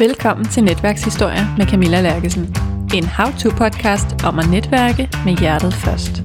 Velkommen 0.00 0.46
til 0.46 0.64
Netværkshistorier 0.64 1.56
med 1.56 1.66
Camilla 1.66 2.00
Lærkesen. 2.00 2.56
En 2.94 3.04
how-to-podcast 3.04 4.26
om 4.26 4.38
at 4.38 4.50
netværke 4.50 5.08
med 5.24 5.36
hjertet 5.36 5.74
først. 5.74 6.22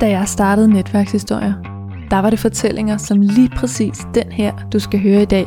Da 0.00 0.10
jeg 0.10 0.28
startede 0.28 0.72
Netværkshistorier, 0.72 1.54
der 2.10 2.18
var 2.18 2.30
det 2.30 2.38
fortællinger 2.38 2.96
som 2.96 3.20
lige 3.20 3.48
præcis 3.56 4.06
den 4.14 4.32
her, 4.32 4.68
du 4.72 4.78
skal 4.78 5.00
høre 5.00 5.22
i 5.22 5.24
dag, 5.24 5.46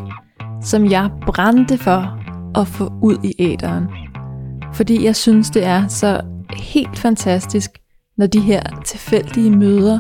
som 0.61 0.91
jeg 0.91 1.10
brændte 1.25 1.78
for 1.78 2.19
at 2.60 2.68
få 2.68 2.92
ud 3.01 3.18
i 3.24 3.33
æderen. 3.39 3.87
Fordi 4.74 5.06
jeg 5.06 5.15
synes, 5.15 5.50
det 5.50 5.65
er 5.65 5.87
så 5.87 6.21
helt 6.54 7.00
fantastisk, 7.00 7.69
når 8.18 8.28
de 8.28 8.39
her 8.39 8.61
tilfældige 8.86 9.51
møder 9.51 10.00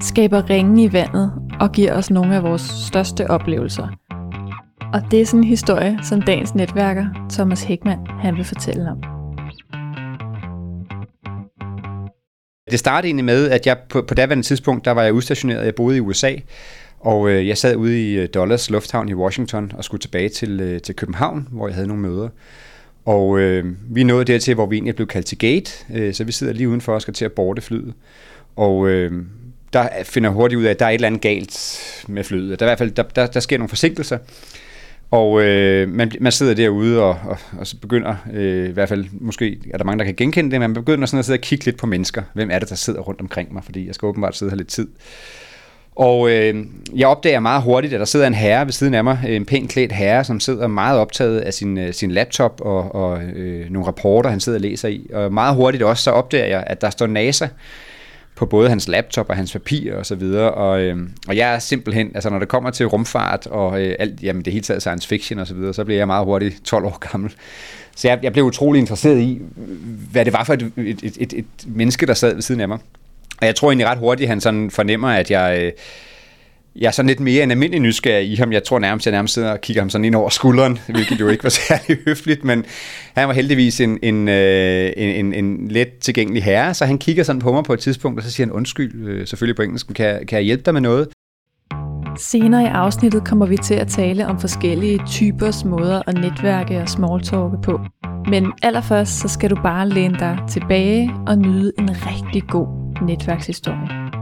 skaber 0.00 0.50
ringe 0.50 0.84
i 0.84 0.92
vandet 0.92 1.32
og 1.60 1.72
giver 1.72 1.92
os 1.92 2.10
nogle 2.10 2.36
af 2.36 2.42
vores 2.42 2.62
største 2.62 3.30
oplevelser. 3.30 3.88
Og 4.92 5.02
det 5.10 5.20
er 5.20 5.26
sådan 5.26 5.40
en 5.40 5.44
historie, 5.44 5.98
som 6.02 6.22
dagens 6.22 6.54
netværker, 6.54 7.06
Thomas 7.30 7.62
Hækman, 7.62 7.98
han 8.20 8.36
vil 8.36 8.44
fortælle 8.44 8.90
om. 8.90 9.02
Det 12.70 12.78
startede 12.78 13.08
egentlig 13.08 13.24
med, 13.24 13.50
at 13.50 13.66
jeg 13.66 13.78
på, 13.88 14.02
på 14.02 14.14
daværende 14.14 14.44
tidspunkt, 14.44 14.84
der 14.84 14.90
var 14.90 15.02
jeg 15.02 15.12
udstationeret, 15.12 15.64
jeg 15.64 15.74
boede 15.74 15.96
i 15.96 16.00
USA, 16.00 16.32
og 17.00 17.30
øh, 17.30 17.48
jeg 17.48 17.58
sad 17.58 17.76
ude 17.76 18.10
i 18.10 18.14
øh, 18.14 18.28
Dulles 18.34 18.70
Lufthavn 18.70 19.08
i 19.08 19.14
Washington 19.14 19.72
og 19.74 19.84
skulle 19.84 20.00
tilbage 20.00 20.28
til, 20.28 20.60
øh, 20.60 20.80
til 20.80 20.96
København, 20.96 21.48
hvor 21.50 21.68
jeg 21.68 21.74
havde 21.74 21.88
nogle 21.88 22.02
møder. 22.02 22.28
Og 23.04 23.38
øh, 23.38 23.64
vi 23.90 24.04
nåede 24.04 24.24
dertil, 24.24 24.54
hvor 24.54 24.66
vi 24.66 24.76
egentlig 24.76 24.96
blev 24.96 25.06
kaldt 25.06 25.26
til 25.26 25.38
gate, 25.38 25.70
øh, 25.94 26.14
så 26.14 26.24
vi 26.24 26.32
sidder 26.32 26.52
lige 26.52 26.68
udenfor 26.68 26.94
og 26.94 27.02
skal 27.02 27.14
til 27.14 27.24
at 27.24 27.32
borte 27.32 27.62
flyet. 27.62 27.94
Og 28.56 28.88
øh, 28.88 29.12
der 29.72 29.88
finder 30.04 30.30
hurtigt 30.30 30.58
ud 30.58 30.64
af, 30.64 30.70
at 30.70 30.78
der 30.78 30.86
er 30.86 30.90
et 30.90 30.94
eller 30.94 31.06
andet 31.06 31.20
galt 31.20 31.80
med 32.08 32.24
flyet. 32.24 32.60
Der, 32.60 32.66
er 32.66 32.70
i 32.70 32.70
hvert 32.70 32.78
fald, 32.78 32.90
der, 32.90 33.02
der, 33.02 33.26
der 33.26 33.40
sker 33.40 33.58
nogle 33.58 33.68
forsinkelser. 33.68 34.18
Og 35.10 35.42
øh, 35.42 35.88
man, 35.88 36.12
man 36.20 36.32
sidder 36.32 36.54
derude 36.54 37.02
og, 37.02 37.18
og, 37.24 37.38
og 37.58 37.66
så 37.66 37.76
begynder, 37.80 38.14
øh, 38.32 38.68
i 38.68 38.72
hvert 38.72 38.88
fald 38.88 39.04
måske 39.12 39.58
er 39.74 39.78
der 39.78 39.84
mange, 39.84 39.98
der 39.98 40.04
kan 40.04 40.14
genkende 40.14 40.50
det, 40.50 40.60
men 40.60 40.70
man 40.70 40.74
begynder 40.74 41.06
sådan 41.06 41.18
at 41.18 41.24
sidde 41.24 41.36
og 41.36 41.40
kigge 41.40 41.64
lidt 41.64 41.76
på 41.76 41.86
mennesker. 41.86 42.22
Hvem 42.34 42.50
er 42.50 42.58
det, 42.58 42.68
der 42.68 42.74
sidder 42.74 43.00
rundt 43.00 43.20
omkring 43.20 43.52
mig? 43.52 43.64
Fordi 43.64 43.86
jeg 43.86 43.94
skal 43.94 44.06
åbenbart 44.06 44.36
sidde 44.36 44.50
her 44.50 44.56
lidt 44.56 44.68
tid. 44.68 44.88
Og 45.96 46.30
øh, 46.30 46.64
jeg 46.96 47.08
opdager 47.08 47.40
meget 47.40 47.62
hurtigt, 47.62 47.94
at 47.94 48.00
der 48.00 48.06
sidder 48.06 48.26
en 48.26 48.34
herre 48.34 48.64
ved 48.64 48.72
siden 48.72 48.94
af 48.94 49.04
mig, 49.04 49.20
en 49.28 49.44
pænt 49.44 49.70
klædt 49.70 49.92
herre, 49.92 50.24
som 50.24 50.40
sidder 50.40 50.66
meget 50.66 50.98
optaget 50.98 51.40
af 51.40 51.54
sin, 51.54 51.78
øh, 51.78 51.92
sin 51.92 52.10
laptop 52.10 52.60
og, 52.60 52.94
og 52.94 53.22
øh, 53.22 53.70
nogle 53.70 53.86
rapporter, 53.86 54.30
han 54.30 54.40
sidder 54.40 54.58
og 54.58 54.62
læser 54.62 54.88
i. 54.88 55.06
Og 55.12 55.32
meget 55.32 55.56
hurtigt 55.56 55.82
også, 55.82 56.02
så 56.02 56.10
opdager 56.10 56.46
jeg, 56.46 56.64
at 56.66 56.80
der 56.80 56.90
står 56.90 57.06
NASA 57.06 57.48
på 58.36 58.46
både 58.46 58.68
hans 58.68 58.88
laptop 58.88 59.30
og 59.30 59.36
hans 59.36 59.52
papir 59.52 59.94
og 59.94 60.06
så 60.06 60.14
videre. 60.14 60.50
Og, 60.50 60.80
øh, 60.80 60.96
og 61.28 61.36
jeg 61.36 61.54
er 61.54 61.58
simpelthen, 61.58 62.10
altså 62.14 62.30
når 62.30 62.38
det 62.38 62.48
kommer 62.48 62.70
til 62.70 62.86
rumfart 62.86 63.46
og 63.46 63.82
øh, 63.82 63.96
alt, 63.98 64.22
jamen 64.22 64.44
det 64.44 64.52
hele 64.52 64.62
taget 64.62 64.82
science 64.82 65.08
fiction 65.08 65.38
og 65.38 65.46
så 65.46 65.54
videre, 65.54 65.74
så 65.74 65.84
bliver 65.84 65.98
jeg 65.98 66.06
meget 66.06 66.24
hurtigt 66.24 66.64
12 66.64 66.84
år 66.84 66.98
gammel. 66.98 67.32
Så 67.96 68.08
jeg, 68.08 68.18
jeg 68.22 68.32
blev 68.32 68.44
utrolig 68.44 68.80
interesseret 68.80 69.20
i, 69.20 69.40
hvad 70.12 70.24
det 70.24 70.32
var 70.32 70.44
for 70.44 70.54
et, 70.54 70.72
et, 70.76 71.00
et, 71.02 71.16
et, 71.20 71.32
et 71.32 71.46
menneske, 71.66 72.06
der 72.06 72.14
sad 72.14 72.34
ved 72.34 72.42
siden 72.42 72.60
af 72.60 72.68
mig. 72.68 72.78
Og 73.40 73.46
jeg 73.46 73.54
tror 73.54 73.70
egentlig 73.70 73.86
ret 73.86 73.98
hurtigt, 73.98 74.28
han 74.28 74.40
sådan 74.40 74.70
fornemmer, 74.70 75.08
at 75.08 75.30
jeg... 75.30 75.58
Øh, 75.62 75.72
jeg 76.78 76.86
er 76.86 76.90
sådan 76.90 77.06
lidt 77.06 77.20
mere 77.20 77.42
en 77.42 77.50
almindelig 77.50 77.80
nysgerrig 77.80 78.30
i 78.30 78.34
ham. 78.34 78.52
Jeg 78.52 78.64
tror 78.64 78.78
nærmest, 78.78 79.06
at 79.06 79.10
jeg 79.10 79.16
nærmest 79.18 79.34
sidder 79.34 79.50
og 79.50 79.60
kigger 79.60 79.82
ham 79.82 79.90
sådan 79.90 80.04
ind 80.04 80.14
over 80.14 80.28
skulderen, 80.28 80.78
hvilket 80.94 81.20
jo 81.20 81.28
ikke 81.28 81.44
var 81.44 81.50
særlig 81.50 81.98
høfligt, 82.06 82.44
men 82.44 82.64
han 83.14 83.28
var 83.28 83.34
heldigvis 83.34 83.80
en, 83.80 83.98
en, 84.02 84.28
øh, 84.28 84.92
en, 84.96 85.26
en, 85.26 85.44
en 85.44 85.68
let 85.68 85.88
tilgængelig 86.00 86.42
herre, 86.42 86.74
så 86.74 86.84
han 86.84 86.98
kigger 86.98 87.24
sådan 87.24 87.40
på 87.40 87.52
mig 87.52 87.64
på 87.64 87.72
et 87.72 87.80
tidspunkt, 87.80 88.18
og 88.18 88.24
så 88.24 88.30
siger 88.30 88.46
han 88.46 88.52
undskyld, 88.52 89.08
øh, 89.08 89.26
selvfølgelig 89.26 89.56
på 89.56 89.62
engelsk, 89.62 89.86
kan, 89.94 90.26
kan 90.26 90.36
jeg 90.36 90.44
hjælpe 90.44 90.62
dig 90.62 90.74
med 90.74 90.80
noget? 90.80 91.08
Senere 92.18 92.62
i 92.62 92.66
afsnittet 92.66 93.24
kommer 93.24 93.46
vi 93.46 93.56
til 93.56 93.74
at 93.74 93.88
tale 93.88 94.26
om 94.26 94.40
forskellige 94.40 95.00
typers 95.06 95.64
måder 95.64 96.02
at 96.06 96.14
netværke 96.14 96.80
og 96.80 96.88
smalltalke 96.88 97.56
på. 97.62 97.80
Men 98.28 98.52
allerførst 98.62 99.18
så 99.18 99.28
skal 99.28 99.50
du 99.50 99.56
bare 99.62 99.88
læne 99.88 100.18
dig 100.18 100.38
tilbage 100.48 101.10
og 101.26 101.38
nyde 101.38 101.72
en 101.78 101.90
rigtig 101.90 102.42
god 102.48 102.66
netværkshistorie. 103.02 104.15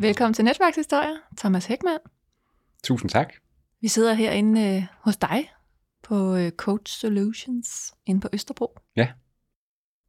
Velkommen 0.00 0.34
til 0.34 0.44
Netværkshistorier, 0.44 1.16
Thomas 1.38 1.66
Hækman. 1.66 1.98
Tusind 2.84 3.10
tak. 3.10 3.32
Vi 3.80 3.88
sidder 3.88 4.14
herinde 4.14 4.76
øh, 4.76 4.82
hos 5.00 5.16
dig 5.16 5.50
på 6.02 6.36
øh, 6.36 6.50
Coach 6.50 7.00
Solutions 7.00 7.94
inde 8.06 8.20
på 8.20 8.28
Østerbro. 8.32 8.78
Ja. 8.96 9.08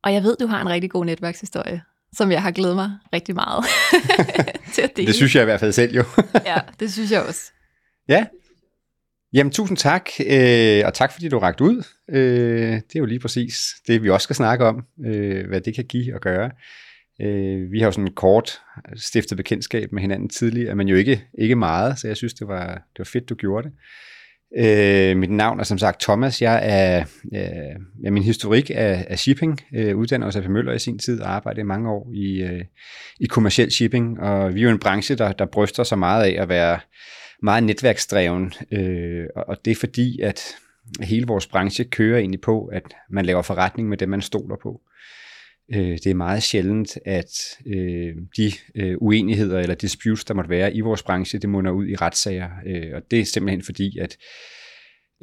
Og 0.03 0.13
jeg 0.13 0.23
ved, 0.23 0.37
du 0.39 0.47
har 0.47 0.61
en 0.61 0.69
rigtig 0.69 0.91
god 0.91 1.05
netværkshistorie, 1.05 1.81
som 2.13 2.31
jeg 2.31 2.41
har 2.41 2.51
glædet 2.51 2.75
mig 2.75 2.91
rigtig 3.13 3.35
meget 3.35 3.65
til 4.73 4.81
at 4.81 4.91
dele. 4.95 5.07
Det 5.07 5.15
synes 5.15 5.35
jeg 5.35 5.41
i 5.41 5.45
hvert 5.45 5.59
fald 5.59 5.71
selv 5.71 5.95
jo. 5.95 6.03
ja, 6.45 6.57
det 6.79 6.93
synes 6.93 7.11
jeg 7.11 7.21
også. 7.21 7.51
Ja. 8.07 8.25
Jamen 9.33 9.51
tusind 9.51 9.77
tak, 9.77 10.09
øh, 10.27 10.81
og 10.85 10.93
tak 10.93 11.11
fordi 11.11 11.29
du 11.29 11.39
rakte 11.39 11.63
ud. 11.63 11.83
Øh, 12.09 12.73
det 12.73 12.95
er 12.95 12.99
jo 12.99 13.05
lige 13.05 13.19
præcis 13.19 13.57
det, 13.87 14.03
vi 14.03 14.09
også 14.09 14.23
skal 14.23 14.35
snakke 14.35 14.65
om, 14.65 14.83
øh, 15.05 15.47
hvad 15.47 15.61
det 15.61 15.75
kan 15.75 15.85
give 15.85 16.15
og 16.15 16.21
gøre. 16.21 16.51
Øh, 17.21 17.71
vi 17.71 17.79
har 17.79 17.85
jo 17.85 17.91
sådan 17.91 18.13
kort 18.15 18.61
stiftet 18.95 19.37
bekendtskab 19.37 19.91
med 19.91 20.01
hinanden 20.01 20.29
tidligere, 20.29 20.75
men 20.75 20.87
jo 20.87 20.95
ikke, 20.95 21.23
ikke 21.37 21.55
meget, 21.55 21.99
så 21.99 22.07
jeg 22.07 22.17
synes, 22.17 22.33
det 22.33 22.47
var, 22.47 22.67
det 22.67 22.99
var 22.99 23.05
fedt, 23.05 23.29
du 23.29 23.35
gjorde 23.35 23.67
det. 23.67 23.73
Øh, 24.57 25.17
mit 25.17 25.31
navn 25.31 25.59
er 25.59 25.63
som 25.63 25.77
sagt 25.77 26.01
Thomas. 26.01 26.41
Jeg 26.41 26.59
er, 26.63 27.03
øh, 27.33 27.81
ja, 28.03 28.09
min 28.09 28.23
historik 28.23 28.69
er, 28.69 29.03
er 29.07 29.15
shipping. 29.15 29.61
Øh, 29.75 29.97
uddannet 29.97 30.25
hos 30.25 30.35
AP 30.35 30.47
Møller 30.47 30.73
i 30.73 30.79
sin 30.79 30.99
tid 30.99 31.21
og 31.21 31.29
arbejdede 31.29 31.63
mange 31.63 31.89
år 31.89 32.11
i, 32.13 32.41
øh, 32.41 32.63
i 33.19 33.25
kommersiel 33.25 33.71
shipping. 33.71 34.19
Og 34.19 34.55
vi 34.55 34.59
er 34.59 34.63
jo 34.63 34.69
en 34.69 34.79
branche, 34.79 35.15
der, 35.15 35.31
der 35.31 35.45
bryster 35.45 35.83
sig 35.83 35.99
meget 35.99 36.23
af 36.23 36.41
at 36.41 36.49
være 36.49 36.79
meget 37.43 37.63
netværksdreven. 37.63 38.53
Øh, 38.71 39.25
og 39.35 39.57
det 39.65 39.71
er 39.71 39.75
fordi, 39.75 40.21
at 40.21 40.55
hele 41.01 41.27
vores 41.27 41.47
branche 41.47 41.83
kører 41.83 42.19
egentlig 42.19 42.41
på, 42.41 42.65
at 42.65 42.83
man 43.09 43.25
laver 43.25 43.41
forretning 43.41 43.89
med 43.89 43.97
det, 43.97 44.09
man 44.09 44.21
stoler 44.21 44.55
på. 44.63 44.69
Øh, 44.69 44.97
Øh, 45.73 45.97
det 46.03 46.07
er 46.07 46.13
meget 46.13 46.43
sjældent, 46.43 46.97
at 47.05 47.57
øh, 47.65 48.15
de 48.37 48.51
øh, 48.75 48.95
uenigheder 48.97 49.59
eller 49.59 49.75
disputes, 49.75 50.25
der 50.25 50.33
måtte 50.33 50.49
være 50.49 50.73
i 50.73 50.81
vores 50.81 51.03
branche, 51.03 51.39
det 51.39 51.49
munder 51.49 51.71
ud 51.71 51.87
i 51.87 51.95
retssager. 51.95 52.49
Øh, 52.65 52.91
og 52.93 53.01
det 53.11 53.19
er 53.19 53.25
simpelthen 53.25 53.61
fordi, 53.61 53.97
at 53.99 54.17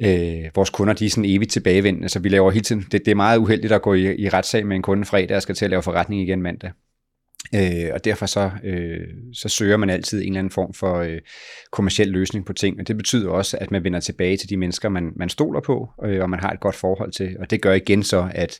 øh, 0.01 0.49
vores 0.55 0.69
kunder 0.69 0.93
de 0.93 1.05
er 1.05 1.09
sådan 1.09 1.29
evigt 1.29 1.51
tilbagevendende, 1.51 2.09
så 2.09 2.19
vi 2.19 2.29
laver 2.29 2.51
hele 2.51 2.63
tiden, 2.63 2.85
det, 2.91 3.05
det 3.05 3.11
er 3.11 3.15
meget 3.15 3.37
uheldigt 3.37 3.73
at 3.73 3.81
gå 3.81 3.93
i, 3.93 4.15
i 4.15 4.29
retssag 4.29 4.65
med 4.67 4.75
en 4.75 4.81
kunde 4.81 5.05
fredag 5.05 5.35
og 5.35 5.41
skal 5.41 5.55
til 5.55 5.65
at 5.65 5.71
lave 5.71 5.83
forretning 5.83 6.21
igen 6.21 6.41
mandag. 6.41 6.71
Øh, 7.55 7.89
og 7.93 8.05
derfor 8.05 8.25
så, 8.25 8.51
øh, 8.63 9.07
så 9.33 9.49
søger 9.49 9.77
man 9.77 9.89
altid 9.89 10.21
en 10.21 10.27
eller 10.27 10.39
anden 10.39 10.51
form 10.51 10.73
for 10.73 10.95
øh, 10.95 11.17
kommersiel 11.71 12.07
løsning 12.07 12.45
på 12.45 12.53
ting, 12.53 12.79
og 12.79 12.87
det 12.87 12.97
betyder 12.97 13.29
også, 13.29 13.57
at 13.61 13.71
man 13.71 13.83
vender 13.83 13.99
tilbage 13.99 14.37
til 14.37 14.49
de 14.49 14.57
mennesker, 14.57 14.89
man, 14.89 15.11
man 15.15 15.29
stoler 15.29 15.61
på, 15.61 15.89
øh, 16.05 16.21
og 16.21 16.29
man 16.29 16.39
har 16.39 16.51
et 16.51 16.59
godt 16.59 16.75
forhold 16.75 17.11
til, 17.11 17.35
og 17.39 17.51
det 17.51 17.61
gør 17.61 17.73
igen 17.73 18.03
så, 18.03 18.29
at 18.33 18.59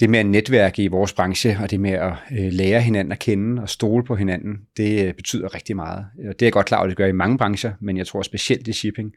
det 0.00 0.10
med 0.10 0.18
at 0.18 0.26
netværke 0.26 0.82
i 0.82 0.88
vores 0.88 1.12
branche, 1.12 1.58
og 1.62 1.70
det 1.70 1.80
med 1.80 1.90
at 1.90 2.12
øh, 2.38 2.52
lære 2.52 2.80
hinanden 2.80 3.12
at 3.12 3.18
kende 3.18 3.62
og 3.62 3.68
stole 3.68 4.04
på 4.04 4.16
hinanden, 4.16 4.58
det 4.76 5.06
øh, 5.06 5.14
betyder 5.14 5.54
rigtig 5.54 5.76
meget. 5.76 6.06
Og 6.18 6.34
det 6.40 6.42
er 6.42 6.46
jeg 6.46 6.52
godt 6.52 6.66
klar 6.66 6.78
over, 6.78 6.84
at 6.84 6.88
det 6.88 6.96
gør 6.96 7.06
i 7.06 7.12
mange 7.12 7.38
brancher, 7.38 7.72
men 7.80 7.96
jeg 7.96 8.06
tror 8.06 8.22
specielt 8.22 8.68
i 8.68 8.72
shipping, 8.72 9.12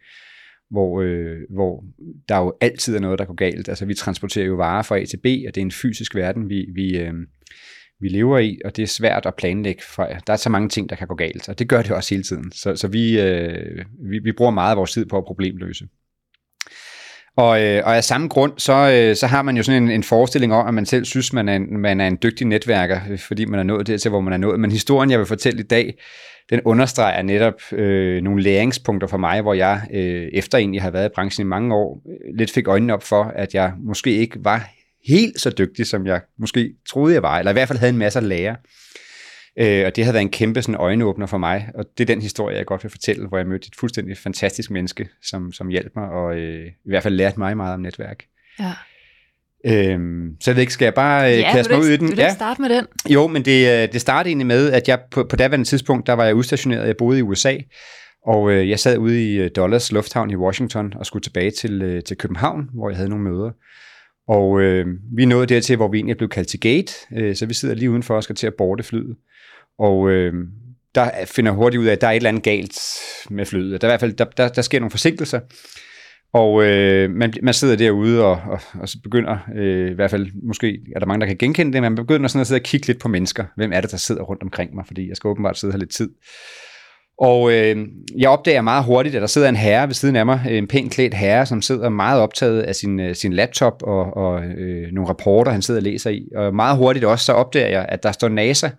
hvor, 0.69 1.01
øh, 1.01 1.37
hvor 1.49 1.83
der 2.29 2.37
jo 2.37 2.53
altid 2.61 2.95
er 2.95 2.99
noget, 2.99 3.19
der 3.19 3.25
går 3.25 3.33
galt. 3.33 3.69
Altså 3.69 3.85
vi 3.85 3.93
transporterer 3.93 4.45
jo 4.45 4.55
varer 4.55 4.83
fra 4.83 4.97
A 4.99 5.05
til 5.05 5.17
B, 5.17 5.25
og 5.25 5.55
det 5.55 5.57
er 5.57 5.65
en 5.65 5.71
fysisk 5.71 6.15
verden, 6.15 6.49
vi, 6.49 6.65
vi, 6.75 6.97
øh, 6.97 7.13
vi 7.99 8.07
lever 8.07 8.39
i, 8.39 8.59
og 8.65 8.75
det 8.75 8.83
er 8.83 8.87
svært 8.87 9.25
at 9.25 9.35
planlægge. 9.35 9.81
For, 9.95 10.03
der 10.27 10.33
er 10.33 10.37
så 10.37 10.49
mange 10.49 10.69
ting, 10.69 10.89
der 10.89 10.95
kan 10.95 11.07
gå 11.07 11.15
galt, 11.15 11.49
og 11.49 11.59
det 11.59 11.69
gør 11.69 11.81
det 11.81 11.91
også 11.91 12.15
hele 12.15 12.23
tiden. 12.23 12.51
Så, 12.51 12.75
så 12.75 12.87
vi, 12.87 13.21
øh, 13.21 13.85
vi, 14.09 14.19
vi 14.19 14.31
bruger 14.31 14.51
meget 14.51 14.71
af 14.71 14.77
vores 14.77 14.91
tid 14.91 15.05
på 15.05 15.17
at 15.17 15.25
problemløse. 15.25 15.87
Og, 17.37 17.63
øh, 17.63 17.81
og 17.85 17.97
af 17.97 18.03
samme 18.03 18.27
grund, 18.27 18.53
så, 18.57 18.73
øh, 18.73 19.15
så 19.15 19.27
har 19.27 19.41
man 19.41 19.57
jo 19.57 19.63
sådan 19.63 19.83
en, 19.83 19.91
en 19.91 20.03
forestilling 20.03 20.53
om, 20.53 20.67
at 20.67 20.73
man 20.73 20.85
selv 20.85 21.05
synes, 21.05 21.33
man 21.33 21.49
er, 21.49 21.55
en, 21.55 21.77
man 21.77 22.01
er 22.01 22.07
en 22.07 22.17
dygtig 22.23 22.47
netværker, 22.47 22.99
fordi 23.17 23.45
man 23.45 23.59
er 23.59 23.63
nået 23.63 23.87
dertil, 23.87 24.09
hvor 24.09 24.21
man 24.21 24.33
er 24.33 24.37
nået. 24.37 24.59
Men 24.59 24.71
historien, 24.71 25.11
jeg 25.11 25.19
vil 25.19 25.25
fortælle 25.25 25.59
i 25.59 25.67
dag, 25.67 25.93
den 26.49 26.61
understreger 26.65 27.21
netop 27.21 27.53
øh, 27.71 28.21
nogle 28.21 28.43
læringspunkter 28.43 29.07
for 29.07 29.17
mig, 29.17 29.41
hvor 29.41 29.53
jeg, 29.53 29.81
øh, 29.93 30.27
efter 30.33 30.57
egentlig 30.57 30.81
har 30.81 30.91
været 30.91 31.09
i 31.09 31.13
branchen 31.15 31.47
i 31.47 31.49
mange 31.49 31.75
år, 31.75 32.01
øh, 32.09 32.37
lidt 32.37 32.51
fik 32.51 32.67
øjnene 32.67 32.93
op 32.93 33.03
for, 33.03 33.23
at 33.35 33.53
jeg 33.53 33.73
måske 33.79 34.11
ikke 34.11 34.37
var 34.43 34.69
helt 35.07 35.41
så 35.41 35.49
dygtig, 35.49 35.87
som 35.87 36.07
jeg 36.07 36.21
måske 36.39 36.73
troede, 36.89 37.13
jeg 37.13 37.23
var, 37.23 37.39
eller 37.39 37.51
i 37.51 37.53
hvert 37.53 37.67
fald 37.67 37.79
havde 37.79 37.93
en 37.93 37.97
masse 37.97 38.19
at 38.19 38.25
lære. 38.25 38.55
Øh, 39.59 39.85
og 39.85 39.95
det 39.95 40.05
har 40.05 40.11
været 40.11 40.21
en 40.21 40.29
kæmpe 40.29 40.61
sådan, 40.61 40.75
øjenåbner 40.75 41.25
for 41.25 41.37
mig, 41.37 41.69
og 41.75 41.85
det 41.97 42.03
er 42.03 42.15
den 42.15 42.21
historie, 42.21 42.57
jeg 42.57 42.65
godt 42.65 42.83
vil 42.83 42.89
fortælle, 42.89 43.27
hvor 43.27 43.37
jeg 43.37 43.47
mødte 43.47 43.67
et 43.67 43.75
fuldstændig 43.75 44.17
fantastisk 44.17 44.71
menneske, 44.71 45.09
som, 45.23 45.51
som 45.51 45.67
hjalp 45.67 45.91
mig, 45.95 46.09
og 46.09 46.35
øh, 46.37 46.67
i 46.67 46.89
hvert 46.89 47.03
fald 47.03 47.13
lærte 47.13 47.39
mig 47.39 47.57
meget 47.57 47.73
om 47.73 47.79
netværk. 47.79 48.23
Ja. 48.59 48.73
Øhm, 49.65 50.35
så 50.39 50.51
jeg 50.51 50.55
ved 50.55 50.61
ikke, 50.61 50.73
skal 50.73 50.85
jeg 50.85 50.93
bare 50.93 51.33
øh, 51.33 51.39
ja, 51.39 51.51
kaste 51.51 51.73
mig 51.73 51.81
ud 51.81 51.89
i 51.89 51.97
den? 51.97 52.09
Du 52.09 52.15
ja, 52.15 52.33
starte 52.33 52.61
med 52.61 52.69
den. 52.69 52.85
Jo, 53.09 53.27
men 53.27 53.45
det, 53.45 53.83
øh, 53.83 53.93
det 53.93 54.01
startede 54.01 54.29
egentlig 54.29 54.47
med, 54.47 54.71
at 54.71 54.87
jeg 54.87 54.99
på, 55.11 55.23
på 55.23 55.35
daværende 55.35 55.65
tidspunkt, 55.65 56.07
der 56.07 56.13
var 56.13 56.25
jeg 56.25 56.35
udstationeret, 56.35 56.87
jeg 56.87 56.97
boede 56.97 57.19
i 57.19 57.21
USA, 57.21 57.57
og 58.25 58.51
øh, 58.51 58.69
jeg 58.69 58.79
sad 58.79 58.97
ude 58.97 59.31
i 59.31 59.35
øh, 59.35 59.49
Dulles 59.55 59.91
Lufthavn 59.91 60.29
i 60.29 60.35
Washington 60.35 60.93
og 60.95 61.05
skulle 61.05 61.23
tilbage 61.23 61.51
til, 61.51 61.81
øh, 61.81 62.03
til 62.03 62.17
København, 62.17 62.69
hvor 62.73 62.89
jeg 62.89 62.97
havde 62.97 63.09
nogle 63.09 63.23
møder. 63.23 63.51
Og 64.27 64.61
øh, 64.61 64.87
vi 65.15 65.25
nåede 65.25 65.47
dertil, 65.47 65.75
hvor 65.75 65.87
vi 65.87 65.97
egentlig 65.97 66.17
blev 66.17 66.29
kaldt 66.29 66.47
til 66.47 66.59
gate, 66.59 66.93
øh, 67.15 67.35
så 67.35 67.45
vi 67.45 67.53
sidder 67.53 67.75
lige 67.75 67.91
udenfor 67.91 68.15
og 68.15 68.23
skal 68.23 68.35
til 68.35 68.47
at 68.47 68.53
borte 68.57 68.83
flyet. 68.83 69.15
Og 69.79 70.09
øh, 70.09 70.33
der 70.95 71.09
finder 71.25 71.51
hurtigt 71.51 71.81
ud 71.81 71.85
af, 71.85 71.91
at 71.91 72.01
der 72.01 72.07
er 72.07 72.11
et 72.11 72.15
eller 72.15 72.29
andet 72.29 72.43
galt 72.43 72.79
med 73.29 73.45
flyet. 73.45 73.81
Der, 73.81 73.87
er 73.87 73.91
i 73.91 73.93
hvert 73.93 73.99
fald, 73.99 74.13
der, 74.13 74.25
der, 74.25 74.47
der 74.47 74.61
sker 74.61 74.79
nogle 74.79 74.91
forsinkelser, 74.91 75.39
og 76.33 76.63
øh, 76.63 77.11
man, 77.11 77.33
man 77.43 77.53
sidder 77.53 77.75
derude 77.75 78.25
og, 78.25 78.41
og, 78.51 78.59
og 78.79 78.89
så 78.89 78.97
begynder, 79.03 79.37
øh, 79.55 79.91
i 79.91 79.93
hvert 79.93 80.11
fald 80.11 80.27
måske 80.47 80.79
er 80.95 80.99
der 80.99 81.05
mange, 81.05 81.21
der 81.21 81.27
kan 81.27 81.37
genkende 81.37 81.73
det, 81.73 81.81
men 81.81 81.91
man 81.91 81.95
begynder 81.95 82.27
sådan 82.27 82.41
at 82.41 82.47
sidde 82.47 82.59
og 82.59 82.63
kigge 82.63 82.87
lidt 82.87 83.01
på 83.01 83.07
mennesker. 83.07 83.45
Hvem 83.55 83.71
er 83.73 83.81
det, 83.81 83.91
der 83.91 83.97
sidder 83.97 84.21
rundt 84.21 84.43
omkring 84.43 84.75
mig? 84.75 84.83
Fordi 84.87 85.09
jeg 85.09 85.15
skal 85.15 85.27
åbenbart 85.27 85.57
sidde 85.57 85.73
her 85.73 85.79
lidt 85.79 85.91
tid. 85.91 86.09
Og 87.19 87.51
øh, 87.51 87.87
jeg 88.17 88.29
opdager 88.29 88.61
meget 88.61 88.85
hurtigt, 88.85 89.15
at 89.15 89.21
der 89.21 89.27
sidder 89.27 89.49
en 89.49 89.55
herre 89.55 89.87
ved 89.87 89.93
siden 89.93 90.15
af 90.15 90.25
mig, 90.25 90.41
en 90.49 90.67
pænt 90.67 90.91
klædt 90.91 91.13
herre, 91.13 91.45
som 91.45 91.61
sidder 91.61 91.89
meget 91.89 92.21
optaget 92.21 92.61
af 92.61 92.75
sin, 92.75 92.99
øh, 92.99 93.15
sin 93.15 93.33
laptop 93.33 93.83
og, 93.83 94.17
og 94.17 94.43
øh, 94.43 94.91
nogle 94.91 95.09
rapporter, 95.09 95.51
han 95.51 95.61
sidder 95.61 95.79
og 95.79 95.83
læser 95.83 96.09
i. 96.09 96.27
Og 96.35 96.55
meget 96.55 96.77
hurtigt 96.77 97.05
også, 97.05 97.25
så 97.25 97.33
opdager 97.33 97.67
jeg, 97.67 97.85
at 97.89 98.03
der 98.03 98.11
står 98.11 98.29
NASA 98.29 98.69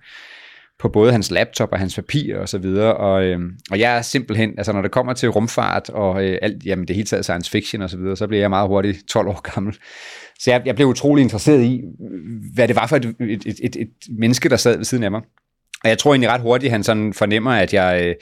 på 0.79 0.89
både 0.89 1.13
hans 1.13 1.31
laptop 1.31 1.73
og 1.73 1.79
hans 1.79 1.95
papir 1.95 2.39
og 2.39 2.49
så 2.49 2.59
videre. 2.59 2.97
Og, 2.97 3.25
øh, 3.25 3.39
og 3.71 3.81
jeg 3.81 3.97
er 3.97 4.03
simpelthen, 4.03 4.55
altså 4.57 4.73
når 4.73 4.83
det 4.83 4.91
kommer 4.91 5.13
til 5.13 5.29
rumfart 5.29 5.91
og 5.91 6.25
øh, 6.25 6.39
alt, 6.43 6.65
jamen 6.65 6.89
det 6.89 6.97
hele 6.97 7.07
taget 7.07 7.25
science 7.25 7.51
fiction 7.51 7.83
og 7.83 7.91
så 7.91 7.97
videre, 7.97 8.17
så 8.17 8.27
bliver 8.27 8.41
jeg 8.41 8.51
meget 8.51 8.69
hurtigt 8.69 8.99
12 9.13 9.29
år 9.29 9.41
gammel. 9.55 9.77
Så 10.39 10.51
jeg, 10.51 10.63
jeg 10.67 10.75
blev 10.75 10.89
utrolig 10.89 11.23
interesseret 11.23 11.63
i, 11.63 11.81
hvad 12.55 12.69
det 12.69 12.77
var 12.77 12.87
for 12.87 12.97
et, 12.97 13.05
et, 13.21 13.43
et, 13.47 13.61
et, 13.63 13.77
et 13.77 13.89
menneske, 14.19 14.49
der 14.49 14.57
sad 14.57 14.77
ved 14.77 14.85
siden 14.85 15.05
af 15.05 15.11
mig. 15.11 15.21
Og 15.85 15.89
jeg 15.89 15.99
tror 15.99 16.13
egentlig 16.13 16.31
ret 16.31 16.41
hurtigt, 16.41 16.71
han 16.71 16.83
sådan 16.83 17.13
fornemmer, 17.13 17.51
at 17.51 17.75
jeg... 17.75 18.07
Øh, 18.07 18.15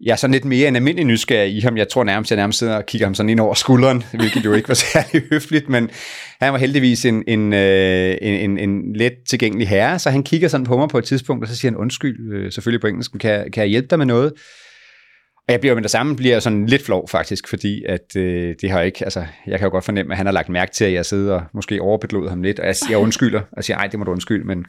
jeg 0.00 0.12
er 0.12 0.16
sådan 0.16 0.32
lidt 0.32 0.44
mere 0.44 0.68
en 0.68 0.76
almindelig 0.76 1.04
nysgerrig 1.06 1.56
i 1.56 1.60
ham. 1.60 1.76
Jeg 1.76 1.88
tror 1.88 2.04
nærmest, 2.04 2.30
jeg 2.30 2.36
nærmest 2.36 2.58
sidder 2.58 2.76
og 2.76 2.86
kigger 2.86 3.06
ham 3.06 3.14
sådan 3.14 3.30
ind 3.30 3.40
over 3.40 3.54
skulderen, 3.54 4.04
hvilket 4.18 4.44
jo 4.44 4.52
ikke 4.52 4.68
var 4.68 4.74
særlig 4.74 5.22
høfligt, 5.30 5.68
men 5.68 5.90
han 6.40 6.52
var 6.52 6.58
heldigvis 6.58 7.04
en, 7.04 7.24
en, 7.26 7.52
øh, 7.52 8.16
en, 8.22 8.50
en, 8.50 8.58
en 8.58 8.96
let 8.96 9.12
tilgængelig 9.28 9.68
herre, 9.68 9.98
så 9.98 10.10
han 10.10 10.22
kigger 10.22 10.48
sådan 10.48 10.66
på 10.66 10.76
mig 10.76 10.88
på 10.88 10.98
et 10.98 11.04
tidspunkt, 11.04 11.44
og 11.44 11.48
så 11.48 11.56
siger 11.56 11.72
han 11.72 11.78
undskyld, 11.78 12.32
øh, 12.34 12.52
selvfølgelig 12.52 12.80
på 12.80 12.86
engelsk, 12.86 13.12
kan, 13.20 13.50
kan 13.52 13.60
jeg 13.62 13.70
hjælpe 13.70 13.88
dig 13.90 13.98
med 13.98 14.06
noget? 14.06 14.32
Og 15.48 15.52
jeg 15.52 15.60
bliver 15.60 15.74
med 15.74 15.82
det 15.82 15.90
samme 15.90 16.16
bliver 16.16 16.40
sådan 16.40 16.66
lidt 16.66 16.82
flov 16.82 17.08
faktisk, 17.08 17.48
fordi 17.48 17.84
at 17.88 18.16
øh, 18.16 18.54
det 18.60 18.70
har 18.70 18.82
ikke, 18.82 19.04
altså 19.04 19.24
jeg 19.46 19.58
kan 19.58 19.66
jo 19.66 19.70
godt 19.70 19.84
fornemme, 19.84 20.12
at 20.12 20.16
han 20.16 20.26
har 20.26 20.32
lagt 20.32 20.48
mærke 20.48 20.72
til, 20.72 20.84
at 20.84 20.92
jeg 20.92 21.06
sidder 21.06 21.34
og 21.34 21.42
måske 21.54 21.82
overbedlod 21.82 22.28
ham 22.28 22.42
lidt, 22.42 22.58
og 22.58 22.66
jeg, 22.66 22.74
jeg 22.90 22.98
undskylder, 22.98 23.40
og 23.52 23.64
siger, 23.64 23.76
nej, 23.76 23.86
det 23.86 23.98
må 23.98 24.04
du 24.04 24.10
undskylde, 24.10 24.46
men 24.46 24.64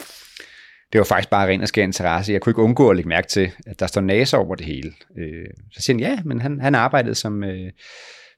det 0.94 1.00
var 1.00 1.06
faktisk 1.06 1.30
bare 1.30 1.48
ren 1.48 1.62
og 1.62 1.68
skær 1.68 1.84
interesse. 1.84 2.34
Jeg 2.34 2.42
kunne 2.42 2.52
ikke 2.52 2.62
undgå 2.62 2.90
at 2.90 2.96
lægge 2.96 3.10
mærke 3.10 3.28
til, 3.28 3.52
at 3.68 3.80
der 3.80 3.88
står 3.88 4.02
NASA 4.02 4.38
over 4.38 4.56
det 4.56 4.66
hele. 4.66 4.92
Øh, 5.18 5.46
så 5.72 5.82
siger 5.82 5.94
han, 5.96 6.00
ja, 6.00 6.20
men 6.26 6.42
han, 6.42 6.60
han 6.62 6.76
arbejdede 6.76 7.16
som, 7.16 7.44
øh, 7.44 7.72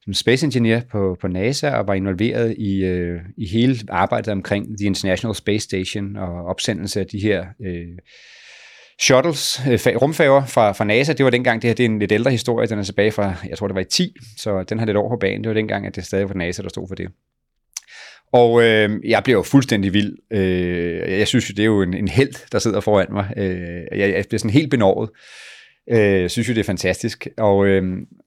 som 0.01 0.13
space 0.13 0.45
engineer 0.45 0.81
på, 0.91 1.17
på 1.21 1.27
NASA 1.27 1.69
og 1.69 1.87
var 1.87 1.93
involveret 1.93 2.55
i, 2.57 2.85
øh, 2.85 3.21
i 3.37 3.47
hele 3.47 3.75
arbejdet 3.89 4.31
omkring 4.31 4.77
The 4.79 4.85
International 4.85 5.35
Space 5.35 5.63
Station 5.63 6.15
og 6.15 6.45
opsendelse 6.45 6.99
af 6.99 7.07
de 7.07 7.19
her 7.19 7.45
øh, 7.65 7.97
shuttles, 9.01 9.61
øh, 9.67 9.95
rumfærger 10.01 10.45
fra, 10.45 10.71
fra 10.71 10.83
NASA. 10.83 11.13
Det 11.13 11.23
var 11.23 11.31
dengang, 11.31 11.61
det 11.61 11.67
her 11.67 11.75
det 11.75 11.85
er 11.85 11.89
en 11.89 11.99
lidt 11.99 12.11
ældre 12.11 12.31
historie, 12.31 12.67
den 12.67 12.79
er 12.79 12.83
tilbage 12.83 13.11
fra, 13.11 13.35
jeg 13.49 13.57
tror 13.57 13.67
det 13.67 13.75
var 13.75 13.81
i 13.81 13.85
10, 13.85 14.13
så 14.37 14.63
den 14.63 14.79
har 14.79 14.85
lidt 14.85 14.97
over 14.97 15.09
på 15.09 15.17
banen. 15.17 15.43
Det 15.43 15.49
var 15.49 15.53
dengang, 15.53 15.85
at 15.87 15.95
det 15.95 16.05
stadig 16.05 16.29
var 16.29 16.35
NASA, 16.35 16.61
der 16.61 16.69
stod 16.69 16.87
for 16.87 16.95
det. 16.95 17.07
Og 18.33 18.63
øh, 18.63 18.89
jeg 19.03 19.23
bliver 19.23 19.37
jo 19.37 19.43
fuldstændig 19.43 19.93
vild. 19.93 20.17
Øh, 20.31 21.19
jeg 21.19 21.27
synes 21.27 21.49
jo, 21.49 21.53
det 21.53 21.59
er 21.59 21.65
jo 21.65 21.81
en, 21.81 21.93
en 21.93 22.07
held, 22.07 22.49
der 22.51 22.59
sidder 22.59 22.79
foran 22.79 23.07
mig. 23.11 23.33
Øh, 23.37 23.99
jeg, 23.99 24.09
jeg 24.09 24.25
bliver 24.29 24.39
sådan 24.39 24.53
helt 24.53 24.71
benovet. 24.71 25.09
Øh, 25.91 26.29
synes 26.29 26.49
jo, 26.49 26.53
det 26.53 26.59
er 26.59 26.63
fantastisk. 26.63 27.27
Og, 27.37 27.67
øh, 27.67 27.83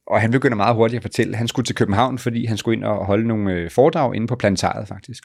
og 0.07 0.21
han 0.21 0.31
begynder 0.31 0.57
meget 0.57 0.77
hurtigt 0.77 0.99
at 0.99 1.03
fortælle, 1.03 1.37
han 1.37 1.49
skulle 1.49 1.67
til 1.67 1.75
København, 1.75 2.19
fordi 2.19 2.47
han 2.47 2.57
skulle 2.57 2.77
ind 2.77 2.85
og 2.85 3.07
holde 3.07 3.29
nogle 3.29 3.53
øh, 3.53 3.71
foredrag 3.71 4.15
inde 4.15 4.27
på 4.27 4.37
planetariet 4.37 4.89
faktisk. 4.89 5.23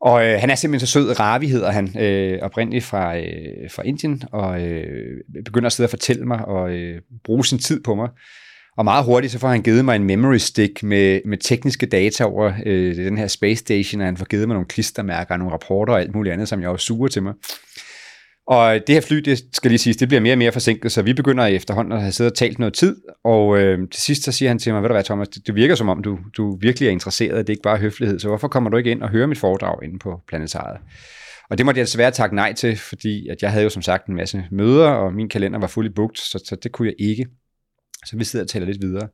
Og 0.00 0.26
øh, 0.26 0.40
han 0.40 0.50
er 0.50 0.54
simpelthen 0.54 0.86
så 0.86 0.92
sød, 0.92 1.20
Ravi 1.20 1.46
hedder 1.46 1.70
han, 1.70 1.98
øh, 1.98 2.38
oprindeligt 2.42 2.84
fra, 2.84 3.18
øh, 3.18 3.70
fra 3.70 3.82
Indien, 3.82 4.22
og 4.32 4.62
øh, 4.62 5.20
begynder 5.44 5.66
at 5.66 5.72
sidde 5.72 5.86
og 5.86 5.90
fortælle 5.90 6.24
mig 6.26 6.44
og 6.44 6.70
øh, 6.70 7.00
bruge 7.24 7.44
sin 7.44 7.58
tid 7.58 7.82
på 7.82 7.94
mig. 7.94 8.08
Og 8.76 8.84
meget 8.84 9.04
hurtigt 9.04 9.32
så 9.32 9.38
får 9.38 9.48
han 9.48 9.62
givet 9.62 9.84
mig 9.84 9.96
en 9.96 10.04
memory 10.04 10.36
stick 10.36 10.82
med, 10.82 11.20
med 11.24 11.38
tekniske 11.38 11.86
data 11.86 12.24
over 12.24 12.52
øh, 12.66 12.96
den 12.96 13.18
her 13.18 13.26
space 13.26 13.56
station, 13.56 14.00
og 14.00 14.06
han 14.06 14.16
får 14.16 14.24
givet 14.24 14.48
mig 14.48 14.54
nogle 14.54 14.68
klistermærker 14.68 15.36
nogle 15.36 15.52
rapporter 15.52 15.92
og 15.92 16.00
alt 16.00 16.14
muligt 16.14 16.32
andet, 16.32 16.48
som 16.48 16.60
jeg 16.60 16.68
også 16.68 16.86
suger 16.86 17.08
til 17.08 17.22
mig. 17.22 17.34
Og 18.46 18.80
det 18.86 18.94
her 18.94 19.00
fly, 19.00 19.16
det 19.16 19.44
skal 19.52 19.70
lige 19.70 19.78
sige, 19.78 19.94
det 19.94 20.08
bliver 20.08 20.20
mere 20.20 20.34
og 20.34 20.38
mere 20.38 20.52
forsinket, 20.52 20.92
så 20.92 21.02
vi 21.02 21.12
begynder 21.12 21.46
efterhånden 21.46 21.92
at 21.92 22.00
have 22.00 22.12
siddet 22.12 22.32
og 22.32 22.36
talt 22.38 22.58
noget 22.58 22.74
tid, 22.74 22.96
og 23.24 23.58
øh, 23.58 23.78
til 23.90 24.02
sidst 24.02 24.22
så 24.22 24.32
siger 24.32 24.48
han 24.48 24.58
til 24.58 24.72
mig, 24.72 24.82
ved 24.82 24.88
du 24.88 24.94
hvad 24.94 25.04
Thomas, 25.04 25.28
det, 25.28 25.46
det 25.46 25.54
virker 25.54 25.74
som 25.74 25.88
om, 25.88 26.02
du, 26.02 26.18
du 26.36 26.58
virkelig 26.60 26.86
er 26.86 26.90
interesseret, 26.90 27.46
det 27.46 27.52
er 27.52 27.56
ikke 27.56 27.62
bare 27.62 27.78
høflighed, 27.78 28.18
så 28.18 28.28
hvorfor 28.28 28.48
kommer 28.48 28.70
du 28.70 28.76
ikke 28.76 28.90
ind 28.90 29.02
og 29.02 29.10
hører 29.10 29.26
mit 29.26 29.38
foredrag 29.38 29.84
inde 29.84 29.98
på 29.98 30.20
planetariet? 30.28 30.80
Og 31.50 31.58
det 31.58 31.66
måtte 31.66 31.78
jeg 31.78 31.86
desværre 31.86 32.10
takke 32.10 32.36
nej 32.36 32.52
til, 32.52 32.76
fordi 32.76 33.28
at 33.28 33.42
jeg 33.42 33.50
havde 33.50 33.64
jo 33.64 33.70
som 33.70 33.82
sagt 33.82 34.06
en 34.06 34.16
masse 34.16 34.44
møder, 34.50 34.88
og 34.88 35.14
min 35.14 35.28
kalender 35.28 35.58
var 35.58 35.66
fuldt 35.66 35.94
booked, 35.94 36.16
så, 36.16 36.44
så 36.46 36.56
det 36.62 36.72
kunne 36.72 36.88
jeg 36.88 37.08
ikke. 37.08 37.26
Så 38.06 38.16
vi 38.16 38.24
sidder 38.24 38.44
og 38.44 38.48
taler 38.48 38.66
lidt 38.66 38.82
videre. 38.82 39.08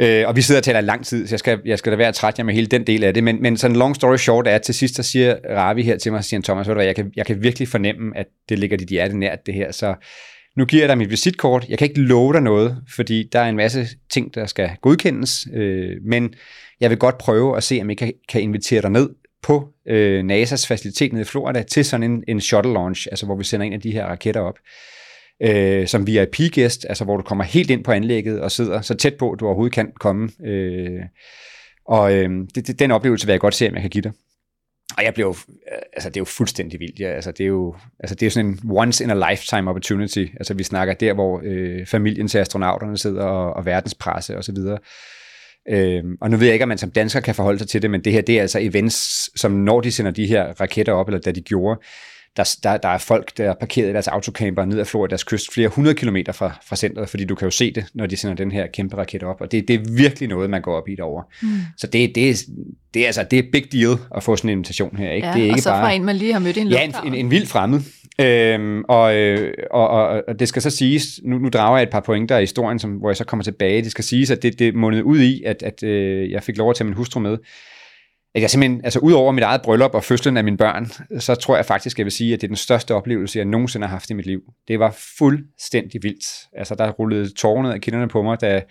Øh, 0.00 0.28
og 0.28 0.36
vi 0.36 0.42
sidder 0.42 0.60
og 0.60 0.64
taler 0.64 0.80
lang 0.80 1.06
tid, 1.06 1.26
så 1.26 1.34
jeg 1.34 1.38
skal, 1.38 1.60
jeg 1.64 1.78
skal 1.78 1.92
da 1.92 1.96
være 1.96 2.12
træt 2.12 2.38
jer 2.38 2.44
med 2.44 2.54
hele 2.54 2.66
den 2.66 2.86
del 2.86 3.04
af 3.04 3.14
det. 3.14 3.24
Men, 3.24 3.42
men 3.42 3.56
sådan 3.56 3.76
long 3.76 3.96
story 3.96 4.16
short 4.16 4.46
er, 4.46 4.54
at 4.54 4.62
til 4.62 4.74
sidst, 4.74 4.94
så 4.94 5.02
siger 5.02 5.36
Ravi 5.50 5.82
her 5.82 5.98
til 5.98 6.12
mig, 6.12 6.24
siger 6.24 6.42
Thomas, 6.42 6.68
ved 6.68 6.74
du 6.74 6.78
hvad, 6.78 6.86
jeg 6.86 6.96
kan, 6.96 7.12
jeg 7.16 7.26
kan 7.26 7.42
virkelig 7.42 7.68
fornemme, 7.68 8.16
at 8.16 8.26
det 8.48 8.58
ligger 8.58 8.76
dit 8.76 8.88
hjerte 8.88 9.18
nært, 9.18 9.46
det 9.46 9.54
her. 9.54 9.72
Så 9.72 9.94
nu 10.56 10.64
giver 10.64 10.82
jeg 10.82 10.88
dig 10.88 10.98
mit 10.98 11.10
visitkort. 11.10 11.66
Jeg 11.68 11.78
kan 11.78 11.88
ikke 11.88 12.00
love 12.00 12.32
dig 12.32 12.42
noget, 12.42 12.76
fordi 12.96 13.28
der 13.32 13.40
er 13.40 13.48
en 13.48 13.56
masse 13.56 13.86
ting, 14.10 14.34
der 14.34 14.46
skal 14.46 14.70
godkendes. 14.80 15.46
Øh, 15.54 15.96
men 16.04 16.34
jeg 16.80 16.90
vil 16.90 16.98
godt 16.98 17.18
prøve 17.18 17.56
at 17.56 17.62
se, 17.62 17.78
om 17.82 17.88
jeg 17.88 17.98
kan, 17.98 18.12
kan 18.28 18.42
invitere 18.42 18.82
dig 18.82 18.90
ned 18.90 19.10
på 19.42 19.68
øh, 19.88 20.24
NASA's 20.24 20.66
facilitet 20.66 21.12
nede 21.12 21.22
i 21.22 21.24
Florida 21.24 21.62
til 21.62 21.84
sådan 21.84 22.10
en, 22.10 22.24
en 22.28 22.40
shuttle 22.40 22.72
launch, 22.72 23.06
altså 23.10 23.26
hvor 23.26 23.36
vi 23.36 23.44
sender 23.44 23.66
en 23.66 23.72
af 23.72 23.80
de 23.80 23.92
her 23.92 24.06
raketter 24.06 24.40
op 24.40 24.58
øh, 25.42 25.86
som 25.86 26.06
VIP-gæst, 26.06 26.86
altså 26.88 27.04
hvor 27.04 27.16
du 27.16 27.22
kommer 27.22 27.44
helt 27.44 27.70
ind 27.70 27.84
på 27.84 27.92
anlægget 27.92 28.40
og 28.40 28.52
sidder 28.52 28.80
så 28.80 28.94
tæt 28.94 29.14
på, 29.14 29.30
at 29.30 29.40
du 29.40 29.46
overhovedet 29.46 29.74
kan 29.74 29.92
komme. 30.00 30.30
Øh, 30.44 31.02
og 31.86 32.14
øh, 32.14 32.30
det, 32.54 32.66
det, 32.66 32.78
den 32.78 32.90
oplevelse 32.90 33.26
vil 33.26 33.32
jeg 33.32 33.40
godt 33.40 33.54
se, 33.54 33.68
om 33.68 33.74
jeg 33.74 33.82
kan 33.82 33.90
give 33.90 34.02
dig. 34.02 34.12
Og 34.98 35.04
jeg 35.04 35.14
blev 35.14 35.36
øh, 35.48 35.78
altså 35.92 36.08
det 36.08 36.16
er 36.16 36.20
jo 36.20 36.24
fuldstændig 36.24 36.80
vildt. 36.80 37.00
Ja, 37.00 37.08
altså 37.08 37.32
det 37.32 37.44
er 37.44 37.48
jo, 37.48 37.76
altså 38.00 38.14
det 38.14 38.26
er 38.26 38.30
sådan 38.30 38.50
en 38.50 38.60
once 38.70 39.04
in 39.04 39.10
a 39.10 39.30
lifetime 39.30 39.70
opportunity. 39.70 40.26
Altså 40.36 40.54
vi 40.54 40.62
snakker 40.62 40.94
der, 40.94 41.14
hvor 41.14 41.40
øh, 41.44 41.86
familien 41.86 42.28
til 42.28 42.38
astronauterne 42.38 42.98
sidder 42.98 43.22
og, 43.22 43.52
og 43.54 43.66
verdenspresse 43.66 44.36
og 44.36 44.44
så 44.44 44.52
videre. 44.52 44.78
Øhm, 45.68 46.16
og 46.20 46.30
nu 46.30 46.36
ved 46.36 46.46
jeg 46.46 46.54
ikke, 46.54 46.62
om 46.62 46.68
man 46.68 46.78
som 46.78 46.90
dansker 46.90 47.20
kan 47.20 47.34
forholde 47.34 47.58
sig 47.58 47.68
til 47.68 47.82
det, 47.82 47.90
men 47.90 48.04
det 48.04 48.12
her, 48.12 48.20
det 48.20 48.36
er 48.36 48.40
altså 48.40 48.58
events, 48.60 49.30
som 49.40 49.52
når 49.52 49.80
de 49.80 49.92
sender 49.92 50.10
de 50.10 50.26
her 50.26 50.60
raketter 50.60 50.92
op, 50.92 51.08
eller 51.08 51.20
da 51.20 51.32
de 51.32 51.40
gjorde, 51.40 51.80
der, 52.36 52.56
der, 52.62 52.76
der 52.76 52.88
er 52.88 52.98
folk, 52.98 53.36
der 53.36 53.50
er 53.50 53.54
parkeret 53.54 53.88
i 53.88 53.92
deres 53.92 54.08
autocamper 54.08 54.64
ned 54.64 54.78
ad 54.78 54.84
Floridas 54.84 55.24
kyst 55.24 55.54
flere 55.54 55.68
hundrede 55.68 55.94
kilometer 55.94 56.32
fra, 56.32 56.58
fra 56.66 56.76
centret, 56.76 57.08
fordi 57.08 57.24
du 57.24 57.34
kan 57.34 57.46
jo 57.46 57.50
se 57.50 57.72
det, 57.72 57.84
når 57.94 58.06
de 58.06 58.16
sender 58.16 58.36
den 58.36 58.52
her 58.52 58.66
kæmpe 58.66 58.96
raket 58.96 59.22
op, 59.22 59.40
og 59.40 59.52
det, 59.52 59.68
det 59.68 59.74
er 59.74 59.96
virkelig 59.96 60.28
noget, 60.28 60.50
man 60.50 60.62
går 60.62 60.76
op 60.76 60.88
i 60.88 60.94
derovre. 60.94 61.24
Mm. 61.42 61.48
Så 61.76 61.86
det, 61.86 62.14
det, 62.14 62.36
det, 62.94 63.02
er, 63.02 63.06
altså, 63.06 63.24
det 63.30 63.38
er 63.38 63.42
big 63.52 63.72
deal 63.72 63.98
at 64.16 64.22
få 64.22 64.36
sådan 64.36 64.50
en 64.50 64.52
invitation 64.52 64.96
her. 64.96 65.10
Ikke? 65.10 65.26
Ja, 65.26 65.32
det 65.32 65.40
er 65.40 65.44
ikke 65.44 65.54
og 65.54 65.58
så 65.58 65.70
bare, 65.70 65.82
fra 65.82 65.92
en, 65.92 66.04
man 66.04 66.16
lige 66.16 66.32
har 66.32 66.40
mødt 66.40 66.56
i 66.56 66.60
en 66.60 66.68
Ja, 66.68 66.84
en, 66.84 66.94
en, 67.06 67.14
en 67.14 67.30
vild 67.30 67.46
fremmed. 67.46 67.80
Øhm, 68.20 68.84
og, 68.88 69.16
øh, 69.16 69.54
og, 69.70 69.88
og, 69.88 70.22
og 70.28 70.38
det 70.38 70.48
skal 70.48 70.62
så 70.62 70.70
siges, 70.70 71.20
nu, 71.24 71.38
nu 71.38 71.48
drager 71.48 71.76
jeg 71.76 71.82
et 71.82 71.90
par 71.90 72.00
pointer 72.00 72.38
i 72.38 72.40
historien, 72.40 72.78
som, 72.78 72.90
hvor 72.90 73.10
jeg 73.10 73.16
så 73.16 73.24
kommer 73.24 73.44
tilbage. 73.44 73.82
Det 73.82 73.90
skal 73.90 74.04
siges, 74.04 74.30
at 74.30 74.42
det, 74.42 74.58
det 74.58 74.74
mundede 74.74 75.04
ud 75.04 75.20
i, 75.20 75.42
at, 75.42 75.62
at 75.62 75.82
øh, 75.82 76.30
jeg 76.30 76.42
fik 76.42 76.56
lov 76.56 76.70
at 76.70 76.76
tage 76.76 76.84
min 76.84 76.94
hustru 76.94 77.20
med 77.20 77.38
at 78.36 78.42
jeg 78.42 78.50
simpelthen, 78.50 78.80
altså 78.84 78.98
udover 78.98 79.32
mit 79.32 79.44
eget 79.44 79.62
bryllup 79.62 79.94
og 79.94 80.04
fødslen 80.04 80.36
af 80.36 80.44
mine 80.44 80.56
børn, 80.56 80.90
så 81.20 81.34
tror 81.34 81.56
jeg 81.56 81.64
faktisk, 81.64 81.98
jeg 81.98 82.04
vil 82.04 82.12
sige, 82.12 82.34
at 82.34 82.40
det 82.40 82.46
er 82.46 82.48
den 82.48 82.56
største 82.56 82.94
oplevelse, 82.94 83.38
jeg 83.38 83.46
nogensinde 83.46 83.86
har 83.86 83.92
haft 83.92 84.10
i 84.10 84.14
mit 84.14 84.26
liv. 84.26 84.40
Det 84.68 84.78
var 84.78 84.96
fuldstændig 85.18 86.02
vildt. 86.02 86.26
Altså 86.56 86.74
der 86.74 86.90
rullede 86.90 87.34
tårnet 87.34 87.72
af 87.72 87.80
kinderne 87.80 88.08
på 88.08 88.22
mig, 88.22 88.40
da, 88.40 88.62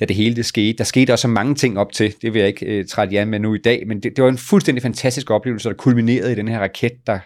da 0.00 0.04
det 0.04 0.16
hele 0.16 0.36
det 0.36 0.46
skete. 0.46 0.78
Der 0.78 0.84
skete 0.84 1.12
også 1.12 1.28
mange 1.28 1.54
ting 1.54 1.78
op 1.78 1.92
til, 1.92 2.14
det 2.22 2.34
vil 2.34 2.38
jeg 2.40 2.48
ikke 2.48 2.78
uh, 2.78 2.86
trætte 2.86 3.14
jer 3.14 3.24
med 3.24 3.38
nu 3.38 3.54
i 3.54 3.58
dag, 3.58 3.86
men 3.86 4.00
det, 4.02 4.16
det 4.16 4.24
var 4.24 4.30
en 4.30 4.38
fuldstændig 4.38 4.82
fantastisk 4.82 5.30
oplevelse, 5.30 5.68
der 5.68 5.74
kulminerede 5.74 6.32
i 6.32 6.34
den 6.34 6.48
her 6.48 6.58
raket, 6.58 6.92
der, 7.06 7.18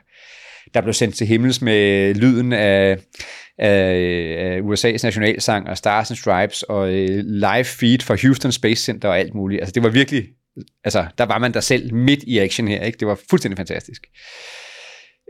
der 0.74 0.80
blev 0.80 0.94
sendt 0.94 1.14
til 1.14 1.26
himmels 1.26 1.62
med 1.62 2.14
lyden 2.14 2.52
af, 2.52 2.98
af, 3.58 4.60
USA's 4.60 5.04
nationalsang 5.04 5.68
og 5.68 5.76
Stars 5.76 6.10
and 6.10 6.16
Stripes 6.16 6.62
og 6.62 6.88
uh, 6.88 7.18
live 7.24 7.64
feed 7.64 7.98
fra 7.98 8.16
Houston 8.22 8.52
Space 8.52 8.82
Center 8.82 9.08
og 9.08 9.18
alt 9.18 9.34
muligt. 9.34 9.60
Altså 9.60 9.72
det 9.72 9.82
var 9.82 9.88
virkelig 9.88 10.24
altså, 10.84 11.06
der 11.18 11.24
var 11.24 11.38
man 11.38 11.54
der 11.54 11.60
selv 11.60 11.94
midt 11.94 12.22
i 12.22 12.38
action 12.38 12.68
her. 12.68 12.82
Ikke? 12.82 12.98
Det 12.98 13.08
var 13.08 13.18
fuldstændig 13.30 13.56
fantastisk. 13.56 14.06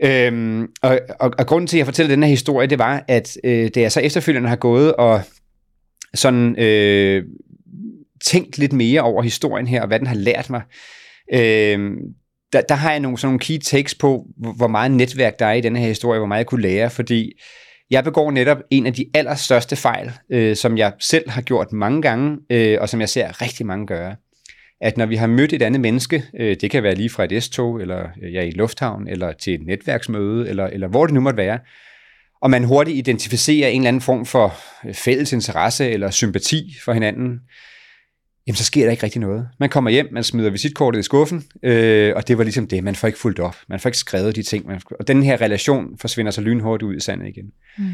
Øhm, 0.03 0.67
og, 0.81 0.99
og, 1.19 1.31
og 1.37 1.47
grunden 1.47 1.67
til, 1.67 1.77
at 1.77 1.79
jeg 1.79 1.85
fortæller 1.85 2.15
den 2.15 2.23
her 2.23 2.29
historie, 2.29 2.67
det 2.67 2.79
var, 2.79 3.03
at 3.07 3.37
øh, 3.43 3.63
det 3.63 3.77
jeg 3.77 3.91
så 3.91 3.99
efterfølgende 3.99 4.49
har 4.49 4.55
gået 4.55 4.95
og 4.95 5.21
sådan 6.13 6.59
øh, 6.59 7.23
tænkt 8.25 8.57
lidt 8.57 8.73
mere 8.73 9.01
over 9.01 9.23
historien 9.23 9.67
her, 9.67 9.81
og 9.81 9.87
hvad 9.87 9.99
den 9.99 10.07
har 10.07 10.15
lært 10.15 10.49
mig, 10.49 10.61
øh, 11.33 11.91
der, 12.53 12.61
der 12.61 12.75
har 12.75 12.91
jeg 12.91 12.99
nogle, 12.99 13.17
sådan 13.17 13.27
nogle 13.27 13.39
key 13.39 13.57
takes 13.57 13.95
på, 13.95 14.25
hvor 14.57 14.67
meget 14.67 14.91
netværk 14.91 15.39
der 15.39 15.45
er 15.45 15.53
i 15.53 15.61
den 15.61 15.75
her 15.75 15.87
historie, 15.87 16.19
hvor 16.19 16.27
meget 16.27 16.39
jeg 16.39 16.45
kunne 16.45 16.61
lære, 16.61 16.89
fordi 16.89 17.31
jeg 17.89 18.03
begår 18.03 18.31
netop 18.31 18.57
en 18.71 18.85
af 18.85 18.93
de 18.93 19.05
allerstørste 19.13 19.75
fejl, 19.75 20.11
øh, 20.31 20.55
som 20.55 20.77
jeg 20.77 20.93
selv 20.99 21.29
har 21.29 21.41
gjort 21.41 21.71
mange 21.71 22.01
gange, 22.01 22.37
øh, 22.49 22.77
og 22.81 22.89
som 22.89 22.99
jeg 22.99 23.09
ser 23.09 23.41
rigtig 23.41 23.65
mange 23.65 23.87
gøre 23.87 24.15
at 24.81 24.97
når 24.97 25.05
vi 25.05 25.15
har 25.15 25.27
mødt 25.27 25.53
et 25.53 25.61
andet 25.61 25.81
menneske, 25.81 26.23
øh, 26.39 26.55
det 26.61 26.71
kan 26.71 26.83
være 26.83 26.95
lige 26.95 27.09
fra 27.09 27.23
et 27.23 27.43
S-tog, 27.43 27.81
eller 27.81 28.07
øh, 28.21 28.33
ja, 28.33 28.41
i 28.41 28.51
lufthavn, 28.51 29.07
eller 29.07 29.31
til 29.31 29.53
et 29.53 29.65
netværksmøde, 29.65 30.49
eller, 30.49 30.67
eller 30.67 30.87
hvor 30.87 31.05
det 31.05 31.13
nu 31.13 31.21
måtte 31.21 31.37
være, 31.37 31.59
og 32.41 32.49
man 32.49 32.63
hurtigt 32.63 32.97
identificerer 32.97 33.69
en 33.69 33.81
eller 33.81 33.87
anden 33.87 34.01
form 34.01 34.25
for 34.25 34.53
øh, 34.85 34.93
fælles 34.93 35.33
interesse 35.33 35.89
eller 35.89 36.09
sympati 36.11 36.75
for 36.85 36.93
hinanden, 36.93 37.39
jamen 38.47 38.55
så 38.55 38.63
sker 38.63 38.83
der 38.83 38.91
ikke 38.91 39.03
rigtig 39.03 39.21
noget. 39.21 39.47
Man 39.59 39.69
kommer 39.69 39.89
hjem, 39.89 40.07
man 40.11 40.23
smider 40.23 40.49
visitkortet 40.49 40.99
i 40.99 41.03
skuffen, 41.03 41.43
øh, 41.63 42.13
og 42.15 42.27
det 42.27 42.37
var 42.37 42.43
ligesom 42.43 42.67
det. 42.67 42.83
Man 42.83 42.95
får 42.95 43.07
ikke 43.07 43.19
fuldt 43.19 43.39
op. 43.39 43.55
Man 43.69 43.79
får 43.79 43.89
ikke 43.89 43.97
skrevet 43.97 44.35
de 44.35 44.43
ting. 44.43 44.67
Man, 44.67 44.81
og 44.99 45.07
den 45.07 45.23
her 45.23 45.41
relation 45.41 45.97
forsvinder 45.97 46.31
så 46.31 46.41
lynhurtigt 46.41 46.87
ud 46.87 46.95
i 46.95 46.99
sandet 46.99 47.27
igen. 47.27 47.51
Mm. 47.77 47.85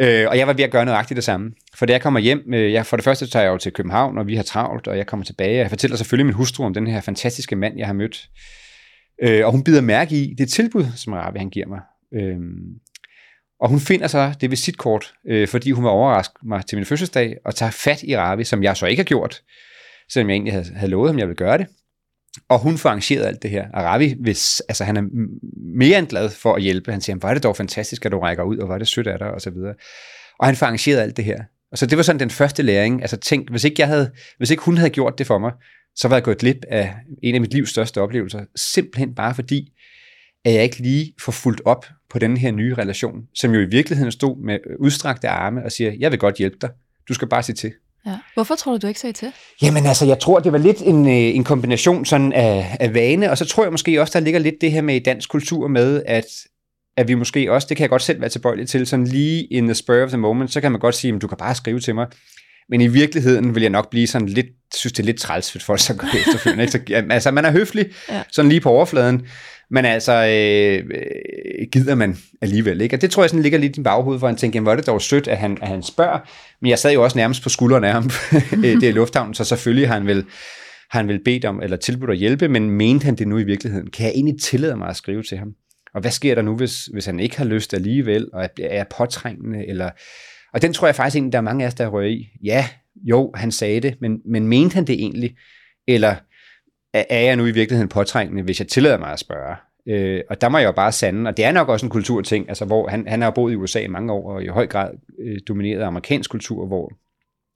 Øh, 0.00 0.26
og 0.28 0.38
jeg 0.38 0.46
var 0.46 0.52
ved 0.52 0.64
at 0.64 0.70
gøre 0.70 0.84
nøjagtigt 0.84 1.16
det 1.16 1.24
samme. 1.24 1.52
For 1.74 1.86
da 1.86 1.92
jeg 1.92 2.02
kommer 2.02 2.20
hjem, 2.20 2.54
øh, 2.54 2.72
jeg, 2.72 2.86
for 2.86 2.96
det 2.96 3.04
første 3.04 3.26
tager 3.26 3.42
jeg 3.42 3.52
jo 3.52 3.58
til 3.58 3.72
København, 3.72 4.18
og 4.18 4.26
vi 4.26 4.36
har 4.36 4.42
travlt, 4.42 4.88
og 4.88 4.96
jeg 4.96 5.06
kommer 5.06 5.24
tilbage. 5.26 5.56
Jeg 5.56 5.68
fortæller 5.68 5.96
selvfølgelig 5.96 6.26
min 6.26 6.34
hustru 6.34 6.64
om 6.64 6.74
den 6.74 6.86
her 6.86 7.00
fantastiske 7.00 7.56
mand, 7.56 7.78
jeg 7.78 7.86
har 7.86 7.94
mødt. 7.94 8.28
Øh, 9.22 9.46
og 9.46 9.52
hun 9.52 9.64
bider 9.64 9.80
mærke 9.80 10.16
i 10.16 10.34
det 10.38 10.48
tilbud, 10.48 10.84
som 10.96 11.12
Ravi 11.12 11.38
han 11.38 11.50
giver 11.50 11.66
mig. 11.66 11.80
Øh, 12.14 12.40
og 13.60 13.68
hun 13.68 13.80
finder 13.80 14.06
så 14.06 14.34
det 14.40 14.50
visitkort, 14.50 15.14
øh, 15.26 15.48
fordi 15.48 15.70
hun 15.70 15.84
var 15.84 15.90
overrasket 15.90 16.36
mig 16.42 16.66
til 16.66 16.78
min 16.78 16.86
fødselsdag, 16.86 17.36
og 17.44 17.54
tager 17.54 17.70
fat 17.70 18.02
i 18.02 18.16
Ravi, 18.16 18.44
som 18.44 18.62
jeg 18.62 18.76
så 18.76 18.86
ikke 18.86 19.00
har 19.00 19.04
gjort, 19.04 19.42
selvom 20.12 20.28
jeg 20.28 20.34
egentlig 20.34 20.52
havde, 20.52 20.74
havde 20.74 20.90
lovet 20.90 21.10
ham, 21.10 21.18
jeg 21.18 21.28
ville 21.28 21.36
gøre 21.36 21.58
det. 21.58 21.66
Og 22.48 22.58
hun 22.58 22.78
får 22.78 22.88
arrangeret 22.88 23.24
alt 23.24 23.42
det 23.42 23.50
her. 23.50 23.66
Og 23.74 23.84
Ravi, 23.84 24.14
hvis, 24.20 24.60
altså, 24.60 24.84
han 24.84 24.96
er 24.96 25.02
mere 25.78 25.98
end 25.98 26.06
glad 26.06 26.30
for 26.30 26.54
at 26.54 26.62
hjælpe. 26.62 26.92
Han 26.92 27.00
siger, 27.00 27.16
hvor 27.16 27.28
er 27.28 27.34
det 27.34 27.42
dog 27.42 27.56
fantastisk, 27.56 28.06
at 28.06 28.12
du 28.12 28.18
rækker 28.18 28.42
ud, 28.42 28.58
og 28.58 28.66
hvor 28.66 28.74
er 28.74 28.78
det 28.78 28.88
sødt 28.88 29.06
af 29.06 29.18
dig, 29.18 29.30
og 29.30 29.40
så 29.40 29.50
videre. 29.50 29.74
Og 30.38 30.46
han 30.46 30.56
får 30.56 30.66
arrangeret 30.66 31.00
alt 31.00 31.16
det 31.16 31.24
her. 31.24 31.42
Og 31.72 31.78
så 31.78 31.86
det 31.86 31.96
var 31.96 32.02
sådan 32.02 32.20
den 32.20 32.30
første 32.30 32.62
læring. 32.62 33.00
Altså 33.00 33.16
tænk, 33.16 33.50
hvis 33.50 33.64
ikke, 33.64 33.76
jeg 33.78 33.88
havde, 33.88 34.10
hvis 34.38 34.50
ikke 34.50 34.62
hun 34.62 34.76
havde 34.76 34.90
gjort 34.90 35.18
det 35.18 35.26
for 35.26 35.38
mig, 35.38 35.52
så 35.96 36.08
var 36.08 36.16
jeg 36.16 36.22
gået 36.22 36.38
glip 36.38 36.64
af 36.68 36.94
en 37.22 37.34
af 37.34 37.40
mit 37.40 37.54
livs 37.54 37.70
største 37.70 38.00
oplevelser. 38.00 38.44
Simpelthen 38.56 39.14
bare 39.14 39.34
fordi, 39.34 39.72
at 40.44 40.54
jeg 40.54 40.62
ikke 40.62 40.78
lige 40.78 41.14
får 41.20 41.32
fuldt 41.32 41.60
op 41.64 41.86
på 42.10 42.18
den 42.18 42.36
her 42.36 42.50
nye 42.50 42.74
relation, 42.74 43.22
som 43.34 43.54
jo 43.54 43.60
i 43.60 43.64
virkeligheden 43.64 44.12
stod 44.12 44.44
med 44.44 44.58
udstrakte 44.78 45.28
arme 45.28 45.64
og 45.64 45.72
siger, 45.72 45.92
jeg 45.98 46.10
vil 46.10 46.18
godt 46.18 46.36
hjælpe 46.36 46.56
dig. 46.60 46.70
Du 47.08 47.14
skal 47.14 47.28
bare 47.28 47.42
sige 47.42 47.56
til. 47.56 47.72
Ja. 48.06 48.18
Hvorfor 48.34 48.54
tror 48.54 48.72
du, 48.72 48.78
du 48.78 48.86
ikke 48.86 49.00
sagde 49.00 49.12
til? 49.12 49.32
Jamen 49.62 49.86
altså, 49.86 50.06
jeg 50.06 50.18
tror, 50.18 50.38
det 50.38 50.52
var 50.52 50.58
lidt 50.58 50.82
en, 50.82 51.06
øh, 51.06 51.12
en 51.12 51.44
kombination 51.44 52.04
sådan 52.04 52.32
af, 52.32 52.76
af 52.80 52.94
vane, 52.94 53.30
og 53.30 53.38
så 53.38 53.44
tror 53.44 53.62
jeg 53.62 53.72
måske 53.72 54.00
også, 54.00 54.18
der 54.18 54.24
ligger 54.24 54.40
lidt 54.40 54.54
det 54.60 54.72
her 54.72 54.82
med 54.82 54.94
i 54.94 54.98
dansk 54.98 55.30
kultur 55.30 55.68
med, 55.68 56.02
at, 56.06 56.24
at 56.96 57.08
vi 57.08 57.14
måske 57.14 57.52
også, 57.52 57.66
det 57.68 57.76
kan 57.76 57.82
jeg 57.82 57.90
godt 57.90 58.02
selv 58.02 58.20
være 58.20 58.30
tilbøjelig 58.30 58.68
til, 58.68 58.86
sådan 58.86 59.06
lige 59.06 59.44
in 59.44 59.64
the 59.66 59.74
spur 59.74 60.02
of 60.02 60.08
the 60.08 60.18
moment, 60.18 60.52
så 60.52 60.60
kan 60.60 60.72
man 60.72 60.80
godt 60.80 60.94
sige, 60.94 61.14
at 61.14 61.22
du 61.22 61.26
kan 61.26 61.38
bare 61.38 61.54
skrive 61.54 61.80
til 61.80 61.94
mig. 61.94 62.06
Men 62.68 62.80
i 62.80 62.86
virkeligheden 62.86 63.54
vil 63.54 63.60
jeg 63.60 63.70
nok 63.70 63.90
blive 63.90 64.06
sådan 64.06 64.28
lidt, 64.28 64.46
synes 64.74 64.92
det 64.92 65.02
er 65.02 65.06
lidt 65.06 65.20
træls, 65.20 65.52
for 65.52 65.58
folk 65.58 65.80
så 65.80 65.94
går 65.94 66.08
efterfølgende. 66.20 66.64
Ikke? 66.64 66.72
Så, 66.72 67.04
altså, 67.10 67.30
man 67.30 67.44
er 67.44 67.50
høflig, 67.50 67.86
ja. 68.10 68.22
sådan 68.32 68.48
lige 68.48 68.60
på 68.60 68.70
overfladen, 68.70 69.26
men 69.70 69.84
altså, 69.84 70.12
øh, 70.12 71.00
gider 71.72 71.94
man 71.94 72.16
alligevel 72.42 72.80
ikke? 72.80 72.96
Og 72.96 73.00
det 73.00 73.10
tror 73.10 73.22
jeg 73.22 73.30
sådan 73.30 73.42
ligger 73.42 73.58
lidt 73.58 73.72
i 73.72 73.74
din 73.74 73.84
baghoved, 73.84 74.18
for 74.18 74.26
han 74.26 74.36
tænker, 74.36 74.60
hvor 74.60 74.72
er 74.72 74.76
det 74.76 74.86
dog 74.86 75.02
sødt, 75.02 75.28
at 75.28 75.38
han, 75.38 75.58
at 75.62 75.68
han 75.68 75.82
spørger. 75.82 76.18
Men 76.60 76.70
jeg 76.70 76.78
sad 76.78 76.92
jo 76.92 77.04
også 77.04 77.18
nærmest 77.18 77.42
på 77.42 77.48
skuldrene 77.48 77.86
af 77.86 77.92
ham. 77.92 78.10
det 78.80 78.84
er 78.84 78.92
lufthavnen, 78.92 79.34
så 79.34 79.44
selvfølgelig 79.44 79.88
har 79.88 79.94
han 79.94 80.06
vel 80.06 80.24
har 80.90 81.00
han 81.00 81.08
vel 81.08 81.24
bedt 81.24 81.44
om, 81.44 81.62
eller 81.62 81.76
tilbudt 81.76 82.10
at 82.10 82.16
hjælpe, 82.16 82.48
men 82.48 82.70
mente 82.70 83.04
han 83.04 83.16
det 83.16 83.28
nu 83.28 83.38
i 83.38 83.44
virkeligheden? 83.44 83.90
Kan 83.90 84.06
jeg 84.06 84.12
egentlig 84.14 84.40
tillade 84.42 84.76
mig 84.76 84.88
at 84.88 84.96
skrive 84.96 85.22
til 85.22 85.38
ham? 85.38 85.48
Og 85.94 86.00
hvad 86.00 86.10
sker 86.10 86.34
der 86.34 86.42
nu, 86.42 86.56
hvis, 86.56 86.84
hvis 86.84 87.06
han 87.06 87.20
ikke 87.20 87.36
har 87.36 87.44
lyst 87.44 87.74
alligevel, 87.74 88.28
og 88.32 88.48
er 88.60 88.84
påtrængende, 88.96 89.68
eller... 89.68 89.90
Og 90.54 90.62
den 90.62 90.72
tror 90.72 90.86
jeg 90.86 90.94
faktisk 90.94 91.16
egentlig, 91.16 91.32
der 91.32 91.38
er 91.38 91.42
mange 91.42 91.64
af 91.64 91.68
os, 91.68 91.74
der 91.74 91.88
rører 91.88 92.06
i. 92.06 92.28
Ja, 92.44 92.66
jo, 92.96 93.32
han 93.34 93.52
sagde 93.52 93.80
det, 93.80 93.96
men, 94.00 94.20
men 94.24 94.48
mente 94.48 94.74
han 94.74 94.84
det 94.84 94.94
egentlig? 94.94 95.36
Eller 95.88 96.14
er 96.94 97.20
jeg 97.20 97.36
nu 97.36 97.46
i 97.46 97.50
virkeligheden 97.50 97.88
påtrængende, 97.88 98.42
hvis 98.42 98.60
jeg 98.60 98.68
tillader 98.68 98.98
mig 98.98 99.12
at 99.12 99.18
spørge? 99.18 99.56
Øh, 99.86 100.20
og 100.30 100.40
der 100.40 100.48
må 100.48 100.58
jeg 100.58 100.66
jo 100.66 100.72
bare 100.72 100.92
sande, 100.92 101.28
og 101.28 101.36
det 101.36 101.44
er 101.44 101.52
nok 101.52 101.68
også 101.68 101.86
en 101.86 101.90
kulturting, 101.90 102.48
altså 102.48 102.64
hvor 102.64 102.88
han, 102.88 103.08
han 103.08 103.22
har 103.22 103.30
boet 103.30 103.52
i 103.52 103.56
USA 103.56 103.80
i 103.80 103.86
mange 103.86 104.12
år, 104.12 104.32
og 104.32 104.44
i 104.44 104.46
høj 104.46 104.66
grad 104.66 104.90
øh, 105.20 105.38
domineret 105.48 105.80
af 105.80 105.86
amerikansk 105.86 106.30
kultur, 106.30 106.66
hvor 106.66 106.92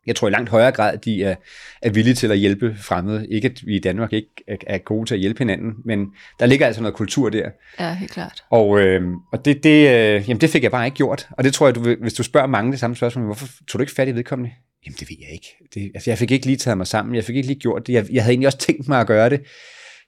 jeg 0.08 0.16
tror 0.16 0.28
i 0.28 0.30
langt 0.30 0.50
højere 0.50 0.72
grad, 0.72 0.98
de 0.98 1.24
er, 1.24 1.34
er 1.82 1.90
villige 1.90 2.14
til 2.14 2.32
at 2.32 2.38
hjælpe 2.38 2.76
fremmede. 2.80 3.26
Ikke 3.30 3.48
at 3.48 3.66
vi 3.66 3.76
i 3.76 3.78
Danmark 3.78 4.12
ikke 4.12 4.28
er, 4.48 4.56
er 4.66 4.78
gode 4.78 5.08
til 5.08 5.14
at 5.14 5.20
hjælpe 5.20 5.38
hinanden, 5.38 5.74
men 5.84 6.06
der 6.40 6.46
ligger 6.46 6.66
altså 6.66 6.82
noget 6.82 6.94
kultur 6.94 7.28
der. 7.28 7.50
Ja, 7.80 7.94
helt 7.94 8.10
klart. 8.10 8.44
Og, 8.50 8.80
øh, 8.80 9.02
og 9.32 9.44
det, 9.44 9.62
det, 9.62 9.88
øh, 9.88 10.28
jamen 10.28 10.40
det 10.40 10.50
fik 10.50 10.62
jeg 10.62 10.70
bare 10.70 10.84
ikke 10.84 10.96
gjort. 10.96 11.28
Og 11.30 11.44
det 11.44 11.54
tror 11.54 11.66
jeg, 11.66 11.74
du, 11.74 11.96
hvis 12.00 12.14
du 12.14 12.22
spørger 12.22 12.46
mange 12.46 12.72
det 12.72 12.80
samme 12.80 12.96
spørgsmål, 12.96 13.24
hvorfor 13.24 13.46
tog 13.68 13.78
du 13.78 13.82
ikke 13.82 13.94
fat 13.94 14.08
i 14.08 14.14
vedkommende? 14.14 14.50
Jamen 14.86 14.96
det 15.00 15.10
ved 15.10 15.16
jeg 15.20 15.32
ikke. 15.32 15.56
Det, 15.74 15.90
altså, 15.94 16.10
jeg 16.10 16.18
fik 16.18 16.30
ikke 16.30 16.46
lige 16.46 16.56
taget 16.56 16.76
mig 16.76 16.86
sammen. 16.86 17.14
Jeg 17.14 17.24
fik 17.24 17.36
ikke 17.36 17.48
lige 17.48 17.60
gjort 17.60 17.86
det. 17.86 17.92
Jeg, 17.92 18.06
jeg 18.12 18.22
havde 18.22 18.32
egentlig 18.32 18.46
også 18.46 18.58
tænkt 18.58 18.88
mig 18.88 19.00
at 19.00 19.06
gøre 19.06 19.30
det. 19.30 19.40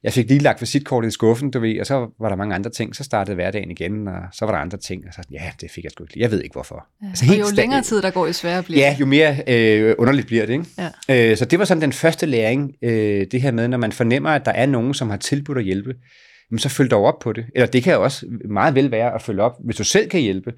Jeg 0.03 0.13
fik 0.13 0.29
lige 0.29 0.41
lagt 0.41 0.61
visitkortet 0.61 1.09
i 1.09 1.11
skuffen, 1.11 1.51
du 1.51 1.61
ved, 1.61 1.81
og 1.81 1.87
så 1.87 2.11
var 2.21 2.29
der 2.29 2.37
mange 2.37 2.55
andre 2.55 2.71
ting. 2.71 2.97
Så 2.97 3.05
startede 3.05 3.35
hverdagen 3.35 3.71
igen, 3.71 4.09
og 4.09 4.23
så 4.33 4.45
var 4.45 4.53
der 4.53 4.59
andre 4.59 4.79
ting. 4.79 5.05
Og 5.09 5.15
så, 5.15 5.23
ja, 5.31 5.51
det 5.61 5.71
fik 5.71 5.85
jeg 5.85 5.93
sgu 5.93 6.05
ikke. 6.05 6.21
Jeg 6.21 6.31
ved 6.31 6.43
ikke 6.43 6.53
hvorfor. 6.53 6.87
Ja. 7.03 7.09
Altså, 7.09 7.25
helt 7.25 7.43
og 7.43 7.51
jo 7.51 7.57
længere 7.57 7.83
tid 7.83 8.03
der 8.03 8.11
går, 8.11 8.27
jo 8.27 8.33
sværere 8.33 8.63
bliver 8.63 8.81
Ja, 8.81 8.97
jo 9.01 9.07
mere 9.07 9.37
øh, 9.49 9.95
underligt 9.99 10.27
bliver 10.27 10.47
det. 10.47 10.53
Ikke? 10.53 10.67
Ja. 11.09 11.31
Øh, 11.31 11.37
så 11.37 11.45
det 11.45 11.59
var 11.59 11.65
sådan 11.65 11.83
den 11.83 11.93
første 11.93 12.27
læring, 12.27 12.75
øh, 12.83 13.27
det 13.31 13.43
her 13.43 13.53
med, 13.53 13.69
når 13.69 13.79
man 13.79 13.93
fornemmer, 13.93 14.31
at 14.31 14.45
der 14.45 14.53
er 14.53 14.67
nogen, 14.67 14.95
som 14.95 15.11
har 15.11 15.17
tilbudt 15.17 15.59
at 15.59 15.65
hjælpe, 15.65 15.95
jamen, 16.51 16.59
så 16.59 16.69
følg 16.69 16.91
dog 16.91 17.05
op 17.05 17.19
på 17.19 17.33
det. 17.33 17.45
Eller 17.55 17.67
det 17.67 17.83
kan 17.83 17.99
også 17.99 18.27
meget 18.51 18.75
vel 18.75 18.91
være 18.91 19.15
at 19.15 19.23
følge 19.23 19.43
op, 19.43 19.53
hvis 19.65 19.77
du 19.77 19.85
selv 19.85 20.09
kan 20.09 20.21
hjælpe. 20.21 20.53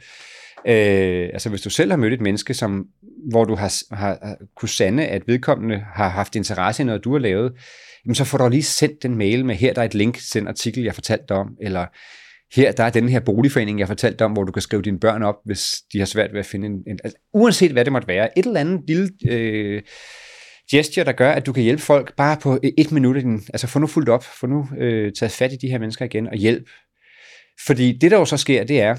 Øh, 0.66 1.30
altså 1.32 1.48
hvis 1.48 1.60
du 1.60 1.70
selv 1.70 1.90
har 1.90 1.96
mødt 1.96 2.12
et 2.12 2.20
menneske, 2.20 2.54
som, 2.54 2.86
hvor 3.30 3.44
du 3.44 3.54
har, 3.54 3.94
har, 3.94 4.18
har 4.22 4.36
kunne 4.56 4.68
sande, 4.68 5.06
at 5.06 5.22
vedkommende 5.26 5.84
har 5.94 6.08
haft 6.08 6.36
interesse 6.36 6.82
i 6.82 6.86
noget, 6.86 7.04
du 7.04 7.12
har 7.12 7.18
lavet, 7.18 7.52
jamen 8.04 8.14
så 8.14 8.24
får 8.24 8.38
du 8.38 8.48
lige 8.48 8.62
sendt 8.62 9.02
den 9.02 9.16
mail 9.16 9.44
med, 9.44 9.54
her 9.54 9.72
der 9.72 9.80
er 9.80 9.86
et 9.86 9.94
link 9.94 10.18
til 10.18 10.40
den 10.40 10.48
artikel, 10.48 10.84
jeg 10.84 10.94
fortalte 10.94 11.24
dig 11.28 11.36
om, 11.36 11.56
eller 11.62 11.86
her 12.54 12.72
der 12.72 12.84
er 12.84 12.90
den 12.90 13.08
her 13.08 13.20
boligforening, 13.20 13.78
jeg 13.78 13.88
fortalte 13.88 14.24
om, 14.24 14.32
hvor 14.32 14.44
du 14.44 14.52
kan 14.52 14.62
skrive 14.62 14.82
dine 14.82 15.00
børn 15.00 15.22
op, 15.22 15.36
hvis 15.44 15.74
de 15.92 15.98
har 15.98 16.06
svært 16.06 16.32
ved 16.32 16.40
at 16.40 16.46
finde 16.46 16.66
en... 16.66 16.72
en 16.72 16.98
altså, 17.04 17.18
uanset 17.34 17.72
hvad 17.72 17.84
det 17.84 17.92
måtte 17.92 18.08
være, 18.08 18.38
et 18.38 18.46
eller 18.46 18.60
andet 18.60 18.80
lille 18.86 19.10
øh, 19.28 19.82
gesture, 20.70 21.04
der 21.04 21.12
gør, 21.12 21.32
at 21.32 21.46
du 21.46 21.52
kan 21.52 21.62
hjælpe 21.62 21.82
folk 21.82 22.16
bare 22.16 22.36
på 22.36 22.54
e-, 22.54 22.74
et 22.78 22.92
minut. 22.92 23.16
Din, 23.16 23.42
altså 23.52 23.66
få 23.66 23.78
nu 23.78 23.86
fuldt 23.86 24.08
op, 24.08 24.24
få 24.24 24.46
nu 24.46 24.68
øh, 24.78 25.12
taget 25.12 25.32
fat 25.32 25.52
i 25.52 25.56
de 25.56 25.68
her 25.68 25.78
mennesker 25.78 26.04
igen 26.04 26.28
og 26.28 26.36
hjælp. 26.36 26.68
Fordi 27.66 27.98
det, 27.98 28.10
der 28.10 28.18
jo 28.18 28.24
så 28.24 28.36
sker, 28.36 28.64
det 28.64 28.80
er, 28.80 28.96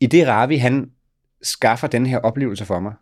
i 0.00 0.06
det 0.06 0.26
Ravi, 0.26 0.56
han 0.56 0.90
skaffer 1.42 1.86
den 1.86 2.06
her 2.06 2.18
oplevelse 2.18 2.64
for 2.64 2.80
mig, 2.80 2.92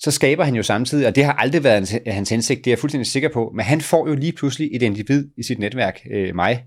så 0.00 0.10
skaber 0.10 0.44
han 0.44 0.54
jo 0.54 0.62
samtidig, 0.62 1.06
og 1.06 1.16
det 1.16 1.24
har 1.24 1.32
aldrig 1.32 1.64
været 1.64 2.00
hans 2.06 2.30
hensigt, 2.30 2.64
det 2.64 2.70
er 2.70 2.72
jeg 2.72 2.78
fuldstændig 2.78 3.06
sikker 3.06 3.28
på, 3.28 3.52
men 3.54 3.64
han 3.64 3.80
får 3.80 4.08
jo 4.08 4.14
lige 4.14 4.32
pludselig 4.32 4.70
et 4.72 4.82
individ 4.82 5.28
i 5.36 5.42
sit 5.42 5.58
netværk, 5.58 6.00
øh, 6.10 6.34
mig, 6.34 6.64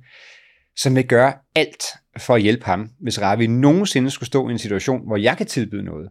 som 0.76 0.96
vil 0.96 1.08
gøre 1.08 1.34
alt 1.56 1.84
for 2.18 2.36
at 2.36 2.42
hjælpe 2.42 2.66
ham, 2.66 2.90
hvis 3.00 3.22
Ravi 3.22 3.48
nogensinde 3.48 4.10
skulle 4.10 4.28
stå 4.28 4.50
i 4.50 4.52
en 4.52 4.60
situation, 4.60 5.08
hvor 5.08 5.18
jeg 5.18 5.38
kan 5.38 5.46
tilbyde 5.46 5.84
noget. 5.84 6.10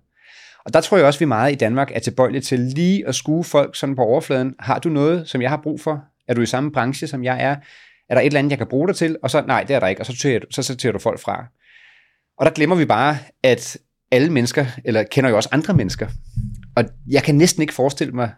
Og 0.64 0.74
der 0.74 0.80
tror 0.80 0.96
jeg 0.96 1.06
også, 1.06 1.16
at 1.16 1.20
vi 1.20 1.24
meget 1.26 1.52
i 1.52 1.54
Danmark 1.54 1.90
er 1.94 1.98
tilbøjelige 1.98 2.40
til 2.40 2.60
lige 2.60 3.08
at 3.08 3.14
skue 3.14 3.44
folk 3.44 3.76
sådan 3.76 3.96
på 3.96 4.02
overfladen. 4.02 4.54
Har 4.58 4.78
du 4.78 4.88
noget, 4.88 5.28
som 5.28 5.42
jeg 5.42 5.50
har 5.50 5.60
brug 5.62 5.80
for? 5.80 6.04
Er 6.28 6.34
du 6.34 6.40
i 6.40 6.46
samme 6.46 6.72
branche, 6.72 7.06
som 7.06 7.24
jeg 7.24 7.42
er? 7.42 7.56
Er 8.08 8.14
der 8.14 8.20
et 8.20 8.26
eller 8.26 8.38
andet, 8.38 8.50
jeg 8.50 8.58
kan 8.58 8.66
bruge 8.66 8.88
dig 8.88 8.96
til? 8.96 9.16
Og 9.22 9.30
så, 9.30 9.42
nej, 9.46 9.62
det 9.62 9.76
er 9.76 9.80
der 9.80 9.86
ikke. 9.86 10.02
Og 10.02 10.06
så 10.06 10.12
sorterer, 10.12 10.40
så 10.50 10.62
sorterer 10.62 10.92
du 10.92 10.98
folk 10.98 11.20
fra. 11.20 11.46
Og 12.38 12.46
der 12.46 12.52
glemmer 12.52 12.76
vi 12.76 12.84
bare, 12.84 13.18
at 13.42 13.78
alle 14.10 14.30
mennesker, 14.30 14.66
eller 14.84 15.02
kender 15.02 15.30
jo 15.30 15.36
også 15.36 15.48
andre 15.52 15.74
mennesker. 15.74 16.06
Og 16.76 16.84
jeg 17.08 17.22
kan 17.22 17.34
næsten 17.34 17.62
ikke 17.62 17.74
forestille 17.74 18.12
mig 18.12 18.30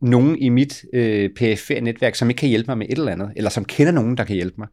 nogen 0.00 0.38
i 0.38 0.48
mit 0.48 0.84
øh, 0.92 1.30
PFR-netværk, 1.40 2.14
som 2.14 2.30
ikke 2.30 2.40
kan 2.40 2.48
hjælpe 2.48 2.70
mig 2.70 2.78
med 2.78 2.86
et 2.90 2.98
eller 2.98 3.12
andet, 3.12 3.32
eller 3.36 3.50
som 3.50 3.64
kender 3.64 3.92
nogen, 3.92 4.16
der 4.16 4.24
kan 4.24 4.34
hjælpe 4.34 4.54
mig. 4.58 4.68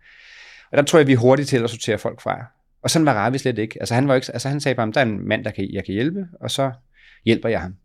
Og 0.71 0.77
der 0.77 0.83
tror 0.83 0.99
jeg, 0.99 1.07
vi 1.07 1.13
er 1.13 1.17
hurtigt 1.17 1.49
til 1.49 1.63
at 1.63 1.69
sortere 1.69 1.97
folk 1.97 2.21
fra. 2.21 2.45
Og 2.83 2.89
sådan 2.89 3.05
var 3.05 3.13
Ravi 3.13 3.37
slet 3.37 3.57
ikke. 3.57 3.77
Altså 3.79 3.95
han, 3.95 4.07
var 4.07 4.15
ikke, 4.15 4.27
altså 4.33 4.49
han 4.49 4.61
sagde 4.61 4.75
bare, 4.75 4.91
der 4.91 4.99
er 4.99 5.05
en 5.05 5.27
mand, 5.27 5.45
der 5.45 5.51
kan, 5.51 5.69
jeg 5.73 5.85
kan 5.85 5.93
hjælpe, 5.93 6.25
og 6.41 6.51
så 6.51 6.71
hjælper 7.25 7.49
jeg 7.49 7.61
ham. 7.61 7.75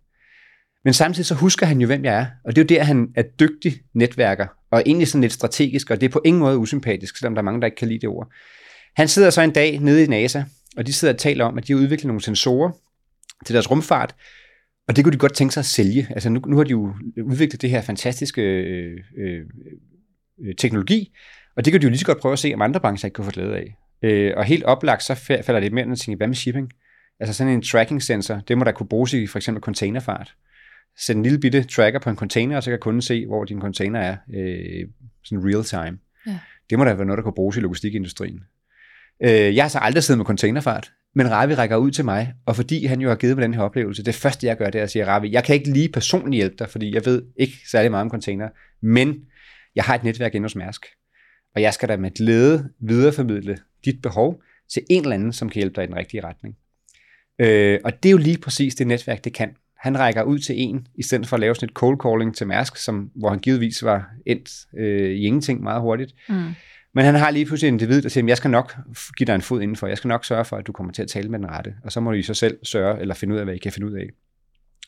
Men 0.85 0.95
samtidig 0.95 1.27
så 1.27 1.35
husker 1.35 1.67
han 1.67 1.81
jo, 1.81 1.87
hvem 1.87 2.05
jeg 2.05 2.15
er. 2.15 2.27
Og 2.45 2.57
det 2.57 2.61
er 2.61 2.75
jo 2.75 2.79
der, 2.79 2.85
han 2.85 3.09
er 3.17 3.23
dygtig 3.23 3.81
netværker, 3.95 4.47
og 4.71 4.83
egentlig 4.87 5.09
sådan 5.09 5.21
lidt 5.21 5.33
strategisk, 5.33 5.91
og 5.91 6.01
det 6.01 6.07
er 6.07 6.11
på 6.11 6.23
ingen 6.25 6.41
måde 6.41 6.59
usympatisk, 6.59 7.17
selvom 7.17 7.35
der 7.35 7.43
er 7.43 7.45
mange, 7.45 7.61
der 7.61 7.67
ikke 7.67 7.77
kan 7.77 7.89
lide 7.89 8.01
det 8.01 8.09
ord. 8.09 8.29
Han 8.97 9.09
sidder 9.09 9.31
så 9.31 9.43
en 9.43 9.51
dag 9.51 9.79
nede 9.79 10.05
i 10.05 10.07
NASA, 10.07 10.43
og 10.77 10.87
de 10.87 10.93
sidder 10.93 11.15
og 11.15 11.21
taler 11.21 11.45
om, 11.45 11.59
at 11.59 11.67
de 11.67 11.73
har 11.73 11.81
udviklet 11.81 12.07
nogle 12.07 12.23
sensorer 12.23 12.71
til 13.47 13.55
deres 13.55 13.71
rumfart, 13.71 14.15
og 14.89 14.97
det 14.97 15.05
kunne 15.05 15.13
de 15.13 15.19
godt 15.19 15.35
tænke 15.35 15.55
sig 15.55 15.61
at 15.61 15.67
sælge. 15.67 16.07
Altså 16.11 16.31
nu, 16.31 16.41
nu 16.47 16.57
har 16.57 16.65
de 16.65 16.71
jo 16.71 16.95
udviklet 17.25 17.63
det 17.63 17.71
her 17.71 17.83
fantastiske 17.83 18.43
øh, 18.43 18.99
øh, 19.19 19.47
øh, 20.45 20.55
teknologi, 20.59 21.17
og 21.57 21.65
det 21.65 21.73
kan 21.73 21.81
de 21.81 21.85
jo 21.85 21.91
lige 21.91 21.99
så 21.99 22.07
godt 22.07 22.21
prøve 22.21 22.33
at 22.33 22.39
se, 22.39 22.53
om 22.55 22.63
andre 22.63 22.81
brancher 22.81 23.07
ikke 23.07 23.15
kunne 23.15 23.25
få 23.25 23.31
glæde 23.31 23.57
af. 23.57 23.77
Øh, 24.03 24.33
og 24.37 24.45
helt 24.45 24.65
oplagt, 24.65 25.03
så 25.03 25.15
falder 25.15 25.61
det 25.61 25.73
mere, 25.73 25.87
når 25.87 25.95
tænker, 25.95 26.17
hvad 26.17 26.27
med 26.27 26.37
shipping? 26.37 26.73
Altså 27.21 27.35
sådan 27.35 27.53
en 27.53 27.63
tracking 27.63 28.03
sensor, 28.03 28.41
det 28.49 28.59
må 28.59 28.65
der 28.65 28.73
kunne 28.73 28.89
bruges 28.89 29.13
i 29.13 29.27
for 29.27 29.39
eksempel 29.39 29.63
containerfart. 29.63 30.35
Sæt 30.99 31.17
en 31.17 31.23
lille 31.23 31.39
bitte 31.39 31.65
tracker 31.65 32.01
på 32.01 32.11
en 32.11 32.17
container, 32.17 32.57
og 32.57 32.63
så 32.63 32.71
kan 32.71 32.79
kunden 32.79 33.03
se, 33.03 33.27
hvor 33.27 33.45
din 33.45 33.61
container 33.61 34.01
er, 34.01 34.17
øh, 34.35 34.89
sådan 35.25 35.45
real 35.45 35.65
time. 35.65 35.99
Ja. 36.27 36.39
Det 36.71 36.79
må 36.79 36.85
da 36.85 36.95
være 36.95 37.07
noget, 37.07 37.17
der 37.17 37.23
kunne 37.23 37.35
bruges 37.35 37.57
i 37.57 37.61
logistikindustrien. 37.61 38.41
Øh, 39.23 39.57
jeg 39.57 39.65
har 39.65 39.69
så 39.69 39.79
aldrig 39.79 40.03
siddet 40.03 40.19
med 40.19 40.27
containerfart, 40.27 40.93
men 41.15 41.31
Ravi 41.31 41.55
rækker 41.55 41.77
ud 41.77 41.91
til 41.91 42.05
mig, 42.05 42.35
og 42.47 42.57
fordi 42.57 42.87
han 42.87 43.01
jo 43.01 43.09
har 43.09 43.17
givet 43.17 43.37
mig 43.37 43.43
den 43.43 43.55
her 43.55 43.63
oplevelse, 43.63 44.05
det 44.05 44.15
første 44.15 44.47
jeg 44.47 44.57
gør, 44.57 44.71
det 44.71 44.79
er 44.79 44.83
at 44.83 44.91
sige, 44.91 45.07
Ravi, 45.07 45.33
jeg 45.33 45.45
kan 45.45 45.55
ikke 45.55 45.71
lige 45.71 45.89
personligt 45.89 46.37
hjælpe 46.37 46.57
dig, 46.59 46.69
fordi 46.69 46.95
jeg 46.95 47.07
ved 47.07 47.23
ikke 47.37 47.55
særlig 47.71 47.91
meget 47.91 48.05
om 48.05 48.11
container, 48.11 48.49
men 48.83 49.25
jeg 49.75 49.85
har 49.85 49.95
et 49.95 50.05
netværk 50.05 50.35
inde 50.35 50.45
hos 50.45 50.57
Mærsk, 50.57 50.87
og 51.55 51.63
jeg 51.63 51.75
skal 51.75 51.89
da 51.89 51.97
med 51.97 52.11
glæde 52.11 52.69
videreformidle 52.81 53.59
dit 53.85 54.03
behov 54.03 54.43
til 54.73 54.83
en 54.91 55.03
eller 55.03 55.15
anden, 55.15 55.33
som 55.33 55.49
kan 55.49 55.61
hjælpe 55.61 55.77
dig 55.77 55.85
i 55.85 55.87
den 55.87 55.97
rigtige 55.97 56.25
retning. 56.25 56.57
Øh, 57.41 57.79
og 57.85 58.03
det 58.03 58.09
er 58.09 58.13
jo 58.13 58.19
lige 58.19 58.39
præcis 58.39 58.75
det 58.75 58.87
netværk, 58.87 59.25
det 59.25 59.33
kan. 59.33 59.57
Han 59.79 59.99
rækker 59.99 60.23
ud 60.23 60.39
til 60.39 60.55
en, 60.59 60.87
i 60.95 61.03
stedet 61.03 61.27
for 61.27 61.37
at 61.37 61.41
lave 61.41 61.55
sådan 61.55 61.69
et 61.69 61.75
cold 61.75 61.99
calling 62.03 62.37
til 62.37 62.47
Mærsk, 62.47 62.77
som, 62.77 63.11
hvor 63.15 63.31
han 63.31 63.39
givetvis 63.39 63.83
var 63.83 64.11
endt 64.27 64.51
øh, 64.79 65.11
i 65.11 65.21
ingenting 65.27 65.63
meget 65.63 65.81
hurtigt. 65.81 66.15
Mm. 66.29 66.51
Men 66.95 67.05
han 67.05 67.15
har 67.15 67.31
lige 67.31 67.47
pludselig 67.47 67.69
en 67.69 67.75
individ, 67.75 68.03
der 68.03 68.09
siger, 68.09 68.27
jeg 68.27 68.37
skal 68.37 68.51
nok 68.51 68.77
give 69.17 69.27
dig 69.27 69.35
en 69.35 69.43
fod 69.43 69.61
indenfor, 69.63 69.87
jeg 69.87 69.99
skal 69.99 70.09
nok 70.09 70.25
sørge 70.25 70.45
for, 70.45 70.57
at 70.57 70.67
du 70.67 70.73
kommer 70.73 70.93
til 70.93 71.03
at 71.03 71.09
tale 71.09 71.29
med 71.29 71.39
den 71.39 71.51
rette, 71.51 71.75
og 71.85 71.93
så 71.93 72.01
må 72.01 72.11
du 72.11 72.17
i 72.17 72.23
sig 72.23 72.37
selv 72.37 72.59
sørge, 72.63 73.01
eller 73.01 73.15
finde 73.15 73.35
ud 73.35 73.39
af, 73.39 73.45
hvad 73.45 73.55
I 73.55 73.59
kan 73.59 73.73
finde 73.73 73.89
ud 73.89 73.93
af. 73.93 74.07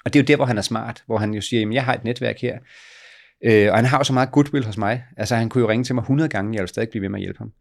Og 0.05 0.13
det 0.13 0.19
er 0.19 0.23
jo 0.23 0.27
der, 0.27 0.37
hvor 0.37 0.45
han 0.45 0.59
er 0.59 0.63
smart, 0.63 1.03
hvor 1.07 1.19
han 1.19 1.35
jo 1.35 1.41
siger, 1.41 1.61
jamen 1.61 1.73
jeg 1.73 1.85
har 1.85 1.95
et 1.95 2.05
netværk 2.05 2.41
her, 2.41 2.59
øh, 3.45 3.71
og 3.71 3.77
han 3.77 3.85
har 3.85 3.99
jo 3.99 4.05
så 4.05 4.13
meget 4.13 4.33
goodwill 4.33 4.65
hos 4.65 4.77
mig, 4.77 5.05
altså 5.17 5.37
han 5.37 5.49
kunne 5.49 5.63
jo 5.63 5.69
ringe 5.69 5.85
til 5.85 5.95
mig 5.95 6.03
100 6.03 6.29
gange, 6.29 6.55
jeg 6.55 6.61
ville 6.61 6.69
stadig 6.69 6.89
blive 6.89 7.03
ved 7.03 7.09
med 7.09 7.19
at 7.19 7.23
hjælpe 7.23 7.39
ham. 7.39 7.53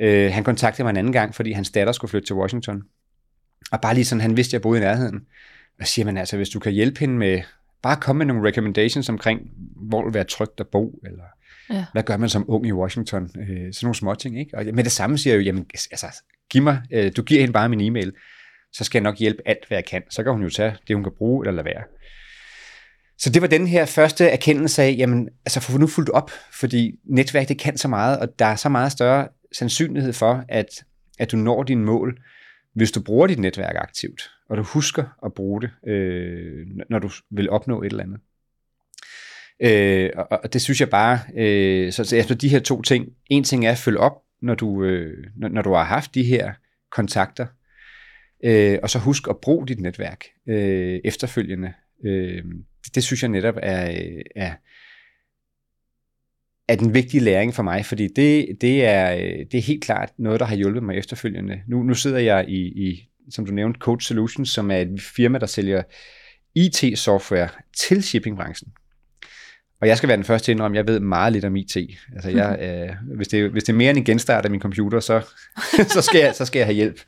Øh, 0.00 0.32
han 0.32 0.44
kontaktede 0.44 0.84
mig 0.84 0.90
en 0.90 0.96
anden 0.96 1.12
gang, 1.12 1.34
fordi 1.34 1.52
hans 1.52 1.70
datter 1.70 1.92
skulle 1.92 2.10
flytte 2.10 2.26
til 2.26 2.36
Washington, 2.36 2.82
og 3.72 3.80
bare 3.80 3.94
lige 3.94 4.04
sådan, 4.04 4.20
han 4.20 4.36
vidste, 4.36 4.50
at 4.50 4.52
jeg 4.52 4.62
boede 4.62 4.80
i 4.80 4.82
nærheden. 4.82 5.20
Og 5.80 5.86
siger 5.86 6.06
man 6.06 6.16
altså, 6.16 6.36
hvis 6.36 6.48
du 6.48 6.58
kan 6.58 6.72
hjælpe 6.72 7.00
hende 7.00 7.14
med, 7.14 7.40
bare 7.82 7.96
komme 7.96 8.18
med 8.18 8.26
nogle 8.26 8.48
recommendations 8.48 9.08
omkring, 9.08 9.40
hvor 9.76 9.98
det 9.98 10.06
vil 10.06 10.14
være 10.14 10.24
trygt 10.24 10.60
at 10.60 10.68
bo, 10.68 11.00
eller 11.06 11.24
ja. 11.70 11.84
hvad 11.92 12.02
gør 12.02 12.16
man 12.16 12.28
som 12.28 12.44
ung 12.48 12.66
i 12.66 12.72
Washington, 12.72 13.22
øh, 13.24 13.46
sådan 13.48 13.72
nogle 13.82 13.94
små 13.94 14.14
ting, 14.14 14.40
ikke? 14.40 14.58
Og 14.58 14.64
med 14.74 14.84
det 14.84 14.92
samme 14.92 15.18
siger 15.18 15.34
jeg 15.34 15.40
jo, 15.40 15.44
jamen, 15.44 15.66
altså, 15.74 16.22
giv 16.50 16.62
mig, 16.62 16.82
øh, 16.92 17.12
du 17.16 17.22
giver 17.22 17.40
hende 17.40 17.52
bare 17.52 17.68
min 17.68 17.80
e-mail, 17.80 18.12
så 18.72 18.84
skal 18.84 18.98
jeg 18.98 19.02
nok 19.02 19.18
hjælpe 19.18 19.42
alt, 19.46 19.68
hvad 19.68 19.78
jeg 19.78 19.84
kan. 19.84 20.02
Så 20.10 20.22
kan 20.22 20.32
hun 20.32 20.42
jo 20.42 20.50
tage 20.50 20.76
det, 20.88 20.96
hun 20.96 21.02
kan 21.02 21.12
bruge, 21.18 21.46
eller 21.46 21.62
lade 21.62 21.64
være. 21.64 21.82
Så 23.18 23.30
det 23.30 23.42
var 23.42 23.48
den 23.48 23.66
her 23.66 23.86
første 23.86 24.24
erkendelse 24.24 24.82
af, 24.82 24.94
jamen, 24.98 25.28
altså 25.46 25.60
få 25.60 25.78
nu 25.78 25.86
fuldt 25.86 26.10
op, 26.10 26.30
fordi 26.52 26.92
netværk, 27.04 27.48
det 27.48 27.58
kan 27.58 27.76
så 27.76 27.88
meget, 27.88 28.18
og 28.18 28.38
der 28.38 28.44
er 28.44 28.56
så 28.56 28.68
meget 28.68 28.92
større 28.92 29.28
sandsynlighed 29.52 30.12
for, 30.12 30.44
at, 30.48 30.84
at 31.18 31.32
du 31.32 31.36
når 31.36 31.62
dine 31.62 31.84
mål, 31.84 32.18
hvis 32.74 32.92
du 32.92 33.02
bruger 33.02 33.26
dit 33.26 33.38
netværk 33.38 33.74
aktivt, 33.78 34.30
og 34.48 34.56
du 34.56 34.62
husker 34.62 35.04
at 35.24 35.34
bruge 35.34 35.60
det, 35.60 35.70
øh, 35.86 36.66
når 36.90 36.98
du 36.98 37.10
vil 37.30 37.50
opnå 37.50 37.82
et 37.82 37.86
eller 37.86 38.04
andet. 38.04 38.20
Øh, 39.62 40.10
og, 40.16 40.26
og 40.30 40.52
det 40.52 40.62
synes 40.62 40.80
jeg 40.80 40.90
bare, 40.90 41.18
øh, 41.36 41.92
så, 41.92 42.04
så 42.04 42.16
efter 42.16 42.34
de 42.34 42.48
her 42.48 42.58
to 42.60 42.82
ting, 42.82 43.08
en 43.30 43.44
ting 43.44 43.66
er 43.66 43.70
at 43.70 43.78
følge 43.78 43.98
op, 43.98 44.12
når 44.42 44.54
du, 44.54 44.84
øh, 44.84 45.24
når, 45.36 45.48
når 45.48 45.62
du 45.62 45.72
har 45.72 45.84
haft 45.84 46.14
de 46.14 46.24
her 46.24 46.52
kontakter, 46.90 47.46
øh, 48.44 48.78
og 48.82 48.90
så 48.90 48.98
husk 48.98 49.28
at 49.30 49.40
bruge 49.42 49.66
dit 49.66 49.80
netværk 49.80 50.24
øh, 50.48 51.00
efterfølgende. 51.04 51.72
Øh, 52.04 52.44
det, 52.84 52.94
det 52.94 53.04
synes 53.04 53.22
jeg 53.22 53.30
netop 53.30 53.54
er, 53.62 53.90
øh, 53.90 54.22
er, 54.36 54.52
er 56.68 56.76
den 56.76 56.94
vigtige 56.94 57.20
læring 57.20 57.54
for 57.54 57.62
mig, 57.62 57.86
fordi 57.86 58.08
det, 58.08 58.56
det, 58.60 58.84
er, 58.84 59.14
øh, 59.14 59.46
det 59.52 59.54
er 59.54 59.62
helt 59.62 59.84
klart 59.84 60.12
noget, 60.18 60.40
der 60.40 60.46
har 60.46 60.56
hjulpet 60.56 60.82
mig 60.82 60.96
efterfølgende. 60.96 61.60
Nu, 61.68 61.82
nu 61.82 61.94
sidder 61.94 62.18
jeg 62.18 62.44
i, 62.48 62.88
i, 62.88 63.08
som 63.30 63.46
du 63.46 63.52
nævnte, 63.52 63.78
Coach 63.78 64.08
Solutions, 64.08 64.50
som 64.50 64.70
er 64.70 64.76
et 64.76 65.00
firma, 65.16 65.38
der 65.38 65.46
sælger 65.46 65.82
IT-software 66.54 67.48
til 67.76 68.02
shippingbranchen. 68.02 68.72
Og 69.80 69.88
jeg 69.88 69.96
skal 69.96 70.08
være 70.08 70.16
den 70.16 70.24
første 70.24 70.44
til 70.44 70.52
at 70.52 70.54
indrømme, 70.54 70.78
at 70.78 70.86
jeg 70.86 70.92
ved 70.92 71.00
meget 71.00 71.32
lidt 71.32 71.44
om 71.44 71.56
IT. 71.56 71.76
Altså 72.14 72.30
jeg, 72.30 72.58
øh, 72.64 73.16
hvis, 73.16 73.28
det, 73.28 73.50
hvis 73.50 73.64
det 73.64 73.72
er 73.72 73.76
mere 73.76 73.90
end 73.90 73.98
en 73.98 74.04
genstart 74.04 74.44
af 74.44 74.50
min 74.50 74.60
computer, 74.60 75.00
så, 75.00 75.20
så, 75.94 76.02
skal, 76.02 76.20
jeg, 76.20 76.34
så 76.34 76.44
skal 76.44 76.58
jeg 76.58 76.66
have 76.66 76.74
hjælp. 76.74 77.00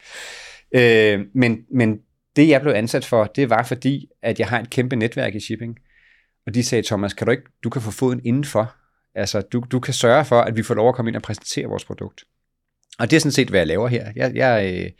Øh, 0.74 1.20
men, 1.34 1.58
men 1.74 1.98
det, 2.36 2.48
jeg 2.48 2.60
blev 2.60 2.72
ansat 2.72 3.04
for, 3.04 3.24
det 3.24 3.50
var 3.50 3.62
fordi, 3.62 4.08
at 4.22 4.38
jeg 4.38 4.48
har 4.48 4.60
et 4.60 4.70
kæmpe 4.70 4.96
netværk 4.96 5.34
i 5.34 5.40
shipping. 5.40 5.76
Og 6.46 6.54
de 6.54 6.64
sagde, 6.64 6.86
Thomas, 6.86 7.14
kan 7.14 7.26
du 7.26 7.30
ikke, 7.30 7.44
du 7.64 7.70
kan 7.70 7.82
få 7.82 7.90
foden 7.90 8.20
indenfor. 8.24 8.74
Altså, 9.14 9.40
du, 9.40 9.64
du 9.70 9.80
kan 9.80 9.94
sørge 9.94 10.24
for, 10.24 10.40
at 10.40 10.56
vi 10.56 10.62
får 10.62 10.74
lov 10.74 10.88
at 10.88 10.94
komme 10.94 11.10
ind 11.10 11.16
og 11.16 11.22
præsentere 11.22 11.66
vores 11.66 11.84
produkt. 11.84 12.24
Og 12.98 13.10
det 13.10 13.16
er 13.16 13.20
sådan 13.20 13.32
set, 13.32 13.48
hvad 13.48 13.60
jeg 13.60 13.66
laver 13.66 13.88
her. 13.88 14.12
Jeg, 14.16 14.32
jeg, 14.34 14.74
øh, 14.74 14.90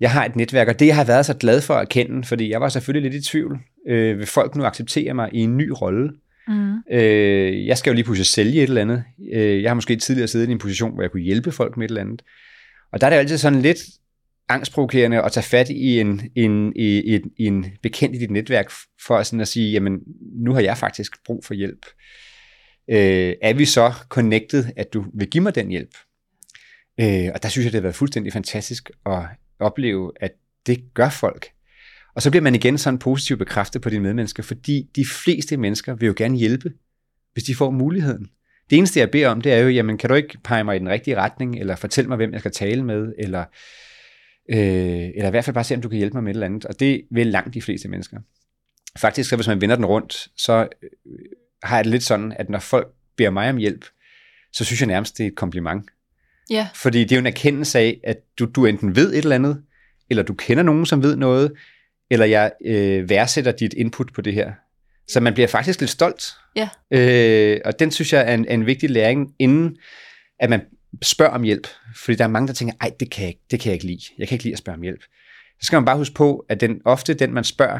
jeg 0.00 0.10
har 0.10 0.24
et 0.24 0.36
netværk, 0.36 0.68
og 0.68 0.78
det 0.78 0.86
jeg 0.86 0.96
har 0.96 1.04
været 1.04 1.26
så 1.26 1.34
glad 1.34 1.60
for 1.60 1.74
at 1.74 1.88
kende, 1.88 2.24
fordi 2.24 2.50
jeg 2.50 2.60
var 2.60 2.68
selvfølgelig 2.68 3.10
lidt 3.10 3.24
i 3.24 3.30
tvivl. 3.30 3.60
Øh, 3.88 4.18
vil 4.18 4.26
folk 4.26 4.56
nu 4.56 4.64
acceptere 4.64 5.14
mig 5.14 5.30
i 5.32 5.38
en 5.38 5.56
ny 5.56 5.72
rolle? 5.80 6.12
Mm. 6.52 6.96
Øh, 6.96 7.66
jeg 7.66 7.78
skal 7.78 7.90
jo 7.90 7.94
lige 7.94 8.04
pludselig 8.04 8.26
sælge 8.26 8.62
et 8.62 8.68
eller 8.68 8.80
andet. 8.80 9.04
Øh, 9.32 9.62
jeg 9.62 9.70
har 9.70 9.74
måske 9.74 9.96
tidligere 9.96 10.28
siddet 10.28 10.48
i 10.48 10.52
en 10.52 10.58
position, 10.58 10.94
hvor 10.94 11.02
jeg 11.02 11.10
kunne 11.10 11.22
hjælpe 11.22 11.52
folk 11.52 11.76
med 11.76 11.84
et 11.84 11.88
eller 11.88 12.00
andet. 12.00 12.22
Og 12.92 13.00
der 13.00 13.06
er 13.06 13.10
det 13.10 13.16
altid 13.16 13.38
sådan 13.38 13.62
lidt 13.62 13.78
angstprovokerende 14.48 15.22
at 15.22 15.32
tage 15.32 15.44
fat 15.44 15.68
i 15.70 16.00
en, 16.00 16.30
en, 16.34 16.72
i, 16.76 17.14
en, 17.14 17.30
i 17.38 17.46
en 17.46 17.66
bekendt 17.82 18.16
i 18.16 18.18
dit 18.18 18.30
netværk, 18.30 18.70
for 19.06 19.22
sådan 19.22 19.40
at 19.40 19.48
sige, 19.48 19.72
jamen, 19.72 19.98
nu 20.44 20.52
har 20.52 20.60
jeg 20.60 20.78
faktisk 20.78 21.24
brug 21.24 21.44
for 21.44 21.54
hjælp. 21.54 21.86
Øh, 22.90 23.34
er 23.42 23.52
vi 23.52 23.64
så 23.64 23.92
connected, 24.08 24.64
at 24.76 24.92
du 24.92 25.04
vil 25.14 25.30
give 25.30 25.42
mig 25.42 25.54
den 25.54 25.68
hjælp? 25.68 25.94
Øh, 27.00 27.30
og 27.34 27.42
der 27.42 27.48
synes 27.48 27.64
jeg, 27.64 27.72
det 27.72 27.78
har 27.78 27.82
været 27.82 27.94
fuldstændig 27.94 28.32
fantastisk 28.32 28.90
at 29.06 29.22
opleve, 29.60 30.12
at 30.20 30.32
det 30.66 30.94
gør 30.94 31.08
folk. 31.08 31.46
Og 32.14 32.22
så 32.22 32.30
bliver 32.30 32.42
man 32.42 32.54
igen 32.54 32.78
sådan 32.78 32.98
positivt 32.98 33.38
bekræftet 33.38 33.82
på 33.82 33.90
dine 33.90 34.02
medmennesker, 34.02 34.42
fordi 34.42 34.88
de 34.96 35.04
fleste 35.24 35.56
mennesker 35.56 35.94
vil 35.94 36.06
jo 36.06 36.14
gerne 36.16 36.36
hjælpe, 36.36 36.72
hvis 37.32 37.44
de 37.44 37.54
får 37.54 37.70
muligheden. 37.70 38.26
Det 38.70 38.78
eneste, 38.78 39.00
jeg 39.00 39.10
beder 39.10 39.28
om, 39.28 39.40
det 39.40 39.52
er 39.52 39.58
jo, 39.58 39.68
jamen, 39.68 39.98
kan 39.98 40.08
du 40.08 40.14
ikke 40.14 40.38
pege 40.44 40.64
mig 40.64 40.76
i 40.76 40.78
den 40.78 40.88
rigtige 40.88 41.16
retning, 41.16 41.58
eller 41.58 41.76
fortælle 41.76 42.08
mig, 42.08 42.16
hvem 42.16 42.32
jeg 42.32 42.40
skal 42.40 42.52
tale 42.52 42.84
med, 42.84 43.12
eller, 43.18 43.44
øh, 44.50 44.56
eller 45.16 45.26
i 45.26 45.30
hvert 45.30 45.44
fald 45.44 45.54
bare 45.54 45.64
se, 45.64 45.74
om 45.74 45.82
du 45.82 45.88
kan 45.88 45.98
hjælpe 45.98 46.16
mig 46.16 46.24
med 46.24 46.30
et 46.30 46.36
eller 46.36 46.46
andet. 46.46 46.64
Og 46.64 46.80
det 46.80 47.02
vil 47.10 47.26
langt 47.26 47.54
de 47.54 47.62
fleste 47.62 47.88
mennesker. 47.88 48.18
Faktisk, 48.98 49.30
så 49.30 49.36
hvis 49.36 49.48
man 49.48 49.60
vender 49.60 49.76
den 49.76 49.84
rundt, 49.84 50.28
så 50.36 50.68
øh, 50.82 50.88
har 51.62 51.76
jeg 51.76 51.84
det 51.84 51.90
lidt 51.90 52.02
sådan, 52.02 52.32
at 52.36 52.50
når 52.50 52.58
folk 52.58 52.88
beder 53.16 53.30
mig 53.30 53.50
om 53.50 53.56
hjælp, 53.56 53.84
så 54.52 54.64
synes 54.64 54.80
jeg 54.80 54.86
nærmest, 54.86 55.18
det 55.18 55.24
er 55.24 55.28
et 55.28 55.36
kompliment. 55.36 55.90
Ja. 56.50 56.68
Fordi 56.74 57.00
det 57.00 57.12
er 57.12 57.16
jo 57.16 57.20
en 57.20 57.26
erkendelse 57.26 57.78
af, 57.78 58.00
at 58.04 58.16
du, 58.38 58.44
du 58.44 58.66
enten 58.66 58.96
ved 58.96 59.12
et 59.12 59.18
eller 59.18 59.34
andet, 59.34 59.62
eller 60.10 60.22
du 60.22 60.34
kender 60.34 60.62
nogen, 60.62 60.86
som 60.86 61.02
ved 61.02 61.16
noget, 61.16 61.52
eller 62.12 62.26
jeg 62.26 62.52
øh, 62.64 63.08
værdsætter 63.08 63.52
dit 63.52 63.72
input 63.72 64.12
på 64.14 64.20
det 64.20 64.34
her. 64.34 64.52
Så 65.08 65.20
man 65.20 65.34
bliver 65.34 65.48
faktisk 65.48 65.80
lidt 65.80 65.90
stolt. 65.90 66.24
Ja. 66.56 66.68
Øh, 66.90 67.60
og 67.64 67.78
den 67.78 67.90
synes 67.90 68.12
jeg 68.12 68.30
er 68.30 68.34
en, 68.34 68.46
er 68.48 68.54
en 68.54 68.66
vigtig 68.66 68.90
læring, 68.90 69.34
inden 69.38 69.76
at 70.40 70.50
man 70.50 70.60
spørger 71.02 71.32
om 71.32 71.42
hjælp. 71.42 71.66
Fordi 71.96 72.16
der 72.16 72.24
er 72.24 72.28
mange, 72.28 72.48
der 72.48 72.54
tænker, 72.54 72.74
ej, 72.80 72.90
det 73.00 73.10
kan 73.10 73.22
jeg 73.22 73.28
ikke, 73.28 73.40
det 73.50 73.60
kan 73.60 73.70
jeg 73.70 73.74
ikke 73.74 73.86
lide. 73.86 74.00
Jeg 74.18 74.28
kan 74.28 74.34
ikke 74.34 74.44
lide 74.44 74.52
at 74.52 74.58
spørge 74.58 74.76
om 74.76 74.82
hjælp. 74.82 75.02
Så 75.60 75.66
skal 75.66 75.76
man 75.76 75.84
bare 75.84 75.96
huske 75.96 76.14
på, 76.14 76.46
at 76.48 76.60
den, 76.60 76.80
ofte 76.84 77.14
den, 77.14 77.34
man 77.34 77.44
spørger, 77.44 77.78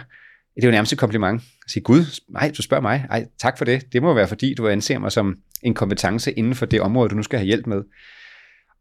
det 0.54 0.64
er 0.64 0.68
jo 0.68 0.70
nærmest 0.70 0.92
et 0.92 0.98
kompliment. 0.98 1.42
At 1.64 1.70
sige, 1.70 1.82
Gud, 1.82 2.20
nej, 2.28 2.52
du 2.56 2.62
spørger 2.62 2.82
mig. 2.82 3.06
Ej, 3.10 3.26
tak 3.38 3.58
for 3.58 3.64
det. 3.64 3.92
Det 3.92 4.02
må 4.02 4.14
være, 4.14 4.28
fordi 4.28 4.54
du 4.54 4.68
anser 4.68 4.98
mig 4.98 5.12
som 5.12 5.36
en 5.62 5.74
kompetence 5.74 6.32
inden 6.32 6.54
for 6.54 6.66
det 6.66 6.80
område, 6.80 7.08
du 7.08 7.14
nu 7.14 7.22
skal 7.22 7.38
have 7.38 7.46
hjælp 7.46 7.66
med. 7.66 7.82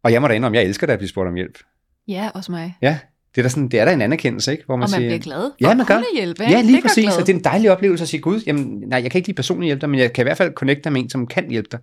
Og 0.04 0.12
jeg 0.12 0.22
må 0.22 0.28
da 0.28 0.34
indrømme, 0.34 0.58
jeg 0.58 0.66
elsker 0.66 0.88
da 0.88 0.94
at 0.94 1.00
blive 1.00 1.10
spurgt 1.10 1.28
om 1.28 1.36
hjælp. 1.36 1.60
Ja, 2.08 2.30
også 2.34 2.52
mig. 2.52 2.78
Ja, 2.82 3.00
det 3.36 3.38
er, 3.38 3.42
der 3.42 3.50
sådan, 3.50 3.68
det 3.68 3.80
er 3.80 3.86
der 3.86 3.92
en 3.92 4.02
anerkendelse, 4.02 4.52
ikke? 4.52 4.66
Hvor 4.66 4.76
man, 4.76 4.84
og 4.84 4.90
man 4.92 5.00
siger, 5.00 5.10
bliver 5.10 5.20
glad 5.20 5.52
ja, 5.62 5.74
man 5.74 5.86
gør. 5.86 6.02
hjælpe. 6.16 6.44
Ja, 6.44 6.62
lige 6.62 6.76
det 6.76 6.84
præcis. 6.84 7.18
Og 7.18 7.28
det 7.28 7.34
er 7.34 7.38
en 7.38 7.44
dejlig 7.44 7.72
oplevelse 7.72 8.02
at 8.02 8.08
sige, 8.08 8.22
gud, 8.22 8.42
jamen, 8.48 8.84
nej, 8.88 9.02
jeg 9.02 9.12
kan 9.12 9.20
ikke 9.20 9.28
lige 9.28 9.36
personligt 9.36 9.68
hjælpe 9.68 9.82
dig, 9.82 9.90
men 9.90 10.00
jeg 10.00 10.14
kan 10.14 10.24
i 10.24 10.26
hvert 10.26 10.38
fald 10.38 10.54
connecte 10.54 10.90
med 10.90 11.02
en, 11.02 11.10
som 11.10 11.28
kan 11.28 11.50
hjælpe 11.50 11.70
dig. 11.72 11.80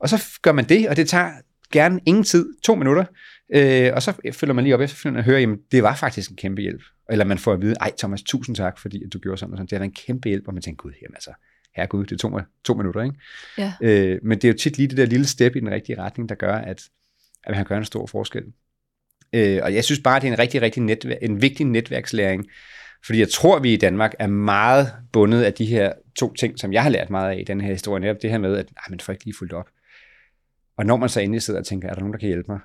Og 0.00 0.08
så 0.08 0.24
gør 0.42 0.52
man 0.52 0.64
det, 0.64 0.88
og 0.88 0.96
det 0.96 1.08
tager 1.08 1.30
gerne 1.72 2.00
ingen 2.06 2.24
tid, 2.24 2.46
to 2.62 2.74
minutter, 2.74 3.04
øh, 3.54 3.90
og 3.94 4.02
så 4.02 4.12
følger 4.32 4.54
man 4.54 4.64
lige 4.64 4.74
op 4.74 4.80
efterfølgende 4.80 5.20
og 5.20 5.24
hører, 5.24 5.40
jamen, 5.40 5.58
det 5.72 5.82
var 5.82 5.94
faktisk 5.94 6.30
en 6.30 6.36
kæmpe 6.36 6.62
hjælp. 6.62 6.82
Eller 7.10 7.24
man 7.24 7.38
får 7.38 7.52
at 7.52 7.60
vide, 7.60 7.74
ej 7.80 7.92
Thomas, 7.98 8.22
tusind 8.22 8.56
tak, 8.56 8.78
fordi 8.78 9.02
du 9.12 9.18
gjorde 9.18 9.38
sådan 9.38 9.52
og 9.52 9.58
sådan. 9.58 9.66
Det 9.66 9.76
er 9.76 9.82
en 9.82 9.92
kæmpe 9.92 10.28
hjælp, 10.28 10.48
og 10.48 10.54
man 10.54 10.62
tænker, 10.62 10.82
gud, 10.82 10.92
jamen 11.02 11.14
altså, 11.14 11.30
herre 11.76 11.86
gud, 11.86 12.04
det 12.06 12.20
tog 12.20 12.30
mig 12.30 12.44
to 12.64 12.74
minutter, 12.74 13.02
ikke? 13.02 13.16
Ja. 13.58 13.72
Øh, 13.80 14.18
men 14.22 14.38
det 14.38 14.44
er 14.44 14.48
jo 14.48 14.58
tit 14.58 14.76
lige 14.76 14.88
det 14.88 14.96
der 14.96 15.06
lille 15.06 15.26
step 15.26 15.56
i 15.56 15.60
den 15.60 15.70
rigtige 15.70 16.00
retning, 16.00 16.28
der 16.28 16.34
gør, 16.34 16.54
at, 16.54 16.82
at 17.44 17.48
man 17.48 17.54
kan 17.54 17.64
gøre 17.64 17.78
en 17.78 17.84
stor 17.84 18.06
forskel. 18.06 18.42
Øh, 19.32 19.60
og 19.62 19.74
jeg 19.74 19.84
synes 19.84 20.00
bare, 20.00 20.20
det 20.20 20.28
er 20.28 20.32
en 20.32 20.38
rigtig, 20.38 20.62
rigtig 20.62 20.82
netværk, 20.82 21.18
en 21.22 21.42
vigtig 21.42 21.66
netværkslæring, 21.66 22.46
fordi 23.06 23.18
jeg 23.18 23.28
tror, 23.28 23.58
vi 23.58 23.72
i 23.72 23.76
Danmark 23.76 24.14
er 24.18 24.26
meget 24.26 24.92
bundet 25.12 25.42
af 25.42 25.52
de 25.52 25.66
her 25.66 25.92
to 26.16 26.32
ting, 26.32 26.58
som 26.58 26.72
jeg 26.72 26.82
har 26.82 26.90
lært 26.90 27.10
meget 27.10 27.30
af 27.30 27.40
i 27.40 27.44
den 27.44 27.60
her 27.60 27.72
historie, 27.72 28.00
netop 28.00 28.22
det 28.22 28.30
her 28.30 28.38
med, 28.38 28.56
at 28.56 28.68
man 28.90 29.00
får 29.00 29.12
ikke 29.12 29.24
lige 29.24 29.36
fuldt 29.38 29.52
op. 29.52 29.68
Og 30.78 30.86
når 30.86 30.96
man 30.96 31.08
så 31.08 31.20
endelig 31.20 31.42
sidder 31.42 31.60
og 31.60 31.66
tænker, 31.66 31.88
er 31.88 31.92
der 31.92 32.00
nogen, 32.00 32.12
der 32.12 32.18
kan 32.18 32.28
hjælpe 32.28 32.52
mig, 32.52 32.60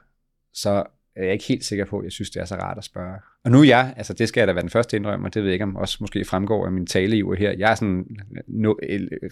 så 0.54 0.84
er 1.16 1.24
jeg 1.24 1.34
ikke 1.34 1.46
helt 1.46 1.66
sikker 1.66 1.86
på, 1.86 1.98
at 1.98 2.04
jeg 2.04 2.12
synes, 2.12 2.30
det 2.30 2.42
er 2.42 2.46
så 2.46 2.56
rart 2.56 2.78
at 2.78 2.84
spørge. 2.84 3.16
Og 3.46 3.52
nu 3.52 3.60
er 3.60 3.64
jeg, 3.64 3.94
altså 3.98 4.14
det 4.14 4.28
skal 4.28 4.42
jeg 4.42 4.48
da 4.48 4.54
være 4.54 4.62
den 4.62 4.70
første 4.70 4.98
indrømme, 4.98 5.28
og 5.28 5.34
det 5.34 5.42
ved 5.42 5.50
jeg 5.50 5.54
ikke, 5.54 5.64
om 5.64 5.76
også 5.76 5.98
måske 6.02 6.26
fremgår 6.26 6.66
af 6.66 6.72
min 6.72 6.86
tale 6.86 7.18
i 7.18 7.24
her. 7.38 7.52
Jeg 7.58 7.72
er 7.72 7.76
sådan 7.76 8.06
no, 8.48 8.74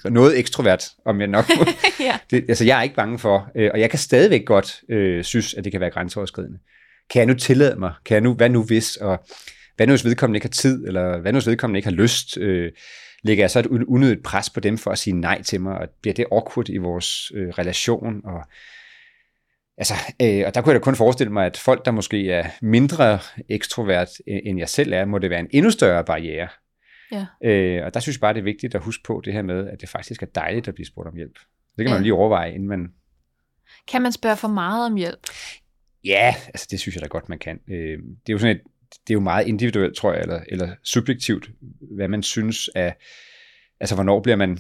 noget 0.10 0.40
ekstrovert, 0.40 0.90
om 1.06 1.20
jeg 1.20 1.28
nok 1.28 1.46
ja. 2.00 2.20
det, 2.32 2.46
Altså 2.50 2.66
jeg 2.66 2.80
er 2.80 2.84
ikke 2.84 2.96
bange 2.96 3.20
for, 3.20 3.52
øh, 3.56 3.70
og 3.74 3.80
jeg 3.80 3.90
kan 3.90 4.00
stadigvæk 4.00 4.46
godt 4.46 4.82
øh, 4.90 5.24
synes, 5.24 5.54
at 5.54 5.64
det 5.64 5.72
kan 5.72 5.82
være 5.82 5.90
grænseoverskridende 5.90 6.60
kan 7.10 7.20
jeg 7.20 7.26
nu 7.26 7.34
tillade 7.34 7.80
mig? 7.80 7.94
Kan 8.06 8.16
jeg 8.16 8.22
nu, 8.22 8.34
hvad 8.34 8.50
nu 8.50 8.64
hvis? 8.64 8.96
Og 8.96 9.26
hvad 9.76 9.88
nu 9.88 9.94
hvis 9.94 10.06
vedkommende 10.06 10.38
ikke 10.38 10.46
har 10.46 10.52
tid? 10.52 10.88
Eller 10.88 11.18
hvad 11.18 11.34
nu 11.34 11.36
hvis 11.36 11.48
vedkommende 11.48 11.78
ikke 11.78 11.90
har 11.90 11.96
lyst? 11.96 12.38
Øh, 12.38 12.72
lægger 13.24 13.44
jeg 13.44 13.52
så 13.52 13.60
et 13.60 13.66
unødigt 13.66 14.24
pres 14.24 14.50
på 14.50 14.60
dem 14.60 14.78
for 14.78 14.92
at 14.92 15.00
sige 15.00 15.16
nej 15.16 15.42
til 15.42 15.62
mig? 15.62 15.78
Og 15.78 15.88
bliver 16.02 16.14
det 16.14 16.26
awkward 16.32 16.70
i 16.70 16.78
vores 16.78 17.32
øh, 17.36 17.50
relation? 17.50 18.22
Og, 18.26 18.44
altså, 19.78 19.94
øh, 20.22 20.44
og 20.48 20.56
der 20.56 20.62
kunne 20.62 20.74
jeg 20.74 20.80
da 20.80 20.84
kun 20.84 20.96
forestille 20.96 21.34
mig, 21.34 21.46
at 21.46 21.58
folk, 21.58 21.86
der 21.86 21.92
måske 21.92 22.32
er 22.32 22.50
mindre 22.62 23.20
ekstrovert, 23.50 24.10
end 24.28 24.60
jeg 24.60 24.70
selv 24.70 24.94
er, 24.94 25.06
må 25.06 25.18
det 25.18 25.30
være 25.30 25.40
en 25.40 25.50
endnu 25.52 25.72
større 25.72 26.04
barriere. 26.04 26.48
Ja. 27.12 27.26
Øh, 27.44 27.86
og 27.86 27.94
der 27.94 28.00
synes 28.00 28.16
jeg 28.18 28.22
bare, 28.22 28.34
det 28.34 28.40
er 28.40 28.44
vigtigt 28.44 28.76
at 28.76 28.82
huske 28.82 29.04
på 29.04 29.22
det 29.26 29.34
her 29.34 29.42
med, 29.42 29.68
at 29.68 29.82
det 29.82 29.90
faktisk 29.90 30.22
er 30.22 30.28
dejligt 30.36 30.68
at 30.68 30.74
blive 30.74 30.86
spurgt 30.86 31.08
om 31.08 31.16
hjælp. 31.16 31.40
Det 31.78 31.86
kan 31.86 31.90
man 31.90 32.00
ja. 32.00 32.02
lige 32.02 32.14
overveje, 32.14 32.54
inden 32.54 32.68
man... 32.68 32.88
Kan 33.88 34.02
man 34.02 34.12
spørge 34.12 34.38
for 34.38 34.48
meget 34.48 34.86
om 34.86 34.96
hjælp? 34.96 35.28
Ja, 36.06 36.36
altså 36.48 36.68
det 36.72 36.80
synes 36.80 36.96
jeg 36.96 37.02
da 37.02 37.08
godt, 37.08 37.30
man 37.30 37.40
kan. 37.40 37.60
Øh, 37.68 37.98
det 37.98 38.30
er 38.30 38.34
jo 38.34 38.40
sådan 38.40 38.56
et, 38.56 38.62
det 38.92 39.14
er 39.14 39.14
jo 39.14 39.20
meget 39.20 39.48
individuelt, 39.48 39.96
tror 39.96 40.14
jeg, 40.14 40.22
eller, 40.22 40.42
eller 40.48 40.76
subjektivt, 40.84 41.50
hvad 41.96 42.08
man 42.08 42.24
synes 42.24 42.70
er, 42.76 42.92
altså 43.80 43.96
hvornår 43.96 44.22
bliver 44.22 44.36
man, 44.36 44.58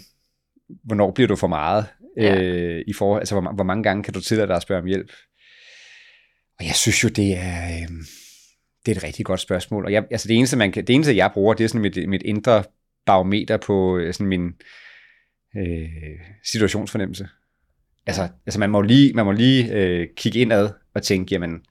hvornår 0.84 1.12
bliver 1.12 1.28
du 1.28 1.36
for 1.36 1.48
meget, 1.48 1.86
ja. 2.18 2.42
øh, 2.42 2.84
i 2.88 2.94
forhold, 2.94 3.22
altså 3.22 3.40
hvor, 3.40 3.54
hvor 3.54 3.64
mange 3.64 3.84
gange 3.84 4.04
kan 4.04 4.14
du 4.14 4.22
tillade 4.22 4.48
dig 4.48 4.56
at 4.56 4.62
spørge 4.62 4.82
om 4.82 4.88
hjælp? 4.88 5.12
Og 6.60 6.66
jeg 6.66 6.76
synes 6.76 7.04
jo, 7.04 7.10
det 7.10 7.38
er, 7.38 7.66
øh, 7.66 7.90
det 8.86 8.92
er 8.92 8.96
et 8.96 9.04
rigtig 9.04 9.26
godt 9.26 9.40
spørgsmål. 9.40 9.86
Og 9.86 9.92
jeg, 9.92 10.04
altså 10.12 10.28
det 10.28 10.38
eneste, 10.38 10.58
man 10.58 10.72
kan, 10.72 10.88
det 10.88 10.94
eneste, 10.96 11.16
jeg 11.16 11.32
bruger, 11.34 11.54
det 11.54 11.64
er 11.64 11.68
sådan 11.68 11.82
mit, 11.82 12.10
mit 12.10 12.24
indre 12.24 12.64
barometer 13.06 13.58
på 13.58 13.98
øh, 13.98 14.14
sådan 14.14 14.28
min 14.28 14.54
øh, 15.58 16.20
situationsfornemmelse. 16.44 17.28
Altså, 18.06 18.28
altså 18.46 18.60
man 18.60 18.70
må 18.70 18.82
lige, 18.82 19.14
man 19.14 19.26
må 19.26 19.32
lige 19.32 19.74
øh, 19.74 20.08
kigge 20.16 20.40
indad 20.40 20.70
og 20.96 21.04
tænke, 21.04 21.34
jamen, 21.34 21.62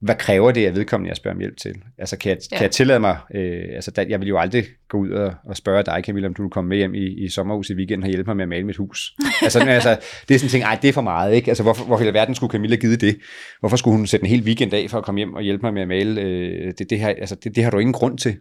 hvad 0.00 0.14
kræver 0.14 0.50
det 0.52 0.66
af 0.66 0.74
vedkommende, 0.74 1.08
jeg 1.08 1.16
spørger 1.16 1.34
om 1.34 1.38
hjælp 1.40 1.56
til? 1.56 1.74
Altså, 1.98 2.16
kan 2.16 2.30
jeg, 2.30 2.38
ja. 2.52 2.56
kan 2.56 2.62
jeg 2.62 2.70
tillade 2.70 3.00
mig, 3.00 3.18
øh, 3.34 3.64
altså, 3.74 3.90
der, 3.90 4.04
jeg 4.08 4.20
vil 4.20 4.28
jo 4.28 4.38
aldrig 4.38 4.64
gå 4.88 4.98
ud 4.98 5.10
og, 5.10 5.34
og 5.44 5.56
spørge 5.56 5.82
dig, 5.82 6.02
Camilla, 6.04 6.28
om 6.28 6.34
du 6.34 6.42
vil 6.42 6.50
komme 6.50 6.68
med 6.68 6.76
hjem 6.76 6.94
i, 6.94 7.24
i 7.24 7.28
sommerhus 7.28 7.70
i 7.70 7.74
weekenden 7.74 8.02
og 8.02 8.08
hjælpe 8.08 8.28
mig 8.28 8.36
med 8.36 8.42
at 8.42 8.48
male 8.48 8.64
mit 8.64 8.76
hus. 8.76 9.12
altså, 9.42 9.58
altså, 9.58 9.98
det 10.28 10.34
er 10.34 10.38
sådan 10.38 10.46
en 10.46 10.50
ting, 10.50 10.64
ej, 10.64 10.78
det 10.82 10.88
er 10.88 10.92
for 10.92 11.00
meget, 11.00 11.34
ikke? 11.34 11.50
Altså, 11.50 11.62
hvorfor, 11.62 11.84
hvorfor 11.84 12.04
i 12.04 12.14
verden 12.14 12.34
skulle 12.34 12.52
Camilla 12.52 12.76
give 12.76 12.96
det? 12.96 13.18
Hvorfor 13.60 13.76
skulle 13.76 13.96
hun 13.96 14.06
sætte 14.06 14.24
en 14.24 14.30
hel 14.30 14.42
weekend 14.42 14.74
af 14.74 14.86
for 14.90 14.98
at 14.98 15.04
komme 15.04 15.18
hjem 15.18 15.34
og 15.34 15.42
hjælpe 15.42 15.62
mig 15.62 15.74
med 15.74 15.82
at 15.82 15.88
male? 15.88 16.20
Øh, 16.20 16.72
det, 16.78 16.90
det, 16.90 16.98
her, 17.00 17.08
altså, 17.08 17.34
det, 17.34 17.56
det 17.56 17.64
har 17.64 17.70
du 17.70 17.78
ingen 17.78 17.92
grund 17.92 18.18
til. 18.18 18.36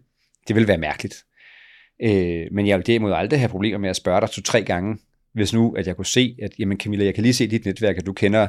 Det 0.48 0.56
vil 0.56 0.68
være 0.68 0.78
mærkeligt. 0.78 1.16
Øh, 2.04 2.46
men 2.52 2.68
jeg 2.68 2.78
vil 2.78 2.88
derimod 2.88 3.14
aldrig 3.14 3.40
have 3.40 3.50
problemer 3.50 3.78
med 3.78 3.90
at 3.90 3.96
spørge 3.96 4.22
dig 4.22 4.30
to-tre 4.30 4.64
gange, 4.64 4.98
hvis 5.34 5.54
nu, 5.54 5.76
at 5.78 5.88
jeg 5.88 5.96
kunne 5.96 6.06
se, 6.06 6.36
at 6.42 6.52
jamen 6.60 6.78
Camilla, 6.80 7.06
jeg 7.06 7.14
kan 7.14 7.22
lige 7.22 7.34
se 7.34 7.48
dit 7.48 7.66
netværk, 7.66 7.98
at 7.98 8.06
du 8.06 8.14
kender 8.14 8.48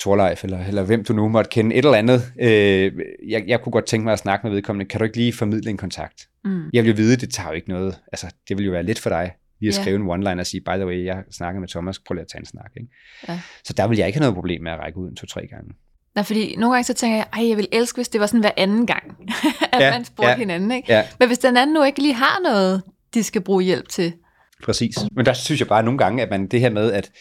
Torleif, 0.00 0.44
eller, 0.44 0.66
eller 0.66 0.82
hvem 0.82 1.04
du 1.04 1.12
nu 1.12 1.28
måtte 1.28 1.50
kende, 1.50 1.76
et 1.76 1.84
eller 1.84 1.98
andet. 1.98 2.32
Øh, 2.40 2.92
jeg, 3.28 3.44
jeg 3.46 3.60
kunne 3.60 3.72
godt 3.72 3.86
tænke 3.86 4.04
mig 4.04 4.12
at 4.12 4.18
snakke 4.18 4.46
med 4.46 4.54
vedkommende. 4.54 4.88
Kan 4.88 4.98
du 4.98 5.04
ikke 5.04 5.16
lige 5.16 5.32
formidle 5.32 5.70
en 5.70 5.76
kontakt? 5.76 6.28
Mm. 6.44 6.70
Jeg 6.72 6.84
vil 6.84 6.90
jo 6.90 6.96
vide, 6.96 7.16
det 7.16 7.30
tager 7.30 7.48
jo 7.48 7.54
ikke 7.54 7.68
noget. 7.68 7.98
Altså, 8.12 8.26
det 8.48 8.58
vil 8.58 8.64
jo 8.64 8.70
være 8.72 8.82
lidt 8.82 8.98
for 8.98 9.10
dig 9.10 9.32
lige 9.60 9.68
at 9.68 9.74
yeah. 9.74 9.84
skrive 9.84 9.96
en 9.96 10.10
one-line 10.10 10.40
og 10.40 10.46
sige, 10.46 10.60
by 10.60 10.70
the 10.70 10.86
way, 10.86 11.04
jeg 11.04 11.24
snakker 11.30 11.60
med 11.60 11.68
Thomas, 11.68 11.98
prøv 11.98 12.14
lige 12.14 12.22
at 12.22 12.28
tage 12.28 12.40
en 12.40 12.46
snak. 12.46 12.70
Ikke? 12.76 12.88
Ja. 13.28 13.40
Så 13.64 13.72
der 13.72 13.88
vil 13.88 13.98
jeg 13.98 14.06
ikke 14.06 14.18
have 14.18 14.22
noget 14.22 14.34
problem 14.34 14.62
med 14.62 14.72
at 14.72 14.78
række 14.78 14.98
ud 14.98 15.08
en 15.08 15.16
to-tre 15.16 15.46
gange. 15.46 15.70
Nej, 16.14 16.24
fordi 16.24 16.56
nogle 16.56 16.74
gange 16.74 16.84
så 16.84 16.94
tænker 16.94 17.16
jeg, 17.16 17.26
ej, 17.32 17.48
jeg 17.48 17.56
vil 17.56 17.68
elske, 17.72 17.96
hvis 17.96 18.08
det 18.08 18.20
var 18.20 18.26
sådan 18.26 18.40
hver 18.40 18.50
anden 18.56 18.86
gang, 18.86 19.16
at 19.72 19.82
ja, 19.82 19.90
man 19.90 20.04
spurgte 20.04 20.30
ja, 20.30 20.36
hinanden. 20.36 20.70
Ikke? 20.70 20.92
Ja. 20.92 21.06
Men 21.18 21.28
hvis 21.28 21.38
den 21.38 21.56
anden 21.56 21.74
nu 21.74 21.82
ikke 21.82 22.02
lige 22.02 22.14
har 22.14 22.40
noget, 22.42 22.82
de 23.14 23.22
skal 23.22 23.40
bruge 23.40 23.62
hjælp 23.62 23.88
til. 23.88 24.12
Præcis. 24.62 24.96
Men 25.12 25.26
der 25.26 25.32
synes 25.32 25.60
jeg 25.60 25.68
bare 25.68 25.82
nogle 25.82 25.98
gange, 25.98 26.22
at 26.22 26.30
man 26.30 26.46
det 26.46 26.60
her 26.60 26.70
med, 26.70 26.92
at 26.92 27.12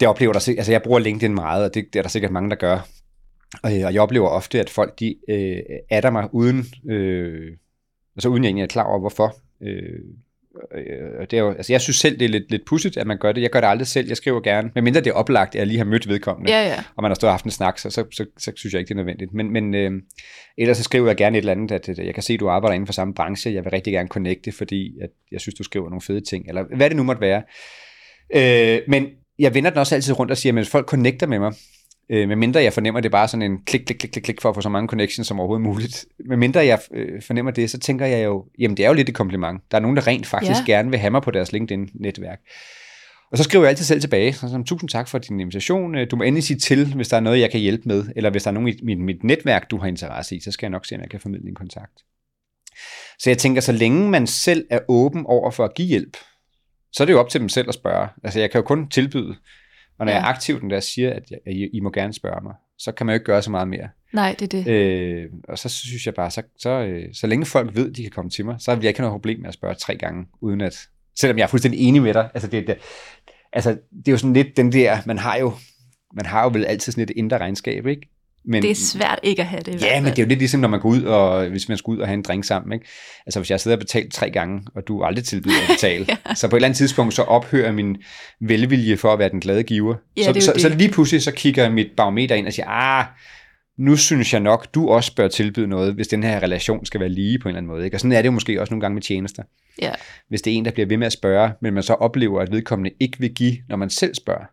det 0.00 0.08
oplever 0.08 0.32
der, 0.32 0.54
altså 0.58 0.72
jeg 0.72 0.82
bruger 0.82 0.98
LinkedIn 0.98 1.34
meget, 1.34 1.64
og 1.64 1.74
det, 1.74 1.84
det 1.92 1.98
er 1.98 2.02
der 2.02 2.08
sikkert 2.08 2.32
mange, 2.32 2.50
der 2.50 2.56
gør. 2.56 2.86
Og, 3.62 3.78
øh, 3.78 3.86
og 3.86 3.94
jeg 3.94 4.02
oplever 4.02 4.28
ofte, 4.28 4.60
at 4.60 4.70
folk 4.70 5.00
de 5.00 5.16
øh, 5.28 5.62
adder 5.90 6.10
mig 6.10 6.28
uden, 6.32 6.64
øh, 6.90 7.56
altså 8.16 8.28
uden 8.28 8.44
jeg 8.44 8.48
egentlig 8.48 8.62
er 8.62 8.66
klar 8.66 8.84
over, 8.84 9.00
hvorfor. 9.00 9.26
Øh, 9.26 9.34
Øh, 9.62 10.00
det 11.20 11.32
er 11.32 11.38
jo, 11.38 11.50
altså 11.50 11.72
jeg 11.72 11.80
synes 11.80 11.96
selv, 11.96 12.18
det 12.18 12.24
er 12.24 12.28
lidt, 12.28 12.50
lidt 12.50 12.64
pudsigt, 12.66 12.96
at 12.96 13.06
man 13.06 13.18
gør 13.18 13.32
det. 13.32 13.42
Jeg 13.42 13.50
gør 13.50 13.60
det 13.60 13.68
aldrig 13.68 13.86
selv. 13.86 14.08
Jeg 14.08 14.16
skriver 14.16 14.40
gerne, 14.40 14.70
medmindre 14.74 15.00
det 15.00 15.10
er 15.10 15.14
oplagt, 15.14 15.54
at 15.54 15.58
jeg 15.58 15.66
lige 15.66 15.78
har 15.78 15.84
mødt 15.84 16.08
vedkommende, 16.08 16.52
ja, 16.52 16.66
ja. 16.66 16.82
og 16.96 17.02
man 17.02 17.10
har 17.10 17.14
stået 17.14 17.28
og 17.28 17.32
haft 17.32 17.44
en 17.44 17.50
snak, 17.50 17.78
så, 17.78 17.90
så, 17.90 18.04
så, 18.12 18.26
så 18.38 18.52
synes 18.56 18.72
jeg 18.72 18.80
ikke, 18.80 18.88
det 18.88 18.94
er 18.94 18.96
nødvendigt. 18.96 19.34
Men, 19.34 19.52
men 19.52 19.74
øh, 19.74 19.92
ellers 20.58 20.76
så 20.76 20.82
skriver 20.82 21.06
jeg 21.06 21.16
gerne 21.16 21.38
et 21.38 21.42
eller 21.42 21.52
andet, 21.52 21.72
at, 21.72 21.88
at 21.88 21.98
jeg 22.06 22.14
kan 22.14 22.22
se, 22.22 22.34
at 22.34 22.40
du 22.40 22.48
arbejder 22.48 22.74
inden 22.74 22.86
for 22.86 22.92
samme 22.92 23.14
branche. 23.14 23.54
Jeg 23.54 23.64
vil 23.64 23.70
rigtig 23.70 23.92
gerne 23.92 24.08
connecte, 24.08 24.52
fordi 24.52 24.92
at 25.02 25.10
jeg 25.32 25.40
synes, 25.40 25.54
du 25.54 25.62
skriver 25.62 25.88
nogle 25.88 26.02
fede 26.02 26.20
ting, 26.20 26.48
eller 26.48 26.64
hvad 26.76 26.90
det 26.90 26.96
nu 26.96 27.02
måtte 27.02 27.20
være. 27.20 27.42
Øh, 28.34 28.80
men 28.88 29.06
jeg 29.38 29.54
vender 29.54 29.70
den 29.70 29.78
også 29.78 29.94
altid 29.94 30.18
rundt 30.18 30.30
og 30.30 30.36
siger, 30.36 30.52
at 30.52 30.58
hvis 30.58 30.70
folk 30.70 30.86
connecter 30.86 31.26
med 31.26 31.38
mig, 31.38 31.52
Øh, 32.10 32.28
med 32.28 32.36
mindre 32.36 32.62
jeg 32.62 32.72
fornemmer 32.72 33.00
det 33.00 33.10
bare 33.10 33.28
sådan 33.28 33.42
en 33.42 33.58
klik, 33.64 33.80
klik, 33.80 33.98
klik, 33.98 34.10
klik, 34.10 34.22
klik 34.22 34.40
for 34.40 34.48
at 34.48 34.54
få 34.54 34.60
så 34.60 34.68
mange 34.68 34.88
connections 34.88 35.28
som 35.28 35.40
overhovedet 35.40 35.66
muligt. 35.66 36.06
Med 36.28 36.36
mindre 36.36 36.66
jeg 36.66 36.80
øh, 36.94 37.22
fornemmer 37.22 37.52
det, 37.52 37.70
så 37.70 37.78
tænker 37.78 38.06
jeg 38.06 38.24
jo, 38.24 38.46
jamen 38.58 38.76
det 38.76 38.84
er 38.84 38.88
jo 38.88 38.94
lidt 38.94 39.08
et 39.08 39.14
kompliment. 39.14 39.62
Der 39.70 39.76
er 39.76 39.80
nogen, 39.80 39.96
der 39.96 40.06
rent 40.06 40.26
faktisk 40.26 40.68
ja. 40.68 40.72
gerne 40.72 40.90
vil 40.90 40.98
have 40.98 41.10
mig 41.10 41.22
på 41.22 41.30
deres 41.30 41.52
LinkedIn-netværk. 41.52 42.40
Og 43.32 43.38
så 43.38 43.44
skriver 43.44 43.64
jeg 43.64 43.70
altid 43.70 43.84
selv 43.84 44.00
tilbage, 44.00 44.32
så 44.32 44.48
som, 44.48 44.64
tusind 44.64 44.88
tak 44.88 45.08
for 45.08 45.18
din 45.18 45.40
invitation. 45.40 45.94
Øh, 45.94 46.10
du 46.10 46.16
må 46.16 46.22
endelig 46.22 46.44
sige 46.44 46.58
til, 46.58 46.94
hvis 46.94 47.08
der 47.08 47.16
er 47.16 47.20
noget, 47.20 47.40
jeg 47.40 47.50
kan 47.50 47.60
hjælpe 47.60 47.82
med, 47.88 48.04
eller 48.16 48.30
hvis 48.30 48.42
der 48.42 48.50
er 48.50 48.52
nogen 48.54 48.68
i 48.68 48.80
mit, 48.82 48.98
mit 48.98 49.24
netværk, 49.24 49.70
du 49.70 49.78
har 49.78 49.86
interesse 49.86 50.36
i, 50.36 50.40
så 50.40 50.50
skal 50.50 50.66
jeg 50.66 50.70
nok 50.70 50.86
se, 50.86 50.94
om 50.94 51.00
jeg 51.00 51.10
kan 51.10 51.20
formidle 51.20 51.48
en 51.48 51.54
kontakt. 51.54 52.04
Så 53.18 53.30
jeg 53.30 53.38
tænker, 53.38 53.60
så 53.60 53.72
længe 53.72 54.10
man 54.10 54.26
selv 54.26 54.66
er 54.70 54.80
åben 54.88 55.26
over 55.26 55.50
for 55.50 55.64
at 55.64 55.74
give 55.74 55.88
hjælp, 55.88 56.16
så 56.92 57.02
er 57.02 57.04
det 57.04 57.12
jo 57.12 57.20
op 57.20 57.28
til 57.28 57.40
dem 57.40 57.48
selv 57.48 57.68
at 57.68 57.74
spørge. 57.74 58.08
Altså 58.24 58.40
jeg 58.40 58.50
kan 58.50 58.58
jo 58.58 58.66
kun 58.66 58.88
tilbyde, 58.88 59.36
og 59.98 60.06
når 60.06 60.12
ja. 60.12 60.18
jeg 60.18 60.24
er 60.24 60.28
aktiv 60.28 60.60
den 60.60 60.70
der 60.70 60.80
siger, 60.80 61.12
at, 61.12 61.30
jeg, 61.30 61.38
at 61.46 61.52
I, 61.52 61.68
I 61.72 61.80
må 61.80 61.90
gerne 61.90 62.12
spørge 62.12 62.40
mig, 62.42 62.54
så 62.78 62.92
kan 62.92 63.06
man 63.06 63.12
jo 63.12 63.14
ikke 63.14 63.24
gøre 63.24 63.42
så 63.42 63.50
meget 63.50 63.68
mere. 63.68 63.88
Nej, 64.12 64.36
det 64.38 64.54
er 64.54 64.62
det. 64.62 64.70
Øh, 64.70 65.30
og 65.48 65.58
så 65.58 65.68
synes 65.68 66.06
jeg 66.06 66.14
bare, 66.14 66.30
så, 66.30 66.42
så, 66.58 66.70
øh, 66.70 67.14
så 67.14 67.26
længe 67.26 67.46
folk 67.46 67.76
ved, 67.76 67.90
at 67.90 67.96
de 67.96 68.02
kan 68.02 68.10
komme 68.10 68.30
til 68.30 68.44
mig, 68.44 68.56
så 68.58 68.74
vil 68.74 68.82
jeg 68.82 68.88
ikke 68.88 69.00
have 69.00 69.04
noget 69.04 69.20
problem 69.20 69.40
med 69.40 69.48
at 69.48 69.54
spørge 69.54 69.74
tre 69.74 69.96
gange, 69.96 70.26
uden 70.40 70.60
at, 70.60 70.88
selvom 71.18 71.38
jeg 71.38 71.44
er 71.44 71.48
fuldstændig 71.48 71.80
enig 71.80 72.02
med 72.02 72.14
dig, 72.14 72.30
altså 72.34 72.48
det, 72.48 72.66
det, 72.66 72.76
altså 73.52 73.70
det 73.70 74.08
er 74.08 74.12
jo 74.12 74.18
sådan 74.18 74.34
lidt 74.34 74.56
den 74.56 74.72
der, 74.72 74.98
man 75.06 75.18
har 75.18 75.36
jo, 75.36 75.52
man 76.14 76.26
har 76.26 76.42
jo 76.42 76.48
vel 76.48 76.64
altid 76.64 76.92
sådan 76.92 77.02
et 77.02 77.10
indre 77.10 77.38
regnskab, 77.38 77.86
ikke? 77.86 78.13
Men, 78.46 78.62
det 78.62 78.70
er 78.70 78.74
svært 78.74 79.20
ikke 79.22 79.42
at 79.42 79.48
have 79.48 79.62
det. 79.62 79.82
Ja, 79.82 80.00
men 80.00 80.10
det 80.10 80.18
er 80.18 80.22
jo 80.22 80.28
lidt 80.28 80.38
ligesom, 80.38 80.60
når 80.60 80.68
man 80.68 80.80
går 80.80 80.88
ud, 80.88 81.02
og 81.02 81.46
hvis 81.46 81.68
man 81.68 81.78
skal 81.78 81.90
ud 81.90 81.98
og 81.98 82.06
have 82.06 82.14
en 82.14 82.22
drink 82.22 82.44
sammen. 82.44 82.72
Ikke? 82.72 82.86
Altså 83.26 83.40
hvis 83.40 83.50
jeg 83.50 83.60
sidder 83.60 83.76
og 83.76 83.80
betalt 83.80 84.12
tre 84.12 84.30
gange, 84.30 84.62
og 84.74 84.88
du 84.88 85.02
aldrig 85.02 85.24
tilbyder 85.24 85.62
at 85.68 85.74
betale, 85.74 86.06
ja. 86.28 86.34
så 86.34 86.48
på 86.48 86.56
et 86.56 86.58
eller 86.58 86.68
andet 86.68 86.76
tidspunkt, 86.76 87.14
så 87.14 87.22
ophører 87.22 87.72
min 87.72 87.96
velvilje 88.40 88.96
for 88.96 89.12
at 89.12 89.18
være 89.18 89.28
den 89.28 89.40
glade 89.40 89.62
giver. 89.62 89.94
Ja, 90.16 90.22
så, 90.22 90.40
så, 90.40 90.52
så 90.58 90.68
lige 90.68 90.90
pludselig, 90.90 91.22
så 91.22 91.32
kigger 91.32 91.68
mit 91.68 91.88
barometer 91.96 92.34
ind 92.34 92.46
og 92.46 92.52
siger, 92.52 92.68
ah, 92.68 93.04
nu 93.78 93.96
synes 93.96 94.32
jeg 94.32 94.40
nok, 94.40 94.74
du 94.74 94.88
også 94.88 95.14
bør 95.14 95.28
tilbyde 95.28 95.66
noget, 95.66 95.94
hvis 95.94 96.08
den 96.08 96.22
her 96.22 96.42
relation 96.42 96.86
skal 96.86 97.00
være 97.00 97.08
lige 97.08 97.38
på 97.38 97.48
en 97.48 97.50
eller 97.50 97.58
anden 97.58 97.72
måde. 97.72 97.84
Ikke? 97.84 97.96
Og 97.96 98.00
sådan 98.00 98.12
er 98.12 98.22
det 98.22 98.26
jo 98.26 98.32
måske 98.32 98.60
også 98.60 98.74
nogle 98.74 98.80
gange 98.80 98.94
med 98.94 99.02
tjenester. 99.02 99.42
Ja. 99.82 99.92
Hvis 100.28 100.42
det 100.42 100.52
er 100.52 100.56
en, 100.56 100.64
der 100.64 100.70
bliver 100.70 100.86
ved 100.86 100.96
med 100.96 101.06
at 101.06 101.12
spørge, 101.12 101.52
men 101.62 101.74
man 101.74 101.82
så 101.82 101.94
oplever, 101.94 102.40
at 102.40 102.52
vedkommende 102.52 102.90
ikke 103.00 103.20
vil 103.20 103.34
give, 103.34 103.56
når 103.68 103.76
man 103.76 103.90
selv 103.90 104.14
spørger. 104.14 104.44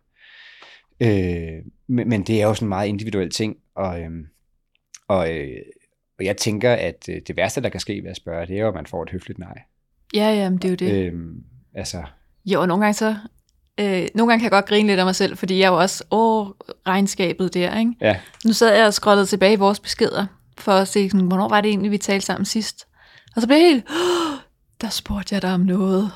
Øh, 1.00 1.62
men, 1.88 2.08
men 2.08 2.22
det 2.22 2.42
er 2.42 2.46
jo 2.46 2.54
sådan 2.54 2.66
en 2.66 2.68
meget 2.68 2.88
individuel 2.88 3.30
ting, 3.30 3.56
og, 3.76 4.00
øhm, 4.00 4.26
og, 5.08 5.36
øh, 5.36 5.58
og 6.18 6.24
jeg 6.24 6.36
tænker, 6.36 6.72
at 6.72 7.08
øh, 7.08 7.20
det 7.26 7.36
værste, 7.36 7.60
der 7.60 7.68
kan 7.68 7.80
ske 7.80 8.02
ved 8.02 8.10
at 8.10 8.16
spørge, 8.16 8.46
det 8.46 8.56
er 8.56 8.60
jo, 8.60 8.68
at 8.68 8.74
man 8.74 8.86
får 8.86 9.02
et 9.02 9.10
høfligt 9.10 9.38
nej. 9.38 9.62
Ja, 10.14 10.30
ja, 10.30 10.50
det 10.50 10.64
er 10.64 10.68
jo 10.68 10.74
det. 10.74 11.06
Øhm, 11.06 11.44
altså. 11.74 12.02
Jo, 12.44 12.60
og 12.60 12.68
nogle 12.68 12.84
gange 12.84 12.94
så, 12.94 13.16
øh, 13.80 14.08
nogle 14.14 14.32
gange 14.32 14.40
kan 14.40 14.42
jeg 14.42 14.50
godt 14.50 14.66
grine 14.66 14.88
lidt 14.88 14.98
af 14.98 15.06
mig 15.06 15.14
selv, 15.14 15.36
fordi 15.36 15.58
jeg 15.58 15.66
er 15.66 15.70
jo 15.70 15.78
også, 15.78 16.04
åh, 16.10 16.46
regnskabet 16.86 17.54
der, 17.54 17.78
ikke? 17.78 17.92
Ja. 18.00 18.20
Nu 18.44 18.52
sad 18.52 18.76
jeg 18.76 18.86
og 18.86 18.94
scrollede 18.94 19.26
tilbage 19.26 19.52
i 19.52 19.56
vores 19.56 19.80
beskeder, 19.80 20.26
for 20.58 20.72
at 20.72 20.88
se, 20.88 21.10
sådan, 21.10 21.26
hvornår 21.26 21.48
var 21.48 21.60
det 21.60 21.68
egentlig, 21.68 21.90
vi 21.90 21.98
talte 21.98 22.26
sammen 22.26 22.44
sidst? 22.44 22.86
Og 23.36 23.42
så 23.42 23.48
blev 23.48 23.58
jeg 23.58 23.66
helt, 23.66 23.84
oh, 23.90 24.38
der 24.80 24.88
spurgte 24.88 25.34
jeg 25.34 25.42
dig 25.42 25.54
om 25.54 25.60
noget. 25.60 26.10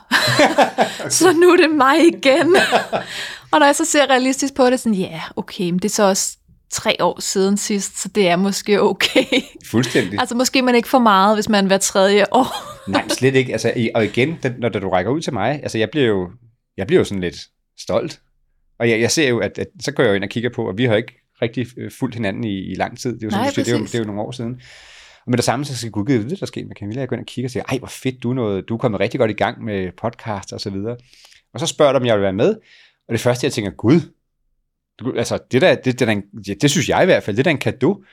så 1.19 1.33
nu 1.33 1.51
er 1.51 1.57
det 1.57 1.71
mig 1.71 2.07
igen. 2.07 2.57
og 3.53 3.59
når 3.59 3.67
jeg 3.67 3.77
så 3.77 3.85
ser 3.85 4.11
realistisk 4.11 4.55
på 4.55 4.71
det, 4.71 4.81
sådan, 4.81 4.95
ja, 4.95 5.11
yeah, 5.11 5.31
okay, 5.37 5.71
men 5.71 5.79
det 5.79 5.85
er 5.85 5.95
så 5.95 6.03
også 6.03 6.37
tre 6.71 6.97
år 7.01 7.21
siden 7.21 7.57
sidst, 7.57 8.03
så 8.03 8.09
det 8.09 8.29
er 8.29 8.37
måske 8.37 8.83
okay. 8.83 9.25
Fuldstændig. 9.67 10.21
altså 10.21 10.35
måske 10.35 10.63
man 10.63 10.75
ikke 10.75 10.89
for 10.89 10.99
meget, 10.99 11.37
hvis 11.37 11.49
man 11.49 11.67
hver 11.67 11.79
tredje 11.79 12.25
år. 12.33 12.47
Nej, 12.91 13.09
slet 13.09 13.35
ikke. 13.35 13.53
Altså, 13.53 13.91
og 13.95 14.05
igen, 14.05 14.39
når 14.59 14.69
du 14.69 14.89
rækker 14.89 15.13
ud 15.13 15.21
til 15.21 15.33
mig, 15.33 15.61
altså 15.63 15.79
jeg 15.79 15.91
bliver 15.91 16.07
jo, 16.07 16.31
jeg 16.77 16.87
bliver 16.87 17.01
jo 17.01 17.05
sådan 17.05 17.21
lidt 17.21 17.37
stolt. 17.81 18.21
Og 18.79 18.91
jeg, 18.91 19.01
jeg 19.01 19.11
ser 19.11 19.29
jo, 19.29 19.39
at, 19.39 19.59
at 19.59 19.67
så 19.81 19.93
går 19.93 20.03
jeg 20.03 20.11
jo 20.11 20.15
ind 20.15 20.25
og 20.25 20.31
kigger 20.31 20.51
på, 20.51 20.69
at 20.69 20.79
vi 20.79 20.85
har 20.85 20.97
ikke 20.97 21.13
rigtig 21.43 21.67
øh, 21.77 21.91
fulgt 21.91 22.15
hinanden 22.15 22.45
i, 22.45 22.73
i 22.73 22.75
lang 22.75 22.99
tid. 22.99 23.15
Det 23.15 23.23
er 23.23 23.27
jo, 23.27 23.31
Nej, 23.31 23.51
det, 23.57 23.69
er 23.69 23.79
jo, 23.79 23.85
det 23.85 23.95
er 23.95 23.99
jo 23.99 24.05
nogle 24.05 24.21
år 24.21 24.31
siden. 24.31 24.61
Og 25.27 25.31
med 25.31 25.37
det 25.37 25.45
samme, 25.45 25.65
så 25.65 25.77
skal 25.77 25.91
Gud 25.91 26.07
vide, 26.07 26.31
det 26.31 26.41
der 26.41 26.47
sker 26.47 26.67
med 26.67 26.77
Camilla. 26.77 27.01
Jeg 27.01 27.09
går 27.09 27.17
ind 27.17 27.23
og 27.23 27.27
kigger 27.27 27.47
og 27.47 27.51
siger, 27.51 27.65
ej, 27.69 27.79
hvor 27.79 27.89
fedt, 27.89 28.23
du 28.23 28.31
er, 28.31 28.35
noget, 28.35 28.69
du 28.69 28.75
er 28.75 28.79
kommet 28.79 29.01
rigtig 29.01 29.21
godt 29.21 29.31
i 29.31 29.35
gang 29.35 29.65
med 29.65 29.93
podcast 30.01 30.53
og 30.53 30.61
så 30.61 30.71
videre. 30.71 30.97
Og 31.55 31.61
så 31.61 31.67
spørger 31.67 31.93
du, 31.93 31.99
om 31.99 32.07
jeg 32.07 32.15
vil 32.15 32.23
være 32.23 32.33
med. 32.33 32.55
Og 33.09 33.13
det 33.13 33.21
første, 33.21 33.45
jeg 33.45 33.53
tænker, 33.53 33.71
Gud, 33.71 34.01
du, 35.01 35.15
altså, 35.17 35.39
det, 35.53 35.63
der, 35.63 35.75
det, 35.75 35.85
det, 36.01 36.09
der, 36.09 36.21
ja, 36.49 36.55
det 36.55 36.71
synes 36.71 36.89
jeg 36.89 37.03
i 37.03 37.05
hvert 37.05 37.23
fald, 37.23 37.37
det 37.37 37.47
er 37.47 37.51
en 37.51 37.59
kado. 37.59 38.05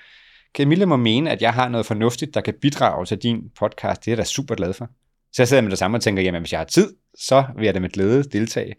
Camilla 0.58 0.86
må 0.86 0.98
mene, 0.98 1.32
at 1.32 1.42
jeg 1.42 1.54
har 1.54 1.70
noget 1.70 1.86
fornuftigt, 1.86 2.34
der 2.34 2.42
kan 2.42 2.54
bidrage 2.62 3.06
til 3.06 3.18
din 3.18 3.42
podcast. 3.60 4.06
Det 4.06 4.08
er 4.08 4.12
jeg 4.12 4.18
da 4.18 4.24
super 4.24 4.56
glad 4.56 4.74
for. 4.74 4.90
Så 5.34 5.42
jeg 5.42 5.48
sidder 5.48 5.64
med 5.64 5.72
det 5.72 5.80
samme 5.80 5.98
og 5.98 6.02
tænker, 6.02 6.24
jamen 6.24 6.42
hvis 6.42 6.52
jeg 6.52 6.60
har 6.60 6.66
tid, 6.66 6.94
så 7.20 7.44
vil 7.58 7.66
jeg 7.66 7.74
da 7.74 7.80
med 7.80 7.90
glæde 7.90 8.24
deltage. 8.24 8.76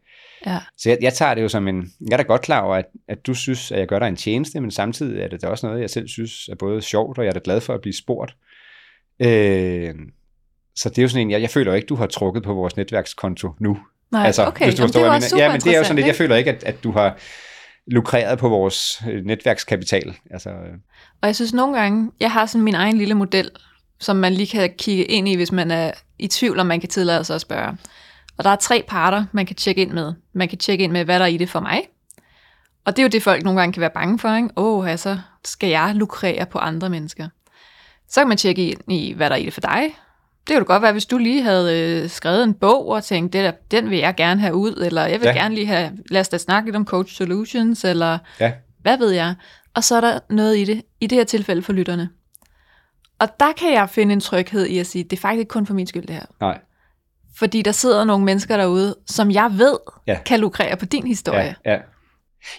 Ja. 0.47 0.59
Så 0.79 0.89
jeg, 0.89 0.99
jeg 1.01 1.15
tager 1.15 1.35
det 1.35 1.43
jo 1.43 1.49
som 1.49 1.69
en, 1.69 1.93
jeg 2.01 2.13
er 2.13 2.17
da 2.17 2.23
godt 2.23 2.43
klar 2.43 2.61
over, 2.61 2.77
at, 2.77 2.85
at 3.09 3.27
du 3.27 3.35
synes, 3.35 3.73
at 3.73 3.79
jeg 3.79 3.89
gør 3.89 3.99
dig 3.99 4.09
en 4.09 4.17
tjeneste, 4.17 4.61
men 4.61 4.71
samtidig 4.71 5.23
er 5.23 5.29
det 5.29 5.43
da 5.43 5.47
også 5.47 5.67
noget, 5.67 5.81
jeg 5.81 5.91
selv 5.91 6.09
synes 6.09 6.49
er 6.49 6.55
både 6.55 6.83
sjovt, 6.83 7.19
og 7.19 7.25
jeg 7.25 7.31
er 7.31 7.35
da 7.35 7.41
glad 7.45 7.61
for 7.61 7.75
at 7.75 7.81
blive 7.81 7.95
spurgt. 7.95 8.37
Øh, 9.21 9.95
så 10.77 10.89
det 10.89 10.99
er 10.99 11.03
jo 11.03 11.09
sådan 11.09 11.27
en, 11.27 11.31
jeg, 11.31 11.41
jeg 11.41 11.51
føler 11.51 11.73
jo 11.73 11.77
ikke, 11.77 11.87
du 11.87 11.95
har 11.95 12.07
trukket 12.07 12.43
på 12.43 12.55
vores 12.55 12.77
netværkskonto 12.77 13.51
nu. 13.59 13.79
Nej, 14.13 14.27
altså, 14.27 14.47
okay. 14.47 14.65
Hvis 14.65 14.75
du 14.75 14.83
Jamen, 14.83 14.93
det 14.93 15.03
var 15.03 15.39
Ja, 15.39 15.53
men 15.53 15.61
det 15.61 15.75
er 15.75 15.79
jo 15.79 15.85
sådan 15.85 15.97
lidt, 15.97 16.07
jeg 16.07 16.17
føler 16.17 16.37
ikke, 16.37 16.51
at, 16.51 16.65
at 16.65 16.85
du 16.85 16.91
har 16.91 17.19
lukreret 17.87 18.39
på 18.39 18.49
vores 18.49 19.03
øh, 19.11 19.25
netværkskapital. 19.25 20.15
Altså. 20.31 20.51
Øh. 20.51 20.75
Og 21.23 21.27
jeg 21.27 21.35
synes 21.37 21.53
nogle 21.53 21.79
gange, 21.79 22.11
jeg 22.21 22.33
har 22.33 22.47
sådan 22.47 22.65
min 22.65 22.75
egen 22.75 22.99
lille 22.99 23.15
model, 23.15 23.51
som 24.01 24.17
man 24.17 24.33
lige 24.33 24.47
kan 24.47 24.71
kigge 24.79 25.05
ind 25.05 25.29
i, 25.29 25.37
hvis 25.37 25.53
man 25.53 25.71
er 25.71 25.93
i 26.19 26.27
tvivl, 26.27 26.61
om 26.61 26.67
man 26.67 26.81
kan 26.81 26.89
tillade 26.89 27.25
sig 27.25 27.35
at 27.35 27.41
spørge. 27.41 27.79
Og 28.39 28.45
der 28.45 28.51
er 28.51 28.57
tre 28.57 28.85
parter, 28.89 29.25
man 29.33 29.47
kan 29.47 29.57
tjekke 29.57 29.83
ind 29.83 29.91
med. 29.91 30.13
Man 30.33 30.49
kan 30.49 30.59
tjekke 30.59 30.85
ind 30.85 30.93
med, 30.93 31.05
hvad 31.05 31.19
der 31.19 31.25
er 31.25 31.29
i 31.29 31.37
det 31.37 31.51
for 31.51 31.61
mig. 31.61 31.83
Og 32.85 32.97
det 32.97 32.99
er 32.99 33.03
jo 33.03 33.09
det, 33.09 33.23
folk 33.23 33.45
nogle 33.45 33.61
gange 33.61 33.73
kan 33.73 33.81
være 33.81 33.91
bange 33.91 34.19
for. 34.19 34.29
Åh, 34.57 34.79
oh, 34.79 34.91
altså, 34.91 35.19
skal 35.45 35.69
jeg 35.69 35.93
lukrere 35.95 36.47
på 36.47 36.59
andre 36.59 36.91
mennesker? 36.91 37.29
Så 38.09 38.21
kan 38.21 38.29
man 38.29 38.37
tjekke 38.37 38.71
ind 38.71 38.93
i, 38.93 39.13
hvad 39.13 39.31
der 39.31 39.37
er 39.37 39.41
i 39.41 39.45
det 39.45 39.53
for 39.53 39.61
dig. 39.61 39.97
Det 40.49 40.57
kunne 40.57 40.65
godt 40.65 40.83
være, 40.83 40.93
hvis 40.93 41.07
du 41.07 41.19
lige 41.19 41.43
havde 41.43 42.03
øh, 42.03 42.11
skrevet 42.11 42.45
en 42.45 42.55
bog 42.55 42.89
og 42.89 43.05
tænkt, 43.05 43.33
det 43.33 43.45
der, 43.45 43.51
den 43.71 43.91
vil 43.91 43.99
jeg 43.99 44.15
gerne 44.17 44.41
have 44.41 44.55
ud, 44.55 44.73
eller 44.87 45.07
jeg 45.07 45.21
vil 45.21 45.27
ja. 45.27 45.33
gerne 45.33 45.55
lige 45.55 45.67
have, 45.67 45.91
lad 46.11 46.21
os 46.21 46.29
da 46.29 46.39
snakke 46.39 46.67
lidt 46.67 46.77
om 46.77 46.85
Coach 46.87 47.15
Solutions, 47.17 47.85
eller 47.85 48.19
Ja. 48.41 48.53
hvad 48.83 48.99
ved 48.99 49.11
jeg. 49.11 49.35
Og 49.75 49.85
så 49.85 49.97
er 49.97 50.01
der 50.01 50.19
noget 50.31 50.57
i 50.59 50.65
det, 50.65 50.83
i 51.01 51.07
det 51.07 51.19
her 51.19 51.25
tilfælde 51.25 51.63
for 51.63 51.73
lytterne. 51.73 52.09
Og 53.19 53.29
der 53.41 53.53
kan 53.57 53.73
jeg 53.73 53.91
finde 53.91 54.13
en 54.13 54.21
tryghed 54.21 54.67
i 54.67 54.79
at 54.79 54.87
sige, 54.87 55.05
det 55.05 55.13
er 55.17 55.21
faktisk 55.21 55.39
ikke 55.39 55.49
kun 55.49 55.67
for 55.67 55.75
min 55.75 55.87
skyld 55.87 56.07
det 56.07 56.15
her. 56.15 56.25
Nej. 56.41 56.59
Fordi 57.39 57.63
der 57.63 57.73
sidder 57.73 58.05
nogle 58.05 58.25
mennesker 58.25 58.57
derude, 58.57 58.95
som 59.07 59.31
jeg 59.31 59.51
ved 59.59 59.77
Ja. 60.07 60.19
kan 60.27 60.41
lukrere 60.41 60.77
på 60.77 60.85
din 60.85 61.07
historie. 61.07 61.55
Ja, 61.65 61.73
ja. 61.73 61.79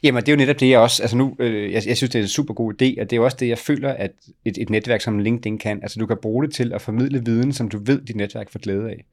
Jamen, 0.03 0.21
det 0.21 0.29
er 0.29 0.33
jo 0.33 0.37
netop 0.37 0.59
det, 0.59 0.69
jeg 0.69 0.79
også, 0.79 1.03
altså 1.03 1.17
nu, 1.17 1.35
øh, 1.39 1.71
jeg, 1.71 1.87
jeg 1.87 1.97
synes, 1.97 2.11
det 2.11 2.19
er 2.19 2.23
en 2.23 2.27
super 2.27 2.53
god 2.53 2.73
idé, 2.73 3.01
og 3.01 3.09
det 3.09 3.13
er 3.13 3.17
jo 3.17 3.23
også 3.23 3.37
det, 3.39 3.47
jeg 3.47 3.57
føler, 3.57 3.93
at 3.93 4.11
et, 4.45 4.57
et 4.57 4.69
netværk 4.69 5.01
som 5.01 5.19
LinkedIn 5.19 5.57
kan. 5.57 5.79
Altså, 5.81 5.99
du 5.99 6.05
kan 6.05 6.17
bruge 6.21 6.45
det 6.45 6.53
til 6.53 6.73
at 6.73 6.81
formidle 6.81 7.21
viden, 7.25 7.53
som 7.53 7.69
du 7.69 7.79
ved, 7.85 8.01
dit 8.01 8.15
netværk 8.15 8.51
får 8.51 8.59
glæde 8.59 8.89
af. 8.89 9.05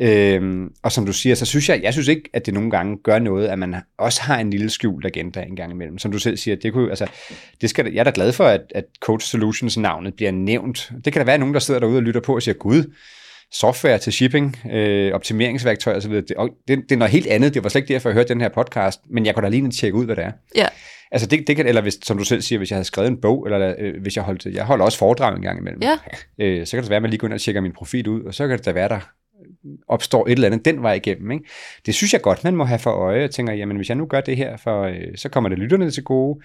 Øhm, 0.00 0.72
og 0.82 0.92
som 0.92 1.06
du 1.06 1.12
siger, 1.12 1.34
så 1.34 1.44
synes 1.44 1.68
jeg, 1.68 1.82
jeg 1.82 1.92
synes 1.92 2.08
ikke, 2.08 2.30
at 2.32 2.46
det 2.46 2.54
nogle 2.54 2.70
gange 2.70 2.98
gør 3.02 3.18
noget, 3.18 3.46
at 3.46 3.58
man 3.58 3.76
også 3.98 4.22
har 4.22 4.38
en 4.38 4.50
lille 4.50 4.70
skjult 4.70 5.06
agenda 5.06 5.42
en 5.42 5.56
gang 5.56 5.72
imellem. 5.72 5.98
Som 5.98 6.12
du 6.12 6.18
selv 6.18 6.36
siger, 6.36 6.56
det 6.56 6.72
kunne, 6.72 6.90
altså, 6.90 7.06
det 7.60 7.70
skal, 7.70 7.92
jeg 7.92 8.00
er 8.00 8.04
da 8.04 8.12
glad 8.14 8.32
for, 8.32 8.44
at, 8.44 8.60
at 8.74 8.84
Coach 9.00 9.26
Solutions 9.26 9.76
navnet 9.76 10.14
bliver 10.14 10.30
nævnt. 10.30 10.92
Det 11.04 11.12
kan 11.12 11.20
der 11.20 11.26
være 11.26 11.38
nogen, 11.38 11.54
der 11.54 11.60
sidder 11.60 11.80
derude 11.80 11.96
og 11.96 12.02
lytter 12.02 12.20
på 12.20 12.34
og 12.34 12.42
siger, 12.42 12.54
gud, 12.54 12.94
software 13.52 13.98
til 13.98 14.12
shipping, 14.12 14.56
øh, 14.72 15.12
optimeringsværktøj 15.14 15.96
osv. 15.96 16.12
Det, 16.12 16.30
og 16.36 16.48
det, 16.68 16.78
det 16.88 16.92
er 16.92 16.96
noget 16.96 17.12
helt 17.12 17.26
andet. 17.26 17.54
Det 17.54 17.62
var 17.62 17.68
slet 17.68 17.82
ikke 17.82 17.94
derfor, 17.94 18.08
jeg 18.08 18.14
hørte 18.14 18.28
den 18.28 18.40
her 18.40 18.48
podcast, 18.48 19.00
men 19.10 19.26
jeg 19.26 19.34
kunne 19.34 19.44
da 19.44 19.48
lige 19.48 19.70
tjekke 19.70 19.98
ud, 19.98 20.04
hvad 20.04 20.16
det 20.16 20.24
er. 20.24 20.32
Ja. 20.56 20.66
Altså 21.12 21.26
det, 21.26 21.46
det 21.46 21.56
kan, 21.56 21.66
eller 21.66 21.82
hvis, 21.82 21.98
som 22.02 22.18
du 22.18 22.24
selv 22.24 22.42
siger, 22.42 22.58
hvis 22.58 22.70
jeg 22.70 22.76
havde 22.76 22.84
skrevet 22.84 23.08
en 23.08 23.20
bog, 23.20 23.46
eller 23.46 23.74
øh, 23.78 23.94
hvis 24.02 24.16
jeg 24.16 24.24
holdt, 24.24 24.46
jeg 24.46 24.64
holder 24.64 24.84
også 24.84 24.98
foredrag 24.98 25.36
en 25.36 25.42
gang 25.42 25.58
imellem, 25.60 25.82
Ja. 25.82 25.98
øh, 26.40 26.66
så 26.66 26.76
kan 26.76 26.82
det 26.82 26.90
være, 26.90 26.96
at 26.96 27.02
man 27.02 27.10
lige 27.10 27.18
går 27.18 27.26
ind 27.26 27.34
og 27.34 27.40
tjekker 27.40 27.60
min 27.60 27.72
profil 27.72 28.08
ud, 28.08 28.22
og 28.22 28.34
så 28.34 28.48
kan 28.48 28.58
det 28.58 28.66
da 28.66 28.72
være, 28.72 28.88
der 28.88 29.00
opstår 29.88 30.26
et 30.26 30.32
eller 30.32 30.46
andet 30.46 30.64
den 30.64 30.82
vej 30.82 30.92
igennem. 30.94 31.30
Ikke? 31.30 31.44
Det 31.86 31.94
synes 31.94 32.12
jeg 32.12 32.20
godt, 32.22 32.44
man 32.44 32.56
må 32.56 32.64
have 32.64 32.78
for 32.78 32.90
øje. 32.90 33.20
Jeg 33.20 33.30
tænker, 33.30 33.52
jamen 33.52 33.76
hvis 33.76 33.88
jeg 33.88 33.96
nu 33.96 34.06
gør 34.06 34.20
det 34.20 34.36
her, 34.36 34.56
for, 34.56 34.82
øh, 34.82 34.94
så 35.16 35.28
kommer 35.28 35.48
det 35.48 35.58
lytterne 35.58 35.90
til 35.90 36.04
gode, 36.04 36.40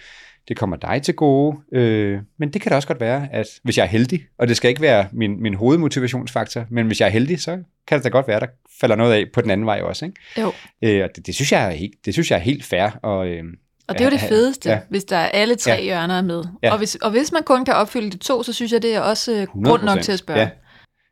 det 0.47 0.57
kommer 0.57 0.75
dig 0.75 1.01
til 1.01 1.13
gode, 1.15 1.57
øh, 1.73 2.19
men 2.39 2.53
det 2.53 2.61
kan 2.61 2.69
da 2.69 2.75
også 2.75 2.87
godt 2.87 2.99
være, 2.99 3.27
at 3.31 3.47
hvis 3.63 3.77
jeg 3.77 3.83
er 3.83 3.87
heldig, 3.87 4.21
og 4.37 4.47
det 4.47 4.57
skal 4.57 4.69
ikke 4.69 4.81
være 4.81 5.07
min, 5.11 5.41
min 5.41 5.53
hovedmotivationsfaktor, 5.53 6.65
men 6.69 6.87
hvis 6.87 6.99
jeg 6.99 7.05
er 7.05 7.11
heldig, 7.11 7.41
så 7.41 7.57
kan 7.87 7.97
det 7.97 8.03
da 8.03 8.09
godt 8.09 8.27
være, 8.27 8.39
der 8.39 8.45
falder 8.81 8.95
noget 8.95 9.13
af 9.13 9.25
på 9.33 9.41
den 9.41 9.51
anden 9.51 9.65
vej 9.67 9.81
også. 9.81 10.05
Ikke? 10.05 10.21
Jo. 10.41 10.51
Øh, 10.83 11.03
og 11.03 11.09
det, 11.15 11.27
det, 11.27 11.35
synes 11.35 11.51
jeg 11.51 11.65
er 11.65 11.71
helt, 11.71 11.93
det 12.05 12.13
synes 12.13 12.31
jeg 12.31 12.37
er 12.37 12.41
helt 12.41 12.65
fair. 12.65 12.89
Og, 13.03 13.27
øh, 13.27 13.43
Og 13.87 13.93
det 13.97 14.01
er 14.01 14.05
jo 14.05 14.11
det 14.11 14.19
fedeste, 14.19 14.69
ja. 14.69 14.79
hvis 14.89 15.03
der 15.03 15.17
er 15.17 15.27
alle 15.29 15.55
tre 15.55 15.71
Ja. 15.71 15.81
hjørner 15.81 16.17
er 16.17 16.21
med. 16.21 16.43
Ja. 16.63 16.67
Ja. 16.67 16.71
Og, 16.71 16.77
hvis, 16.77 16.95
og 16.95 17.11
hvis 17.11 17.31
man 17.31 17.43
kun 17.43 17.65
kan 17.65 17.73
opfylde 17.73 18.09
de 18.11 18.17
to, 18.17 18.43
så 18.43 18.53
synes 18.53 18.71
jeg, 18.71 18.81
det 18.81 18.95
er 18.95 18.99
også 18.99 19.31
øh, 19.33 19.63
grund 19.65 19.83
nok 19.83 20.01
til 20.01 20.11
at 20.11 20.19
spørge. 20.19 20.39
Ja. 20.39 20.49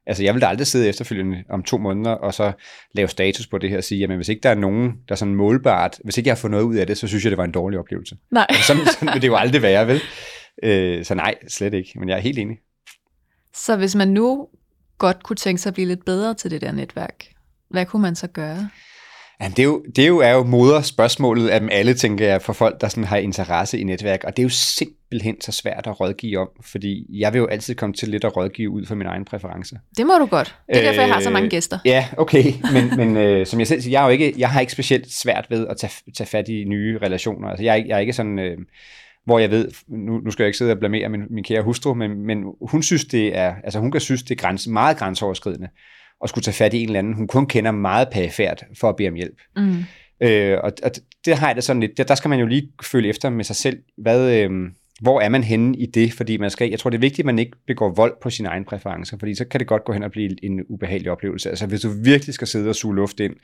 Altså, 0.08 0.24
jeg 0.24 0.34
vil 0.34 0.42
da 0.42 0.48
aldrig 0.48 0.68
sidde 0.68 0.90
efterfølgende 0.90 1.44
om 1.50 1.64
to 1.64 1.78
måneder, 1.78 2.12
og 2.12 2.34
så 2.34 2.52
lave 2.94 3.08
status 3.08 3.48
på 3.48 3.58
det 3.58 3.70
her 3.70 3.78
og 3.78 3.84
sige, 3.84 4.00
jamen 4.00 4.16
hvis 4.16 4.30
ikke 4.30 4.42
der 4.44 4.50
er 4.50 4.56
nogen, 4.56 4.88
der 4.88 5.12
er 5.12 5.16
sådan 5.16 5.36
målbart, 5.36 6.00
hvis 6.04 6.18
ikke 6.18 6.28
jeg 6.28 6.36
har 6.36 6.40
fået 6.40 6.52
noget 6.52 6.64
ud 6.64 6.76
af 6.76 6.88
det, 6.88 6.98
så 6.98 7.08
synes 7.08 7.24
jeg, 7.24 7.30
det 7.30 7.38
var 7.38 7.44
en 7.44 7.52
dårlig 7.52 7.80
oplevelse. 7.80 8.18
Nej. 8.32 8.48
Sådan, 8.68 8.86
sådan 8.86 9.14
vil 9.14 9.22
det 9.22 9.28
jo 9.28 9.36
aldrig 9.36 9.62
være, 9.62 9.88
vel? 9.88 10.02
Øh, 10.64 11.06
så 11.06 11.16
nej, 11.16 11.36
slet 11.48 11.74
ikke. 11.74 12.00
Men 12.00 12.10
jeg 12.10 12.18
er 12.18 12.22
helt 12.22 12.40
enig. 12.40 12.58
Så 13.56 13.76
hvis 13.76 13.96
man 13.96 14.08
nu 14.08 14.48
godt 14.98 15.24
kunne 15.24 15.36
tænke 15.36 15.62
sig 15.62 15.70
at 15.70 15.74
blive 15.74 15.88
lidt 15.88 16.06
bedre 16.06 16.34
til 16.34 16.52
det 16.52 16.62
der 16.62 16.72
netværk, 16.72 17.26
hvad 17.70 17.86
kunne 17.86 18.02
man 18.02 18.16
så 18.16 18.28
gøre? 18.28 18.70
Jamen, 19.42 19.52
det, 19.56 19.60
er 19.60 19.64
jo, 19.64 19.84
det 19.96 20.04
er 20.04 20.08
jo, 20.08 20.18
er 20.18 20.32
jo 20.32 20.44
moderspørgsmålet 20.44 21.50
af 21.50 21.60
dem 21.60 21.70
alle, 21.72 21.94
tænker 21.94 22.28
jeg, 22.28 22.42
for 22.42 22.54
folk, 22.54 22.82
der 22.82 22.88
sådan 22.88 23.04
har 23.04 23.18
interesse 23.18 23.80
i 23.80 23.84
netværk. 23.84 24.24
Og 24.24 24.38
det 24.38 24.42
er 24.42 24.44
jo 24.44 24.50
simpelthen 25.12 25.42
så 25.42 25.52
svært 25.52 25.88
at 25.88 26.00
rådgive 26.00 26.40
om, 26.40 26.50
fordi 26.62 27.06
jeg 27.20 27.34
vil 27.34 27.40
jo 27.40 27.46
altid 27.46 27.76
komme 27.76 27.94
til 27.94 28.10
lidt 28.10 28.24
at 28.24 28.38
rådgive 28.38 28.70
ud 28.70 28.86
fra 28.86 28.96
mine 28.96 29.10
egne 29.10 29.26
præferencer. 29.26 29.78
Det 29.98 30.06
må 30.08 30.14
du 30.20 30.26
godt. 30.26 30.56
Det 30.70 30.78
er 30.78 30.82
derfor, 30.82 31.02
jeg 31.02 31.14
har 31.14 31.22
så 31.22 31.30
mange 31.30 31.46
Øh, 31.46 31.52
gæster. 31.52 31.80
Ja, 31.86 32.08
okay, 32.18 32.44
men, 32.74 32.98
men 32.98 33.18
øh, 33.18 33.46
som 33.46 33.60
jeg 33.60 33.68
selv 33.68 33.82
siger, 33.82 33.92
jeg, 33.92 34.02
er 34.02 34.06
jo 34.06 34.12
ikke, 34.12 34.34
jeg 34.38 34.50
har 34.50 34.60
ikke 34.60 34.72
specielt 34.72 35.12
svært 35.12 35.46
ved 35.50 35.68
at 35.68 35.78
tage, 35.78 35.92
tage 36.18 36.28
fat 36.28 36.50
i 36.50 36.64
nye 36.64 36.98
relationer. 37.02 37.48
Altså, 37.50 37.64
jeg, 37.64 37.72
er 37.72 37.76
ikke- 37.76 37.90
jeg 37.90 37.96
er 37.96 38.00
ikke 38.00 38.14
sådan, 38.14 38.40
øh, 38.40 38.58
hvor 39.26 39.40
jeg 39.40 39.52
ved, 39.52 39.72
nu, 39.88 40.18
nu 40.20 40.32
skal 40.32 40.44
jeg 40.44 40.48
ikke 40.48 40.58
sidde 40.58 40.72
og 40.72 40.80
blamere 40.80 41.10
min, 41.10 41.22
min 41.30 41.44
kære 41.44 41.62
hustru, 41.62 41.94
men, 41.94 42.26
men 42.26 42.44
hun 42.70 42.84
synes, 42.84 43.06
det 43.06 43.38
er, 43.38 43.56
altså 43.64 43.80
hun 43.80 43.92
kan 43.92 44.02
synes, 44.02 44.24
det 44.24 44.32
er 44.32 44.36
grænse, 44.42 44.70
meget 44.72 44.98
grænseoverskridende 44.98 45.68
at 46.24 46.30
skulle 46.30 46.44
tage 46.44 46.56
fat 46.56 46.74
i 46.74 46.78
en 46.84 46.86
eller 46.90 47.00
anden, 47.00 47.14
hun 47.14 47.28
kun 47.28 47.46
kender 47.48 47.72
meget 47.72 48.08
perifært 48.12 48.64
for 48.80 48.90
at 48.90 48.96
bede 48.96 49.08
om 49.08 49.14
hjælp. 49.16 49.38
Mm. 49.56 49.76
Øh, 50.24 50.58
og, 50.64 50.72
og 50.84 50.92
det 51.26 51.38
har 51.38 51.48
jeg 51.48 51.56
det 51.56 51.64
sådan 51.64 51.80
lidt, 51.80 51.98
der, 51.98 52.04
der 52.04 52.16
skal 52.16 52.30
man 52.30 52.40
jo 52.40 52.46
lige 52.46 52.70
følge 52.84 53.10
efter 53.10 53.30
med 53.30 53.44
sig 53.44 53.56
selv, 53.56 53.78
hvad, 53.98 54.32
øh, 54.44 54.50
hvor 55.02 55.22
er 55.22 55.30
man 55.30 55.44
henne 55.44 55.78
i 55.78 55.86
det, 55.86 56.14
fordi 56.14 56.38
man 56.38 56.50
skal, 56.50 56.70
jeg 56.70 56.80
tror 56.80 56.90
det 56.90 56.98
er 56.98 57.02
vigtigt, 57.02 57.20
at 57.20 57.26
man 57.26 57.40
ikke 57.40 57.52
begår 57.68 57.90
vold 57.90 58.14
på 58.22 58.30
sine 58.30 58.50
egne 58.50 58.66
præferencer, 58.66 59.18
fordi 59.20 59.36
så 59.36 59.46
kan 59.46 59.60
det 59.60 59.68
godt 59.68 59.86
gå 59.86 59.94
hen 59.94 60.04
og 60.04 60.12
blive 60.12 60.46
en 60.46 60.62
ubehagelig 60.70 61.12
oplevelse. 61.12 61.50
Altså 61.50 61.68
hvis 61.68 61.82
du 61.82 61.90
virkelig 62.04 62.34
skal 62.34 62.48
sidde 62.48 62.70
og 62.70 62.76
suge 62.76 62.96
luft 62.96 63.20
ind, 63.20 63.36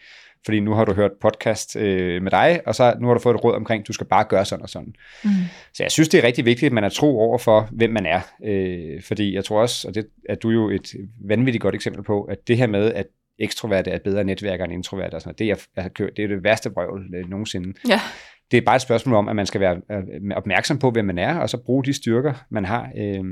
fordi 0.45 0.59
nu 0.59 0.73
har 0.73 0.85
du 0.85 0.93
hørt 0.93 1.11
podcast 1.21 1.75
øh, 1.75 2.21
med 2.21 2.31
dig, 2.31 2.61
og 2.65 2.75
så 2.75 2.95
nu 2.99 3.07
har 3.07 3.13
du 3.13 3.19
fået 3.19 3.35
et 3.35 3.43
råd 3.43 3.55
omkring, 3.55 3.87
du 3.87 3.93
skal 3.93 4.07
bare 4.07 4.23
gøre 4.29 4.45
sådan 4.45 4.63
og 4.63 4.69
sådan. 4.69 4.93
Mm. 5.23 5.29
Så 5.73 5.83
jeg 5.83 5.91
synes, 5.91 6.09
det 6.09 6.17
er 6.17 6.27
rigtig 6.27 6.45
vigtigt, 6.45 6.67
at 6.67 6.73
man 6.73 6.83
er 6.83 6.89
tro 6.89 7.19
over 7.19 7.37
for, 7.37 7.69
hvem 7.71 7.89
man 7.89 8.05
er. 8.05 8.21
Øh, 8.45 9.03
fordi 9.03 9.35
jeg 9.35 9.45
tror 9.45 9.61
også, 9.61 9.87
og 9.87 9.95
det 9.95 10.07
er 10.29 10.35
du 10.35 10.49
jo 10.49 10.69
et 10.69 10.95
vanvittigt 11.25 11.61
godt 11.61 11.75
eksempel 11.75 12.03
på, 12.03 12.23
at 12.23 12.47
det 12.47 12.57
her 12.57 12.67
med, 12.67 12.93
at 12.93 13.05
ekstroverte 13.39 13.91
er 13.91 13.99
bedre 14.03 14.23
netværker 14.23 14.63
end 14.63 14.73
introverte, 14.73 15.15
og 15.15 15.21
sådan 15.21 15.29
noget, 15.29 15.39
det, 15.39 15.49
er, 15.49 15.81
altså, 15.81 16.09
det 16.15 16.23
er 16.23 16.27
det 16.27 16.43
værste 16.43 16.71
vrøvl 16.71 17.15
øh, 17.15 17.29
nogensinde. 17.29 17.73
Ja. 17.87 18.01
Det 18.51 18.57
er 18.57 18.61
bare 18.61 18.75
et 18.75 18.81
spørgsmål 18.81 19.15
om, 19.15 19.27
at 19.27 19.35
man 19.35 19.45
skal 19.45 19.61
være 19.61 19.81
øh, 19.91 20.03
opmærksom 20.35 20.79
på, 20.79 20.91
hvem 20.91 21.05
man 21.05 21.17
er, 21.17 21.37
og 21.37 21.49
så 21.49 21.57
bruge 21.57 21.83
de 21.83 21.93
styrker, 21.93 22.33
man 22.49 22.65
har. 22.65 22.89
Øh. 22.97 23.23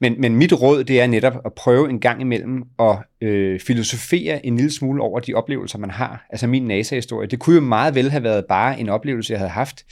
Men, 0.00 0.20
men 0.20 0.36
mit 0.36 0.52
råd, 0.52 0.84
det 0.84 1.00
er 1.00 1.06
netop 1.06 1.34
at 1.44 1.52
prøve 1.54 1.90
en 1.90 2.00
gang 2.00 2.20
imellem 2.20 2.62
at 2.78 2.96
øh, 3.20 3.60
filosofere 3.60 4.46
en 4.46 4.56
lille 4.56 4.72
smule 4.72 5.02
over 5.02 5.20
de 5.20 5.34
oplevelser, 5.34 5.78
man 5.78 5.90
har. 5.90 6.26
Altså 6.30 6.46
min 6.46 6.62
NASA-historie, 6.62 7.28
det 7.28 7.38
kunne 7.38 7.54
jo 7.54 7.60
meget 7.60 7.94
vel 7.94 8.10
have 8.10 8.22
været 8.22 8.44
bare 8.48 8.80
en 8.80 8.88
oplevelse, 8.88 9.32
jeg 9.32 9.40
havde 9.40 9.50
haft, 9.50 9.84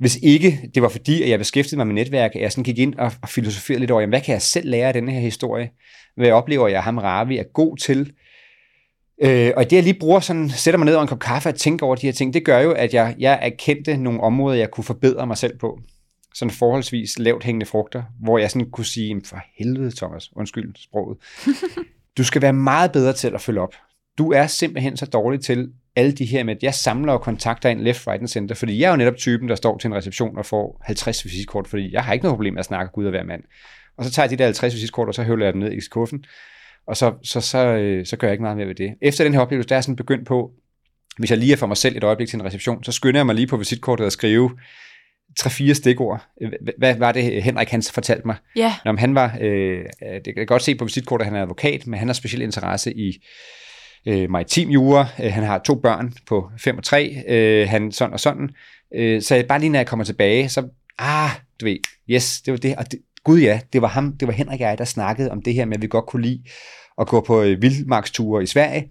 hvis 0.00 0.18
ikke 0.22 0.70
det 0.74 0.82
var 0.82 0.88
fordi, 0.88 1.22
at 1.22 1.28
jeg 1.28 1.38
beskæftigede 1.38 1.76
mig 1.76 1.86
med 1.86 1.94
netværk, 1.94 2.30
at 2.34 2.42
jeg 2.42 2.52
sådan 2.52 2.64
gik 2.64 2.78
ind 2.78 2.94
og, 2.94 3.12
og 3.22 3.28
filosoferede 3.28 3.80
lidt 3.80 3.90
over, 3.90 4.00
jamen, 4.00 4.12
hvad 4.12 4.20
kan 4.20 4.32
jeg 4.32 4.42
selv 4.42 4.68
lære 4.68 4.88
af 4.88 4.92
denne 4.92 5.12
her 5.12 5.20
historie? 5.20 5.70
Hvad 6.16 6.30
oplever 6.30 6.68
jeg, 6.68 6.82
ham 6.82 6.98
Ravi 6.98 7.38
er 7.38 7.42
god 7.42 7.76
til? 7.76 8.12
Øh, 9.22 9.52
og 9.56 9.64
det, 9.70 9.76
jeg 9.76 9.82
lige 9.82 9.98
bruger 10.00 10.20
sådan, 10.20 10.50
sætter 10.50 10.78
mig 10.78 10.84
ned 10.84 10.94
over 10.94 11.02
en 11.02 11.08
kop 11.08 11.18
kaffe 11.18 11.48
og 11.48 11.54
tænker 11.54 11.86
over 11.86 11.96
de 11.96 12.06
her 12.06 12.12
ting, 12.12 12.34
det 12.34 12.44
gør 12.44 12.58
jo, 12.58 12.72
at 12.72 12.94
jeg, 12.94 13.14
jeg 13.18 13.38
erkendte 13.42 13.96
nogle 13.96 14.20
områder, 14.20 14.58
jeg 14.58 14.70
kunne 14.70 14.84
forbedre 14.84 15.26
mig 15.26 15.38
selv 15.38 15.58
på. 15.58 15.78
Sådan 16.34 16.50
forholdsvis 16.50 17.18
lavt 17.18 17.44
hængende 17.44 17.66
frugter, 17.66 18.02
hvor 18.20 18.38
jeg 18.38 18.50
sådan 18.50 18.70
kunne 18.70 18.84
sige, 18.84 19.08
"Jamen, 19.08 19.24
for 19.24 19.38
helvede 19.58 19.96
Thomas, 19.96 20.36
undskyld 20.36 20.74
sproget, 20.76 21.18
du 22.18 22.24
skal 22.24 22.42
være 22.42 22.52
meget 22.52 22.92
bedre 22.92 23.12
til 23.12 23.34
at 23.34 23.40
følge 23.40 23.60
op. 23.60 23.74
Du 24.18 24.32
er 24.32 24.46
simpelthen 24.46 24.96
så 24.96 25.06
dårlig 25.06 25.40
til 25.40 25.72
alle 25.96 26.12
de 26.12 26.24
her 26.24 26.44
med, 26.44 26.56
at 26.56 26.62
jeg 26.62 26.74
samler 26.74 27.12
og 27.12 27.20
kontakter 27.20 27.68
ind 27.68 27.80
left, 27.80 28.06
right 28.06 28.20
and 28.20 28.28
center, 28.28 28.54
fordi 28.54 28.80
jeg 28.80 28.86
er 28.86 28.90
jo 28.90 28.96
netop 28.96 29.16
typen, 29.16 29.48
der 29.48 29.54
står 29.54 29.78
til 29.78 29.88
en 29.88 29.94
reception 29.94 30.38
og 30.38 30.46
får 30.46 30.82
50 30.84 31.24
visitkort, 31.24 31.68
fordi 31.68 31.92
jeg 31.92 32.04
har 32.04 32.12
ikke 32.12 32.22
noget 32.22 32.36
problem 32.36 32.54
med 32.54 32.60
at 32.60 32.66
snakke 32.66 32.92
Gud 32.92 33.04
og 33.04 33.10
hver 33.10 33.24
mand. 33.24 33.42
Og 33.96 34.04
så 34.04 34.10
tager 34.10 34.24
jeg 34.24 34.30
de 34.30 34.36
der 34.36 34.44
50 34.44 34.74
visitkort, 34.74 35.08
og 35.08 35.14
så 35.14 35.22
høvler 35.22 35.46
jeg 35.46 35.52
dem 35.52 35.62
ned 35.62 35.72
i 35.72 35.80
skuffen, 35.80 36.24
og 36.86 36.96
så, 36.96 37.14
så, 37.22 37.40
så, 37.40 37.58
øh, 37.58 38.06
så 38.06 38.16
gør 38.16 38.26
jeg 38.26 38.32
ikke 38.32 38.42
meget 38.42 38.56
mere 38.56 38.66
ved 38.66 38.74
det. 38.74 38.94
Efter 39.02 39.24
den 39.24 39.32
her 39.32 39.40
oplevelse, 39.40 39.68
der 39.68 39.74
er 39.74 39.76
jeg 39.76 39.84
sådan 39.84 39.96
begyndt 39.96 40.26
på, 40.26 40.50
hvis 41.18 41.30
jeg 41.30 41.38
lige 41.38 41.52
er 41.52 41.56
for 41.56 41.66
mig 41.66 41.76
selv 41.76 41.96
et 41.96 42.04
øjeblik 42.04 42.28
til 42.28 42.36
en 42.36 42.44
reception, 42.44 42.84
så 42.84 42.92
skynder 42.92 43.18
jeg 43.18 43.26
mig 43.26 43.34
lige 43.34 43.46
på 43.46 43.56
visitkortet 43.56 44.04
at 44.04 44.12
skrive 44.12 44.50
tre-fire 45.38 45.74
stikord. 45.74 46.26
Hvad, 46.78 46.96
var 46.96 47.12
det, 47.12 47.42
Henrik 47.42 47.68
han 47.68 47.82
fortalte 47.82 48.26
mig? 48.26 48.36
Ja. 48.56 48.74
Når 48.84 48.96
han 48.96 49.14
var, 49.14 49.38
øh, 49.40 49.84
det 50.02 50.24
kan 50.24 50.36
jeg 50.36 50.46
godt 50.46 50.62
se 50.62 50.74
på 50.74 50.84
visitkortet, 50.84 51.24
at 51.24 51.32
han 51.32 51.38
er 51.38 51.42
advokat, 51.42 51.86
men 51.86 51.98
han 51.98 52.08
har 52.08 52.12
speciel 52.12 52.42
interesse 52.42 52.92
i 52.92 53.24
øh, 54.06 54.30
maritim 54.30 54.68
jura. 54.68 55.06
Øh, 55.22 55.32
han 55.32 55.44
har 55.44 55.58
to 55.58 55.74
børn 55.74 56.12
på 56.26 56.50
5 56.58 56.78
og 56.78 56.84
3. 56.84 57.24
Øh, 57.28 57.68
han 57.68 57.92
sådan 57.92 58.12
og 58.12 58.20
sådan. 58.20 58.50
Øh, 58.94 59.22
så 59.22 59.44
bare 59.48 59.58
lige 59.58 59.70
når 59.70 59.78
jeg 59.78 59.86
kommer 59.86 60.04
tilbage, 60.04 60.48
så, 60.48 60.68
ah, 60.98 61.30
du 61.60 61.64
ved, 61.64 61.76
yes, 62.10 62.40
det 62.40 62.52
var 62.52 62.58
det. 62.58 62.76
Og 62.76 62.92
det, 62.92 63.00
gud 63.24 63.40
ja, 63.40 63.60
det 63.72 63.82
var 63.82 63.88
ham, 63.88 64.12
det 64.12 64.28
var 64.28 64.34
Henrik 64.34 64.60
og 64.60 64.66
jeg, 64.66 64.78
der 64.78 64.84
snakkede 64.84 65.30
om 65.30 65.42
det 65.42 65.54
her 65.54 65.64
med, 65.64 65.76
at 65.76 65.82
vi 65.82 65.86
godt 65.86 66.06
kunne 66.06 66.22
lide 66.22 66.42
at 67.00 67.06
gå 67.06 67.20
på 67.20 67.42
øh, 67.42 67.62
vildmarksture 67.62 68.42
i 68.42 68.46
Sverige. 68.46 68.88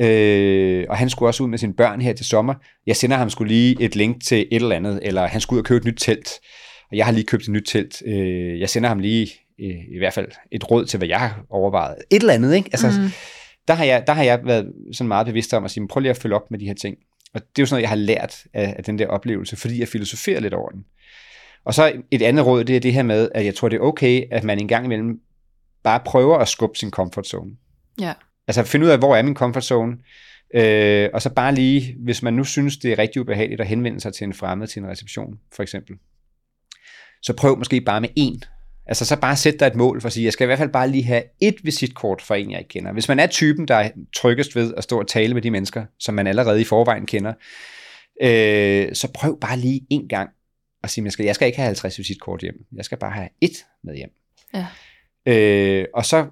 Øh, 0.00 0.86
og 0.88 0.96
han 0.96 1.10
skulle 1.10 1.28
også 1.28 1.42
ud 1.42 1.48
med 1.48 1.58
sine 1.58 1.74
børn 1.74 2.00
her 2.00 2.12
til 2.12 2.26
sommer. 2.26 2.54
Jeg 2.86 2.96
sender 2.96 3.16
ham 3.16 3.30
skulle 3.30 3.52
lige 3.52 3.76
et 3.80 3.96
link 3.96 4.24
til 4.24 4.38
et 4.38 4.62
eller 4.62 4.76
andet, 4.76 5.00
eller 5.02 5.26
han 5.26 5.40
skulle 5.40 5.58
ud 5.58 5.62
og 5.62 5.66
købe 5.66 5.78
et 5.78 5.84
nyt 5.84 5.98
telt. 5.98 6.30
Og 6.90 6.96
jeg 6.96 7.04
har 7.04 7.12
lige 7.12 7.24
købt 7.24 7.42
et 7.42 7.48
nyt 7.48 7.64
telt. 7.66 8.02
Øh, 8.06 8.60
jeg 8.60 8.68
sender 8.68 8.88
ham 8.88 8.98
lige 8.98 9.30
øh, 9.60 9.94
i 9.94 9.98
hvert 9.98 10.12
fald 10.12 10.28
et 10.52 10.70
råd 10.70 10.84
til, 10.84 10.98
hvad 10.98 11.08
jeg 11.08 11.20
har 11.20 11.44
overvejet. 11.50 11.96
Et 12.10 12.20
eller 12.20 12.34
andet, 12.34 12.54
ikke? 12.54 12.70
Altså, 12.72 13.00
mm 13.00 13.10
der, 13.70 13.76
har 13.76 13.84
jeg, 13.84 14.04
der 14.06 14.12
har 14.12 14.22
jeg 14.22 14.40
været 14.44 14.72
sådan 14.92 15.08
meget 15.08 15.26
bevidst 15.26 15.54
om 15.54 15.64
at 15.64 15.70
sige, 15.70 15.88
prøv 15.88 16.00
lige 16.00 16.10
at 16.10 16.16
følge 16.16 16.34
op 16.34 16.50
med 16.50 16.58
de 16.58 16.66
her 16.66 16.74
ting. 16.74 16.96
Og 17.34 17.40
det 17.40 17.58
er 17.58 17.62
jo 17.62 17.66
sådan 17.66 17.74
noget, 17.74 17.82
jeg 17.82 17.88
har 17.88 17.96
lært 17.96 18.44
af, 18.54 18.74
af 18.78 18.84
den 18.84 18.98
der 18.98 19.06
oplevelse, 19.06 19.56
fordi 19.56 19.80
jeg 19.80 19.88
filosoferer 19.88 20.40
lidt 20.40 20.54
over 20.54 20.68
den. 20.68 20.84
Og 21.64 21.74
så 21.74 21.92
et 22.10 22.22
andet 22.22 22.46
råd, 22.46 22.64
det 22.64 22.76
er 22.76 22.80
det 22.80 22.92
her 22.92 23.02
med, 23.02 23.28
at 23.34 23.44
jeg 23.44 23.54
tror, 23.54 23.68
det 23.68 23.76
er 23.76 23.80
okay, 23.80 24.24
at 24.30 24.44
man 24.44 24.58
en 24.58 24.68
gang 24.68 24.84
imellem 24.84 25.20
bare 25.82 26.00
prøver 26.04 26.38
at 26.38 26.48
skubbe 26.48 26.78
sin 26.78 26.90
comfort 26.90 27.26
zone. 27.26 27.50
Ja. 28.00 28.12
Altså 28.48 28.62
finde 28.64 28.86
ud 28.86 28.90
af, 28.90 28.98
hvor 28.98 29.16
er 29.16 29.22
min 29.22 29.34
comfort 29.34 29.64
zone, 29.64 29.96
øh, 30.54 31.08
og 31.14 31.22
så 31.22 31.30
bare 31.30 31.54
lige, 31.54 31.96
hvis 32.04 32.22
man 32.22 32.34
nu 32.34 32.44
synes, 32.44 32.76
det 32.76 32.92
er 32.92 32.98
rigtig 32.98 33.22
ubehageligt 33.22 33.60
at 33.60 33.66
henvende 33.66 34.00
sig 34.00 34.14
til 34.14 34.24
en 34.24 34.34
fremmed 34.34 34.66
til 34.66 34.82
en 34.82 34.88
reception, 34.88 35.40
for 35.52 35.62
eksempel, 35.62 35.96
så 37.22 37.32
prøv 37.32 37.58
måske 37.58 37.80
bare 37.80 38.00
med 38.00 38.08
en 38.16 38.42
Altså 38.86 39.04
så 39.04 39.20
bare 39.20 39.36
sæt 39.36 39.60
dig 39.60 39.66
et 39.66 39.74
mål 39.74 40.00
for 40.00 40.06
at 40.06 40.12
sige, 40.12 40.24
jeg 40.24 40.32
skal 40.32 40.44
i 40.44 40.46
hvert 40.46 40.58
fald 40.58 40.72
bare 40.72 40.88
lige 40.88 41.04
have 41.04 41.22
et 41.40 41.56
visitkort 41.62 42.22
for 42.22 42.34
en, 42.34 42.50
jeg 42.50 42.58
ikke 42.58 42.68
kender. 42.68 42.92
Hvis 42.92 43.08
man 43.08 43.18
er 43.18 43.26
typen, 43.26 43.68
der 43.68 43.74
er 43.74 43.90
tryggest 44.16 44.56
ved 44.56 44.74
at 44.76 44.84
stå 44.84 44.98
og 44.98 45.08
tale 45.08 45.34
med 45.34 45.42
de 45.42 45.50
mennesker, 45.50 45.84
som 45.98 46.14
man 46.14 46.26
allerede 46.26 46.60
i 46.60 46.64
forvejen 46.64 47.06
kender, 47.06 47.32
øh, 48.22 48.94
så 48.94 49.08
prøv 49.14 49.40
bare 49.40 49.58
lige 49.58 49.86
en 49.90 50.08
gang 50.08 50.30
at 50.82 50.90
sige, 50.90 51.04
jeg 51.04 51.12
skal, 51.12 51.24
jeg 51.24 51.34
skal 51.34 51.46
ikke 51.46 51.58
have 51.58 51.66
50 51.66 51.98
visitkort 51.98 52.40
hjem. 52.40 52.54
Jeg 52.76 52.84
skal 52.84 52.98
bare 52.98 53.10
have 53.10 53.28
et 53.40 53.66
med 53.84 53.96
hjem. 53.96 54.10
Ja. 54.54 54.66
Øh, 55.26 55.86
og 55.94 56.04
så 56.04 56.26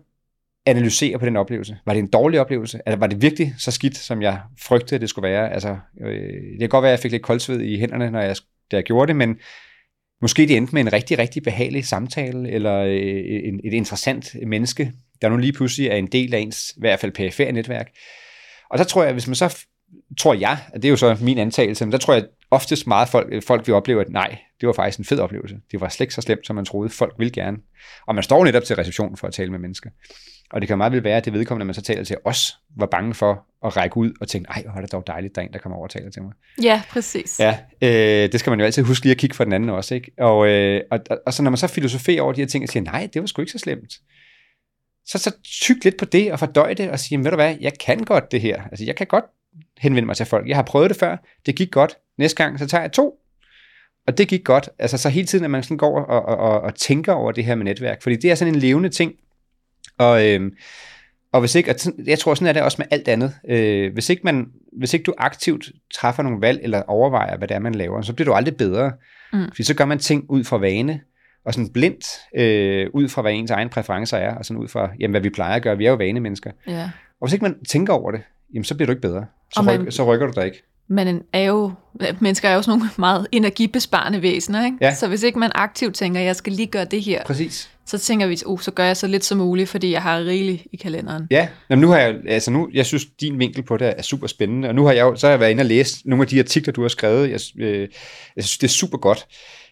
analysere 0.67 1.19
på 1.19 1.27
den 1.27 1.37
oplevelse. 1.37 1.79
Var 1.87 1.93
det 1.93 2.01
en 2.01 2.11
dårlig 2.11 2.41
oplevelse? 2.41 2.81
Eller 2.87 2.99
var 2.99 3.07
det 3.07 3.23
virkelig 3.23 3.55
så 3.59 3.71
skidt, 3.71 3.97
som 3.97 4.23
jeg 4.23 4.41
frygtede, 4.59 5.01
det 5.01 5.09
skulle 5.09 5.29
være? 5.31 5.53
Altså, 5.53 5.77
øh, 6.01 6.33
det 6.33 6.61
kan 6.61 6.69
godt 6.69 6.83
være, 6.83 6.93
at 6.93 6.97
jeg 6.97 7.03
fik 7.03 7.13
lidt 7.13 7.23
koldsved 7.23 7.61
i 7.61 7.79
hænderne, 7.79 8.11
når 8.11 8.21
jeg, 8.21 8.37
da 8.71 8.77
jeg 8.77 8.85
gjorde 8.85 9.09
det, 9.09 9.17
men 9.17 9.39
måske 10.23 10.47
det 10.47 10.57
endte 10.57 10.75
med 10.75 10.83
en 10.83 10.93
rigtig, 10.93 11.19
rigtig 11.19 11.43
behagelig 11.43 11.87
samtale, 11.87 12.51
eller 12.51 12.77
øh, 12.77 13.41
en, 13.45 13.61
et 13.65 13.73
interessant 13.73 14.37
menneske, 14.47 14.93
der 15.23 15.29
nu 15.29 15.37
lige 15.37 15.53
pludselig 15.53 15.89
er 15.89 15.97
en 15.97 16.07
del 16.07 16.35
af 16.35 16.39
ens, 16.39 16.73
i 16.77 16.81
hvert 16.81 17.01
fald 17.01 17.13
perifære 17.13 17.53
netværk. 17.53 17.91
Og 18.71 18.79
så 18.79 18.85
tror 18.85 19.05
jeg, 19.05 19.13
hvis 19.13 19.27
man 19.27 19.35
så, 19.35 19.65
tror 20.19 20.35
jeg, 20.35 20.59
at 20.75 20.83
det 20.83 20.89
er 20.89 20.91
jo 20.91 20.97
så 20.97 21.17
min 21.21 21.39
antagelse, 21.39 21.85
men 21.85 21.93
der 21.93 21.99
tror 21.99 22.15
jeg 22.15 22.25
oftest 22.51 22.87
meget 22.87 23.09
folk, 23.09 23.45
folk 23.45 23.67
vil 23.67 23.75
opleve, 23.75 24.01
at 24.01 24.09
nej, 24.09 24.39
det 24.61 24.67
var 24.67 24.73
faktisk 24.73 24.99
en 24.99 25.05
fed 25.05 25.19
oplevelse. 25.19 25.57
Det 25.73 25.81
var 25.81 25.89
slet 25.89 26.05
ikke 26.05 26.15
så 26.15 26.21
slemt, 26.21 26.47
som 26.47 26.57
man 26.57 26.65
troede. 26.65 26.91
Folk 26.91 27.15
vil 27.19 27.33
gerne. 27.33 27.57
Og 28.07 28.15
man 28.15 28.25
står 28.25 28.45
netop 28.45 28.65
til 28.65 28.77
receptionen 28.77 29.17
for 29.17 29.27
at 29.27 29.35
tale 29.35 29.51
med 29.51 29.59
mennesker. 29.59 29.91
Og 30.51 30.61
det 30.61 30.69
kan 30.69 30.79
meget 30.79 30.93
vel 30.93 31.05
være, 31.05 31.17
at 31.17 31.25
det 31.25 31.33
vedkommende, 31.33 31.65
man 31.65 31.75
så 31.75 31.83
taler 31.83 32.05
til 32.05 32.17
os, 32.25 32.59
var 32.77 32.87
bange 32.87 33.15
for 33.15 33.47
at 33.67 33.77
række 33.77 33.97
ud 33.97 34.13
og 34.21 34.29
tænke, 34.29 34.49
ej, 34.51 34.63
hvor 34.63 34.73
er 34.73 34.81
det 34.81 34.93
dog 34.93 35.07
dejligt, 35.07 35.35
der 35.35 35.43
er 35.43 35.47
en, 35.47 35.53
der 35.53 35.59
kommer 35.59 35.77
over 35.77 35.87
og 35.87 35.91
taler 35.91 36.11
til 36.11 36.23
mig. 36.23 36.33
Ja, 36.63 36.83
præcis. 36.91 37.41
Ja, 37.41 37.59
øh, 37.83 38.33
det 38.33 38.41
skal 38.41 38.51
man 38.51 38.61
jo 38.61 38.65
altid 38.67 38.83
huske 38.83 39.05
lige 39.05 39.11
at 39.11 39.19
kigge 39.19 39.37
for 39.37 39.45
den 39.45 39.53
anden 39.53 39.71
også. 39.71 39.95
Ikke? 39.95 40.11
Og, 40.19 40.49
øh, 40.49 40.81
og, 40.91 41.01
og, 41.11 41.19
og 41.27 41.35
så 41.35 41.43
når 41.43 41.51
man 41.51 41.59
så 41.59 41.67
filosoferer 41.67 42.23
over 42.23 42.33
de 42.33 42.41
her 42.41 42.49
ting 42.49 42.63
og 42.63 42.69
siger, 42.69 42.83
nej, 42.83 43.09
det 43.13 43.21
var 43.21 43.27
sgu 43.27 43.43
ikke 43.43 43.53
så 43.53 43.59
slemt. 43.59 43.93
Så, 45.07 45.19
så 45.19 45.37
tyk 45.45 45.85
lidt 45.85 45.97
på 45.97 46.05
det 46.05 46.33
og 46.33 46.39
fordøj 46.39 46.75
det 46.75 46.91
og 46.91 47.01
sige, 47.01 47.19
ved 47.19 47.31
du 47.31 47.37
hvad, 47.37 47.57
jeg 47.61 47.73
kan 47.81 48.05
godt 48.05 48.33
det 48.33 48.41
her. 48.41 48.63
Altså, 48.63 48.85
jeg 48.85 48.97
kan 48.97 49.07
godt 49.07 49.25
henvende 49.79 50.07
mig 50.07 50.17
til 50.17 50.27
folk. 50.27 50.49
Jeg 50.49 50.57
har 50.57 50.63
prøvet 50.63 50.91
det 50.91 50.99
før, 50.99 51.17
det 51.47 51.57
gik 51.57 51.71
godt. 51.71 51.97
Næste 52.19 52.45
gang, 52.45 52.59
så 52.59 52.67
tager 52.67 52.83
jeg 52.83 52.93
to. 52.93 53.15
Og 54.07 54.19
det 54.19 54.29
gik 54.29 54.45
godt. 54.45 54.69
Altså, 54.79 54.99
så 54.99 55.09
hele 55.09 55.27
tiden, 55.27 55.45
at 55.45 55.51
man 55.51 55.63
sådan 55.63 55.77
går 55.77 56.01
og, 56.01 56.23
og, 56.23 56.37
og, 56.37 56.61
og 56.61 56.75
tænker 56.75 57.13
over 57.13 57.33
det 57.33 57.45
her 57.45 57.55
med 57.55 57.65
netværk. 57.65 58.03
Fordi 58.03 58.17
det 58.17 58.31
er 58.31 58.35
sådan 58.35 58.55
en 58.55 58.61
levende 58.61 58.89
ting, 58.89 59.13
og, 59.99 60.27
øh, 60.27 60.53
og 61.33 61.41
hvis 61.41 61.55
ikke, 61.55 61.71
og 61.71 61.77
jeg 62.07 62.19
tror 62.19 62.35
sådan 62.35 62.49
er 62.49 62.53
det 62.53 62.63
også 62.63 62.77
med 62.79 62.87
alt 62.91 63.09
andet. 63.09 63.35
Øh, 63.49 63.93
hvis, 63.93 64.11
ikke 64.11 64.23
man, 64.25 64.47
hvis 64.79 64.95
ikke 64.95 65.05
du 65.05 65.15
aktivt 65.19 65.69
træffer 65.95 66.23
nogle 66.23 66.41
valg 66.41 66.61
eller 66.63 66.83
overvejer, 66.83 67.37
hvad 67.37 67.49
det 67.49 67.55
er, 67.55 67.59
man 67.59 67.75
laver, 67.75 68.03
så 68.03 68.13
bliver 68.13 68.27
du 68.27 68.33
aldrig 68.33 68.57
bedre. 68.57 68.93
Mm. 69.33 69.45
Fordi 69.49 69.63
så 69.63 69.75
gør 69.75 69.85
man 69.85 69.99
ting 69.99 70.25
ud 70.29 70.45
fra 70.45 70.59
vane, 70.59 71.01
og 71.45 71.55
sådan 71.55 71.69
blindt 71.69 72.07
øh, 72.37 72.87
ud 72.95 73.09
fra, 73.09 73.23
hvad 73.23 73.33
ens 73.33 73.51
egen 73.51 73.69
præferencer 73.69 74.17
er, 74.17 74.35
og 74.35 74.45
sådan 74.45 74.63
ud 74.63 74.69
fra, 74.69 74.91
jamen, 75.01 75.13
hvad 75.13 75.21
vi 75.21 75.31
plejer 75.31 75.57
at 75.57 75.63
gøre. 75.63 75.79
Vi 75.79 75.87
er 75.87 75.91
jo 75.91 75.97
vanemennesker. 75.97 76.51
Ja. 76.67 76.91
Og 77.21 77.27
hvis 77.27 77.33
ikke 77.33 77.45
man 77.45 77.65
tænker 77.65 77.93
over 77.93 78.11
det, 78.11 78.21
jamen, 78.55 78.65
så 78.65 78.75
bliver 78.75 78.87
du 78.87 78.93
ikke 78.93 79.03
bedre. 79.03 79.27
Så, 79.55 79.63
man, 79.63 79.83
ryk, 79.83 79.93
så 79.93 80.05
rykker 80.13 80.27
du 80.27 80.33
dig 80.37 80.47
ikke. 80.47 80.63
Men 80.89 81.23
er 81.33 81.41
jo, 81.41 81.73
mennesker 82.21 82.49
er 82.49 82.55
jo 82.55 82.63
sådan 82.63 82.79
nogle 82.79 82.91
meget 82.99 83.27
energibesparende 83.33 84.23
væsener, 84.23 84.65
ikke? 84.65 84.77
Ja. 84.81 84.95
Så 84.95 85.09
hvis 85.09 85.23
ikke 85.23 85.39
man 85.39 85.51
aktivt 85.55 85.95
tænker, 85.95 86.21
jeg 86.21 86.37
skal 86.37 86.53
lige 86.53 86.67
gøre 86.67 86.85
det 86.85 87.03
her, 87.03 87.25
Præcis. 87.25 87.71
Så 87.89 87.99
tænker 87.99 88.27
vi, 88.27 88.37
uh, 88.47 88.61
så 88.61 88.71
gør 88.71 88.85
jeg 88.85 88.97
så 88.97 89.07
lidt 89.07 89.25
som 89.25 89.39
muligt, 89.39 89.69
fordi 89.69 89.93
jeg 89.93 90.03
har 90.03 90.19
rigeligt 90.19 90.63
i 90.73 90.77
kalenderen. 90.77 91.27
Ja, 91.31 91.49
Jamen, 91.71 91.81
nu 91.81 91.89
har 91.89 91.99
jeg, 91.99 92.15
altså 92.29 92.51
nu, 92.51 92.69
jeg 92.73 92.87
synes, 92.87 93.07
din 93.21 93.39
vinkel 93.39 93.63
på 93.63 93.77
det 93.77 93.95
er 93.97 94.03
super 94.03 94.27
spændende, 94.27 94.69
og 94.69 94.75
nu 94.75 94.85
har 94.85 94.93
jeg 94.93 95.03
jo, 95.03 95.17
så 95.17 95.27
har 95.27 95.33
jeg 95.33 95.41
været 95.41 95.51
inde 95.51 95.61
og 95.61 95.67
læst 95.67 96.07
nogle 96.07 96.23
af 96.23 96.29
de 96.29 96.39
artikler, 96.39 96.73
du 96.73 96.83
har 96.83 96.89
skrevet. 96.89 97.31
Jeg, 97.31 97.41
øh, 97.67 97.89
jeg 98.37 98.45
synes, 98.45 98.59
det 98.59 98.67
er 98.67 98.73
super 98.73 98.99
godt. 98.99 99.27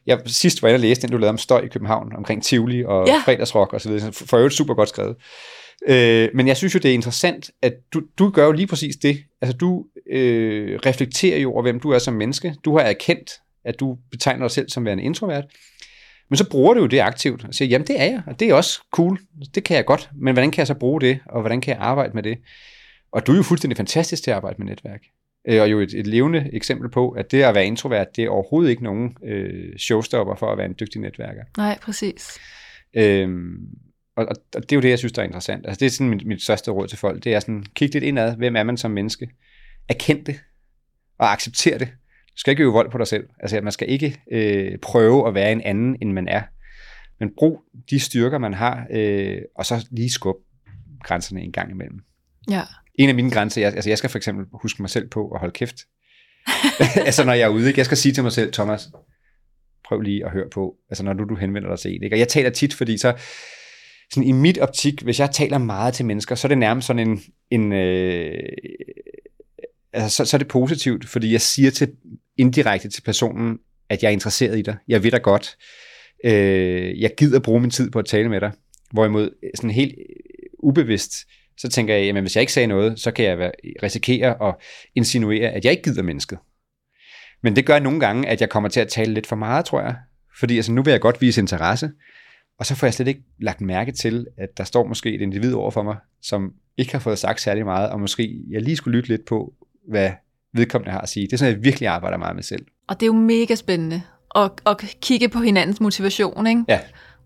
Jeg 0.07 0.21
sidst 0.27 0.63
var 0.63 0.69
inde 0.69 0.77
og 0.77 0.81
læste 0.81 1.03
den, 1.03 1.11
du 1.11 1.17
lavede 1.17 1.31
om 1.31 1.39
støj 1.39 1.61
i 1.61 1.69
København, 1.69 2.13
omkring 2.17 2.43
Tivoli 2.43 2.85
og 2.85 3.07
Ja. 3.07 3.23
fredagsrock 3.25 3.73
og 3.73 3.81
så 3.81 3.89
videre. 3.89 4.13
For 4.13 4.37
øvrigt 4.37 4.55
super 4.55 4.75
godt 4.75 4.89
skrevet. 4.89 5.17
Øh, 5.89 6.29
men 6.35 6.49
jeg 6.49 6.57
synes 6.57 6.75
jo, 6.75 6.79
det 6.79 6.91
er 6.91 6.95
interessant, 6.95 7.51
at 7.63 7.73
du, 7.95 8.03
du 8.19 8.31
gør 8.31 8.45
jo 8.47 8.53
lige 8.53 8.67
præcis 8.67 8.97
det. 8.97 9.19
Altså, 9.43 9.57
du 9.57 9.85
øh, 10.13 10.79
reflekterer 10.87 11.39
jo 11.39 11.53
over, 11.53 11.63
hvem 11.63 11.81
du 11.81 11.91
er 11.91 11.99
som 11.99 12.15
menneske. 12.15 12.55
Du 12.65 12.79
har 12.79 12.85
erkendt, 12.85 13.31
at 13.65 13.81
du 13.81 13.97
betegner 14.11 14.41
dig 14.41 14.51
selv 14.51 14.69
som 14.69 14.85
værende 14.85 15.03
introvert. 15.05 15.45
Men 16.29 16.37
så 16.37 16.51
bruger 16.51 16.75
du 16.75 16.81
jo 16.81 16.87
det 16.87 17.01
aktivt 17.01 17.45
og 17.45 17.55
siger, 17.55 17.69
jamen 17.69 17.87
det 17.87 18.01
er 18.01 18.05
jeg, 18.05 18.23
og 18.27 18.41
det 18.41 18.51
er 18.51 18.55
også 18.55 18.81
cool. 18.93 19.19
Det 19.55 19.65
kan 19.65 19.77
jeg 19.77 19.85
godt. 19.85 20.11
Men 20.15 20.35
hvordan 20.35 20.51
kan 20.51 20.59
jeg 20.59 20.67
så 20.67 20.75
bruge 20.75 21.01
det, 21.01 21.19
og 21.27 21.41
hvordan 21.41 21.61
kan 21.61 21.75
jeg 21.75 21.83
arbejde 21.83 22.13
med 22.15 22.23
det? 22.23 22.39
Og 23.13 23.27
du 23.27 23.33
er 23.33 23.37
jo 23.37 23.43
fuldstændig 23.43 23.77
fantastisk 23.77 24.23
til 24.23 24.31
at 24.31 24.37
arbejde 24.37 24.57
med 24.59 24.67
netværk. 24.67 25.03
Øh, 25.49 25.63
og 25.63 25.71
jo 25.71 25.81
et, 25.81 25.95
et 25.95 26.07
levende 26.07 26.51
eksempel 26.53 26.91
på, 26.91 27.11
at 27.11 27.31
det 27.31 27.43
at 27.43 27.55
være 27.55 27.67
introvert, 27.67 28.17
det 28.17 28.25
er 28.25 28.29
overhovedet 28.29 28.71
ikke 28.71 28.85
nogen 28.85 29.17
øh, 29.25 29.79
showstopper 29.79 30.35
for 30.35 30.53
at 30.53 30.59
være 30.59 30.67
en 30.67 30.75
dygtig 30.81 31.01
netværker. 31.01 31.43
Nej, 31.57 31.79
præcis. 31.83 32.39
Øhm, 32.95 33.57
og, 34.17 34.27
og, 34.27 34.37
og 34.55 34.63
det 34.63 34.73
er 34.73 34.77
jo 34.77 34.81
det, 34.81 34.91
jeg 34.91 34.99
synes, 34.99 35.13
der 35.13 35.23
er 35.23 35.27
interessant. 35.27 35.67
Altså, 35.67 35.79
det 35.81 35.87
er 35.87 35.91
sådan 35.91 36.11
mit, 36.11 36.27
mit 36.27 36.43
største 36.43 36.71
råd 36.71 36.89
til 36.89 36.99
folk. 36.99 37.25
Det 37.25 37.35
er 37.35 37.41
sådan, 37.41 37.65
kig 37.75 37.93
lidt 37.93 38.05
indad. 38.05 38.37
Hvem 38.37 38.57
er 38.57 38.63
man 38.63 38.77
som 38.77 38.91
menneske? 38.91 39.31
Erkend 39.89 40.25
det. 40.25 40.41
Og 41.19 41.33
accepter 41.33 41.79
det. 41.79 41.89
Du 42.37 42.41
skal 42.41 42.51
ikke 42.51 42.63
øve 42.63 42.73
vold 42.73 42.91
på 42.91 42.99
dig 42.99 43.07
selv. 43.07 43.29
Altså, 43.41 43.61
man 43.61 43.73
skal 43.73 43.91
ikke 43.91 44.21
øh, 44.33 44.79
prøve 44.79 45.29
at 45.29 45.35
være 45.35 45.53
en 45.53 45.61
anden, 45.61 45.97
end 46.03 46.13
man 46.13 46.29
er. 46.29 46.43
Men 47.21 47.31
brug 47.37 47.63
de 47.91 48.01
styrker, 48.01 48.39
man 48.39 48.55
har, 48.55 48.87
øh, 48.91 49.39
og 49.55 49.67
så 49.67 49.87
lige 49.91 50.11
skub 50.11 50.37
grænserne 51.03 51.43
en 51.43 51.53
gang 51.53 51.71
imellem. 51.71 52.01
Ja. 52.51 52.63
En 52.95 53.09
af 53.09 53.15
mine 53.15 53.31
grænser, 53.31 53.61
jeg, 53.61 53.73
altså 53.75 53.91
jeg 53.91 53.99
skal 53.99 54.11
for 54.11 54.19
eksempel 54.19 54.47
huske 54.53 54.83
mig 54.83 54.91
selv 54.91 55.09
på 55.09 55.31
at 55.31 55.41
holde 55.41 55.53
kæft. 55.53 55.77
altså 57.07 57.25
når 57.25 57.33
jeg 57.33 57.45
er 57.45 57.49
ude, 57.49 57.69
ikke? 57.69 57.79
jeg 57.79 57.87
skal 57.87 57.97
sige 57.97 58.13
til 58.13 58.23
mig 58.23 58.33
selv, 58.33 58.53
Thomas, 58.53 58.89
prøv 59.85 60.01
lige 60.01 60.25
at 60.25 60.33
høre 60.33 60.49
på, 60.53 60.77
altså 60.91 61.05
når 61.05 61.13
du, 61.13 61.25
du 61.25 61.35
henvender 61.35 61.69
dig 61.69 61.79
til 61.79 61.95
en. 61.95 62.03
Ikke? 62.03 62.17
Og 62.17 62.19
jeg 62.19 62.29
taler 62.29 62.51
tit, 62.51 62.75
fordi 62.75 62.99
så, 62.99 63.15
sådan 64.13 64.29
i 64.29 64.33
mit 64.33 64.59
optik, 64.59 65.03
hvis 65.03 65.21
jeg 65.21 65.31
taler 65.31 65.59
meget 65.59 65.95
til 65.95 66.07
mennesker, 66.07 66.35
så 66.35 66.47
er 66.47 66.49
det 66.49 66.59
nærmest 66.59 66.87
sådan 66.87 67.09
en, 67.09 67.21
en 67.51 67.73
øh, 67.73 68.43
altså 69.93 70.17
så, 70.17 70.25
så 70.25 70.37
er 70.37 70.39
det 70.39 70.49
positivt, 70.49 71.09
fordi 71.09 71.33
jeg 71.33 71.41
siger 71.41 71.71
til 71.71 71.93
indirekte 72.39 72.89
til 72.89 73.03
personen, 73.03 73.59
at 73.89 74.03
jeg 74.03 74.09
er 74.09 74.13
interesseret 74.13 74.59
i 74.59 74.63
dig. 74.63 74.77
Jeg 74.89 75.03
ved 75.03 75.11
dig 75.11 75.23
godt. 75.23 75.57
Øh, 76.25 77.01
jeg 77.01 77.11
gider 77.17 77.41
bruge 77.41 77.61
min 77.61 77.71
tid 77.71 77.91
på 77.91 77.99
at 77.99 78.07
tale 78.07 78.29
med 78.29 78.41
dig. 78.41 78.53
Hvorimod 78.93 79.31
øh, 79.43 79.51
sådan 79.55 79.71
helt 79.71 79.95
øh, 79.99 80.47
ubevidst, 80.59 81.13
så 81.59 81.69
tænker 81.69 81.95
jeg, 81.95 82.05
jamen 82.05 82.23
hvis 82.23 82.37
jeg 82.37 82.41
ikke 82.41 82.53
sagde 82.53 82.67
noget, 82.67 83.01
så 83.01 83.11
kan 83.11 83.25
jeg 83.25 83.39
være, 83.39 83.53
øh, 83.65 83.73
risikere 83.83 84.49
at 84.49 84.55
insinuere, 84.95 85.51
at 85.51 85.65
jeg 85.65 85.71
ikke 85.71 85.83
gider 85.83 86.03
mennesket. 86.03 86.39
Men 87.43 87.57
det 87.57 87.67
gør 87.67 87.79
nogle 87.79 88.01
gange, 88.01 88.29
at 88.29 88.41
jeg 88.41 88.49
kommer 88.49 88.69
til 88.69 88.81
at 88.81 88.89
tale 88.89 89.15
lidt 89.15 89.27
for 89.27 89.37
meget, 89.37 89.65
tror 89.65 89.81
jeg. 89.81 89.97
Fordi 90.39 90.57
altså, 90.57 90.73
nu 90.73 90.83
vil 90.83 90.91
jeg 90.91 91.01
godt 91.01 91.21
vise 91.21 91.41
interesse, 91.41 91.91
og 92.59 92.67
så 92.67 92.75
får 92.75 92.87
jeg 92.87 92.95
slet 92.95 93.09
ikke 93.09 93.23
lagt 93.41 93.61
mærke 93.61 93.93
til, 93.93 94.27
at 94.39 94.49
der 94.57 94.65
står 94.65 94.87
måske 94.87 95.15
et 95.15 95.21
individ 95.21 95.55
over 95.55 95.71
for 95.71 95.83
mig, 95.83 95.97
som 96.23 96.53
ikke 96.77 96.93
har 96.93 96.99
fået 96.99 97.19
sagt 97.19 97.41
særlig 97.41 97.65
meget, 97.65 97.91
og 97.91 98.01
måske 98.01 98.45
jeg 98.51 98.63
lige 98.63 98.77
skulle 98.77 98.97
lytte 98.97 99.09
lidt 99.09 99.25
på, 99.25 99.55
hvad 99.89 100.11
vedkommende 100.57 100.93
har 100.93 101.01
at 101.01 101.09
sige. 101.09 101.27
Det 101.27 101.33
er 101.33 101.37
sådan, 101.37 101.55
jeg 101.55 101.65
virkelig 101.65 101.89
arbejder 101.89 102.17
meget 102.17 102.35
med 102.35 102.43
selv. 102.43 102.65
Og 102.89 103.01
det 103.01 103.03
er 103.03 103.07
jo 103.07 103.13
mega 103.13 103.55
spændende 103.55 104.03
at, 104.37 104.51
at 104.67 104.77
kigge 105.03 105.29
på 105.29 105.39
hinandens 105.39 105.81
motivation, 105.81 106.47
ikke? 106.47 106.65
Ja, 106.69 106.81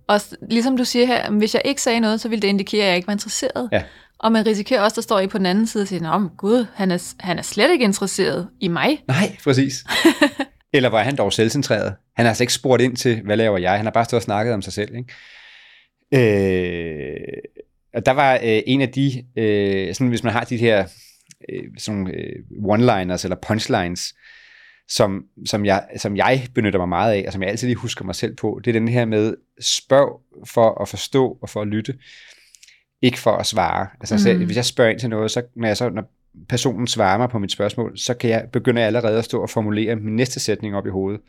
Og 0.07 0.21
ligesom 0.51 0.77
du 0.77 0.85
siger 0.85 1.07
her, 1.07 1.31
hvis 1.31 1.55
jeg 1.55 1.63
ikke 1.65 1.83
sagde 1.83 2.01
noget, 2.01 2.21
så 2.21 2.29
ville 2.29 2.43
det 2.43 2.49
indikere, 2.49 2.83
at 2.83 2.89
jeg 2.89 2.97
ikke 2.97 3.07
var 3.07 3.13
interesseret. 3.13 3.69
Ja. 3.73 3.83
Og 4.19 4.33
man 4.33 4.47
risikerer 4.47 4.81
også, 4.83 4.95
der 4.95 5.03
står 5.03 5.21
I 5.21 5.27
på 5.27 5.39
den 5.39 5.47
anden 5.47 5.67
side 5.67 5.83
og 5.83 5.89
siger, 5.89 6.19
Nå, 6.19 6.29
gud, 6.39 6.67
han 6.75 6.91
er, 6.91 7.13
han 7.21 7.39
er 7.39 7.43
slet 7.43 7.71
ikke 7.71 7.85
interesseret 7.85 8.49
i 8.61 8.69
mig. 8.69 9.03
nej, 9.09 9.37
præcis. 9.45 9.85
Eller 10.73 10.89
var 10.89 11.03
han 11.03 11.17
dog 11.17 11.33
selvcentreret? 11.33 11.95
Han 12.17 12.25
har 12.27 12.31
altså 12.31 12.43
ikke 12.43 12.53
spurgt 12.53 12.83
ind 12.83 12.97
til, 12.97 13.21
hvad 13.25 13.37
laver 13.37 13.59
jeg? 13.59 13.73
Han 13.77 13.85
har 13.87 13.91
bare 13.93 14.05
stået 14.05 14.19
og 14.19 14.23
snakket 14.23 14.55
om 14.55 14.63
sig 14.63 14.73
selv. 14.73 14.91
Ikke? 14.97 15.09
Øh, 16.15 17.17
og 17.95 18.07
der 18.07 18.13
var 18.13 18.35
øh, 18.35 18.63
en 18.67 18.81
af 18.81 18.89
de, 18.89 19.25
øh, 19.37 19.95
sådan, 19.95 20.09
hvis 20.09 20.23
man 20.25 20.33
har 20.33 20.45
de 20.45 20.57
her 20.57 20.87
øh, 21.49 21.65
sådan, 21.79 22.07
øh, 22.07 22.37
one-liners 22.51 23.25
eller 23.25 23.37
punchlines, 23.49 24.15
som, 24.89 25.25
som, 25.47 25.65
jeg, 25.65 25.87
som 25.97 26.17
jeg 26.17 26.47
benytter 26.55 26.79
mig 26.79 26.89
meget 26.89 27.13
af, 27.13 27.25
og 27.27 27.33
som 27.33 27.43
jeg 27.43 27.51
altid 27.51 27.69
lige 27.69 27.77
husker 27.77 28.05
mig 28.05 28.15
selv 28.15 28.37
på, 28.37 28.61
det 28.65 28.71
er 28.71 28.81
den 28.81 28.89
her 28.89 29.05
med 29.05 29.35
spørg 29.61 30.21
for 30.47 30.83
at 30.83 30.89
forstå 30.89 31.39
og 31.43 31.49
for 31.49 31.63
at 31.63 31.69
lytte, 31.69 31.95
ikke 33.03 33.19
for 33.19 33.33
at 33.33 33.47
svare. 33.47 33.89
Altså, 34.01 34.15
mm. 34.15 34.19
Så, 34.19 34.45
hvis 34.45 34.57
jeg 34.57 34.65
spørger 34.65 34.91
ind 34.91 35.01
til 35.01 35.11
noget, 35.11 35.31
så 35.31 35.43
når, 35.57 35.67
jeg 35.67 35.77
så, 35.77 35.89
når 35.89 36.13
personen 36.49 36.87
svarer 36.87 37.19
mig 37.19 37.29
på 37.29 37.39
mit 37.39 37.53
spørgsmål, 37.53 37.99
så 37.99 38.15
kan 38.15 38.31
jeg 38.31 38.49
begynde 38.53 38.83
allerede 38.83 39.19
at 39.19 39.25
stå 39.25 39.43
og 39.43 39.51
formulere 39.51 39.97
min 39.97 40.17
næste 40.17 40.41
sætning 40.41 40.77
op 40.77 40.87
i 40.87 40.91
hovedet. 40.91 41.21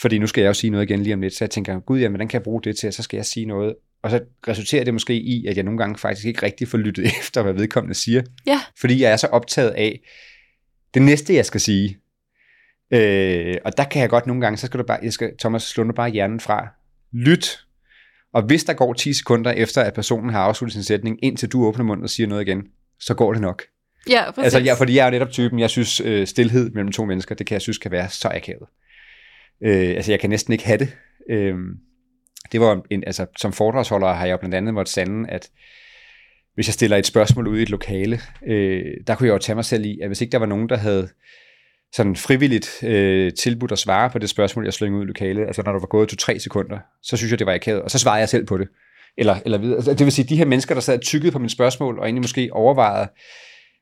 Fordi 0.00 0.18
nu 0.18 0.26
skal 0.26 0.40
jeg 0.40 0.48
jo 0.48 0.54
sige 0.54 0.70
noget 0.70 0.90
igen 0.90 1.02
lige 1.02 1.14
om 1.14 1.20
lidt, 1.20 1.34
så 1.34 1.44
jeg 1.44 1.50
tænker, 1.50 1.80
gud, 1.80 1.98
jamen, 1.98 2.12
hvordan 2.12 2.28
kan 2.28 2.38
jeg 2.38 2.42
bruge 2.42 2.62
det 2.62 2.76
til, 2.76 2.92
så 2.92 3.02
skal 3.02 3.16
jeg 3.16 3.26
sige 3.26 3.46
noget. 3.46 3.74
Og 4.02 4.10
så 4.10 4.20
resulterer 4.48 4.84
det 4.84 4.94
måske 4.94 5.14
i, 5.14 5.46
at 5.46 5.56
jeg 5.56 5.64
nogle 5.64 5.78
gange 5.78 5.98
faktisk 5.98 6.26
ikke 6.26 6.42
rigtig 6.42 6.68
får 6.68 6.78
lyttet 6.78 7.04
efter, 7.20 7.42
hvad 7.42 7.52
vedkommende 7.52 7.94
siger. 7.94 8.22
Ja. 8.46 8.60
Fordi 8.80 9.02
jeg 9.02 9.12
er 9.12 9.16
så 9.16 9.26
optaget 9.26 9.70
af 9.70 10.00
det 10.94 11.02
næste, 11.02 11.34
jeg 11.34 11.46
skal 11.46 11.60
sige. 11.60 11.98
Øh, 12.90 13.56
og 13.64 13.76
der 13.76 13.84
kan 13.84 14.02
jeg 14.02 14.10
godt 14.10 14.26
nogle 14.26 14.42
gange, 14.42 14.56
så 14.56 14.66
skal 14.66 14.80
du 14.80 14.84
bare, 14.84 14.98
jeg 15.02 15.12
skal, 15.12 15.32
Thomas, 15.38 15.62
slå 15.62 15.84
nu 15.84 15.92
bare 15.92 16.10
hjernen 16.10 16.40
fra. 16.40 16.68
Lyt. 17.12 17.60
Og 18.32 18.42
hvis 18.42 18.64
der 18.64 18.72
går 18.72 18.92
10 18.92 19.12
sekunder 19.12 19.50
efter, 19.50 19.82
at 19.82 19.94
personen 19.94 20.30
har 20.30 20.40
afsluttet 20.40 20.72
sin 20.72 20.82
sætning, 20.82 21.24
indtil 21.24 21.48
du 21.48 21.64
åbner 21.64 21.84
munden 21.84 22.04
og 22.04 22.10
siger 22.10 22.26
noget 22.26 22.42
igen, 22.42 22.62
så 23.00 23.14
går 23.14 23.32
det 23.32 23.42
nok. 23.42 23.62
Ja, 24.08 24.30
præcis. 24.30 24.44
Altså, 24.44 24.58
ja, 24.58 24.74
fordi 24.74 24.94
jeg 24.94 25.02
er 25.02 25.06
jo 25.06 25.10
netop 25.10 25.30
typen, 25.30 25.58
jeg 25.58 25.70
synes, 25.70 26.00
øh, 26.00 26.26
stillhed 26.26 26.70
mellem 26.70 26.92
to 26.92 27.04
mennesker, 27.04 27.34
det 27.34 27.46
kan 27.46 27.54
jeg 27.54 27.62
synes 27.62 27.78
kan 27.78 27.90
være 27.90 28.08
så 28.08 28.28
akavet. 28.28 28.68
Øh, 29.62 29.96
altså, 29.96 30.12
jeg 30.12 30.20
kan 30.20 30.30
næsten 30.30 30.52
ikke 30.52 30.64
have 30.64 30.78
det. 30.78 30.96
Øh, 31.30 31.54
det 32.52 32.60
var 32.60 32.82
en, 32.90 33.04
altså, 33.06 33.26
som 33.38 33.52
foredragsholder 33.52 34.12
har 34.12 34.26
jeg 34.26 34.38
blandt 34.38 34.54
andet 34.54 34.74
måttet 34.74 34.92
sande, 34.92 35.30
at 35.30 35.50
hvis 36.54 36.68
jeg 36.68 36.74
stiller 36.74 36.96
et 36.96 37.06
spørgsmål 37.06 37.48
ud 37.48 37.58
i 37.58 37.62
et 37.62 37.70
lokale, 37.70 38.20
øh, 38.46 38.84
der 39.06 39.14
kunne 39.14 39.26
jeg 39.26 39.32
jo 39.32 39.38
tage 39.38 39.56
mig 39.56 39.64
selv 39.64 39.84
i, 39.84 40.00
at 40.00 40.08
hvis 40.08 40.20
ikke 40.20 40.32
der 40.32 40.38
var 40.38 40.46
nogen, 40.46 40.68
der 40.68 40.76
havde 40.76 41.08
sådan 41.92 42.16
frivilligt 42.16 42.82
øh, 42.82 43.32
tilbudt 43.32 43.72
at 43.72 43.78
svare 43.78 44.10
på 44.10 44.18
det 44.18 44.30
spørgsmål, 44.30 44.64
jeg 44.64 44.74
slyngede 44.74 45.00
ud 45.00 45.04
i 45.04 45.08
lokalet, 45.08 45.46
altså 45.46 45.62
når 45.62 45.72
der 45.72 45.80
var 45.80 45.86
gået 45.86 46.08
to-tre 46.08 46.38
sekunder, 46.38 46.78
så 47.02 47.16
synes 47.16 47.30
jeg, 47.30 47.38
det 47.38 47.46
var 47.46 47.54
akavet, 47.54 47.82
og 47.82 47.90
så 47.90 47.98
svarede 47.98 48.20
jeg 48.20 48.28
selv 48.28 48.46
på 48.46 48.58
det. 48.58 48.68
Eller, 49.18 49.36
eller 49.44 49.58
videre. 49.58 49.76
Altså, 49.76 49.90
det 49.94 50.04
vil 50.04 50.12
sige, 50.12 50.28
de 50.28 50.36
her 50.36 50.44
mennesker, 50.44 50.74
der 50.74 50.80
sad 50.80 50.94
og 50.94 51.00
tykkede 51.00 51.32
på 51.32 51.38
mine 51.38 51.50
spørgsmål, 51.50 51.98
og 51.98 52.04
egentlig 52.04 52.22
måske 52.22 52.48
overvejede, 52.52 53.08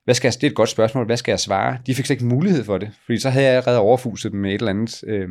hvad 0.05 0.15
skal 0.15 0.29
jeg, 0.29 0.35
det 0.35 0.45
er 0.45 0.51
et 0.51 0.57
godt 0.57 0.69
spørgsmål, 0.69 1.07
hvad 1.07 1.17
skal 1.17 1.33
jeg 1.33 1.41
svare? 1.41 1.79
De 1.87 1.95
fik 1.95 2.07
slet 2.07 2.15
ikke 2.15 2.27
mulighed 2.27 2.65
for 2.65 2.79
det, 2.79 2.91
fordi 3.05 3.19
så 3.19 3.31
havde 3.31 3.47
jeg 3.47 3.55
allerede 3.55 3.79
overfuset 3.79 4.33
dem 4.33 4.41
med 4.41 4.51
et 4.51 4.59
eller 4.59 4.71
andet. 4.71 5.05
Øh, 5.07 5.29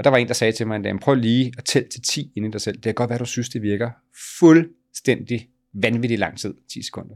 og 0.00 0.04
der 0.04 0.10
var 0.10 0.16
en, 0.16 0.28
der 0.28 0.34
sagde 0.34 0.52
til 0.52 0.66
mig 0.66 0.76
en 0.76 0.82
dag, 0.82 1.00
prøv 1.00 1.14
lige 1.14 1.52
at 1.58 1.64
tælle 1.64 1.88
til 1.88 2.02
10 2.02 2.32
inden 2.36 2.50
dig 2.50 2.60
selv. 2.60 2.76
Det 2.76 2.84
kan 2.84 2.94
godt 2.94 3.10
være, 3.10 3.18
du 3.18 3.24
synes, 3.24 3.48
det 3.48 3.62
virker 3.62 3.90
fuldstændig 4.38 5.48
vanvittigt 5.74 6.18
lang 6.18 6.38
tid, 6.38 6.54
10 6.72 6.82
sekunder. 6.82 7.14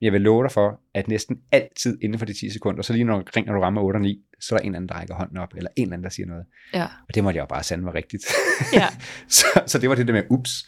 Jeg 0.00 0.12
vil 0.12 0.20
love 0.20 0.42
dig 0.42 0.52
for, 0.52 0.80
at 0.94 1.08
næsten 1.08 1.38
altid 1.52 1.98
inden 2.02 2.18
for 2.18 2.26
de 2.26 2.32
10 2.32 2.50
sekunder, 2.50 2.82
så 2.82 2.92
lige 2.92 3.04
når 3.04 3.46
når 3.46 3.54
du 3.54 3.60
rammer 3.60 3.82
8 3.82 3.96
og 3.96 4.00
9, 4.00 4.20
så 4.40 4.54
er 4.54 4.58
der 4.58 4.62
en 4.62 4.68
eller 4.68 4.76
anden, 4.76 4.88
der 4.88 4.94
rækker 4.94 5.14
hånden 5.14 5.36
op, 5.36 5.48
eller 5.56 5.70
en 5.76 5.82
eller 5.82 5.92
anden, 5.92 6.04
der 6.04 6.10
siger 6.10 6.26
noget. 6.26 6.44
Ja. 6.74 6.84
Og 6.84 7.14
det 7.14 7.24
måtte 7.24 7.36
jeg 7.36 7.42
jo 7.42 7.46
bare 7.46 7.62
sande 7.62 7.84
var 7.84 7.94
rigtigt. 7.94 8.24
Ja. 8.72 8.86
så, 9.38 9.46
så 9.66 9.78
det 9.78 9.88
var 9.88 9.94
det 9.94 10.06
der 10.06 10.12
med, 10.12 10.22
ups, 10.30 10.66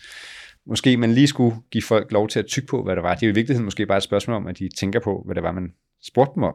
måske 0.66 0.96
man 0.96 1.12
lige 1.12 1.26
skulle 1.26 1.56
give 1.70 1.82
folk 1.82 2.12
lov 2.12 2.28
til 2.28 2.38
at 2.38 2.46
tykke 2.46 2.66
på, 2.66 2.84
hvad 2.84 2.96
det 2.96 3.02
var. 3.02 3.14
Det 3.14 3.22
er 3.22 3.26
jo 3.26 3.32
i 3.32 3.34
virkeligheden 3.34 3.64
måske 3.64 3.86
bare 3.86 3.96
et 3.96 4.02
spørgsmål 4.02 4.36
om, 4.36 4.46
at 4.46 4.58
de 4.58 4.68
tænker 4.78 5.00
på, 5.00 5.22
hvad 5.26 5.34
det 5.34 5.42
var, 5.42 5.52
man 5.52 5.72
spurgte 6.02 6.34
dem 6.34 6.42
om. 6.42 6.54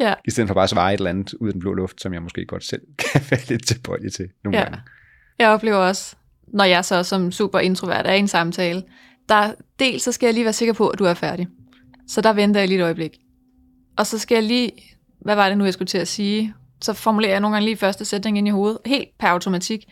Ja. 0.00 0.14
I 0.24 0.30
stedet 0.30 0.48
for 0.48 0.54
bare 0.54 0.64
at 0.64 0.70
svare 0.70 0.94
et 0.94 0.98
eller 0.98 1.10
andet 1.10 1.34
ud 1.34 1.48
af 1.48 1.52
den 1.52 1.60
blå 1.60 1.74
luft, 1.74 2.00
som 2.00 2.14
jeg 2.14 2.22
måske 2.22 2.44
godt 2.46 2.64
selv 2.64 2.80
kan 3.12 3.20
være 3.30 3.40
lidt 3.48 3.66
tilbøjelig 3.66 4.12
til 4.12 4.28
nogle 4.44 4.58
Ja. 4.58 4.64
gange. 4.64 4.80
Jeg 5.38 5.48
oplever 5.48 5.76
også, 5.76 6.16
når 6.48 6.64
jeg 6.64 6.84
så 6.84 7.02
som 7.02 7.32
super 7.32 7.58
introvert 7.58 8.06
er 8.06 8.12
i 8.12 8.18
en 8.18 8.28
samtale, 8.28 8.82
der 9.28 9.52
dels 9.78 10.02
så 10.02 10.12
skal 10.12 10.26
jeg 10.26 10.34
lige 10.34 10.44
være 10.44 10.52
sikker 10.52 10.74
på, 10.74 10.88
at 10.88 10.98
du 10.98 11.04
er 11.04 11.14
færdig. 11.14 11.48
Så 12.08 12.20
der 12.20 12.32
venter 12.32 12.60
jeg 12.60 12.68
lige 12.68 12.78
et 12.80 12.84
øjeblik. 12.84 13.18
Og 13.96 14.06
så 14.06 14.18
skal 14.18 14.34
jeg 14.34 14.42
lige, 14.44 14.72
hvad 15.20 15.34
var 15.34 15.48
det 15.48 15.58
nu, 15.58 15.64
jeg 15.64 15.72
skulle 15.72 15.86
til 15.86 15.98
at 15.98 16.08
sige? 16.08 16.54
Så 16.80 16.92
formulerer 16.92 17.32
jeg 17.32 17.40
nogle 17.40 17.54
gange 17.54 17.64
lige 17.66 17.76
første 17.76 18.04
sætning 18.04 18.38
ind 18.38 18.48
i 18.48 18.50
hovedet, 18.50 18.78
helt 18.86 19.08
per 19.20 19.28
automatik. 19.28 19.84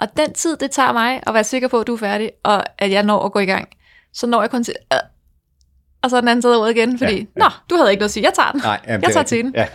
Og 0.00 0.08
den 0.16 0.32
tid, 0.32 0.56
det 0.56 0.70
tager 0.70 0.92
mig 0.92 1.20
at 1.26 1.34
være 1.34 1.44
sikker 1.44 1.68
på, 1.68 1.80
at 1.80 1.86
du 1.86 1.92
er 1.94 1.98
færdig, 1.98 2.30
og 2.42 2.64
at 2.82 2.90
jeg 2.90 3.02
når 3.02 3.20
at 3.22 3.32
gå 3.32 3.38
i 3.38 3.44
gang, 3.44 3.68
så 4.12 4.26
når 4.26 4.40
jeg 4.40 4.50
kun 4.50 4.64
til, 4.64 4.74
øh, 4.92 4.98
og 6.04 6.10
så 6.10 6.16
er 6.16 6.20
den 6.20 6.28
anden 6.28 6.42
side 6.42 6.54
af 6.54 6.58
ordet 6.60 6.76
igen, 6.76 6.98
fordi, 6.98 7.12
Ja, 7.14 7.18
ja, 7.18 7.24
nå, 7.36 7.44
du 7.70 7.74
havde 7.76 7.90
ikke 7.90 8.00
noget 8.00 8.08
at 8.08 8.12
sige, 8.12 8.24
jeg 8.24 8.32
tager 8.34 8.52
den. 8.52 8.60
Nej, 8.64 8.80
jamen, 8.86 9.02
jeg 9.02 9.08
er 9.08 9.12
tager 9.12 9.18
rigtigt. 9.20 9.28
til 9.28 9.44
den. 9.44 9.54
Ja, 9.54 9.66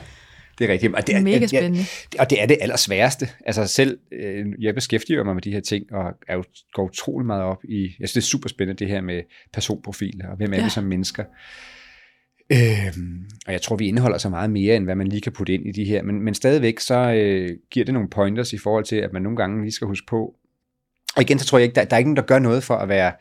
det 0.59 0.69
er 0.69 0.73
rigtigt. 0.73 0.95
Og 0.95 1.07
det 1.07 1.15
er, 1.15 1.21
Mega 1.21 1.47
spændende. 1.47 1.79
Ja, 2.15 2.21
og 2.21 2.29
det 2.29 2.41
er 2.41 2.45
det 2.45 2.57
allersværeste. 2.61 3.29
Altså 3.45 3.67
selv, 3.67 3.97
øh, 4.11 4.45
jeg 4.59 4.75
beskæftiger 4.75 5.23
mig 5.23 5.33
med 5.35 5.41
de 5.41 5.51
her 5.51 5.59
ting, 5.59 5.85
og 5.93 6.03
er 6.27 6.35
jo, 6.35 6.43
går 6.73 6.83
utrolig 6.83 7.25
meget 7.25 7.43
op 7.43 7.63
i, 7.63 7.81
jeg 7.99 8.09
synes 8.09 8.11
det 8.13 8.21
er 8.21 8.25
super 8.37 8.49
spændende, 8.49 8.79
det 8.79 8.87
her 8.87 9.01
med 9.01 9.21
personprofiler, 9.53 10.27
og 10.29 10.37
hvem 10.37 10.53
er 10.53 10.57
Ja. 10.57 10.63
vi 10.63 10.69
som 10.69 10.83
mennesker. 10.83 11.23
Øhm, 12.51 13.23
og 13.47 13.53
jeg 13.53 13.61
tror, 13.61 13.75
vi 13.75 13.87
indeholder 13.87 14.17
så 14.17 14.29
meget 14.29 14.49
mere, 14.49 14.75
end 14.75 14.83
hvad 14.85 14.95
man 14.95 15.07
lige 15.07 15.21
kan 15.21 15.31
putte 15.31 15.53
ind 15.53 15.67
i 15.67 15.71
de 15.71 15.83
her. 15.85 16.03
Men, 16.03 16.21
men 16.21 16.33
stadigvæk, 16.33 16.79
så 16.79 16.95
øh, 17.13 17.49
giver 17.71 17.85
det 17.85 17.93
nogle 17.93 18.09
pointers 18.09 18.53
i 18.53 18.57
forhold 18.57 18.83
til, 18.83 18.95
at 18.95 19.13
man 19.13 19.21
nogle 19.21 19.37
gange 19.37 19.61
lige 19.61 19.71
skal 19.71 19.87
huske 19.87 20.05
på. 20.07 20.33
Og 21.15 21.21
igen, 21.21 21.39
så 21.39 21.45
tror 21.45 21.57
jeg 21.57 21.63
ikke, 21.63 21.75
der, 21.75 21.83
der 21.85 21.95
er 21.95 21.97
ikke 21.97 22.09
nogen, 22.09 22.17
der 22.17 22.23
gør 22.33 22.39
noget 22.39 22.63
for 22.63 22.75
at 22.75 22.89
være 22.89 23.11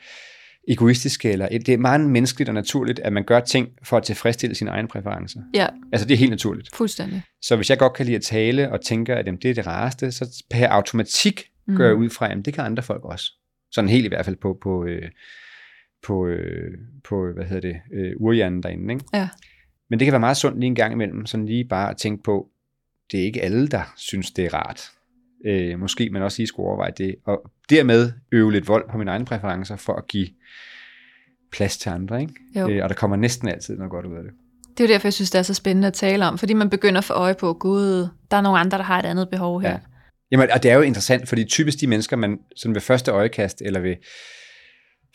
egoistiske. 0.68 1.32
Eller, 1.32 1.48
det 1.48 1.68
er 1.68 1.78
meget 1.78 2.00
menneskeligt 2.00 2.48
og 2.48 2.54
naturligt, 2.54 2.98
at 2.98 3.12
man 3.12 3.24
gør 3.24 3.40
ting 3.40 3.68
for 3.82 3.96
at 3.96 4.02
tilfredsstille 4.02 4.54
sine 4.54 4.70
egne 4.70 4.88
præferencer. 4.88 5.40
Ja, 5.54 5.66
Altså 5.92 6.06
det 6.08 6.14
er 6.14 6.18
helt 6.18 6.30
naturligt. 6.30 6.76
fuldstændig. 6.76 7.22
Så 7.42 7.56
hvis 7.56 7.70
jeg 7.70 7.78
godt 7.78 7.92
kan 7.92 8.06
lide 8.06 8.16
at 8.16 8.22
tale 8.22 8.72
og 8.72 8.80
tænker, 8.80 9.14
at 9.14 9.26
jamen, 9.26 9.40
det 9.42 9.50
er 9.50 9.54
det 9.54 9.66
rareste, 9.66 10.12
så 10.12 10.44
per 10.50 10.68
automatik 10.68 11.50
gør 11.76 11.86
jeg 11.86 11.96
ud 11.96 12.10
fra, 12.10 12.32
at 12.32 12.44
det 12.44 12.54
kan 12.54 12.64
andre 12.64 12.82
folk 12.82 13.04
også. 13.04 13.32
Sådan 13.72 13.88
helt 13.88 14.04
i 14.04 14.08
hvert 14.08 14.24
fald 14.24 14.36
på, 14.36 14.58
på, 14.62 14.84
øh, 14.84 15.10
på, 16.06 16.26
øh, 16.26 16.70
på 17.04 17.32
hvad 17.34 17.44
hedder 17.44 17.60
det, 17.60 17.76
øh, 17.92 18.12
urhjernen 18.16 18.62
derinde. 18.62 18.94
Ikke? 18.94 19.04
Ja. 19.14 19.28
Men 19.90 19.98
det 19.98 20.06
kan 20.06 20.12
være 20.12 20.20
meget 20.20 20.36
sundt 20.36 20.58
lige 20.58 20.66
en 20.66 20.74
gang 20.74 20.92
imellem, 20.92 21.26
sådan 21.26 21.46
lige 21.46 21.64
bare 21.64 21.90
at 21.90 21.96
tænke 21.96 22.22
på, 22.22 22.48
det 23.12 23.20
er 23.20 23.24
ikke 23.24 23.42
alle, 23.42 23.68
der 23.68 23.92
synes, 23.96 24.30
det 24.30 24.44
er 24.44 24.54
rart. 24.54 24.90
Øh, 25.46 25.78
måske 25.78 26.10
man 26.10 26.22
også 26.22 26.38
lige 26.38 26.46
skulle 26.46 26.66
overveje 26.66 26.92
det, 26.98 27.14
og 27.26 27.50
dermed 27.70 28.12
øve 28.32 28.52
lidt 28.52 28.68
vold 28.68 28.90
på 28.90 28.98
mine 28.98 29.10
egne 29.10 29.24
præferencer, 29.24 29.76
for 29.76 29.92
at 29.92 30.06
give 30.06 30.28
plads 31.52 31.78
til 31.78 31.90
andre. 31.90 32.20
Ikke? 32.20 32.34
Jo. 32.56 32.68
Øh, 32.68 32.82
og 32.82 32.88
der 32.88 32.94
kommer 32.94 33.16
næsten 33.16 33.48
altid 33.48 33.76
noget 33.76 33.90
godt 33.90 34.06
ud 34.06 34.16
af 34.16 34.22
det. 34.22 34.32
Det 34.78 34.84
er 34.84 34.88
jo 34.88 34.92
derfor, 34.92 35.08
jeg 35.08 35.12
synes, 35.12 35.30
det 35.30 35.38
er 35.38 35.42
så 35.42 35.54
spændende 35.54 35.88
at 35.88 35.94
tale 35.94 36.26
om, 36.26 36.38
fordi 36.38 36.54
man 36.54 36.70
begynder 36.70 36.98
at 36.98 37.04
få 37.04 37.12
øje 37.14 37.34
på, 37.34 37.52
gud, 37.52 38.08
der 38.30 38.36
er 38.36 38.40
nogle 38.40 38.58
andre, 38.58 38.78
der 38.78 38.84
har 38.84 38.98
et 38.98 39.06
andet 39.06 39.28
behov 39.28 39.60
her. 39.60 39.70
Ja. 39.70 39.78
Jamen, 40.30 40.50
og 40.50 40.62
det 40.62 40.70
er 40.70 40.74
jo 40.74 40.82
interessant, 40.82 41.28
fordi 41.28 41.44
typisk 41.44 41.80
de 41.80 41.86
mennesker, 41.86 42.16
man 42.16 42.38
sådan 42.56 42.74
ved 42.74 42.80
første 42.80 43.10
øjekast, 43.10 43.62
eller 43.62 43.80
ved 43.80 43.94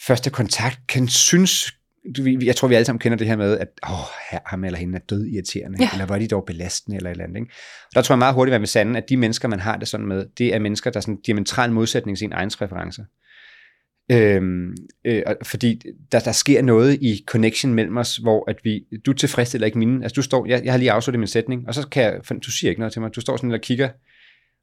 første 0.06 0.30
kontakt, 0.30 0.80
kan 0.88 1.08
synes, 1.08 1.74
du, 2.18 2.24
jeg 2.46 2.56
tror, 2.56 2.68
vi 2.68 2.76
alle 2.76 2.86
sammen 2.86 3.00
kender 3.00 3.18
det 3.18 3.28
her 3.28 3.36
med, 3.36 3.58
at 3.58 3.68
åh, 3.90 3.98
her, 4.32 4.40
ham 4.46 4.64
eller 4.64 4.80
hende 4.80 4.96
er 4.96 5.00
død 5.00 5.26
irriterende, 5.26 5.78
Ja. 5.82 5.90
eller 5.94 6.06
var 6.06 6.20
de 6.20 6.28
dog 6.28 6.44
belastende, 6.46 6.98
eller 6.98 7.10
et 7.10 7.12
eller 7.14 7.24
andet. 7.24 7.38
Ikke? 7.40 7.52
Og 7.86 7.96
der 7.96 8.02
tror 8.02 8.14
jeg 8.16 8.20
meget 8.20 8.36
hurtigt, 8.36 8.56
at 8.56 8.62
med 8.62 8.68
sande, 8.68 8.98
at 8.98 9.10
de 9.10 9.18
mennesker, 9.18 9.48
man 9.48 9.60
har 9.60 9.78
det 9.78 9.88
sådan 9.88 10.06
med, 10.08 10.26
det 10.38 10.56
er 10.56 10.60
mennesker, 10.60 10.92
der 10.92 10.98
er 10.98 11.02
sådan 11.02 11.22
diametral 11.26 11.72
modsætning 11.72 12.18
til 12.18 12.20
sine 12.20 12.36
egne 12.36 12.52
præferencer. 12.58 13.04
Øhm, 14.12 14.76
øh, 15.06 15.24
fordi 15.44 15.82
der, 16.12 16.20
der 16.20 16.32
sker 16.32 16.62
noget 16.62 16.94
i 17.02 17.24
connection 17.28 17.74
mellem 17.74 17.98
os, 17.98 18.18
hvor 18.18 18.50
at 18.50 18.60
vi, 18.64 18.84
du 19.06 19.14
tilfredsstiller 19.14 19.66
ikke 19.66 19.78
mine, 19.80 20.04
altså 20.04 20.16
du 20.16 20.22
står, 20.22 20.46
jeg, 20.46 20.62
jeg 20.64 20.74
har 20.74 20.78
lige 20.78 20.92
afsluttet 20.92 21.20
min 21.20 21.28
sætning, 21.28 21.68
og 21.68 21.74
så 21.74 21.88
kan 21.88 22.04
jeg, 22.04 22.20
du 22.46 22.52
siger 22.52 22.70
ikke 22.72 22.80
noget 22.80 22.94
til 22.94 23.02
mig, 23.02 23.16
du 23.16 23.22
står 23.22 23.38
sådan 23.38 23.52
og 23.52 23.62
kigger, 23.62 23.90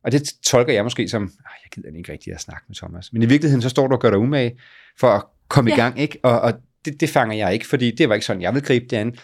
og 0.04 0.12
det 0.12 0.22
tolker 0.44 0.72
jeg 0.72 0.84
måske 0.84 1.08
som, 1.08 1.22
"Ej, 1.22 1.52
jeg 1.64 1.70
gider 1.74 1.98
ikke 1.98 2.12
rigtig 2.12 2.32
at 2.32 2.40
snakke 2.40 2.64
med 2.68 2.76
Thomas. 2.76 3.12
Men 3.12 3.22
i 3.22 3.26
virkeligheden, 3.26 3.62
så 3.62 3.68
står 3.68 3.86
du 3.86 3.94
og 3.94 4.00
gør 4.00 4.10
dig 4.10 4.18
umage 4.18 4.58
for 4.98 5.08
at 5.08 5.22
komme 5.48 5.70
ja. 5.70 5.76
i 5.76 5.80
gang, 5.80 6.00
ikke? 6.00 6.18
Og, 6.22 6.40
og 6.40 6.52
det, 6.84 7.00
det 7.00 7.08
fanger 7.08 7.36
jeg 7.36 7.52
ikke, 7.52 7.66
fordi 7.66 7.90
det 7.90 8.08
var 8.08 8.14
ikke 8.14 8.26
sådan, 8.26 8.42
jeg 8.42 8.54
vil 8.54 8.62
gribe 8.62 8.86
det 8.90 8.96
an. 8.96 9.14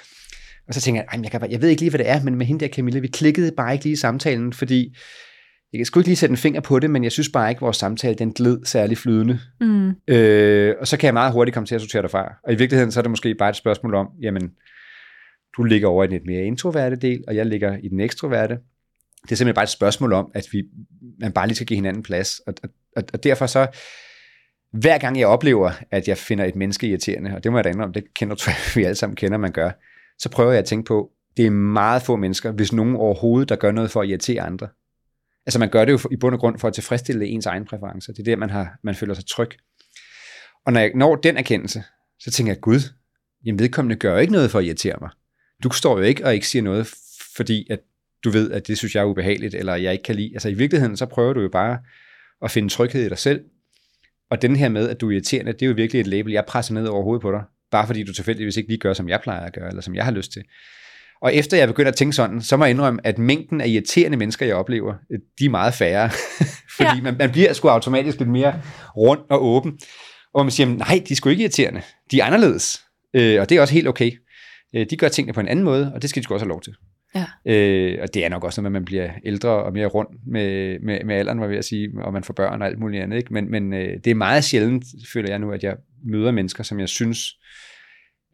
Og 0.69 0.75
så 0.75 0.81
tænker 0.81 1.01
jeg, 1.01 1.07
"Ej, 1.13 1.17
men 1.17 1.25
jeg, 1.25 1.31
kan, 1.31 1.41
bare- 1.41 1.51
jeg 1.51 1.63
ved 1.63 1.69
ikke 1.69 1.83
lige, 1.83 1.91
hvad 1.91 1.99
det 1.99 2.09
er, 2.09 2.23
men 2.23 2.35
med 2.35 2.47
hende 2.47 2.65
der 2.65 2.73
Camilla, 2.73 3.01
vi 3.01 3.07
klikkede 3.09 3.53
bare 3.57 3.73
ikke 3.73 3.85
lige 3.85 3.93
i 3.93 3.97
samtalen, 3.97 4.53
fordi 4.53 4.97
jeg 5.73 5.87
sgu 5.87 6.01
ikke 6.01 6.09
lige 6.09 6.17
sætte 6.17 6.33
en 6.33 6.37
finger 6.37 6.61
på 6.61 6.79
det, 6.79 6.91
men 6.91 7.05
jeg 7.05 7.13
synes 7.13 7.29
bare 7.29 7.51
ikke, 7.51 7.59
at 7.59 7.63
vores 7.63 7.77
samtale, 7.77 8.15
den 8.15 8.33
gled 8.33 8.65
særlig 8.65 8.99
flydende. 8.99 9.41
Mm. 9.61 9.93
Øh, 10.09 10.75
og 10.81 10.89
så 10.89 10.97
kan 10.97 11.07
jeg 11.07 11.15
meget 11.15 11.33
hurtigt 11.33 11.55
komme 11.55 11.67
til 11.67 11.75
at 11.75 11.81
sortere 11.81 12.03
dig 12.03 12.11
fra. 12.11 12.35
Og 12.45 12.53
i 12.53 12.57
virkeligheden, 12.57 12.93
så 12.93 13.01
er 13.01 13.03
det 13.03 13.11
måske 13.11 13.35
bare 13.35 13.51
et 13.51 13.57
spørgsmål 13.57 13.95
om, 13.95 14.07
jamen, 14.23 14.51
du 15.57 15.63
ligger 15.63 15.89
over 15.89 16.05
i 16.05 16.07
den 16.07 16.13
lidt 16.13 16.27
mere 16.27 16.43
introverte 16.45 16.97
del, 16.97 17.25
og 17.29 17.37
jeg 17.37 17.47
ligger 17.47 17.77
i 17.83 17.89
den 17.89 18.01
ekstroverte. 18.01 18.55
Det 19.23 19.33
er 19.33 19.37
simpelthen 19.37 19.55
bare 19.55 19.63
et 19.63 19.69
spørgsmål 19.69 20.13
om, 20.13 20.31
at 20.35 20.47
vi, 20.53 20.63
man 21.21 21.33
bare 21.33 21.47
lige 21.47 21.55
skal 21.55 21.67
give 21.67 21.77
hinanden 21.77 22.03
plads. 22.03 22.39
Og, 22.47 22.55
og, 22.97 23.05
og 23.13 23.25
derfor 23.25 23.47
så, 23.47 23.67
hver 24.73 24.99
gang 24.99 25.19
jeg 25.19 25.27
oplever, 25.29 25.71
at 25.91 26.09
jeg 26.09 26.19
finder 26.19 26.45
et 26.45 26.57
menneske 26.57 26.87
irriterende, 26.87 27.35
og 27.35 27.45
det 27.45 27.53
må 27.53 27.59
jeg 27.59 27.65
da 27.65 27.69
indrømme, 27.69 27.93
det 27.93 28.15
kender 28.15 28.35
tror 28.35 28.51
jeg, 28.51 28.83
vi 28.83 28.85
alle 28.85 28.95
sammen 28.97 29.17
kender, 29.17 29.39
man 29.39 29.53
gør, 29.53 29.71
så 30.19 30.29
prøver 30.29 30.51
jeg 30.51 30.59
at 30.59 30.65
tænke 30.65 30.87
på, 30.89 31.11
det 31.37 31.47
er 31.47 31.51
meget 31.51 32.03
få 32.03 32.17
mennesker, 32.17 32.53
hvis 32.53 32.73
nogen 32.73 32.97
overhovedet, 32.97 33.49
der 33.49 33.57
gør 33.57 33.73
noget 33.73 33.91
for 33.91 34.03
at 34.03 34.09
irritere 34.09 34.43
andre. 34.43 34.69
Altså 35.47 35.59
man 35.59 35.71
gør 35.71 35.85
det 35.85 35.93
jo 35.93 35.99
for- 35.99 36.13
i 36.13 36.17
bund 36.17 36.35
og 36.35 36.41
grund 36.41 36.59
for 36.59 36.69
at 36.69 36.75
tilfredsstille 36.75 37.27
ens 37.27 37.47
egen 37.47 37.65
præferencer. 37.65 38.13
Det 38.13 38.21
er 38.21 38.25
der, 38.25 38.37
man, 38.37 38.51
har, 38.51 38.79
man 38.83 38.95
føler 38.95 39.15
sig 39.15 39.27
tryg. 39.27 39.51
Og 40.67 40.73
når 40.73 40.81
jeg 40.81 40.91
når 40.95 41.17
den 41.17 41.37
erkendelse, 41.37 41.85
så 42.21 42.31
tænker 42.31 42.53
jeg, 42.53 42.61
gud, 42.61 42.81
jamen 43.45 43.59
vedkommende 43.59 43.97
gør 43.97 44.13
jo 44.13 44.19
ikke 44.19 44.33
noget 44.33 44.51
for 44.51 44.59
at 44.59 44.65
irritere 44.65 44.97
mig. 45.01 45.11
Du 45.63 45.71
står 45.71 45.97
jo 45.99 46.03
ikke 46.03 46.25
og 46.25 46.35
ikke 46.35 46.49
siger 46.49 46.63
noget, 46.63 46.95
fordi 47.37 47.67
at 47.71 47.81
du 48.25 48.31
ved, 48.31 48.51
at 48.51 48.67
det 48.67 48.79
synes 48.79 48.95
jeg 48.95 49.01
er 49.01 49.05
ubehageligt, 49.05 49.55
eller 49.55 49.75
jeg 49.75 49.93
ikke 49.93 50.03
kan 50.05 50.15
lide. 50.15 50.31
Altså 50.35 50.49
i 50.49 50.55
virkeligheden, 50.55 50.97
så 50.97 51.07
prøver 51.07 51.33
du 51.33 51.41
jo 51.41 51.49
bare 51.49 51.79
at 52.43 52.51
finde 52.51 52.69
tryghed 52.69 53.07
i 53.07 53.09
dig 53.09 53.19
selv. 53.19 53.45
Og 54.31 54.43
den 54.43 54.57
her 54.57 54.69
med, 54.69 54.89
at 54.89 55.01
du 55.01 55.09
er 55.09 55.13
irriterende, 55.13 55.53
det 55.53 55.63
er 55.63 55.67
jo 55.67 55.73
virkelig 55.73 56.01
et 56.01 56.07
label, 56.07 56.33
jeg 56.33 56.45
presser 56.49 56.75
ned 56.75 56.87
over 56.87 57.03
hovedet 57.03 57.23
på 57.23 57.33
dig. 57.33 57.43
Bare 57.71 57.87
fordi 57.87 58.05
du 58.05 58.13
tilfældigvis 58.13 58.57
ikke 58.57 58.69
lige 58.69 58.79
gør, 58.79 58.93
som 58.93 59.09
jeg 59.09 59.21
plejer 59.23 59.47
at 59.47 59.53
gøre, 59.53 59.69
eller 59.69 59.83
som 59.83 59.95
jeg 59.95 60.05
har 60.05 60.13
lyst 60.13 60.33
til. 60.33 60.43
Og 61.23 61.35
efter 61.35 61.57
jeg 61.57 61.69
begynder 61.69 61.91
at 61.91 61.97
tænke 61.97 62.13
sådan, 62.17 62.43
så 62.43 62.57
må 62.57 62.65
jeg 62.65 62.71
indrømme, 62.71 63.01
at 63.07 63.19
mængden 63.19 63.61
af 63.61 63.69
irriterende 63.69 64.17
mennesker, 64.17 64.47
jeg 64.47 64.57
oplever, 64.57 64.95
øh, 65.13 65.19
de 65.39 65.45
er 65.45 65.51
meget 65.51 65.75
færre. 65.75 66.11
fordi 66.77 66.97
Ja. 66.97 67.03
man, 67.03 67.17
man 67.19 67.31
bliver 67.33 67.53
sgu 67.53 67.69
automatisk 67.69 68.19
lidt 68.19 68.31
mere 68.31 68.63
rund 68.97 69.21
og 69.31 69.45
åben. 69.45 69.79
Og 70.35 70.45
man 70.45 70.51
siger, 70.51 70.67
nej, 70.67 71.03
de 71.09 71.13
er 71.13 71.17
sgu 71.17 71.29
ikke 71.29 71.43
irriterende. 71.43 71.83
De 72.11 72.21
er 72.21 72.25
anderledes. 72.25 72.83
Øh, 73.15 73.41
og 73.41 73.49
det 73.49 73.57
er 73.57 73.61
også 73.61 73.75
helt 73.75 73.89
okay. 73.89 74.11
Øh, 74.77 74.87
de 74.91 74.97
gør 74.97 75.09
tingene 75.09 75.33
på 75.33 75.41
en 75.41 75.49
anden 75.49 75.65
måde, 75.65 75.93
og 75.95 76.03
det 76.03 76.11
skal 76.11 76.21
de 76.21 76.25
sgu 76.25 76.35
også 76.35 76.45
have 76.45 76.51
lov 76.51 76.63
til. 76.63 76.75
Ja. 77.17 77.53
Øh, 77.53 77.99
og 78.03 78.15
det 78.15 78.25
er 78.25 78.29
nok 78.29 78.45
også, 78.45 78.63
når 78.63 78.71
man 78.71 78.85
bliver 78.85 79.11
ældre 79.25 79.51
og 79.51 79.73
mere 79.73 79.87
rund 79.87 80.09
med, 80.27 80.79
med, 80.81 81.05
med 81.05 81.17
alderen, 81.17 81.39
var 81.39 81.45
jeg 81.45 81.51
ved 81.51 81.59
at 81.59 81.65
sige, 81.65 81.91
og 82.03 82.13
man 82.13 82.25
får 82.25 82.35
børn 82.35 82.63
og 82.63 82.69
alt 82.69 82.79
muligt 82.79 83.03
andet. 83.03 83.17
Ikke? 83.17 83.33
Men, 83.33 83.51
men 83.51 83.73
øh, 83.73 83.99
det 84.05 84.11
er 84.11 84.15
meget 84.15 84.45
sjældent, 84.45 84.85
føler 85.13 85.31
jeg 85.31 85.39
nu, 85.39 85.53
at 85.53 85.65
jeg 85.65 85.77
møder 86.05 86.31
mennesker, 86.31 86.63
som 86.63 86.81
jeg 86.81 86.89
synes 86.89 87.19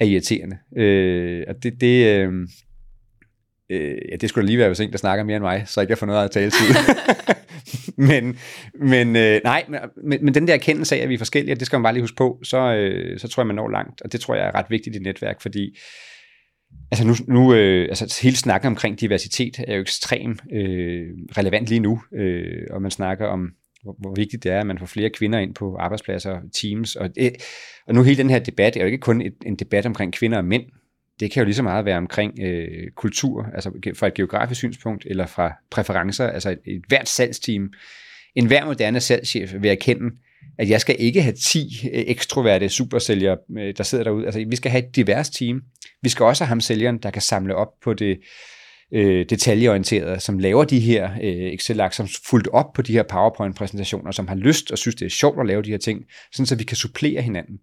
er 0.00 0.04
irriterende. 0.04 0.56
Øh, 0.76 1.44
og 1.48 1.54
det, 1.62 1.80
det, 1.80 2.06
øh, 2.06 2.32
øh, 3.70 3.96
ja, 4.10 4.16
det 4.16 4.28
skulle 4.28 4.42
da 4.42 4.46
lige 4.46 4.58
være, 4.58 4.68
hvis 4.68 4.80
en, 4.80 4.92
der 4.92 4.98
snakker 4.98 5.24
mere 5.24 5.36
end 5.36 5.44
mig, 5.44 5.62
så 5.66 5.80
ikke 5.80 5.90
jeg 5.90 5.98
får 5.98 6.06
noget 6.06 6.24
af 6.24 6.30
taletid. 6.30 6.66
men 7.96 8.38
men 8.74 9.16
øh, 9.16 9.40
nej, 9.44 9.64
men, 10.04 10.24
men, 10.24 10.34
den 10.34 10.48
der 10.48 10.54
erkendelse 10.54 10.96
af, 10.96 11.02
at 11.02 11.08
vi 11.08 11.14
er 11.14 11.18
forskellige, 11.18 11.54
det 11.54 11.66
skal 11.66 11.76
man 11.76 11.82
bare 11.82 11.92
lige 11.92 12.02
huske 12.02 12.16
på, 12.16 12.40
så, 12.44 12.74
øh, 12.74 13.18
så 13.18 13.28
tror 13.28 13.42
jeg, 13.42 13.46
man 13.46 13.56
når 13.56 13.68
langt. 13.68 14.02
Og 14.02 14.12
det 14.12 14.20
tror 14.20 14.34
jeg 14.34 14.46
er 14.46 14.54
ret 14.54 14.66
vigtigt 14.70 14.96
i 14.96 14.98
netværk, 14.98 15.40
fordi 15.42 15.76
Altså 16.90 17.06
nu, 17.06 17.14
nu 17.28 17.54
øh, 17.54 17.88
altså 17.88 18.20
hele 18.22 18.36
snakken 18.36 18.66
omkring 18.66 19.00
diversitet 19.00 19.64
er 19.68 19.74
jo 19.74 19.80
ekstremt 19.80 20.42
øh, 20.52 21.06
relevant 21.36 21.68
lige 21.68 21.80
nu, 21.80 22.02
øh, 22.14 22.66
og 22.70 22.82
man 22.82 22.90
snakker 22.90 23.26
om 23.26 23.52
hvor, 23.82 23.96
hvor 23.98 24.14
vigtigt 24.14 24.44
det 24.44 24.52
er, 24.52 24.60
at 24.60 24.66
man 24.66 24.78
får 24.78 24.86
flere 24.86 25.10
kvinder 25.10 25.38
ind 25.38 25.54
på 25.54 25.76
arbejdspladser, 25.76 26.40
teams. 26.52 26.96
Og, 26.96 27.14
det, 27.14 27.32
og 27.86 27.94
nu 27.94 28.02
hele 28.02 28.16
den 28.16 28.30
her 28.30 28.38
debat 28.38 28.76
er 28.76 28.80
jo 28.80 28.86
ikke 28.86 28.98
kun 28.98 29.22
et, 29.22 29.34
en 29.46 29.56
debat 29.56 29.86
omkring 29.86 30.12
kvinder 30.12 30.38
og 30.38 30.44
mænd. 30.44 30.64
Det 31.20 31.30
kan 31.30 31.40
jo 31.40 31.44
lige 31.44 31.54
så 31.54 31.62
meget 31.62 31.84
være 31.84 31.96
omkring 31.96 32.40
øh, 32.42 32.90
kultur, 32.96 33.46
altså 33.54 33.70
fra 33.94 34.06
et 34.06 34.14
geografisk 34.14 34.58
synspunkt, 34.58 35.06
eller 35.06 35.26
fra 35.26 35.52
præferencer, 35.70 36.26
altså 36.26 36.50
et, 36.50 36.58
et 36.64 36.82
hvert 36.88 37.08
salgsteam. 37.08 37.72
En 38.34 38.46
hver 38.46 38.64
moderne 38.64 39.00
salgschef 39.00 39.54
vil 39.60 39.70
erkende, 39.70 40.10
at 40.58 40.70
jeg 40.70 40.80
skal 40.80 40.96
ikke 40.98 41.22
have 41.22 41.34
10 41.34 41.58
øh, 41.84 42.04
ekstroverte 42.06 42.68
supersælgere, 42.68 43.36
øh, 43.58 43.74
der 43.76 43.82
sidder 43.82 44.04
derude. 44.04 44.24
Altså, 44.24 44.44
vi 44.48 44.56
skal 44.56 44.70
have 44.70 44.88
et 44.88 44.96
divers 44.96 45.30
team. 45.30 45.62
Vi 46.02 46.08
skal 46.08 46.24
også 46.24 46.44
have 46.44 46.48
ham 46.48 46.60
sælgeren, 46.60 46.98
der 46.98 47.10
kan 47.10 47.22
samle 47.22 47.54
op 47.56 47.68
på 47.84 47.94
det 47.94 48.18
øh, 48.94 49.26
detaljeorienterede, 49.30 50.20
som 50.20 50.38
laver 50.38 50.64
de 50.64 50.80
her 50.80 51.10
øh, 51.12 51.52
Excel-ark, 51.52 51.92
som 51.92 52.08
fuldt 52.28 52.48
op 52.48 52.72
på 52.72 52.82
de 52.82 52.92
her 52.92 53.02
PowerPoint-præsentationer, 53.02 54.12
som 54.12 54.28
har 54.28 54.34
lyst 54.34 54.70
og 54.70 54.78
synes, 54.78 54.94
det 54.94 55.06
er 55.06 55.10
sjovt 55.10 55.40
at 55.40 55.46
lave 55.46 55.62
de 55.62 55.70
her 55.70 55.78
ting, 55.78 56.04
sådan 56.32 56.46
så 56.46 56.56
vi 56.56 56.64
kan 56.64 56.76
supplere 56.76 57.22
hinanden. 57.22 57.58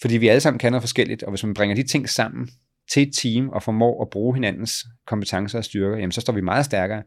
Fordi 0.00 0.16
vi 0.16 0.28
alle 0.28 0.40
sammen 0.40 0.58
kan 0.58 0.72
noget 0.72 0.82
forskelligt, 0.82 1.22
og 1.22 1.30
hvis 1.30 1.44
man 1.44 1.54
bringer 1.54 1.76
de 1.76 1.82
ting 1.82 2.08
sammen 2.08 2.48
til 2.92 3.02
et 3.02 3.14
team 3.14 3.48
og 3.48 3.62
formår 3.62 4.02
at 4.02 4.10
bruge 4.10 4.34
hinandens 4.34 4.84
kompetencer 5.06 5.58
og 5.58 5.64
styrker, 5.64 5.96
jamen 5.96 6.12
så 6.12 6.20
står 6.20 6.32
vi 6.32 6.40
meget 6.40 6.64
stærkere, 6.64 7.02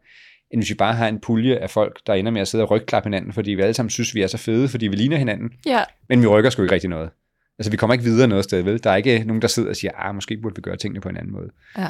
end 0.52 0.60
hvis 0.62 0.70
vi 0.70 0.74
bare 0.74 0.94
har 0.94 1.08
en 1.08 1.20
pulje 1.20 1.56
af 1.56 1.70
folk, 1.70 2.00
der 2.06 2.14
ender 2.14 2.30
med 2.32 2.40
at 2.40 2.48
sidde 2.48 2.64
og 2.64 2.70
rygklappe 2.70 3.06
hinanden, 3.06 3.32
fordi 3.32 3.50
vi 3.50 3.62
alle 3.62 3.74
sammen 3.74 3.90
synes, 3.90 4.14
vi 4.14 4.22
er 4.22 4.26
så 4.26 4.38
fede, 4.38 4.68
fordi 4.68 4.86
vi 4.86 4.96
ligner 4.96 5.16
hinanden, 5.16 5.50
Ja. 5.66 5.84
men 6.08 6.22
vi 6.22 6.26
rykker 6.26 6.50
sgu 6.50 6.62
ikke 6.62 6.74
rigtig 6.74 6.90
noget. 6.90 7.10
Altså, 7.58 7.70
vi 7.70 7.76
kommer 7.76 7.94
ikke 7.94 8.04
videre 8.04 8.28
noget 8.28 8.44
sted, 8.44 8.62
vel? 8.62 8.84
Der 8.84 8.90
er 8.90 8.96
ikke 8.96 9.24
nogen, 9.24 9.42
der 9.42 9.48
sidder 9.48 9.68
og 9.68 9.76
siger, 9.76 9.92
ah, 9.96 10.14
måske 10.14 10.36
burde 10.42 10.56
vi 10.56 10.60
gøre 10.62 10.76
tingene 10.76 11.00
på 11.00 11.08
en 11.08 11.16
anden 11.16 11.32
måde. 11.32 11.48
Ja. 11.78 11.88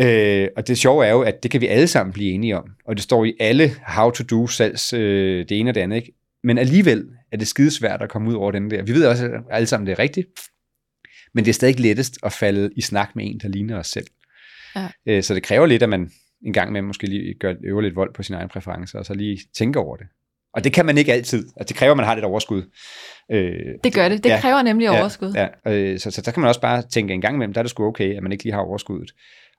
Øh, 0.00 0.48
og 0.56 0.68
det 0.68 0.78
sjove 0.78 1.06
er 1.06 1.10
jo, 1.10 1.22
at 1.22 1.42
det 1.42 1.50
kan 1.50 1.60
vi 1.60 1.66
alle 1.66 1.86
sammen 1.86 2.12
blive 2.12 2.30
enige 2.32 2.56
om. 2.56 2.64
Og 2.86 2.96
det 2.96 3.02
står 3.02 3.24
i 3.24 3.34
alle 3.40 3.70
how 3.86 4.10
to 4.10 4.24
do 4.24 4.46
salgs, 4.46 4.92
øh, 4.92 5.44
det 5.48 5.60
ene 5.60 5.70
og 5.70 5.74
det 5.74 5.80
andet. 5.80 5.96
Ikke? 5.96 6.12
Men 6.44 6.58
alligevel 6.58 7.06
er 7.32 7.36
det 7.36 7.48
skidesvært 7.48 8.02
at 8.02 8.08
komme 8.08 8.28
ud 8.30 8.34
over 8.34 8.50
den 8.52 8.70
der. 8.70 8.82
Vi 8.82 8.92
ved 8.92 9.06
også 9.06 9.24
at 9.24 9.40
alle 9.50 9.66
sammen, 9.66 9.86
det 9.86 9.92
er 9.92 9.98
rigtigt. 9.98 10.28
Men 11.34 11.44
det 11.44 11.50
er 11.50 11.54
stadig 11.54 11.80
lettest 11.80 12.18
at 12.22 12.32
falde 12.32 12.70
i 12.76 12.80
snak 12.80 13.16
med 13.16 13.24
en, 13.26 13.40
der 13.42 13.48
ligner 13.48 13.78
os 13.78 13.86
selv. 13.86 14.06
Ja. 14.76 14.88
Øh, 15.06 15.22
så 15.22 15.34
det 15.34 15.42
kræver 15.42 15.66
lidt, 15.66 15.82
at 15.82 15.88
man 15.88 16.10
en 16.46 16.52
gang 16.52 16.72
med 16.72 16.82
måske 16.82 17.06
lige 17.06 17.34
gør, 17.40 17.54
øver 17.64 17.80
lidt 17.80 17.96
vold 17.96 18.14
på 18.14 18.22
sine 18.22 18.38
egne 18.38 18.48
præferencer, 18.48 18.98
og 18.98 19.06
så 19.06 19.14
lige 19.14 19.38
tænker 19.58 19.80
over 19.80 19.96
det. 19.96 20.06
Og 20.54 20.64
det 20.64 20.72
kan 20.72 20.86
man 20.86 20.98
ikke 20.98 21.12
altid. 21.12 21.38
Altså, 21.56 21.68
det 21.72 21.76
kræver, 21.76 21.90
at 21.90 21.96
man 21.96 22.06
har 22.06 22.14
lidt 22.14 22.24
overskud. 22.24 22.62
Øh, 23.32 23.52
Det 23.84 23.94
gør 23.94 24.08
det. 24.08 24.24
Det 24.24 24.30
Ja. 24.30 24.40
kræver 24.40 24.62
nemlig 24.62 24.90
overskud. 24.90 25.32
Ja, 25.32 25.48
ja. 25.66 25.72
Øh, 25.72 25.98
så, 25.98 26.10
så 26.10 26.22
der 26.22 26.32
kan 26.32 26.40
man 26.40 26.48
også 26.48 26.60
bare 26.60 26.82
tænke 26.82 27.14
en 27.14 27.20
gang 27.20 27.34
imellem, 27.34 27.52
der 27.52 27.60
er 27.60 27.62
det 27.62 27.70
sgu 27.70 27.84
okay, 27.86 28.16
at 28.16 28.22
man 28.22 28.32
ikke 28.32 28.44
lige 28.44 28.54
har 28.54 28.60
overskuddet, 28.60 29.10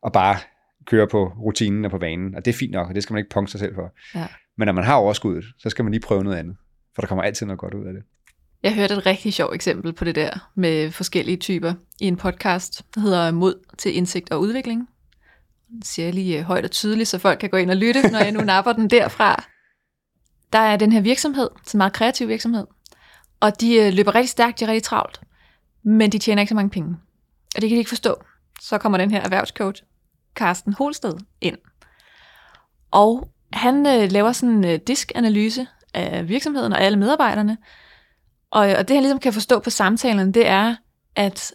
og 0.02 0.14
bare 0.14 0.36
køre 0.86 1.08
på 1.08 1.26
rutinen 1.28 1.86
og 1.86 1.92
på 1.92 1.98
vanen, 1.98 2.36
og 2.36 2.46
det 2.46 2.54
er 2.54 2.58
fint 2.58 2.72
nok, 2.72 2.90
og 2.90 2.96
det 2.96 3.04
skal 3.04 3.14
man 3.14 3.20
ikke 3.20 3.30
punkte 3.30 3.52
sig 3.52 3.60
selv 3.60 3.76
for. 3.76 3.94
Ja. 4.16 4.28
Men 4.58 4.66
når 4.66 4.74
man 4.74 4.84
har 4.84 4.96
overskuddet, 4.96 5.46
så 5.58 5.70
skal 5.70 5.86
man 5.86 5.92
lige 5.92 6.02
prøve 6.02 6.24
noget 6.24 6.38
andet, 6.38 6.56
for 6.96 7.02
der 7.02 7.08
kommer 7.08 7.24
altid 7.24 7.46
noget 7.46 7.60
godt 7.60 7.74
ud 7.74 7.86
af 7.86 7.94
det. 7.94 8.04
Jeg 8.64 8.76
hørte 8.76 8.94
et 8.94 9.06
rigtig 9.06 9.34
sjovt 9.34 9.56
eksempel 9.56 9.94
på 9.94 10.06
det 10.06 10.16
der 10.16 10.50
med 10.56 10.92
forskellige 10.92 11.38
typer 11.38 11.74
i 12.02 12.06
en 12.06 12.18
podcast, 12.18 12.84
der 12.96 13.02
hedder 13.02 13.32
Mod 13.32 13.54
til 13.78 13.98
indsigt 13.98 14.32
og 14.32 14.42
udvikling. 14.42 14.88
Siger 15.84 16.06
jeg 16.06 16.14
lige 16.14 16.40
øh, 16.40 16.44
højt 16.44 16.66
og 16.66 16.72
tydeligt, 16.72 17.10
så 17.10 17.20
folk 17.20 17.40
kan 17.40 17.50
gå 17.50 17.58
ind 17.58 17.72
og 17.72 17.78
lytte, 17.78 18.12
når 18.12 18.20
jeg 18.20 18.32
nu 18.32 18.42
napper 18.42 18.74
den 18.74 18.90
derfra. 18.90 19.44
Der 20.54 20.60
er 20.60 20.78
den 20.78 20.92
her 20.92 21.02
virksomhed, 21.02 21.50
som 21.66 21.68
er 21.68 21.74
en 21.74 21.78
meget 21.78 21.94
kreativ 21.94 22.28
virksomhed, 22.28 22.68
og 23.40 23.62
de 23.62 23.76
øh, 23.76 23.94
løber 23.94 24.16
rigtig 24.16 24.30
stærkt, 24.30 24.60
de 24.60 24.66
er 24.66 24.70
rigtig 24.70 24.84
travlt, 24.84 25.22
men 25.84 26.12
de 26.12 26.18
tjener 26.18 26.42
ikke 26.42 26.50
så 26.50 26.56
mange 26.56 26.70
penge. 26.70 26.98
Og 27.56 27.62
det 27.62 27.70
kan 27.70 27.76
de 27.76 27.80
ikke 27.80 27.90
forstå. 27.90 28.24
Så 28.62 28.78
kommer 28.78 28.98
den 28.98 29.12
her 29.12 29.22
erhvervscoach, 29.22 29.84
Carsten 30.36 30.74
Holsted, 30.74 31.14
ind. 31.42 31.58
Og 32.92 33.30
han 33.54 33.88
øh, 33.88 34.12
laver 34.12 34.32
sådan 34.32 34.56
en 34.56 34.66
øh, 34.66 34.80
diskanalyse 34.88 35.68
af 35.94 36.30
virksomheden 36.30 36.74
og 36.74 36.82
alle 36.82 37.00
medarbejderne, 37.00 37.58
og, 38.52 38.62
og 38.62 38.88
det 38.88 38.96
han 38.96 39.04
ligesom 39.04 39.20
kan 39.20 39.34
forstå 39.34 39.60
på 39.60 39.70
samtalerne, 39.70 40.34
det 40.34 40.48
er, 40.48 40.76
at 41.16 41.54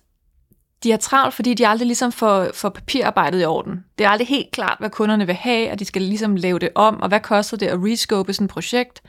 de 0.85 0.93
er 0.93 0.97
travlt, 0.97 1.35
fordi 1.35 1.55
de 1.55 1.69
aldrig 1.69 1.87
ligesom 1.87 2.13
får, 2.13 2.51
får 2.55 2.69
papirarbejdet 2.69 3.43
i 3.43 3.45
orden. 3.45 3.85
Det 3.99 4.05
er 4.05 4.09
aldrig 4.09 4.29
helt 4.29 4.51
klart, 4.53 4.77
hvad 4.81 4.91
kunderne 4.91 5.27
vil 5.27 5.35
have, 5.35 5.71
og 5.71 5.79
de 5.79 5.85
skal 5.85 6.03
ligesom 6.03 6.37
lave 6.37 6.59
det 6.59 6.69
om, 6.75 7.01
og 7.01 7.09
hvad 7.09 7.21
koster 7.21 7.57
det 7.57 7.67
at 7.67 7.79
rescope 7.83 8.33
sådan 8.33 8.45
et 8.45 8.51
projekt. 8.51 9.03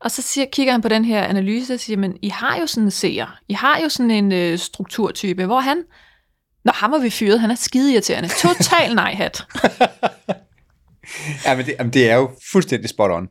Og 0.00 0.10
så 0.10 0.22
siger, 0.22 0.46
kigger 0.52 0.72
han 0.72 0.82
på 0.82 0.88
den 0.88 1.04
her 1.04 1.24
analyse 1.24 1.74
og 1.74 1.80
siger, 1.80 1.96
men 1.96 2.16
I 2.22 2.28
har 2.28 2.56
jo 2.60 2.66
sådan 2.66 2.84
en 2.84 2.90
seer. 2.90 3.38
I 3.48 3.52
har 3.52 3.78
jo 3.78 3.88
sådan 3.88 4.10
en 4.10 4.32
øh, 4.32 4.58
strukturtype, 4.58 5.46
hvor 5.46 5.60
han, 5.60 5.82
når 6.64 6.72
ham 6.72 6.92
har 6.92 6.98
vi 6.98 7.10
fyret, 7.10 7.40
han 7.40 7.50
er 7.50 7.54
skide 7.54 7.92
irriterende. 7.92 8.28
Total 8.28 8.94
nej-hat. 8.94 9.44
Ja, 11.44 11.56
men 11.56 11.66
det, 11.66 11.74
jamen, 11.78 11.92
det 11.92 12.10
er 12.10 12.16
jo 12.16 12.30
fuldstændig 12.52 12.90
spot 12.90 13.10
on. 13.10 13.28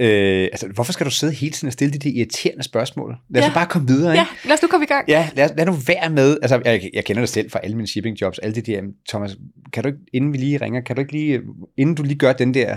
Øh, 0.00 0.42
altså, 0.52 0.66
hvorfor 0.74 0.92
skal 0.92 1.06
du 1.06 1.10
sidde 1.10 1.32
hele 1.32 1.52
tiden 1.52 1.66
og 1.66 1.72
stille 1.72 1.92
de 1.92 1.98
der 1.98 2.10
irriterende 2.16 2.62
spørgsmål? 2.62 3.16
Lad 3.30 3.42
os 3.42 3.48
Ja. 3.48 3.54
bare 3.54 3.66
komme 3.66 3.88
videre, 3.88 4.12
ikke? 4.12 4.26
Ja, 4.44 4.48
lad 4.48 4.54
os 4.54 4.62
nu 4.62 4.68
komme 4.68 4.84
i 4.84 4.86
gang. 4.86 5.08
Ja, 5.08 5.28
lad, 5.34 5.50
lad 5.56 5.66
nu 5.66 5.72
være 5.72 6.10
med. 6.10 6.38
Altså, 6.42 6.62
jeg, 6.64 6.90
jeg 6.94 7.04
kender 7.04 7.22
det 7.22 7.28
selv 7.28 7.50
fra 7.50 7.60
alle 7.62 7.76
mine 7.76 7.86
shipping 7.88 8.20
jobs, 8.20 8.38
alle 8.38 8.54
det 8.54 8.66
der, 8.66 8.82
Thomas, 9.08 9.36
kan 9.72 9.82
du 9.82 9.88
ikke, 9.88 9.98
inden 10.14 10.32
vi 10.32 10.38
lige 10.38 10.58
ringer, 10.58 10.80
kan 10.80 10.96
du 10.96 11.00
ikke 11.00 11.12
lige, 11.12 11.40
inden 11.78 11.94
du 11.94 12.02
lige 12.02 12.18
gør 12.18 12.32
den 12.32 12.54
der, 12.54 12.76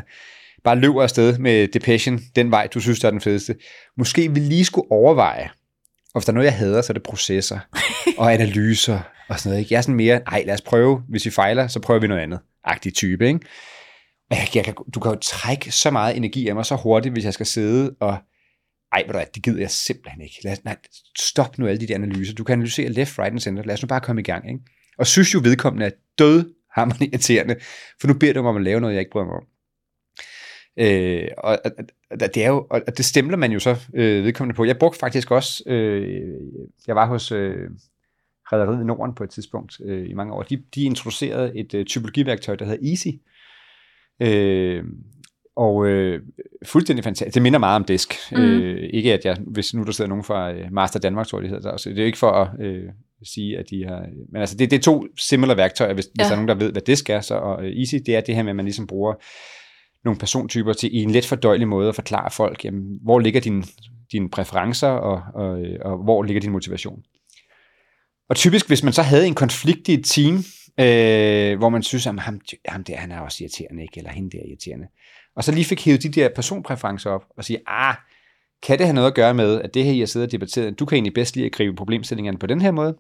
bare 0.64 0.76
løber 0.80 1.04
afsted 1.04 1.38
med 1.38 1.68
depression, 1.68 2.20
den 2.36 2.52
vej, 2.52 2.68
du 2.74 2.80
synes, 2.80 3.00
der 3.00 3.08
er 3.08 3.12
den 3.12 3.22
fedeste, 3.22 3.56
måske 3.98 4.34
vi 4.34 4.40
lige 4.40 4.66
skulle 4.66 4.92
overveje, 4.92 5.50
og 6.14 6.20
hvis 6.22 6.26
der 6.26 6.32
er 6.32 6.34
noget, 6.34 6.46
jeg 6.46 6.54
hader, 6.54 6.82
så 6.82 6.92
er 6.92 6.94
det 6.94 7.04
processer 7.04 7.60
og 8.18 8.34
analyser 8.38 9.00
og 9.30 9.40
sådan 9.40 9.50
noget. 9.50 9.60
Ikke? 9.60 9.74
Jeg 9.74 9.78
er 9.78 9.82
sådan 9.82 9.96
mere, 9.96 10.20
nej, 10.32 10.44
lad 10.46 10.54
os 10.54 10.62
prøve, 10.62 11.02
hvis 11.10 11.26
vi 11.26 11.32
fejler, 11.32 11.68
så 11.68 11.80
prøver 11.80 12.00
vi 12.00 12.08
noget 12.08 12.22
andet. 12.22 12.40
Agtig 12.64 12.94
type, 12.94 13.28
ikke? 13.28 13.40
Og 14.32 14.36
jeg, 14.38 14.48
jeg, 14.56 14.66
kan- 14.66 14.76
du 14.94 15.00
kan 15.00 15.12
jo 15.12 15.18
trække 15.22 15.72
så 15.72 15.92
meget 15.92 16.18
energi 16.18 16.48
af 16.48 16.56
mig 16.56 16.66
så 16.66 16.76
hurtigt, 16.76 17.14
hvis 17.14 17.26
jeg 17.26 17.34
skal 17.34 17.46
sidde 17.46 17.96
og 18.00 18.18
ej, 18.92 19.00
ved 19.02 19.08
du 19.08 19.12
hvad, 19.18 19.26
det 19.36 19.44
gider 19.44 19.60
jeg 19.60 19.72
simpelthen 19.72 20.22
ikke. 20.22 20.36
Lad, 20.44 20.58
nej, 20.64 20.78
stop 21.20 21.58
nu 21.58 21.68
alle 21.68 21.82
de 21.82 21.88
der 21.88 21.96
analyser. 21.96 22.36
Du 22.36 22.44
kan 22.44 22.54
analysere 22.54 22.90
left, 22.90 23.20
right 23.20 23.32
and 23.32 23.40
center. 23.40 23.64
Lad 23.64 23.74
os 23.74 23.82
nu 23.82 23.88
bare 23.88 24.02
komme 24.02 24.22
i 24.22 24.24
gang. 24.24 24.48
Ikke? 24.50 24.60
Og 24.98 25.08
synes 25.08 25.34
jo 25.34 25.40
vedkommende 25.44 25.86
er 25.86 25.92
død 26.20 26.54
hammerende 26.76 27.06
irriterende, 27.14 27.56
for 28.02 28.08
nu 28.08 28.14
beder 28.14 28.34
du 28.34 28.42
mig 28.42 28.50
om 28.50 28.56
at 28.56 28.62
lave 28.64 28.82
noget, 28.82 28.94
jeg 28.94 29.00
ikke 29.00 29.12
bryder 29.12 29.26
mig 29.26 29.36
om. 29.36 29.46
Øh, 30.80 31.28
og, 31.38 31.60
og, 31.66 31.72
og, 32.12 32.20
det 32.36 32.44
er 32.44 32.48
jo, 32.48 32.68
og 32.70 32.98
det 32.98 33.06
stemler 33.06 33.38
man 33.38 33.52
jo 33.52 33.60
så 33.60 33.78
øh, 33.96 34.24
vedkommende 34.26 34.56
på. 34.56 34.66
Jeg 34.66 34.78
brugte 34.80 35.00
faktisk 35.00 35.32
også, 35.32 35.64
øh, 35.68 36.34
jeg 36.88 36.96
var 36.96 37.06
hos 37.08 37.32
øh, 37.32 37.70
Rederiet 38.52 38.86
Norden 38.86 39.16
på 39.16 39.24
et 39.24 39.30
tidspunkt 39.30 39.78
øh, 39.86 40.10
i 40.10 40.14
mange 40.14 40.34
år. 40.34 40.44
De, 40.44 40.64
de 40.76 40.84
introducerede 40.84 41.58
et 41.58 41.74
øh, 41.74 41.86
typologiværktøj, 41.86 42.56
der 42.56 42.66
hedder 42.66 42.90
Easy. 42.90 43.08
Øh, 43.08 43.14
og 45.60 45.88
øh, 45.88 46.22
fuldstændig 46.66 47.04
fantastisk. 47.04 47.34
Det 47.34 47.42
minder 47.42 47.60
meget 47.60 47.76
om 47.76 47.84
disk. 47.84 48.14
Mm. 48.32 48.38
Øh, 48.38 48.90
ikke 48.94 49.14
at 49.14 49.26
jeg, 49.26 49.38
hvis 49.48 49.74
nu 49.74 49.84
der 49.84 49.92
sidder 49.92 50.10
nogen 50.10 50.24
fra 50.24 50.52
øh, 50.52 50.66
Master 50.72 51.00
Danmark, 51.00 51.28
tror 51.28 51.38
jeg, 51.38 51.44
det 51.44 51.50
hedder 51.50 51.64
der 51.64 51.72
også. 51.72 51.90
Det 51.90 51.98
er 51.98 52.02
jo 52.02 52.06
ikke 52.06 52.18
for 52.18 52.32
at 52.32 52.66
øh, 52.66 52.84
sige, 53.24 53.58
at 53.58 53.66
de 53.70 53.86
har... 53.86 54.06
Men 54.32 54.42
altså, 54.42 54.58
det, 54.58 54.72
det 54.72 54.78
er 54.78 54.82
to 54.82 55.06
similar 55.18 55.56
værktøjer, 55.56 55.94
hvis, 55.94 56.06
ja. 56.06 56.10
hvis 56.14 56.28
der 56.28 56.32
er 56.32 56.36
nogen, 56.36 56.48
der 56.48 56.66
ved, 56.66 56.72
hvad 56.72 56.82
disk 56.82 57.10
er. 57.10 57.22
Så, 57.22 57.36
og 57.36 57.66
øh, 57.66 57.80
Easy, 57.80 57.96
det 58.06 58.16
er 58.16 58.22
det 58.22 58.36
her 58.36 58.44
med, 58.44 58.50
at 58.50 58.56
man 58.56 58.66
ligesom 58.66 58.88
bruger 58.88 59.14
nogle 60.06 60.20
persontyper 60.20 60.74
til 60.74 60.96
i 60.96 61.04
en 61.04 61.12
let 61.12 61.26
fordøjelig 61.26 61.68
måde 61.68 61.90
at 61.90 61.96
forklare 61.96 62.32
folk, 62.32 62.66
jamen, 62.66 63.00
hvor 63.04 63.20
ligger 63.20 63.42
dine, 63.42 63.64
dine 64.12 64.30
præferencer, 64.30 64.88
og, 64.88 65.22
og, 65.34 65.62
øh, 65.62 65.80
og 65.82 66.04
hvor 66.04 66.24
ligger 66.24 66.42
din 66.42 66.52
motivation. 66.52 67.02
Og 68.30 68.36
typisk, 68.36 68.68
hvis 68.68 68.84
man 68.84 68.94
så 68.94 69.02
havde 69.02 69.28
en 69.28 69.36
konflikt 69.36 69.88
i 69.88 69.94
et 69.94 70.06
team, 70.06 70.44
øh, 70.80 71.58
hvor 71.58 71.70
man 71.70 71.84
synes, 71.84 72.08
at 72.08 72.20
ham, 72.20 72.42
ham 72.68 72.84
der, 72.84 72.96
han 72.98 73.12
er 73.12 73.20
også 73.20 73.44
irriterende, 73.44 73.84
ikke? 73.84 73.98
eller 73.98 74.12
hende 74.12 74.32
der 74.32 74.44
er 74.44 74.48
irriterende, 74.48 74.88
og 75.36 75.44
så 75.44 75.52
lige 75.52 75.66
fik 75.66 75.86
hævet 75.86 76.04
de 76.04 76.10
der 76.10 76.30
personpræferencer 76.36 77.10
op, 77.10 77.26
og 77.38 77.46
sige, 77.46 77.60
ah, 77.68 77.96
kan 78.64 78.78
det 78.78 78.86
have 78.86 78.96
noget 78.96 79.08
at 79.08 79.16
gøre 79.16 79.34
med, 79.34 79.62
at 79.62 79.74
det 79.74 79.86
her, 79.86 79.92
I 79.92 80.00
har 80.00 80.06
siddet 80.06 80.28
og 80.28 80.32
debatteret, 80.32 80.80
du 80.80 80.86
kan 80.86 80.96
egentlig 80.96 81.14
bedst 81.14 81.36
lide 81.36 81.46
at 81.46 81.52
gribe 81.52 81.76
problemstillingerne 81.76 82.38
på 82.38 82.48
den 82.48 82.62
her 82.62 82.72
måde, 82.72 82.98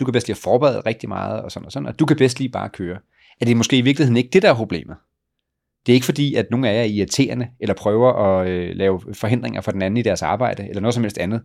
du 0.00 0.04
kan 0.04 0.12
bedst 0.12 0.28
lide 0.28 0.36
at 0.36 0.42
forberede 0.42 0.80
rigtig 0.80 1.08
meget, 1.08 1.42
og 1.42 1.52
sådan 1.52 1.66
og 1.66 1.72
sådan, 1.72 1.88
og 1.88 1.98
du 1.98 2.06
kan 2.06 2.16
bedst 2.16 2.38
lige 2.38 2.48
bare 2.48 2.68
køre. 2.68 2.98
Er 3.40 3.44
det 3.44 3.56
måske 3.56 3.78
i 3.78 3.80
virkeligheden 3.80 4.16
ikke 4.16 4.30
det, 4.32 4.42
der 4.42 4.50
er 4.50 4.54
problemet? 4.54 4.96
Det 5.86 5.92
er 5.92 5.94
ikke 5.94 6.04
fordi, 6.04 6.34
at 6.34 6.50
nogen 6.50 6.64
af 6.64 6.74
jer 6.74 6.80
er 6.80 6.84
irriterende, 6.84 7.48
eller 7.60 7.74
prøver 7.74 8.12
at 8.12 8.48
øh, 8.48 8.76
lave 8.76 9.00
forhindringer 9.12 9.60
for 9.60 9.70
den 9.70 9.82
anden 9.82 9.96
i 9.96 10.02
deres 10.02 10.22
arbejde, 10.22 10.68
eller 10.68 10.80
noget 10.80 10.94
som 10.94 11.02
helst 11.02 11.18
andet. 11.18 11.42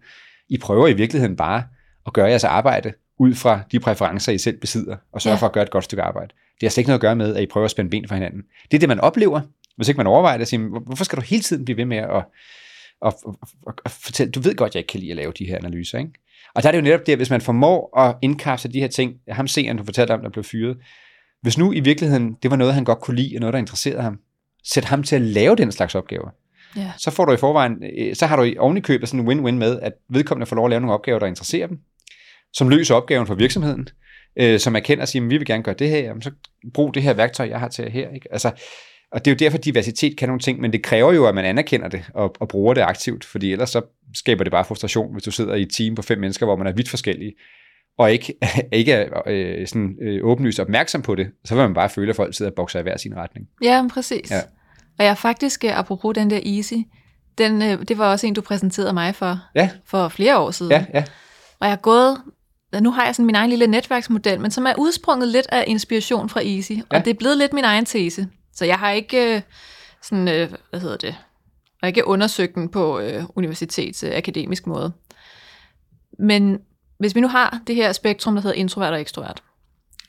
I 0.49 0.57
prøver 0.57 0.87
i 0.87 0.93
virkeligheden 0.93 1.35
bare 1.35 1.63
at 2.05 2.13
gøre 2.13 2.27
jeres 2.27 2.43
arbejde 2.43 2.93
ud 3.19 3.33
fra 3.35 3.61
de 3.71 3.79
præferencer, 3.79 4.31
I 4.31 4.37
selv 4.37 4.57
besidder, 4.57 4.95
og 5.11 5.21
sørge 5.21 5.33
Ja. 5.35 5.39
for 5.41 5.45
at 5.47 5.53
gøre 5.53 5.63
et 5.63 5.71
godt 5.71 5.83
stykke 5.83 6.03
arbejde. 6.03 6.27
Det 6.27 6.67
har 6.67 6.69
slet 6.69 6.77
ikke 6.81 6.87
noget 6.89 6.97
at 6.97 7.01
gøre 7.01 7.15
med, 7.15 7.35
at 7.35 7.43
I 7.43 7.45
prøver 7.45 7.65
at 7.65 7.71
spænde 7.71 7.89
ben 7.89 8.07
for 8.07 8.15
hinanden. 8.15 8.41
Det 8.71 8.77
er 8.77 8.79
det, 8.79 8.89
man 8.89 8.99
oplever, 8.99 9.41
hvis 9.75 9.87
ikke 9.87 9.97
man 9.97 10.07
overvejer 10.07 10.37
det. 10.37 10.41
at 10.41 10.47
sige, 10.47 10.59
"Hvor- 10.67 10.79
Hvorfor 10.79 11.03
skal 11.03 11.17
du 11.17 11.21
hele 11.21 11.41
tiden 11.43 11.65
blive 11.65 11.77
ved 11.77 11.85
med 11.85 11.97
at, 11.97 12.09
at, 12.09 12.23
at, 13.05 13.13
at, 13.67 13.73
at 13.85 13.91
fortælle, 13.91 14.31
du 14.31 14.39
ved 14.39 14.55
godt, 14.55 14.75
jeg 14.75 14.79
ikke 14.79 14.87
kan 14.91 14.99
lide 14.99 15.11
at 15.11 15.17
lave 15.17 15.31
de 15.39 15.45
her 15.45 15.57
analyser, 15.57 15.97
ikke? 15.97 16.11
Og 16.55 16.63
der 16.63 16.69
er 16.69 16.71
det 16.71 16.79
jo 16.79 16.83
netop 16.83 17.05
det, 17.05 17.11
at 17.11 17.19
hvis 17.19 17.29
man 17.29 17.41
formår 17.41 17.99
at 17.99 18.15
indkapsle 18.21 18.73
de 18.73 18.79
her 18.79 18.87
ting, 18.87 19.13
ham 19.29 19.47
seeren, 19.47 19.77
du 19.77 19.83
fortalte 19.83 20.11
om, 20.11 20.21
der 20.21 20.29
blev 20.29 20.43
fyret, 20.43 20.77
hvis 21.41 21.57
nu 21.57 21.71
i 21.73 21.79
virkeligheden, 21.79 22.35
det 22.43 22.51
var 22.51 22.57
noget, 22.57 22.73
han 22.73 22.83
godt 22.83 22.99
kunne 22.99 23.15
lide, 23.17 23.35
og 23.35 23.39
noget, 23.39 23.53
der 23.53 23.59
interesserede 23.59 24.01
ham, 24.01 24.19
sæt 24.63 24.85
ham 24.85 25.03
til 25.03 25.15
at 25.15 25.21
lave 25.21 25.55
den 25.55 25.71
slags 25.71 25.95
opgaver. 25.95 26.29
Ja. 26.75 26.91
Så 26.97 27.11
får 27.11 27.25
du 27.25 27.31
i 27.33 27.37
forvejen, 27.37 27.83
øh, 27.97 28.15
så 28.15 28.25
har 28.25 28.35
du 28.35 28.43
i 28.43 28.57
ovenikøbet 28.57 29.09
sådan 29.09 29.19
en 29.19 29.39
win-win 29.39 29.51
med, 29.51 29.79
at 29.79 29.93
vedkommende 30.09 30.45
får 30.45 30.55
lov 30.55 30.65
at 30.65 30.69
lave 30.69 30.81
nogle 30.81 30.93
opgaver, 30.93 31.19
der 31.19 31.27
interesserer 31.27 31.67
dem, 31.67 31.79
som 32.53 32.69
løser 32.69 32.95
opgaven 32.95 33.27
for 33.27 33.35
virksomheden, 33.35 33.87
øh, 34.39 34.59
som 34.59 34.75
erkender 34.75 35.01
og 35.01 35.07
siger, 35.07 35.23
at 35.23 35.29
vi 35.29 35.37
vil 35.37 35.47
gerne 35.47 35.63
gøre 35.63 35.75
det 35.79 35.89
her, 35.89 35.99
jamen, 35.99 36.21
så 36.21 36.31
brug 36.73 36.93
det 36.93 37.03
her 37.03 37.13
værktøj, 37.13 37.47
jeg 37.49 37.59
har 37.59 37.67
til 37.67 37.91
her. 37.91 38.09
Ikke? 38.09 38.27
Altså, 38.31 38.51
Og 39.11 39.25
det 39.25 39.31
er 39.31 39.35
jo 39.35 39.37
derfor, 39.37 39.57
diversitet 39.57 40.17
kan 40.17 40.29
nogle 40.29 40.39
ting, 40.39 40.61
men 40.61 40.73
det 40.73 40.83
kræver 40.83 41.13
jo, 41.13 41.27
at 41.27 41.35
man 41.35 41.45
anerkender 41.45 41.87
det 41.87 42.05
og, 42.13 42.35
og 42.39 42.47
bruger 42.47 42.73
det 42.73 42.81
aktivt, 42.81 43.25
fordi 43.25 43.51
ellers 43.51 43.69
så 43.69 43.81
skaber 44.15 44.43
det 44.43 44.51
bare 44.51 44.65
frustration, 44.65 45.13
hvis 45.13 45.23
du 45.23 45.31
sidder 45.31 45.55
i 45.55 45.61
et 45.61 45.71
team 45.77 45.95
på 45.95 46.01
fem 46.01 46.19
mennesker, 46.19 46.45
hvor 46.45 46.55
man 46.55 46.67
er 46.67 46.71
vidt 46.71 46.89
forskellige, 46.89 47.33
og 47.97 48.11
ikke, 48.11 48.33
ikke 48.71 48.91
er 48.91 49.21
øh, 49.27 49.67
sådan, 49.67 49.95
øh, 50.01 50.25
åbenlyst 50.25 50.59
opmærksom 50.59 51.01
på 51.01 51.15
det, 51.15 51.27
så 51.45 51.55
vil 51.55 51.63
man 51.63 51.73
bare 51.73 51.89
føle, 51.89 52.09
at 52.09 52.15
folk 52.15 52.35
sidder 52.35 52.51
og 52.51 52.55
bokser 52.55 52.79
i 52.79 52.83
hver 52.83 52.97
sin 52.97 53.15
retning. 53.15 53.47
Ja, 53.63 53.87
præcis. 53.93 54.31
Ja. 54.31 54.41
Og 54.99 55.05
jeg 55.05 55.17
faktisk, 55.17 55.65
øh, 55.65 55.79
apropos 55.79 56.15
den 56.15 56.29
der 56.29 56.39
Easy, 56.45 56.73
den, 57.37 57.61
øh, 57.61 57.87
det 57.87 57.97
var 57.97 58.11
også 58.11 58.27
en, 58.27 58.33
du 58.33 58.41
præsenterede 58.41 58.93
mig 58.93 59.15
for, 59.15 59.39
ja. 59.55 59.69
for 59.85 60.07
flere 60.07 60.39
år 60.39 60.51
siden. 60.51 60.71
Ja, 60.71 60.85
ja. 60.93 61.03
Og 61.59 61.67
jeg 61.67 61.71
har 61.71 61.81
gået, 61.81 62.17
nu 62.73 62.91
har 62.91 63.05
jeg 63.05 63.15
sådan 63.15 63.25
min 63.25 63.35
egen 63.35 63.49
lille 63.49 63.67
netværksmodel, 63.67 64.39
men 64.41 64.51
som 64.51 64.65
er 64.65 64.73
udsprunget 64.77 65.27
lidt 65.27 65.47
af 65.49 65.63
inspiration 65.67 66.29
fra 66.29 66.41
Easy, 66.41 66.71
ja. 66.71 66.81
og 66.89 67.05
det 67.05 67.11
er 67.11 67.17
blevet 67.17 67.37
lidt 67.37 67.53
min 67.53 67.63
egen 67.63 67.85
tese. 67.85 68.27
Så 68.53 68.65
jeg 68.65 68.79
har 68.79 68.91
ikke 68.91 69.35
øh, 69.35 69.41
sådan, 70.01 70.27
øh, 70.27 70.53
hvad 70.69 70.79
hedder 70.79 70.97
det, 70.97 71.15
og 71.81 71.87
ikke 71.87 72.07
undersøgt 72.07 72.55
den 72.55 72.69
på 72.69 72.99
øh, 72.99 73.23
universitets 73.35 74.03
øh, 74.03 74.11
akademisk 74.15 74.67
måde. 74.67 74.91
Men 76.19 76.59
hvis 76.99 77.15
vi 77.15 77.21
nu 77.21 77.27
har 77.27 77.59
det 77.67 77.75
her 77.75 77.91
spektrum, 77.91 78.35
der 78.35 78.41
hedder 78.41 78.55
introvert 78.55 78.93
og 78.93 79.01
ekstrovert, 79.01 79.43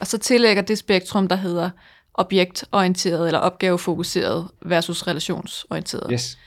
og 0.00 0.06
så 0.06 0.18
tillægger 0.18 0.62
det 0.62 0.78
spektrum, 0.78 1.28
der 1.28 1.36
hedder 1.36 1.70
objektorienteret 2.14 3.26
eller 3.26 3.38
opgavefokuseret 3.38 4.48
versus 4.66 5.06
relationsorienteret, 5.06 6.10
yes. 6.12 6.38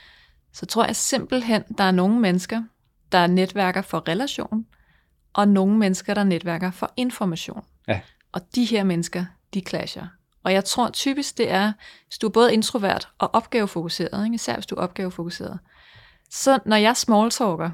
så 0.54 0.66
tror 0.66 0.86
jeg 0.86 0.96
simpelthen, 0.96 1.64
der 1.78 1.84
er 1.84 1.92
nogle 1.92 2.20
mennesker, 2.20 2.64
der 3.12 3.28
netværker 3.28 3.82
for 3.82 4.08
relation, 4.08 4.66
og 5.34 5.48
nogle 5.48 5.78
mennesker, 5.78 6.14
der 6.14 6.24
netværker 6.24 6.72
for 6.72 6.94
information. 6.98 7.64
Ja. 7.88 8.00
Og 8.32 8.42
de 8.56 8.66
her 8.66 8.84
mennesker, 8.84 9.26
de 9.54 9.62
clasher. 9.68 10.08
Og 10.44 10.54
jeg 10.54 10.66
tror 10.66 10.90
typisk, 10.90 11.38
det 11.38 11.52
er, 11.52 11.74
hvis 12.08 12.18
du 12.18 12.28
er 12.28 12.32
både 12.32 12.54
introvert 12.54 13.10
og 13.18 13.36
opgavefokuseret, 13.36 14.26
ikke? 14.26 14.36
især 14.36 14.54
hvis 14.54 14.66
du 14.66 14.76
er 14.76 14.80
opgavefokuseret. 14.80 15.60
Så 16.30 16.60
når 16.66 16.76
jeg 16.76 16.98
smalltalker, 16.98 17.72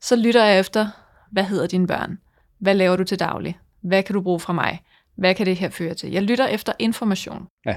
så 0.00 0.16
lytter 0.16 0.44
jeg 0.44 0.58
efter, 0.60 0.88
hvad 1.30 1.44
hedder 1.44 1.66
dine 1.66 1.86
børn? 1.86 2.18
Hvad 2.58 2.74
laver 2.74 2.96
du 2.96 3.04
til 3.04 3.18
daglig? 3.18 3.58
Hvad 3.80 4.02
kan 4.02 4.14
du 4.14 4.20
bruge 4.22 4.40
fra 4.40 4.52
mig? 4.52 4.82
Hvad 5.14 5.34
kan 5.34 5.46
det 5.46 5.56
her 5.56 5.70
føre 5.70 5.94
til? 5.94 6.10
Jeg 6.10 6.22
lytter 6.22 6.46
efter 6.46 6.72
information. 6.78 7.46
Ja. 7.66 7.76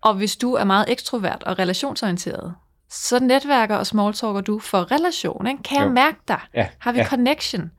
Og 0.00 0.14
hvis 0.14 0.36
du 0.36 0.54
er 0.54 0.64
meget 0.64 0.84
ekstrovert 0.88 1.42
og 1.42 1.58
relationsorienteret, 1.58 2.54
så 2.90 3.18
netværker 3.18 3.76
og 3.76 3.86
smalltalker 3.86 4.40
du 4.40 4.58
for 4.58 4.92
relation. 4.92 5.46
Ikke? 5.46 5.62
Kan 5.62 5.78
jo. 5.78 5.84
jeg 5.84 5.92
mærke 5.92 6.18
dig? 6.28 6.40
Ja. 6.54 6.68
Har 6.78 6.92
vi 6.92 6.98
ja. 6.98 7.06
connection? 7.06 7.70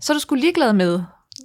Så 0.00 0.12
er 0.12 0.14
du 0.14 0.20
sgu 0.20 0.34
ligeglad 0.34 0.72
med, 0.72 1.00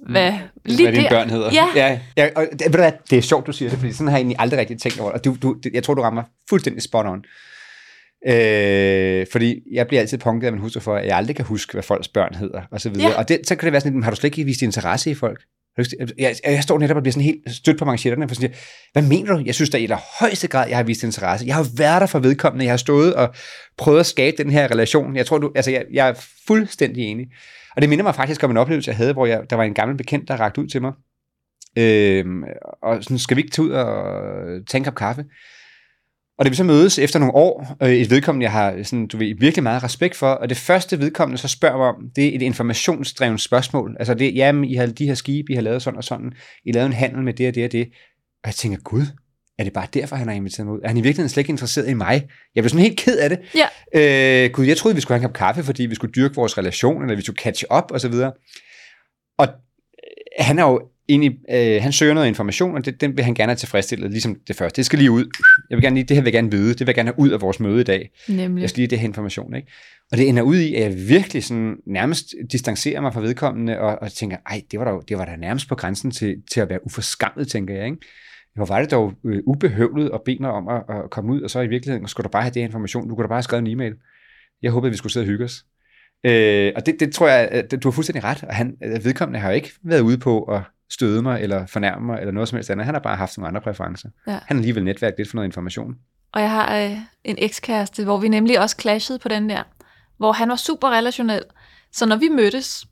hvad, 0.08 0.32
lige 0.64 0.84
hvad 0.84 0.92
dine 0.92 1.04
der. 1.04 1.10
børn 1.10 1.30
hedder. 1.30 1.50
Ja. 1.52 1.66
ja, 1.76 2.00
ja 2.16 2.28
og 2.36 2.46
det, 2.52 2.60
ved 2.60 2.70
du 2.70 2.78
hvad, 2.78 2.92
det 3.10 3.18
er 3.18 3.22
sjovt, 3.22 3.46
du 3.46 3.52
siger 3.52 3.70
det, 3.70 3.78
fordi 3.78 3.92
sådan 3.92 4.08
har 4.08 4.16
jeg 4.16 4.20
egentlig 4.20 4.36
aldrig 4.38 4.60
rigtig 4.60 4.78
tænkt 4.78 5.00
over 5.00 5.10
det. 5.10 5.18
Og 5.18 5.24
du, 5.24 5.36
du, 5.42 5.56
jeg 5.72 5.82
tror, 5.82 5.94
du 5.94 6.02
rammer 6.02 6.22
fuldstændig 6.48 6.82
spot 6.82 7.06
on. 7.06 7.24
Øh, 8.28 9.26
fordi 9.32 9.60
jeg 9.72 9.86
bliver 9.86 10.00
altid 10.00 10.18
punket 10.18 10.46
af 10.46 10.52
min 10.52 10.60
hustru 10.60 10.80
for, 10.80 10.96
at 10.96 11.06
jeg 11.06 11.16
aldrig 11.16 11.36
kan 11.36 11.44
huske, 11.44 11.72
hvad 11.72 11.82
folks 11.82 12.08
børn 12.08 12.34
hedder, 12.34 12.62
og 12.70 12.80
så 12.80 12.90
videre. 12.90 13.10
Ja. 13.10 13.18
Og 13.18 13.28
det, 13.28 13.40
så 13.44 13.56
kan 13.56 13.66
det 13.66 13.72
være 13.72 13.80
sådan, 13.80 14.02
har 14.02 14.10
du 14.10 14.16
slet 14.16 14.38
ikke 14.38 14.44
vist 14.44 14.62
interesse 14.62 15.10
i 15.10 15.14
folk? 15.14 15.40
Jeg, 16.18 16.36
jeg 16.44 16.62
står 16.62 16.78
netop 16.78 16.96
og 16.96 17.02
bliver 17.02 17.12
sådan 17.12 17.24
helt 17.24 17.54
stødt 17.54 17.78
på 17.78 17.84
manchetterne, 17.84 18.28
for 18.28 18.34
sådan, 18.34 18.54
hvad 18.92 19.02
mener 19.02 19.36
du? 19.36 19.42
Jeg 19.46 19.54
synes 19.54 19.70
da 19.70 19.78
i 19.78 19.86
der 19.86 19.98
højeste 20.20 20.48
grad, 20.48 20.68
jeg 20.68 20.76
har 20.76 20.84
vist 20.84 21.02
interesse. 21.02 21.46
Jeg 21.46 21.54
har 21.54 21.66
været 21.76 22.00
der 22.00 22.06
for 22.06 22.18
vedkommende, 22.18 22.64
jeg 22.64 22.72
har 22.72 22.76
stået 22.76 23.14
og 23.14 23.34
prøvet 23.78 24.00
at 24.00 24.06
skabe 24.06 24.36
den 24.42 24.50
her 24.50 24.70
relation. 24.70 25.16
Jeg 25.16 25.26
tror, 25.26 25.38
du, 25.38 25.52
altså 25.54 25.70
jeg, 25.70 25.84
jeg 25.92 26.08
er 26.08 26.14
fuldstændig 26.46 27.04
enig. 27.04 27.26
Og 27.76 27.82
det 27.82 27.88
minder 27.88 28.02
mig 28.02 28.14
faktisk 28.14 28.44
om 28.44 28.50
en 28.50 28.56
oplevelse, 28.56 28.88
jeg 28.88 28.96
havde, 28.96 29.12
hvor 29.12 29.26
jeg, 29.26 29.42
der 29.50 29.56
var 29.56 29.64
en 29.64 29.74
gammel 29.74 29.96
bekendt, 29.96 30.28
der 30.28 30.36
rakte 30.36 30.60
ud 30.60 30.66
til 30.66 30.82
mig. 30.82 30.92
Øh, 31.78 32.24
og 32.82 33.04
sådan, 33.04 33.18
skal 33.18 33.36
vi 33.36 33.42
ikke 33.42 33.52
tage 33.52 33.66
ud 33.66 33.70
og 33.70 34.66
tage 34.66 34.78
en 34.78 34.84
kop 34.84 34.94
kaffe? 34.94 35.24
Og 36.38 36.44
det 36.44 36.50
vi 36.50 36.56
så 36.56 36.64
mødes 36.64 36.98
efter 36.98 37.18
nogle 37.18 37.34
år, 37.34 37.76
øh, 37.82 37.90
et 37.90 38.10
vedkommende, 38.10 38.44
jeg 38.44 38.52
har 38.52 38.82
sådan, 38.82 39.06
du 39.06 39.16
ved, 39.16 39.34
virkelig 39.40 39.62
meget 39.62 39.82
respekt 39.82 40.16
for, 40.16 40.30
og 40.30 40.48
det 40.48 40.56
første 40.56 40.98
vedkommende 41.00 41.38
så 41.38 41.48
spørger 41.48 41.76
mig 41.76 41.86
om, 41.86 42.10
det 42.16 42.28
er 42.28 42.36
et 42.36 42.42
informationsdrevet 42.42 43.40
spørgsmål. 43.40 43.96
Altså 43.98 44.14
det, 44.14 44.34
jamen, 44.34 44.64
I 44.64 44.74
har 44.74 44.86
de 44.86 45.06
her 45.06 45.14
skibe, 45.14 45.52
I 45.52 45.54
har 45.54 45.62
lavet 45.62 45.82
sådan 45.82 45.98
og 45.98 46.04
sådan, 46.04 46.32
I 46.64 46.68
har 46.68 46.74
lavet 46.74 46.86
en 46.86 46.92
handel 46.92 47.22
med 47.22 47.32
det 47.32 47.48
og 47.48 47.54
det 47.54 47.64
og 47.64 47.72
det. 47.72 47.88
Og 48.42 48.46
jeg 48.46 48.54
tænker, 48.54 48.78
gud, 48.78 49.06
er 49.58 49.64
det 49.64 49.72
bare 49.72 49.86
derfor, 49.94 50.16
han 50.16 50.28
har 50.28 50.34
inviteret 50.34 50.66
mig 50.66 50.74
ud? 50.74 50.80
Er 50.84 50.88
han 50.88 50.96
i 50.96 51.00
virkeligheden 51.00 51.28
slet 51.28 51.40
ikke 51.40 51.50
interesseret 51.50 51.88
i 51.88 51.94
mig? 51.94 52.28
Jeg 52.54 52.62
blev 52.62 52.68
sådan 52.68 52.82
helt 52.82 52.98
ked 52.98 53.18
af 53.18 53.30
det. 53.30 53.38
Ja. 53.54 54.44
Øh, 54.44 54.50
gud, 54.50 54.64
jeg 54.66 54.76
troede, 54.76 54.94
vi 54.94 55.00
skulle 55.00 55.18
have 55.18 55.24
en 55.24 55.28
kop 55.28 55.36
kaffe, 55.36 55.62
fordi 55.62 55.86
vi 55.86 55.94
skulle 55.94 56.12
dyrke 56.12 56.34
vores 56.34 56.58
relation, 56.58 57.02
eller 57.02 57.16
vi 57.16 57.22
skulle 57.22 57.38
catch 57.38 57.64
up, 57.78 57.84
og 57.90 58.00
så 58.00 58.08
videre. 58.08 58.32
Og 59.38 59.48
han 60.38 60.58
er 60.58 60.62
jo 60.62 60.80
egentlig, 61.08 61.38
øh, 61.50 61.82
han 61.82 61.92
søger 61.92 62.14
noget 62.14 62.28
information, 62.28 62.76
og 62.76 62.84
det, 62.84 63.00
den 63.00 63.16
vil 63.16 63.24
han 63.24 63.34
gerne 63.34 63.50
have 63.50 63.56
tilfredsstillet, 63.56 64.10
ligesom 64.10 64.36
det 64.48 64.56
første. 64.56 64.76
Det 64.76 64.86
skal 64.86 64.98
lige 64.98 65.10
ud. 65.10 65.24
Jeg 65.70 65.76
vil 65.76 65.82
gerne 65.82 65.96
lige, 65.96 66.04
det 66.04 66.16
her 66.16 66.22
vil 66.22 66.30
jeg 66.30 66.32
gerne 66.32 66.50
vide. 66.50 66.68
Det 66.68 66.80
vil 66.80 66.86
jeg 66.86 66.94
gerne 66.94 67.08
have 67.08 67.18
ud 67.18 67.30
af 67.30 67.40
vores 67.40 67.60
møde 67.60 67.80
i 67.80 67.84
dag. 67.84 68.10
Nemlig. 68.28 68.62
Jeg 68.62 68.70
skal 68.70 68.80
lige 68.80 68.88
det 68.88 68.98
her 68.98 69.08
information, 69.08 69.56
ikke? 69.56 69.68
Og 70.12 70.18
det 70.18 70.28
ender 70.28 70.42
ud 70.42 70.56
i, 70.56 70.74
at 70.74 70.82
jeg 70.82 71.08
virkelig 71.08 71.44
sådan 71.44 71.76
nærmest 71.86 72.34
distancerer 72.52 73.00
mig 73.00 73.12
fra 73.12 73.20
vedkommende, 73.20 73.80
og, 73.80 73.98
og 74.02 74.12
tænker, 74.12 74.36
ej, 74.46 74.62
det 74.70 74.78
var, 74.78 74.84
da, 74.84 74.98
det 75.08 75.18
var 75.18 75.24
da 75.24 75.36
nærmest 75.36 75.68
på 75.68 75.74
grænsen 75.74 76.10
til, 76.10 76.36
til 76.52 76.60
at 76.60 76.68
være 76.68 76.86
uforskammet, 76.86 77.48
tænker 77.48 77.74
jeg, 77.74 77.84
ikke? 77.84 77.98
Hvor 78.56 78.64
var 78.64 78.80
det 78.80 78.90
dog 78.90 79.12
øh, 79.24 79.42
ubehøvlet 79.46 80.10
at 80.14 80.20
bede 80.24 80.38
mig 80.40 80.50
om 80.50 80.68
at, 80.68 80.82
at 80.88 81.10
komme 81.10 81.32
ud, 81.32 81.40
og 81.40 81.50
så 81.50 81.60
i 81.60 81.66
virkeligheden 81.66 82.08
skulle 82.08 82.24
du 82.24 82.28
bare 82.28 82.42
have 82.42 82.54
det 82.54 82.62
her 82.62 82.66
information. 82.66 83.08
Du 83.08 83.14
kunne 83.14 83.22
da 83.22 83.28
bare 83.28 83.36
have 83.36 83.42
skrevet 83.42 83.64
en 83.64 83.70
e-mail. 83.70 83.94
Jeg 84.62 84.70
håbede, 84.70 84.90
vi 84.90 84.96
skulle 84.96 85.12
sidde 85.12 85.24
og 85.24 85.28
hygge 85.28 85.44
os. 85.44 85.64
Øh, 86.24 86.72
og 86.76 86.86
det, 86.86 87.00
det 87.00 87.14
tror 87.14 87.28
jeg, 87.28 87.48
at 87.48 87.82
du 87.82 87.88
har 87.88 87.92
fuldstændig 87.92 88.24
ret. 88.24 88.44
Og 88.44 88.54
han, 88.54 88.76
vedkommende 88.80 89.40
har 89.40 89.48
jo 89.48 89.54
ikke 89.54 89.72
været 89.82 90.00
ude 90.00 90.18
på 90.18 90.42
at 90.42 90.62
støde 90.90 91.22
mig, 91.22 91.42
eller 91.42 91.66
fornærme 91.66 92.06
mig, 92.06 92.20
eller 92.20 92.32
noget 92.32 92.48
som 92.48 92.56
helst 92.56 92.70
andet. 92.70 92.86
Han 92.86 92.94
har 92.94 93.02
bare 93.02 93.16
haft 93.16 93.38
nogle 93.38 93.48
andre 93.48 93.60
præferencer. 93.60 94.08
Ja. 94.26 94.32
Han 94.32 94.40
har 94.48 94.54
alligevel 94.56 94.84
netværket 94.84 95.18
lidt 95.18 95.30
for 95.30 95.36
noget 95.36 95.48
information. 95.48 95.94
Og 96.32 96.40
jeg 96.40 96.50
har 96.50 96.84
øh, 96.84 96.96
en 97.24 97.36
ekskæreste, 97.38 98.04
hvor 98.04 98.18
vi 98.18 98.28
nemlig 98.28 98.60
også 98.60 98.76
clashede 98.80 99.18
på 99.18 99.28
den 99.28 99.50
der, 99.50 99.62
hvor 100.16 100.32
han 100.32 100.48
var 100.48 100.56
super 100.56 100.88
relationel. 100.88 101.42
Så 101.92 102.06
når 102.06 102.16
vi 102.16 102.28
mødtes, 102.28 102.86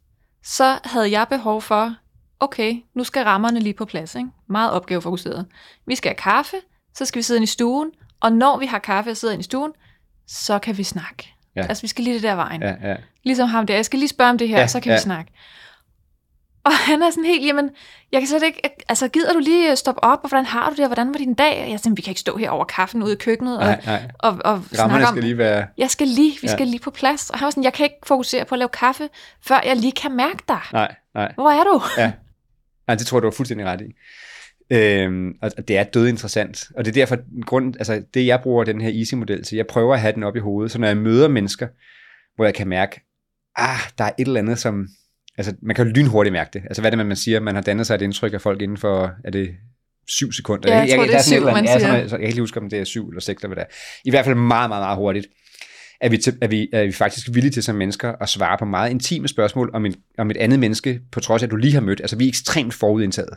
så 0.45 0.79
havde 0.85 1.11
jeg 1.11 1.27
behov 1.31 1.62
for, 1.62 1.95
okay, 2.41 2.74
nu 2.97 3.05
skal 3.05 3.24
rammerne 3.24 3.61
lige 3.61 3.74
på 3.74 3.85
plads. 3.85 4.14
Ikke? 4.14 4.28
Meget 4.49 4.70
opgavefokuseret. 4.72 5.47
Vi 5.87 5.95
skal 5.95 6.09
have 6.09 6.16
kaffe, 6.16 6.57
så 6.95 7.05
skal 7.05 7.16
vi 7.18 7.22
sidde 7.22 7.39
inde 7.39 7.45
i 7.45 7.47
stuen, 7.47 7.91
og 8.20 8.32
når 8.32 8.59
vi 8.59 8.66
har 8.66 8.78
kaffe 8.78 9.11
og 9.11 9.16
sidder 9.16 9.35
inde 9.35 9.41
i 9.41 9.45
stuen, 9.45 9.72
så 10.26 10.59
kan 10.59 10.78
vi 10.78 10.82
snakke. 10.85 11.35
Ja. 11.57 11.62
Altså, 11.62 11.80
vi 11.82 11.89
skal 11.89 12.05
lige 12.05 12.14
det 12.14 12.22
der 12.22 12.35
vejen. 12.35 12.62
Ja, 12.62 12.74
ja. 12.82 12.97
Ligesom 13.24 13.49
ham 13.49 13.66
der. 13.66 13.74
Jeg 13.74 13.85
skal 13.85 13.99
lige 13.99 14.09
spørge 14.09 14.30
om 14.30 14.39
det 14.39 14.49
her, 14.49 14.61
Ja, 14.61 14.66
så 14.66 14.80
kan 14.80 14.91
ja. 14.91 14.97
vi 14.97 15.01
snakke. 15.01 15.32
Og 16.64 16.72
han 16.72 17.03
er 17.03 17.11
sådan 17.11 17.24
helt, 17.24 17.47
jamen, 17.47 17.70
jeg 18.12 18.20
kan 18.20 18.28
slet 18.28 18.43
ikke, 18.43 18.61
altså 18.89 19.09
gider 19.09 19.32
du 19.32 19.39
lige 19.39 19.76
stoppe 19.76 20.05
op, 20.05 20.18
og 20.22 20.28
hvordan 20.28 20.45
har 20.47 20.70
du 20.70 20.76
det, 20.76 20.80
og 20.85 20.89
hvordan 20.89 21.09
var 21.09 21.18
din 21.18 21.35
dag? 21.35 21.62
Og 21.64 21.70
jeg 21.70 21.80
tænkte, 21.80 21.97
vi 21.97 22.03
kan 22.03 22.11
ikke 22.11 22.20
stå 22.20 22.37
her 22.37 22.51
over 22.51 22.64
kaffen 22.64 23.03
ude 23.03 23.12
i 23.12 23.16
køkkenet 23.16 23.59
og, 23.59 23.64
Nej, 23.64 23.80
nej. 23.87 24.11
og, 24.18 24.30
og 24.45 24.62
snakke 24.64 24.82
Rammerne 24.82 25.07
om, 25.07 25.12
skal 25.14 25.22
lige 25.22 25.39
være... 25.39 25.66
jeg 25.78 25.91
skal 25.91 26.07
lige, 26.09 26.30
vi 26.43 26.47
Ja. 26.47 26.53
skal 26.53 26.66
lige 26.66 26.80
på 26.80 26.91
plads. 26.91 27.30
Og 27.30 27.39
han 27.39 27.45
var 27.47 27.51
sådan, 27.51 27.64
jeg 27.64 27.72
kan 27.72 27.85
ikke 27.85 27.97
fokusere 28.07 28.45
på 28.45 28.55
at 28.55 28.59
lave 28.59 28.68
kaffe, 28.68 29.09
før 29.43 29.61
jeg 29.64 29.76
lige 29.76 29.93
kan 29.93 30.12
mærke 30.12 30.39
dig. 30.49 30.61
Nej, 30.72 30.95
nej. 31.14 31.32
Hvor 31.35 31.51
er 31.51 31.64
du? 31.64 31.82
Ja. 31.99 32.12
Nej, 32.87 32.95
det 32.97 33.07
tror 33.07 33.18
jeg, 33.18 33.22
du 33.22 33.26
har 33.26 33.32
fuldstændig 33.32 33.66
ret 33.66 33.80
i. 33.80 33.95
Øhm, 34.70 35.32
og 35.43 35.68
det 35.68 35.78
er 35.78 35.85
død 35.85 36.09
interessant. 36.09 36.64
Og 36.76 36.85
det 36.85 36.91
er 36.91 36.95
derfor, 36.95 37.45
grund, 37.45 37.74
altså 37.76 38.03
det 38.14 38.26
jeg 38.26 38.41
bruger 38.43 38.64
den 38.64 38.80
her 38.80 38.91
easy-model 38.99 39.45
til, 39.45 39.57
jeg 39.57 39.66
prøver 39.66 39.95
at 39.95 40.01
have 40.01 40.12
den 40.12 40.22
op 40.22 40.37
i 40.37 40.39
hovedet, 40.39 40.72
så 40.72 40.78
når 40.78 40.87
jeg 40.87 40.97
møder 40.97 41.28
mennesker, 41.28 41.68
hvor 42.37 42.45
jeg 42.45 42.55
kan 42.55 42.68
mærke, 42.68 43.01
ah, 43.57 43.78
der 43.99 44.05
er 44.05 44.11
et 44.18 44.26
eller 44.26 44.41
andet, 44.41 44.59
som, 44.59 44.89
altså 45.39 45.55
man 45.62 45.76
kan 45.76 45.87
jo 45.87 45.93
lynhurtigt 45.93 46.32
mærke 46.32 46.51
det. 46.53 46.62
Altså 46.64 46.82
hvad 46.82 46.93
er 46.93 46.97
det, 46.97 47.07
man 47.07 47.16
siger, 47.16 47.41
man 47.41 47.55
har 47.55 47.62
dannet 47.62 47.87
sig 47.87 47.95
et 47.95 48.03
indtryk 48.03 48.32
af 48.32 48.41
folk 48.41 48.62
inden 48.62 48.76
for, 48.76 49.12
er 49.24 49.30
det 49.30 49.51
syv 50.09 50.32
sekunder? 50.32 50.72
Ja, 50.72 50.78
jeg 50.78 50.89
tror, 50.97 51.05
det 51.05 51.14
er 51.14 51.18
sådan 51.18 51.41
syv, 51.41 51.45
man 51.45 51.64
ja, 51.64 51.78
sådan 51.78 51.80
siger. 51.80 52.09
så 52.09 52.16
jeg 52.16 52.20
kan 52.20 52.20
ikke 52.20 52.35
lige 52.35 52.43
huske, 52.43 52.61
om 52.61 52.70
det 52.70 52.78
er 52.78 52.85
syv 52.85 53.09
eller 53.09 53.20
seks, 53.20 53.43
eller 53.43 53.55
hvad 53.55 53.64
det 53.64 53.70
er. 53.70 53.74
I 54.05 54.11
hvert 54.11 54.24
fald 54.24 54.35
meget, 54.35 54.70
meget, 54.70 54.82
meget 54.82 54.97
hurtigt 54.97 55.26
er 56.01 56.09
vi, 56.09 56.18
til, 56.18 56.38
er, 56.40 56.47
vi, 56.47 56.68
er 56.72 56.84
vi 56.84 56.92
faktisk 56.92 57.28
villige 57.32 57.51
til 57.51 57.62
som 57.62 57.76
mennesker 57.76 58.12
at 58.20 58.28
svare 58.28 58.59
på 58.59 58.64
meget 58.64 58.90
intime 58.90 59.28
spørgsmål 59.28 59.70
om, 59.74 59.86
en, 59.86 59.95
om 60.18 60.30
et 60.30 60.36
andet 60.36 60.59
menneske, 60.59 61.01
på 61.12 61.20
trods 61.20 61.42
af, 61.42 61.47
at 61.47 61.51
du 61.51 61.57
lige 61.57 61.74
har 61.74 61.80
mødt. 61.80 62.01
Altså, 62.01 62.16
vi 62.16 62.24
er 62.24 62.28
ekstremt 62.28 62.74
forudindtaget. 62.74 63.34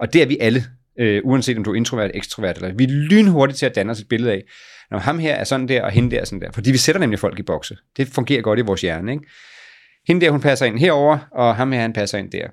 Og 0.00 0.12
det 0.12 0.22
er 0.22 0.26
vi 0.26 0.38
alle, 0.40 0.64
øh, 0.98 1.20
uanset 1.24 1.56
om 1.56 1.64
du 1.64 1.70
er 1.72 1.74
introvert, 1.74 2.10
ekstrovert, 2.14 2.56
eller 2.56 2.72
vi 2.74 2.84
er 2.84 2.88
lynhurtigt 2.88 3.58
til 3.58 3.66
at 3.66 3.74
danne 3.74 3.92
os 3.92 4.00
et 4.00 4.08
billede 4.08 4.32
af, 4.32 4.42
når 4.90 4.98
ham 4.98 5.18
her 5.18 5.34
er 5.34 5.44
sådan 5.44 5.68
der, 5.68 5.82
og 5.82 5.90
hende 5.90 6.10
der 6.10 6.20
er 6.20 6.24
sådan 6.24 6.40
der. 6.40 6.52
Fordi 6.52 6.70
vi 6.70 6.78
sætter 6.78 7.00
nemlig 7.00 7.18
folk 7.18 7.38
i 7.38 7.42
bokse. 7.42 7.76
Det 7.96 8.08
fungerer 8.08 8.42
godt 8.42 8.58
i 8.58 8.62
vores 8.62 8.80
hjerne, 8.80 9.12
ikke? 9.12 9.24
Hende 10.06 10.26
der, 10.26 10.30
hun 10.30 10.40
passer 10.40 10.66
ind 10.66 10.78
herover, 10.78 11.18
og 11.32 11.56
ham 11.56 11.72
her, 11.72 11.80
han 11.80 11.92
passer 11.92 12.18
ind 12.18 12.30
der. 12.30 12.48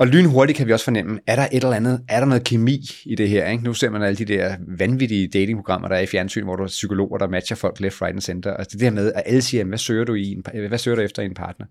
Og 0.00 0.06
lynhurtigt 0.06 0.56
kan 0.56 0.66
vi 0.66 0.72
også 0.72 0.84
fornemme, 0.84 1.20
er 1.26 1.36
der 1.36 1.42
et 1.42 1.64
eller 1.64 1.76
andet, 1.76 2.04
er 2.08 2.20
der 2.20 2.26
noget 2.26 2.44
kemi 2.44 2.80
i 3.04 3.14
det 3.14 3.28
her? 3.28 3.48
Ikke? 3.48 3.64
Nu 3.64 3.74
ser 3.74 3.90
man 3.90 4.02
alle 4.02 4.16
de 4.16 4.24
der 4.24 4.56
vanvittige 4.78 5.28
datingprogrammer, 5.28 5.88
der 5.88 5.96
er 5.96 6.00
i 6.00 6.06
fjernsyn, 6.06 6.44
hvor 6.44 6.56
der 6.56 6.62
er 6.62 6.68
psykologer, 6.68 7.18
der 7.18 7.28
matcher 7.28 7.56
folk 7.56 7.80
left, 7.80 8.02
right 8.02 8.12
and 8.12 8.20
center. 8.20 8.54
Altså 8.54 8.76
det 8.76 8.80
der 8.80 8.90
med, 8.90 9.12
at 9.12 9.22
alle 9.26 9.42
siger, 9.42 9.64
hvad 9.64 9.78
søger 9.78 10.04
du, 10.04 10.14
i 10.14 10.26
en, 10.32 10.44
øh, 10.54 10.68
hvad 10.68 10.78
søger 10.78 10.94
du 10.94 11.02
efter 11.02 11.22
i 11.22 11.26
en 11.26 11.34
partner? 11.34 11.66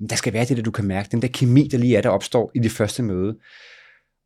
Jamen, 0.00 0.10
der 0.10 0.16
skal 0.16 0.32
være 0.32 0.44
det, 0.44 0.56
der 0.56 0.62
du 0.62 0.70
kan 0.70 0.84
mærke, 0.84 1.08
den 1.12 1.22
der 1.22 1.28
kemi, 1.28 1.68
der 1.72 1.78
lige 1.78 1.96
er, 1.96 2.00
der 2.02 2.08
opstår 2.08 2.50
i 2.54 2.58
det 2.58 2.70
første 2.70 3.02
møde. 3.02 3.36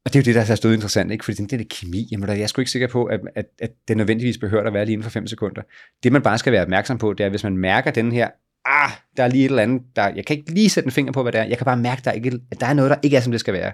Og 0.05 0.13
det 0.13 0.17
er 0.17 0.21
jo 0.21 0.25
det, 0.25 0.35
der 0.35 0.41
er 0.53 0.55
så 0.55 0.69
interessant, 0.69 1.13
ikke? 1.13 1.25
fordi 1.25 1.37
den 1.37 1.59
der 1.59 1.65
kemi, 1.71 2.09
jamen, 2.13 2.29
der- 2.29 2.35
jeg 2.35 2.43
er 2.43 2.47
sgu 2.47 2.61
ikke 2.61 2.71
sikker 2.71 2.89
på, 2.89 3.05
at, 3.05 3.21
at, 3.35 3.47
at 3.59 3.71
det 3.89 3.97
nødvendigvis 3.97 4.39
behøver 4.39 4.63
at 4.63 4.75
være 4.75 4.85
lige 4.85 4.93
inden 4.93 5.05
for 5.05 5.11
5 5.11 5.27
sekunder. 5.27 5.63
Det, 6.03 6.13
man 6.13 6.23
bare 6.23 6.39
skal 6.39 6.53
være 6.53 6.63
opmærksom 6.63 6.99
på, 6.99 7.13
det 7.13 7.27
er, 7.27 7.31
hvis 7.31 7.45
man 7.45 7.57
mærker 7.57 7.91
den 7.91 8.13
her, 8.13 8.29
ah, 8.65 8.91
der 9.17 9.25
er 9.25 9.29
lige 9.29 9.45
et 9.45 9.49
eller 9.49 9.63
andet, 9.63 9.83
der, 9.97 10.09
jeg 10.09 10.27
kan 10.27 10.37
ikke 10.37 10.53
lige 10.53 10.71
sætte 10.71 10.87
en 10.87 10.93
finger 10.93 11.13
på, 11.13 11.23
hvad 11.23 11.33
det 11.33 11.41
er, 11.41 11.45
jeg 11.45 11.59
kan 11.59 11.65
bare 11.65 11.77
mærke, 11.77 12.03
der 12.05 12.11
er 12.11 12.15
ikke, 12.15 12.41
at 12.51 12.61
der 12.61 12.67
er 12.67 12.75
noget, 12.75 12.91
der 12.91 12.97
ikke 13.03 13.17
er, 13.17 13.21
som 13.21 13.31
det 13.31 13.41
skal 13.41 13.55
være. 13.55 13.73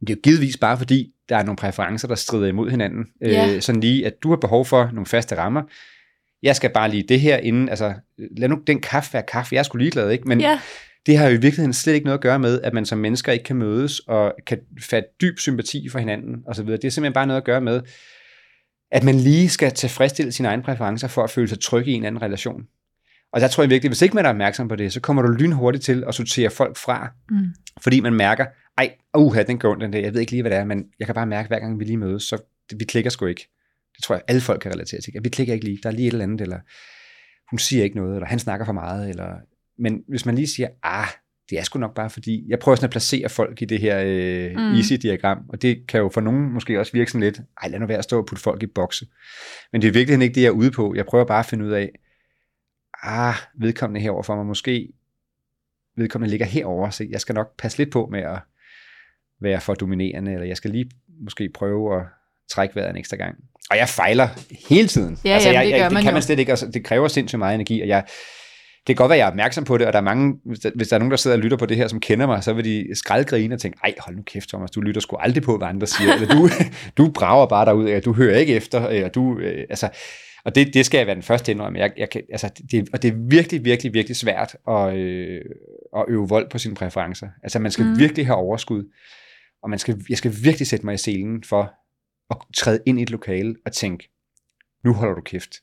Det 0.00 0.10
er 0.10 0.14
jo 0.14 0.20
givetvis 0.24 0.56
bare 0.56 0.78
fordi, 0.78 1.10
der 1.28 1.36
er 1.36 1.42
nogle 1.42 1.56
præferencer, 1.56 2.08
der 2.08 2.14
strider 2.14 2.46
imod 2.46 2.70
hinanden. 2.70 3.06
Ja. 3.20 3.54
Øh, 3.54 3.62
sådan 3.62 3.80
lige, 3.80 4.06
at 4.06 4.12
du 4.22 4.28
har 4.30 4.36
behov 4.36 4.66
for 4.66 4.90
nogle 4.92 5.06
faste 5.06 5.36
rammer. 5.36 5.62
Jeg 6.42 6.56
skal 6.56 6.70
bare 6.70 6.90
lige 6.90 7.04
det 7.08 7.20
her 7.20 7.36
inden, 7.36 7.68
altså 7.68 7.94
lad 8.36 8.48
nu 8.48 8.58
den 8.66 8.80
kaffe 8.80 9.12
være 9.14 9.22
kaffe, 9.22 9.54
jeg 9.54 9.58
er 9.58 9.62
sgu 9.62 9.78
ligeglad, 9.78 10.10
ikke? 10.10 10.28
Men 10.28 10.40
Ja, 10.40 10.60
det 11.06 11.18
har 11.18 11.28
jo 11.28 11.30
i 11.30 11.40
virkeligheden 11.40 11.72
slet 11.72 11.94
ikke 11.94 12.04
noget 12.04 12.18
at 12.18 12.22
gøre 12.22 12.38
med, 12.38 12.60
at 12.60 12.72
man 12.72 12.86
som 12.86 12.98
mennesker 12.98 13.32
ikke 13.32 13.44
kan 13.44 13.56
mødes 13.56 13.98
og 13.98 14.34
kan 14.46 14.58
fatte 14.80 15.08
dyb 15.20 15.38
sympati 15.38 15.88
for 15.88 15.98
hinanden 15.98 16.42
osv. 16.46 16.66
Det 16.66 16.84
er 16.84 16.90
simpelthen 16.90 17.12
bare 17.12 17.26
noget 17.26 17.40
at 17.40 17.44
gøre 17.44 17.60
med, 17.60 17.80
at 18.92 19.04
man 19.04 19.14
lige 19.14 19.48
skal 19.48 19.72
tilfredsstille 19.72 20.32
sine 20.32 20.48
egne 20.48 20.62
præferencer 20.62 21.08
for 21.08 21.24
at 21.24 21.30
føle 21.30 21.48
sig 21.48 21.60
tryg 21.60 21.88
i 21.88 21.92
en 21.92 22.04
anden 22.04 22.22
relation. 22.22 22.62
Og 23.34 23.40
der 23.40 23.48
tror 23.48 23.62
jeg 23.62 23.70
virkelig, 23.70 23.88
hvis 23.88 24.02
ikke 24.02 24.14
man 24.14 24.24
er 24.24 24.28
opmærksom 24.30 24.68
på 24.68 24.76
det, 24.76 24.92
så 24.92 25.00
kommer 25.00 25.22
du 25.22 25.28
lynhurtigt 25.28 25.84
til 25.84 26.04
at 26.08 26.14
sortere 26.14 26.50
folk 26.50 26.76
fra, 26.76 27.12
Mm. 27.30 27.46
fordi 27.82 28.00
man 28.00 28.14
mærker, 28.14 28.46
ej, 28.78 28.94
uha, 29.16 29.42
den 29.42 29.58
går 29.58 29.70
ondt, 29.70 29.82
den 29.82 29.92
der, 29.92 29.98
jeg 29.98 30.12
ved 30.12 30.20
ikke 30.20 30.32
lige, 30.32 30.42
hvad 30.42 30.50
det 30.50 30.58
er, 30.58 30.64
men 30.64 30.84
jeg 30.98 31.06
kan 31.06 31.14
bare 31.14 31.26
mærke, 31.26 31.48
hver 31.48 31.58
gang 31.58 31.78
vi 31.80 31.84
lige 31.84 31.96
mødes, 31.96 32.22
så 32.22 32.38
vi 32.78 32.84
klikker 32.84 33.10
sgu 33.10 33.26
ikke. 33.26 33.48
Det 33.96 34.04
tror 34.04 34.14
jeg, 34.14 34.22
alle 34.28 34.40
folk 34.40 34.60
kan 34.60 34.72
relatere 34.72 35.00
til. 35.00 35.12
Vi 35.22 35.28
klikker 35.28 35.54
ikke 35.54 35.64
lige, 35.64 35.78
der 35.82 35.88
er 35.88 35.92
lige 35.92 36.06
et 36.06 36.12
eller 36.12 36.24
andet, 36.24 36.40
eller 36.40 36.58
hun 37.50 37.58
siger 37.58 37.84
ikke 37.84 37.96
noget, 37.96 38.14
eller 38.14 38.26
han 38.26 38.38
snakker 38.38 38.66
for 38.66 38.72
meget, 38.72 39.08
eller... 39.10 39.28
Men 39.78 40.02
hvis 40.08 40.26
man 40.26 40.34
lige 40.34 40.46
siger, 40.46 40.68
ah, 40.82 41.06
det 41.50 41.58
er 41.58 41.62
sgu 41.62 41.78
nok 41.78 41.94
bare 41.94 42.10
fordi, 42.10 42.44
jeg 42.48 42.58
prøver 42.58 42.76
sådan 42.76 42.84
at 42.86 42.90
placere 42.90 43.28
folk 43.28 43.62
i 43.62 43.64
det 43.64 43.80
her 43.80 44.02
øh, 44.06 44.50
Mm. 44.56 44.62
mm. 44.62 44.74
easy-diagram, 44.74 45.38
og 45.48 45.62
det 45.62 45.86
kan 45.88 46.00
jo 46.00 46.08
for 46.14 46.20
nogen 46.20 46.52
måske 46.52 46.80
også 46.80 46.92
virke 46.92 47.10
sådan 47.10 47.20
lidt, 47.20 47.40
ej, 47.62 47.68
lad 47.68 47.78
nu 47.80 47.86
være 47.86 47.98
at 47.98 48.04
stå 48.04 48.18
og 48.18 48.26
putte 48.26 48.42
folk 48.42 48.62
i 48.62 48.66
bokse. 48.66 49.06
Men 49.72 49.82
det 49.82 49.88
er 49.88 49.92
virkelig 49.92 50.22
ikke 50.22 50.34
det, 50.34 50.40
jeg 50.40 50.46
er 50.48 50.52
ude 50.52 50.70
på. 50.70 50.94
Jeg 50.96 51.06
prøver 51.06 51.24
bare 51.24 51.38
at 51.40 51.46
finde 51.46 51.64
ud 51.64 51.70
af, 51.70 51.90
ah, 53.04 53.34
vedkommende 53.54 54.00
herover 54.00 54.22
for 54.22 54.36
mig, 54.36 54.46
måske 54.46 54.88
vedkommende 55.96 56.30
ligger 56.30 56.46
herover, 56.46 56.90
så 56.90 57.06
jeg 57.10 57.20
skal 57.20 57.34
nok 57.34 57.56
passe 57.58 57.78
lidt 57.78 57.92
på 57.92 58.08
med 58.12 58.20
at 58.20 58.38
være 59.40 59.60
for 59.60 59.74
dominerende, 59.74 60.32
eller 60.32 60.46
jeg 60.46 60.56
skal 60.56 60.70
lige 60.70 60.90
måske 61.20 61.48
prøve 61.54 62.00
at 62.00 62.06
trække 62.50 62.76
vejret 62.76 62.90
en 62.90 62.96
ekstra 62.96 63.16
gang. 63.16 63.36
Og 63.70 63.76
jeg 63.76 63.88
fejler 63.88 64.28
hele 64.68 64.88
tiden. 64.88 65.18
Ja, 65.24 65.30
jamen, 65.30 65.54
jeg, 65.54 65.64
det 65.64 65.72
gør 65.72 65.78
jeg, 65.78 65.84
det 65.84 65.92
man 65.92 66.02
kan 66.02 66.10
jo. 66.10 66.14
man 66.14 66.22
slet 66.22 66.38
ikke, 66.38 66.52
altså, 66.52 66.70
det 66.70 66.84
kræver 66.84 67.08
sindssygt 67.08 67.38
meget 67.38 67.54
energi, 67.54 67.80
og 67.80 67.88
jeg, 67.88 68.04
det 68.86 68.96
kan 68.96 69.02
godt 69.02 69.08
være, 69.08 69.16
at 69.16 69.18
jeg 69.18 69.26
er 69.26 69.30
opmærksom 69.30 69.64
på 69.64 69.78
det, 69.78 69.86
og 69.86 69.92
der 69.92 69.98
er 69.98 70.02
mange, 70.02 70.34
hvis 70.44 70.58
der, 70.58 70.70
hvis 70.74 70.88
der 70.88 70.96
er 70.96 70.98
nogen, 70.98 71.10
der 71.10 71.16
sidder 71.16 71.36
og 71.36 71.42
lytter 71.42 71.56
på 71.56 71.66
det 71.66 71.76
her, 71.76 71.88
som 71.88 72.00
kender 72.00 72.26
mig, 72.26 72.44
så 72.44 72.52
vil 72.52 72.64
de 72.64 72.86
skraldgrine 72.94 73.54
og 73.54 73.60
tænke, 73.60 73.78
ej, 73.84 73.94
hold 73.98 74.16
nu 74.16 74.22
kæft, 74.22 74.48
Thomas, 74.48 74.70
du 74.70 74.80
lytter 74.80 75.00
sgu 75.00 75.16
aldrig 75.16 75.42
på, 75.42 75.58
hvad 75.58 75.68
andre 75.68 75.86
siger, 75.86 76.14
eller 76.14 76.34
du, 76.34 76.48
du 76.98 77.10
brager 77.10 77.46
bare 77.46 77.66
derud, 77.66 77.84
eller 77.84 78.00
du 78.00 78.12
hører 78.12 78.36
ikke 78.36 78.54
efter, 78.54 78.88
eller 78.88 79.08
du, 79.08 79.38
øh, 79.38 79.64
altså, 79.70 79.88
og 80.44 80.54
det, 80.54 80.74
det 80.74 80.86
skal 80.86 80.98
jeg 80.98 81.06
være 81.06 81.14
den 81.14 81.22
første 81.22 81.52
indrømme. 81.52 81.78
Jeg, 81.78 81.92
jeg 81.96 82.10
kan, 82.10 82.22
altså, 82.30 82.62
det, 82.70 82.88
og 82.92 83.02
det 83.02 83.08
er 83.12 83.28
virkelig, 83.28 83.64
virkelig, 83.64 83.94
virkelig 83.94 84.16
svært 84.16 84.56
at, 84.68 84.94
øh, 84.96 85.40
at 85.96 86.04
øve 86.08 86.28
vold 86.28 86.50
på 86.50 86.58
sine 86.58 86.74
præferencer. 86.74 87.28
Altså, 87.42 87.58
man 87.58 87.72
skal 87.72 87.84
mm. 87.84 87.98
virkelig 87.98 88.26
have 88.26 88.36
overskud, 88.36 88.92
og 89.62 89.70
man 89.70 89.78
skal, 89.78 90.04
jeg 90.08 90.18
skal 90.18 90.34
virkelig 90.42 90.66
sætte 90.66 90.86
mig 90.86 90.94
i 90.94 90.98
selen 90.98 91.44
for 91.44 91.74
at 92.30 92.36
træde 92.56 92.82
ind 92.86 92.98
i 92.98 93.02
et 93.02 93.10
lokale 93.10 93.56
og 93.66 93.72
tænke, 93.72 94.10
nu 94.84 94.92
holder 94.92 95.14
du 95.14 95.20
kæft. 95.20 95.54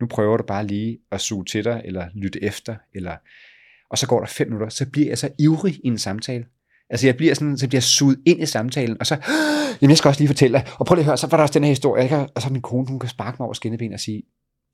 Nu 0.00 0.06
prøver 0.06 0.36
du 0.36 0.44
bare 0.44 0.66
lige 0.66 0.98
at 1.12 1.20
suge 1.20 1.44
til 1.44 1.64
dig, 1.64 1.82
eller 1.84 2.08
lytte 2.14 2.42
efter, 2.42 2.76
eller... 2.94 3.16
og 3.90 3.98
så 3.98 4.06
går 4.06 4.20
der 4.20 4.26
fem 4.26 4.48
minutter, 4.48 4.68
så 4.68 4.90
bliver 4.90 5.08
jeg 5.08 5.18
så 5.18 5.30
ivrig 5.38 5.74
i 5.74 5.86
en 5.86 5.98
samtale. 5.98 6.46
Altså 6.94 7.06
jeg 7.06 7.16
bliver 7.16 7.34
sådan, 7.34 7.58
så 7.58 7.68
bliver 7.68 7.78
jeg 7.78 7.82
suget 7.82 8.18
ind 8.26 8.42
i 8.42 8.46
samtalen, 8.46 8.96
og 9.00 9.06
så, 9.06 9.16
jamen 9.82 9.90
jeg 9.90 9.98
skal 9.98 10.08
også 10.08 10.20
lige 10.20 10.28
fortælle 10.28 10.58
dig, 10.58 10.66
og 10.78 10.86
prøv 10.86 10.94
lige 10.94 11.02
at 11.02 11.06
høre, 11.06 11.16
så 11.16 11.26
var 11.26 11.36
der 11.36 11.42
også 11.42 11.54
den 11.54 11.64
her 11.64 11.68
historie, 11.70 12.02
jeg 12.10 12.28
og 12.34 12.42
så 12.42 12.48
min 12.50 12.62
kone, 12.62 12.86
hun 12.88 12.98
kan 12.98 13.08
sparke 13.08 13.36
mig 13.40 13.44
over 13.44 13.54
skinneben 13.54 13.92
og 13.92 14.00
sige, 14.00 14.22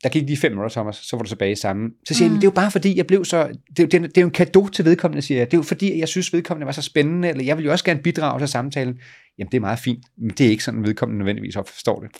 der 0.03 0.09
gik 0.09 0.23
lige 0.23 0.37
fem 0.37 0.53
minutter, 0.53 0.69
Thomas, 0.71 0.97
så 0.97 1.17
var 1.17 1.23
du 1.23 1.29
tilbage 1.29 1.53
i 1.53 1.55
samme. 1.55 1.91
Så 2.09 2.15
siger 2.15 2.25
jeg, 2.27 2.31
Mm. 2.31 2.35
jeg, 2.35 2.41
det 2.43 2.47
er 2.47 2.51
jo 2.51 2.55
bare 2.55 2.71
fordi, 2.71 2.97
jeg 2.97 3.07
blev 3.07 3.25
så, 3.25 3.49
det 3.77 3.93
det, 3.93 3.95
er, 3.95 4.01
det 4.01 4.19
er 4.19 4.21
jo 4.23 4.27
en 4.27 4.33
gave 4.33 4.71
til 4.71 4.85
vedkommende, 4.85 5.23
siger 5.23 5.39
jeg. 5.39 5.51
Det 5.51 5.55
er 5.57 5.59
jo 5.59 5.63
fordi, 5.63 5.99
jeg 5.99 6.09
synes, 6.09 6.33
vedkommende 6.33 6.67
var 6.67 6.73
så 6.73 6.83
spændende, 6.83 7.29
eller 7.29 7.45
jeg 7.45 7.57
vil 7.57 7.65
jo 7.65 7.71
også 7.73 7.85
gerne 7.85 8.03
bidrage 8.03 8.41
til 8.41 8.49
samtalen. 8.49 8.99
Jamen 9.39 9.51
det 9.51 9.57
er 9.57 9.61
meget 9.61 9.79
fint, 9.79 10.05
men 10.19 10.31
det 10.31 10.47
er 10.47 10.51
ikke 10.51 10.65
sådan, 10.65 10.83
vedkommende 10.85 11.19
nødvendigvis 11.19 11.55
forstår 11.55 12.01
det. 12.01 12.11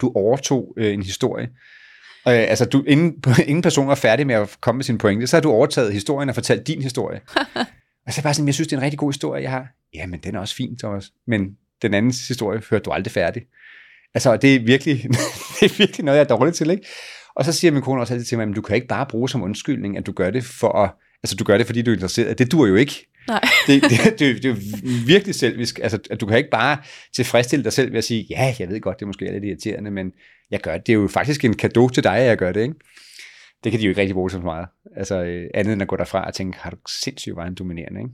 Du 0.00 0.12
overtog 0.14 0.74
øh, 0.76 0.94
en 0.94 1.02
historie, 1.02 1.48
Øh, 2.28 2.32
altså, 2.34 2.64
du, 2.64 2.82
inden, 2.86 3.24
ingen 3.46 3.62
person 3.62 3.88
var 3.88 3.94
færdig 3.94 4.26
med 4.26 4.34
at 4.34 4.56
komme 4.60 4.76
med 4.76 4.84
sin 4.84 4.98
pointe, 4.98 5.26
så 5.26 5.36
har 5.36 5.40
du 5.40 5.50
overtaget 5.50 5.92
historien 5.92 6.28
og 6.28 6.34
fortalt 6.34 6.66
din 6.66 6.82
historie. 6.82 7.20
og 8.06 8.12
så 8.12 8.22
bare 8.22 8.34
sådan, 8.34 8.46
jeg 8.46 8.54
synes, 8.54 8.68
det 8.68 8.76
er 8.76 8.78
en 8.78 8.84
rigtig 8.84 8.98
god 8.98 9.12
historie, 9.12 9.42
jeg 9.42 9.50
har. 9.50 9.66
Ja, 9.94 10.06
men 10.06 10.20
den 10.20 10.34
er 10.34 10.40
også 10.40 10.54
fin, 10.54 10.78
Thomas. 10.78 11.12
Men 11.26 11.56
den 11.82 11.94
anden 11.94 12.12
historie 12.28 12.62
hørte 12.70 12.82
du 12.82 12.90
aldrig 12.90 13.12
færdig. 13.12 13.42
Altså, 14.14 14.36
det 14.36 14.54
er 14.54 14.60
virkelig, 14.60 15.02
det 15.60 15.72
er 15.72 15.78
virkelig 15.78 16.04
noget, 16.04 16.18
jeg 16.18 16.24
er 16.24 16.36
dårlig 16.36 16.54
til, 16.54 16.70
ikke? 16.70 16.86
Og 17.34 17.44
så 17.44 17.52
siger 17.52 17.70
min 17.70 17.82
kone 17.82 18.00
også 18.00 18.14
altid 18.14 18.26
til 18.26 18.38
mig, 18.38 18.48
men 18.48 18.54
du 18.54 18.62
kan 18.62 18.76
ikke 18.76 18.88
bare 18.88 19.06
bruge 19.06 19.28
som 19.28 19.42
undskyldning, 19.42 19.96
at 19.98 20.06
du 20.06 20.12
gør 20.12 20.30
det 20.30 20.44
for 20.44 20.72
at, 20.72 20.90
altså 21.22 21.36
du 21.36 21.44
gør 21.44 21.58
det, 21.58 21.66
fordi 21.66 21.82
du 21.82 21.90
er 21.90 21.94
interesseret. 21.94 22.38
Det 22.38 22.52
dur 22.52 22.66
jo 22.66 22.74
ikke. 22.74 23.06
Nej. 23.28 23.40
Det, 23.66 23.82
det, 23.82 24.18
det, 24.18 24.42
det 24.42 24.50
er 24.50 25.06
virkelig 25.06 25.34
selvisk. 25.34 25.78
Altså, 25.82 25.98
at 26.10 26.20
du 26.20 26.26
kan 26.26 26.38
ikke 26.38 26.50
bare 26.50 26.78
tilfredsstille 27.14 27.64
dig 27.64 27.72
selv 27.72 27.92
ved 27.92 27.98
at 27.98 28.04
sige, 28.04 28.26
ja, 28.30 28.54
jeg 28.58 28.68
ved 28.68 28.80
godt, 28.80 28.98
det 28.98 29.02
er 29.02 29.06
måske 29.06 29.32
lidt 29.32 29.44
irriterende, 29.44 29.90
men 29.90 30.12
jeg 30.50 30.60
gør 30.60 30.72
det. 30.72 30.86
Det 30.86 30.92
er 30.92 30.96
jo 30.96 31.08
faktisk 31.08 31.44
en 31.44 31.56
gave 31.56 31.90
til 31.90 32.04
dig, 32.04 32.16
at 32.16 32.26
jeg 32.26 32.36
gør 32.36 32.52
det, 32.52 32.62
ikke? 32.62 32.74
Det 33.66 33.72
kan 33.72 33.80
de 33.80 33.84
jo 33.84 33.90
ikke 33.90 34.00
rigtig 34.00 34.14
bruge 34.14 34.30
så 34.30 34.38
meget. 34.38 34.66
Altså, 34.96 35.24
øh, 35.24 35.50
andet 35.54 35.72
end 35.72 35.82
at 35.82 35.88
gå 35.88 35.96
derfra 35.96 36.26
og 36.26 36.34
tænke, 36.34 36.58
har 36.58 36.70
du 36.70 36.76
sindssygt 36.88 37.34
meget 37.34 37.48
en 37.48 37.54
dominerende, 37.54 38.00
ikke? 38.00 38.12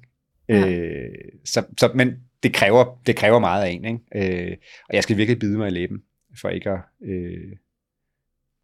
Ja. 0.49 0.71
Øh, 0.71 1.15
så, 1.45 1.65
så, 1.79 1.91
men 1.95 2.17
det 2.43 2.55
kræver, 2.55 3.01
det 3.07 3.17
kræver 3.17 3.39
meget 3.39 3.65
af 3.65 3.69
en, 3.71 3.85
ikke? 3.85 4.47
Øh, 4.51 4.57
og 4.89 4.95
jeg 4.95 5.03
skal 5.03 5.17
virkelig 5.17 5.39
bide 5.39 5.59
mig 5.59 5.69
i 5.69 5.71
læben, 5.71 6.03
for 6.41 6.49
ikke 6.49 6.71
at 6.71 6.79
øh, 7.05 7.57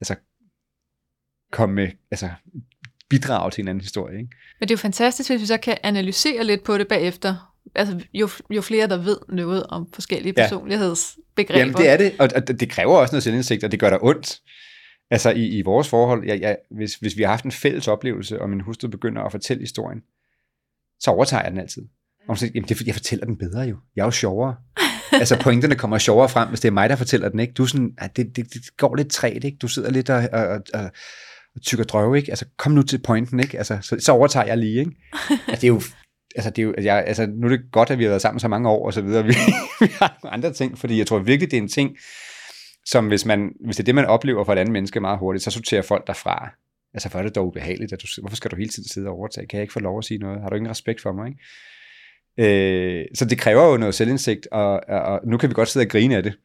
altså, 0.01 0.15
komme 1.53 1.75
med, 1.75 1.89
altså, 2.11 2.31
bidrage 3.09 3.51
til 3.51 3.63
en 3.63 3.69
anden 3.69 3.83
historie, 3.83 4.19
ikke? 4.19 4.31
Men 4.61 4.69
det 4.69 4.71
er 4.71 4.77
jo 4.77 4.79
fantastisk, 4.79 5.31
hvis 5.31 5.41
vi 5.41 5.47
så 5.47 5.57
kan 5.57 5.77
analysere 5.83 6.45
lidt 6.45 6.65
på 6.65 6.79
det 6.79 6.89
bagefter. 6.89 7.55
Altså, 7.75 8.05
jo, 8.15 8.29
jo 8.51 8.63
flere, 8.63 8.89
der 8.89 8.97
ved 8.97 9.17
noget 9.29 9.67
om 9.67 9.93
forskellige 9.93 10.35
Ja. 10.37 10.43
personlighedsbegreber. 10.43 11.59
Jamen 11.59 11.75
det 11.75 11.89
er 11.89 11.97
det, 11.97 12.13
og, 12.19 12.29
og 12.35 12.49
det 12.49 12.71
kræver 12.71 12.97
også 12.97 13.15
noget 13.15 13.23
selvindsigt, 13.23 13.65
og 13.65 13.73
det 13.73 13.81
gør 13.81 13.91
der 13.91 13.99
ondt. 14.03 14.41
Altså 15.11 15.31
i, 15.31 15.47
i 15.47 15.63
vores 15.63 15.89
forhold, 15.89 16.27
jeg, 16.27 16.41
jeg, 16.41 16.57
hvis, 16.71 16.95
hvis 16.95 17.17
vi 17.17 17.23
har 17.23 17.31
haft 17.31 17.45
en 17.45 17.53
fælles 17.53 17.89
oplevelse, 17.89 18.43
og 18.43 18.51
min 18.51 18.61
hustru 18.61 18.89
begynder 18.89 19.23
at 19.23 19.33
fortælle 19.33 19.61
historien, 19.61 20.03
så 21.01 21.11
overtager 21.11 21.43
jeg 21.43 21.51
den 21.51 21.61
altid. 21.61 21.83
Og 22.21 22.27
hun 22.27 22.37
siger, 22.37 22.51
jamen 22.55 22.69
det 22.69 22.75
er 22.75 22.77
fordi, 22.77 22.89
jeg 22.89 22.95
fortæller 22.95 23.27
den 23.27 23.37
bedre 23.37 23.61
jo. 23.61 23.77
Jeg 23.97 24.03
er 24.03 24.07
jo 24.07 24.11
sjovere. 24.11 24.57
altså 25.13 25.41
pointerne 25.43 25.75
kommer 25.75 25.99
sjovere 25.99 26.29
frem, 26.29 26.49
hvis 26.49 26.61
det 26.61 26.69
er 26.69 26.73
mig, 26.73 26.91
der 26.91 26.97
fortæller 26.97 27.29
den, 27.29 27.41
ikke? 27.41 27.53
Du 27.53 27.63
er 27.63 27.67
sådan, 27.67 27.95
at 27.99 28.17
det, 28.17 28.37
det, 28.37 28.55
det 28.55 28.77
går 28.77 28.95
lidt 28.95 29.11
træt, 29.11 29.45
ikke? 29.45 29.59
Du 29.63 29.69
sidder 29.69 29.91
lidt 29.91 30.11
og, 30.11 30.29
og, 30.33 30.43
og, 30.75 30.91
og, 31.55 31.63
tykker 31.63 31.85
drøve, 31.85 32.17
ikke? 32.17 32.31
Altså 32.31 32.47
kom 32.57 32.73
nu 32.73 32.83
til 32.83 32.99
pointen, 32.99 33.41
ikke? 33.41 33.59
Altså, 33.59 33.79
så, 33.83 33.97
så 34.01 34.13
overtager 34.13 34.47
jeg 34.47 34.59
lige, 34.59 34.79
ikke? 34.79 34.93
Altså, 35.49 35.61
det 35.61 35.65
er 35.65 35.69
jo 35.69 35.83
altså, 36.37 36.51
det 36.51 36.59
er 36.59 36.67
jo, 36.67 36.75
jeg, 36.83 37.05
altså, 37.07 37.27
nu 37.27 37.47
er 37.47 37.51
det 37.51 37.61
godt, 37.73 37.91
at 37.91 37.99
vi 37.99 38.05
har 38.05 38.09
været 38.09 38.23
sammen 38.23 38.41
så 38.41 38.49
mange 38.49 38.69
år, 38.69 38.87
og 38.87 38.93
så 38.93 39.01
videre. 39.01 39.25
Vi, 39.29 39.35
vi 39.81 39.87
har 39.99 40.19
andre 40.25 40.53
ting, 40.53 40.79
fordi 40.79 40.99
jeg 40.99 41.07
tror 41.07 41.19
virkelig, 41.19 41.51
det 41.51 41.57
er 41.57 41.63
en 41.63 41.69
ting, 41.69 41.97
som 42.91 43.09
hvis, 43.09 43.25
man, 43.25 43.53
hvis 43.61 43.77
det 43.77 43.83
er 43.83 43.85
det, 43.85 43.95
man 43.95 44.07
oplever 44.07 44.45
for 44.45 44.53
et 44.53 44.59
andet 44.59 44.73
menneske 44.73 45.01
meget 45.01 45.19
hurtigt, 45.19 45.45
så 45.45 45.51
sorterer 45.51 45.83
folk 45.83 46.07
derfra. 46.07 46.51
Altså, 46.95 47.09
for 47.09 47.19
er 47.19 47.23
det 47.23 47.35
dog 47.35 47.47
ubehageligt, 47.47 47.93
at 47.93 48.03
du, 48.03 48.07
hvorfor 48.21 48.37
skal 48.37 48.51
du 48.51 48.57
hele 48.57 48.69
tiden 48.69 48.89
sidde 48.89 49.09
og 49.09 49.15
overtage? 49.15 49.47
Kan 49.47 49.57
jeg 49.57 49.63
ikke 49.63 49.73
få 49.73 49.81
lov 49.81 49.99
at 49.99 50.05
sige 50.05 50.19
noget? 50.19 50.41
Har 50.41 50.49
du 50.49 50.57
ingen 50.57 50.71
respekt 50.71 51.01
for 51.01 51.13
mig? 51.13 51.29
Ikke? 51.29 53.01
Øh, 53.01 53.07
så 53.15 53.25
det 53.25 53.39
kræver 53.39 53.71
jo 53.71 53.77
noget 53.77 53.95
selvindsigt, 53.95 54.49
og, 54.51 54.81
og, 54.89 55.01
og 55.01 55.21
nu 55.25 55.39
kan 55.39 55.49
vi 55.49 55.55
godt 55.55 55.69
sidde 55.69 55.85
og 55.85 55.91
grine 55.91 56.17
af 56.17 56.23
det, 56.23 56.39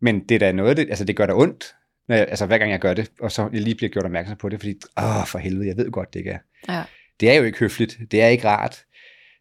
men 0.00 0.28
det 0.28 0.34
er 0.34 0.38
da 0.38 0.52
noget 0.52 0.76
det, 0.76 0.88
altså 0.88 1.04
det 1.04 1.16
gør 1.16 1.26
da 1.26 1.32
ondt, 1.32 1.74
når 2.08 2.16
jeg, 2.16 2.26
altså 2.28 2.46
hver 2.46 2.58
gang 2.58 2.70
jeg 2.70 2.80
gør 2.80 2.94
det, 2.94 3.10
og 3.20 3.32
så 3.32 3.48
jeg 3.52 3.60
lige 3.60 3.74
bliver 3.74 3.90
gjort 3.90 4.04
opmærksom 4.04 4.36
på 4.36 4.48
det, 4.48 4.60
fordi, 4.60 4.74
åh, 4.98 5.26
for 5.26 5.38
helvede, 5.38 5.68
jeg 5.68 5.76
ved 5.76 5.90
godt, 5.90 6.14
det 6.14 6.20
ikke 6.20 6.30
er. 6.30 6.38
Ja. 6.68 6.82
Det 7.20 7.30
er 7.30 7.34
jo 7.34 7.42
ikke 7.42 7.58
høfligt, 7.58 7.98
det 8.10 8.22
er 8.22 8.26
ikke 8.26 8.48
rart, 8.48 8.84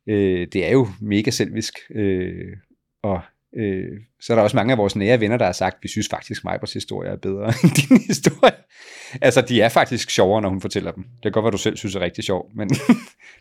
øh, 0.08 0.48
det 0.54 0.66
er 0.66 0.72
jo 0.72 0.88
mega 1.02 1.30
selvisk, 1.30 1.74
øh, 1.96 2.58
og 3.04 3.22
øh, 3.56 4.00
så 4.22 4.34
er 4.34 4.36
der 4.36 4.44
også 4.44 4.58
mange 4.58 4.72
af 4.72 4.78
vores 4.78 4.96
nære 4.96 5.20
venner, 5.20 5.38
der 5.38 5.46
har 5.46 5.52
sagt, 5.52 5.78
vi 5.84 5.88
synes 5.88 6.08
faktisk, 6.10 6.44
Majbers 6.44 6.74
historie 6.74 7.10
er 7.10 7.16
bedre 7.16 7.46
end 7.64 7.72
din 7.90 7.98
historie. 8.08 8.54
Altså, 9.22 9.42
de 9.42 9.62
er 9.62 9.70
faktisk 9.70 10.10
sjovere, 10.10 10.42
når 10.42 10.50
hun 10.50 10.62
fortæller 10.62 10.92
dem. 10.92 11.04
Det 11.04 11.24
kan 11.24 11.32
godt 11.32 11.44
være, 11.44 11.52
du 11.52 11.58
selv 11.58 11.78
synes 11.78 11.96
er 11.96 12.00
rigtig 12.00 12.24
sjov, 12.24 12.52
men 12.56 12.70
det 12.70 12.80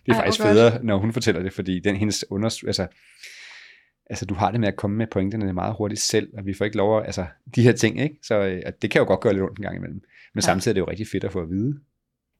er 0.07 0.13
Ej, 0.13 0.17
faktisk 0.17 0.41
godt. 0.43 0.53
federe, 0.53 0.85
når 0.85 0.99
hun 0.99 1.13
fortæller 1.13 1.43
det, 1.43 1.53
fordi 1.53 1.81
den 1.81 1.97
hendes 1.97 2.25
under... 2.31 2.59
Altså, 2.67 2.87
altså, 4.11 4.27
du 4.27 4.35
har 4.35 4.51
det 4.51 4.61
med 4.61 4.69
at 4.69 4.77
komme 4.77 4.97
med 4.97 5.07
pointerne 5.13 5.53
meget 5.53 5.75
hurtigt 5.79 6.01
selv, 6.01 6.29
og 6.39 6.47
vi 6.47 6.55
får 6.55 6.65
ikke 6.65 6.77
lov 6.77 6.99
at... 6.99 7.07
Altså, 7.07 7.27
de 7.55 7.63
her 7.63 7.73
ting, 7.73 8.01
ikke? 8.01 8.17
Så 8.23 8.35
øh, 8.35 8.63
det 8.83 8.91
kan 8.91 8.99
jo 9.01 9.07
godt 9.07 9.21
gøre 9.21 9.33
lidt 9.33 9.43
ondt 9.43 9.59
en 9.59 9.63
gang 9.63 9.77
imellem. 9.77 10.01
Men 10.35 10.41
Ja. 10.41 10.41
samtidig 10.41 10.73
er 10.73 10.75
det 10.75 10.81
jo 10.81 10.91
rigtig 10.91 11.07
fedt 11.13 11.25
at 11.25 11.33
få 11.33 11.41
at 11.43 11.51
vide. 11.51 11.75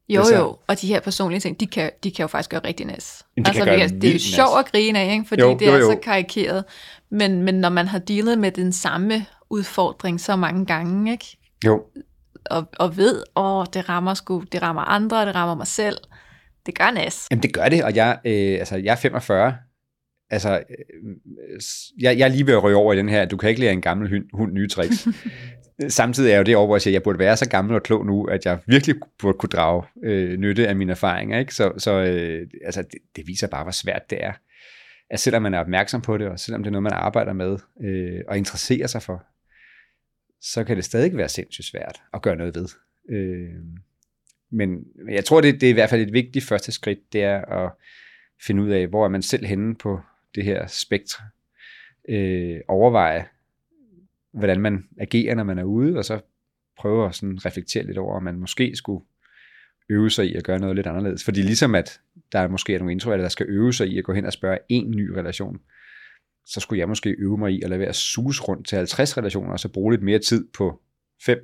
Jo, 0.09 0.21
Altså- 0.21 0.37
jo, 0.37 0.57
og 0.67 0.81
de 0.81 0.87
her 0.87 1.01
personlige 1.01 1.41
ting, 1.41 1.61
de 1.61 1.67
kan, 1.67 1.91
de 2.05 2.11
kan 2.11 2.23
jo 2.23 2.27
faktisk 2.27 2.51
gøre 2.51 2.61
rigtig 2.65 2.87
nas. 2.87 3.23
Jamen, 3.37 3.45
de 3.45 3.51
kan 3.51 3.67
gøre 3.67 3.89
det 3.89 4.05
er 4.05 4.13
jo 4.13 4.19
sjovt 4.19 4.59
at 4.59 4.73
grine 4.73 4.99
af, 4.99 5.13
ikke? 5.13 5.25
fordi 5.29 5.43
Jo, 5.43 5.57
det 5.59 5.69
er 5.69 5.73
jo, 5.73 5.79
jo. 5.79 5.91
så 5.91 5.99
karikeret. 6.03 6.65
Men, 7.11 7.43
men 7.43 7.55
når 7.55 7.69
man 7.69 7.87
har 7.89 7.99
dealet 7.99 8.39
med 8.39 8.51
den 8.51 8.73
samme 8.73 9.27
udfordring 9.51 10.21
så 10.21 10.37
mange 10.37 10.67
gange, 10.67 11.13
ikke? 11.13 11.39
Jo, 11.67 11.83
Og, 12.51 12.65
og 12.79 12.97
ved, 12.97 13.23
åh, 13.37 13.67
det 13.75 13.89
rammer 13.89 14.15
sgu, 14.15 14.45
det 14.53 14.63
rammer 14.63 14.83
andre, 14.83 15.27
det 15.27 15.35
rammer 15.35 15.55
mig 15.55 15.67
selv, 15.67 15.97
det 16.67 16.79
gør 16.79 16.91
nas. 16.91 17.27
Jamen 17.31 17.43
det 17.43 17.53
gør 17.53 17.69
det, 17.69 17.85
og 17.85 17.95
jeg, 17.97 18.19
øh, 18.25 18.59
altså, 18.59 18.77
jeg 18.77 18.93
er 18.93 18.97
45. 18.97 19.55
Altså, 20.31 20.51
øh, 20.51 21.61
jeg, 22.01 22.19
jeg 22.19 22.25
er 22.25 22.29
lige 22.29 22.47
ved 22.47 22.55
at 22.55 22.63
røge 22.63 22.77
over 22.77 22.93
i 22.93 22.97
den 22.97 23.09
her, 23.09 23.25
du 23.25 23.37
kan 23.37 23.49
ikke 23.49 23.61
lære 23.61 23.73
en 23.73 23.81
gammel 23.83 24.09
hund, 24.11 24.25
hund 24.33 24.53
nye 24.53 24.69
tricks. 24.69 25.09
Samtidig 25.89 26.33
er 26.33 26.37
jo 26.37 26.43
det 26.43 26.57
over, 26.57 26.67
hvor 26.67 26.77
jeg 26.77 26.83
siger, 26.83 26.93
at 26.93 26.95
jeg 26.95 27.03
burde 27.03 27.19
være 27.19 27.37
så 27.37 27.49
gammel 27.49 27.75
og 27.75 27.83
klog 27.83 28.07
nu, 28.07 28.25
at 28.25 28.47
jeg 28.47 28.59
virkelig 28.67 28.97
burde 29.19 29.39
kunne 29.39 29.51
drage 29.51 29.83
øh, 30.05 30.37
nytte 30.39 30.69
af 30.69 30.77
mine 30.77 30.91
erfaringer. 30.91 31.39
Ikke? 31.39 31.55
Så, 31.55 31.73
så 31.79 31.93
øh, 31.93 32.47
altså, 32.65 32.83
det, 32.83 33.01
det 33.17 33.27
viser 33.27 33.47
bare, 33.47 33.63
hvor 33.63 33.73
svært 33.73 34.11
det 34.11 34.25
er. 34.25 34.33
at 35.11 35.21
selvom 35.21 35.43
man 35.43 35.55
er 35.55 35.59
opmærksom 35.59 36.03
på 36.03 36.19
det, 36.19 36.27
og 36.27 36.41
selvom 36.41 36.63
det 36.63 36.69
er 36.69 36.73
noget, 36.73 36.83
man 36.83 36.93
arbejder 36.93 37.33
med 37.33 37.59
øh, 37.81 38.21
og 38.29 38.39
interesserer 38.39 38.87
sig 38.87 39.03
for, 39.03 39.25
så 40.41 40.65
kan 40.65 40.77
det 40.77 40.85
stadig 40.85 41.17
være 41.17 41.29
sindssygt 41.29 41.67
svært 41.67 42.03
at 42.15 42.23
gøre 42.23 42.37
noget 42.37 42.55
ved. 42.55 42.69
Øh, 43.11 43.55
men 44.51 44.85
jeg 45.09 45.25
tror, 45.25 45.41
det, 45.41 45.61
det 45.61 45.67
er 45.67 45.71
i 45.71 45.73
hvert 45.75 45.91
fald 45.91 46.01
et 46.01 46.13
vigtigt 46.13 46.45
første 46.45 46.73
skridt, 46.73 47.13
det 47.13 47.23
er 47.23 47.45
at 47.45 47.73
finde 48.43 48.63
ud 48.63 48.71
af, 48.71 48.87
hvor 48.87 49.05
er 49.05 49.09
man 49.09 49.23
selv 49.23 49.47
henne 49.47 49.75
på 49.75 50.01
det 50.35 50.45
her 50.45 50.67
spektre. 50.67 51.25
Øh, 52.09 52.61
overveje, 52.69 53.25
hvordan 54.35 54.61
man 54.61 54.85
agerer, 55.01 55.35
når 55.35 55.45
man 55.45 55.59
er 55.59 55.65
ude, 55.65 55.99
og 55.99 56.05
så 56.05 56.21
prøve 56.79 57.09
at 57.09 57.15
sådan 57.15 57.47
reflektere 57.47 57.87
lidt 57.87 57.99
over, 57.99 58.17
om 58.17 58.23
man 58.23 58.39
måske 58.39 58.77
skulle 58.77 59.05
øve 59.89 60.11
sig 60.11 60.27
i 60.27 60.35
at 60.35 60.45
gøre 60.45 60.59
noget 60.59 60.77
lidt 60.77 60.87
anderledes. 60.87 61.25
Fordi 61.25 61.43
ligesom 61.43 61.75
at 61.75 62.01
der 62.33 62.39
er 62.39 62.49
måske 62.49 62.75
er 62.75 62.79
nogle 62.79 62.93
introverter, 62.93 63.25
der 63.25 63.29
skal 63.29 63.47
øve 63.49 63.73
sig 63.73 63.89
i 63.89 63.99
at 63.99 64.05
gå 64.05 64.13
hen 64.13 64.27
og 64.27 64.33
spørge 64.33 64.59
en 64.69 64.91
ny 64.91 65.11
relation, 65.11 65.59
så 66.47 66.61
skulle 66.61 66.81
jeg 66.81 66.89
måske 66.89 67.11
øve 67.19 67.39
mig 67.39 67.53
i 67.53 67.63
at 67.63 67.71
lade 67.71 67.81
være 67.81 67.89
at 67.89 67.97
sus 67.97 68.41
rundt 68.41 68.67
til 68.67 68.77
50 68.77 69.17
relationer, 69.17 69.53
og 69.53 69.61
så 69.61 69.69
bruge 69.69 69.93
lidt 69.93 70.03
mere 70.03 70.19
tid 70.19 70.47
på 70.55 70.81
fem. 71.27 71.39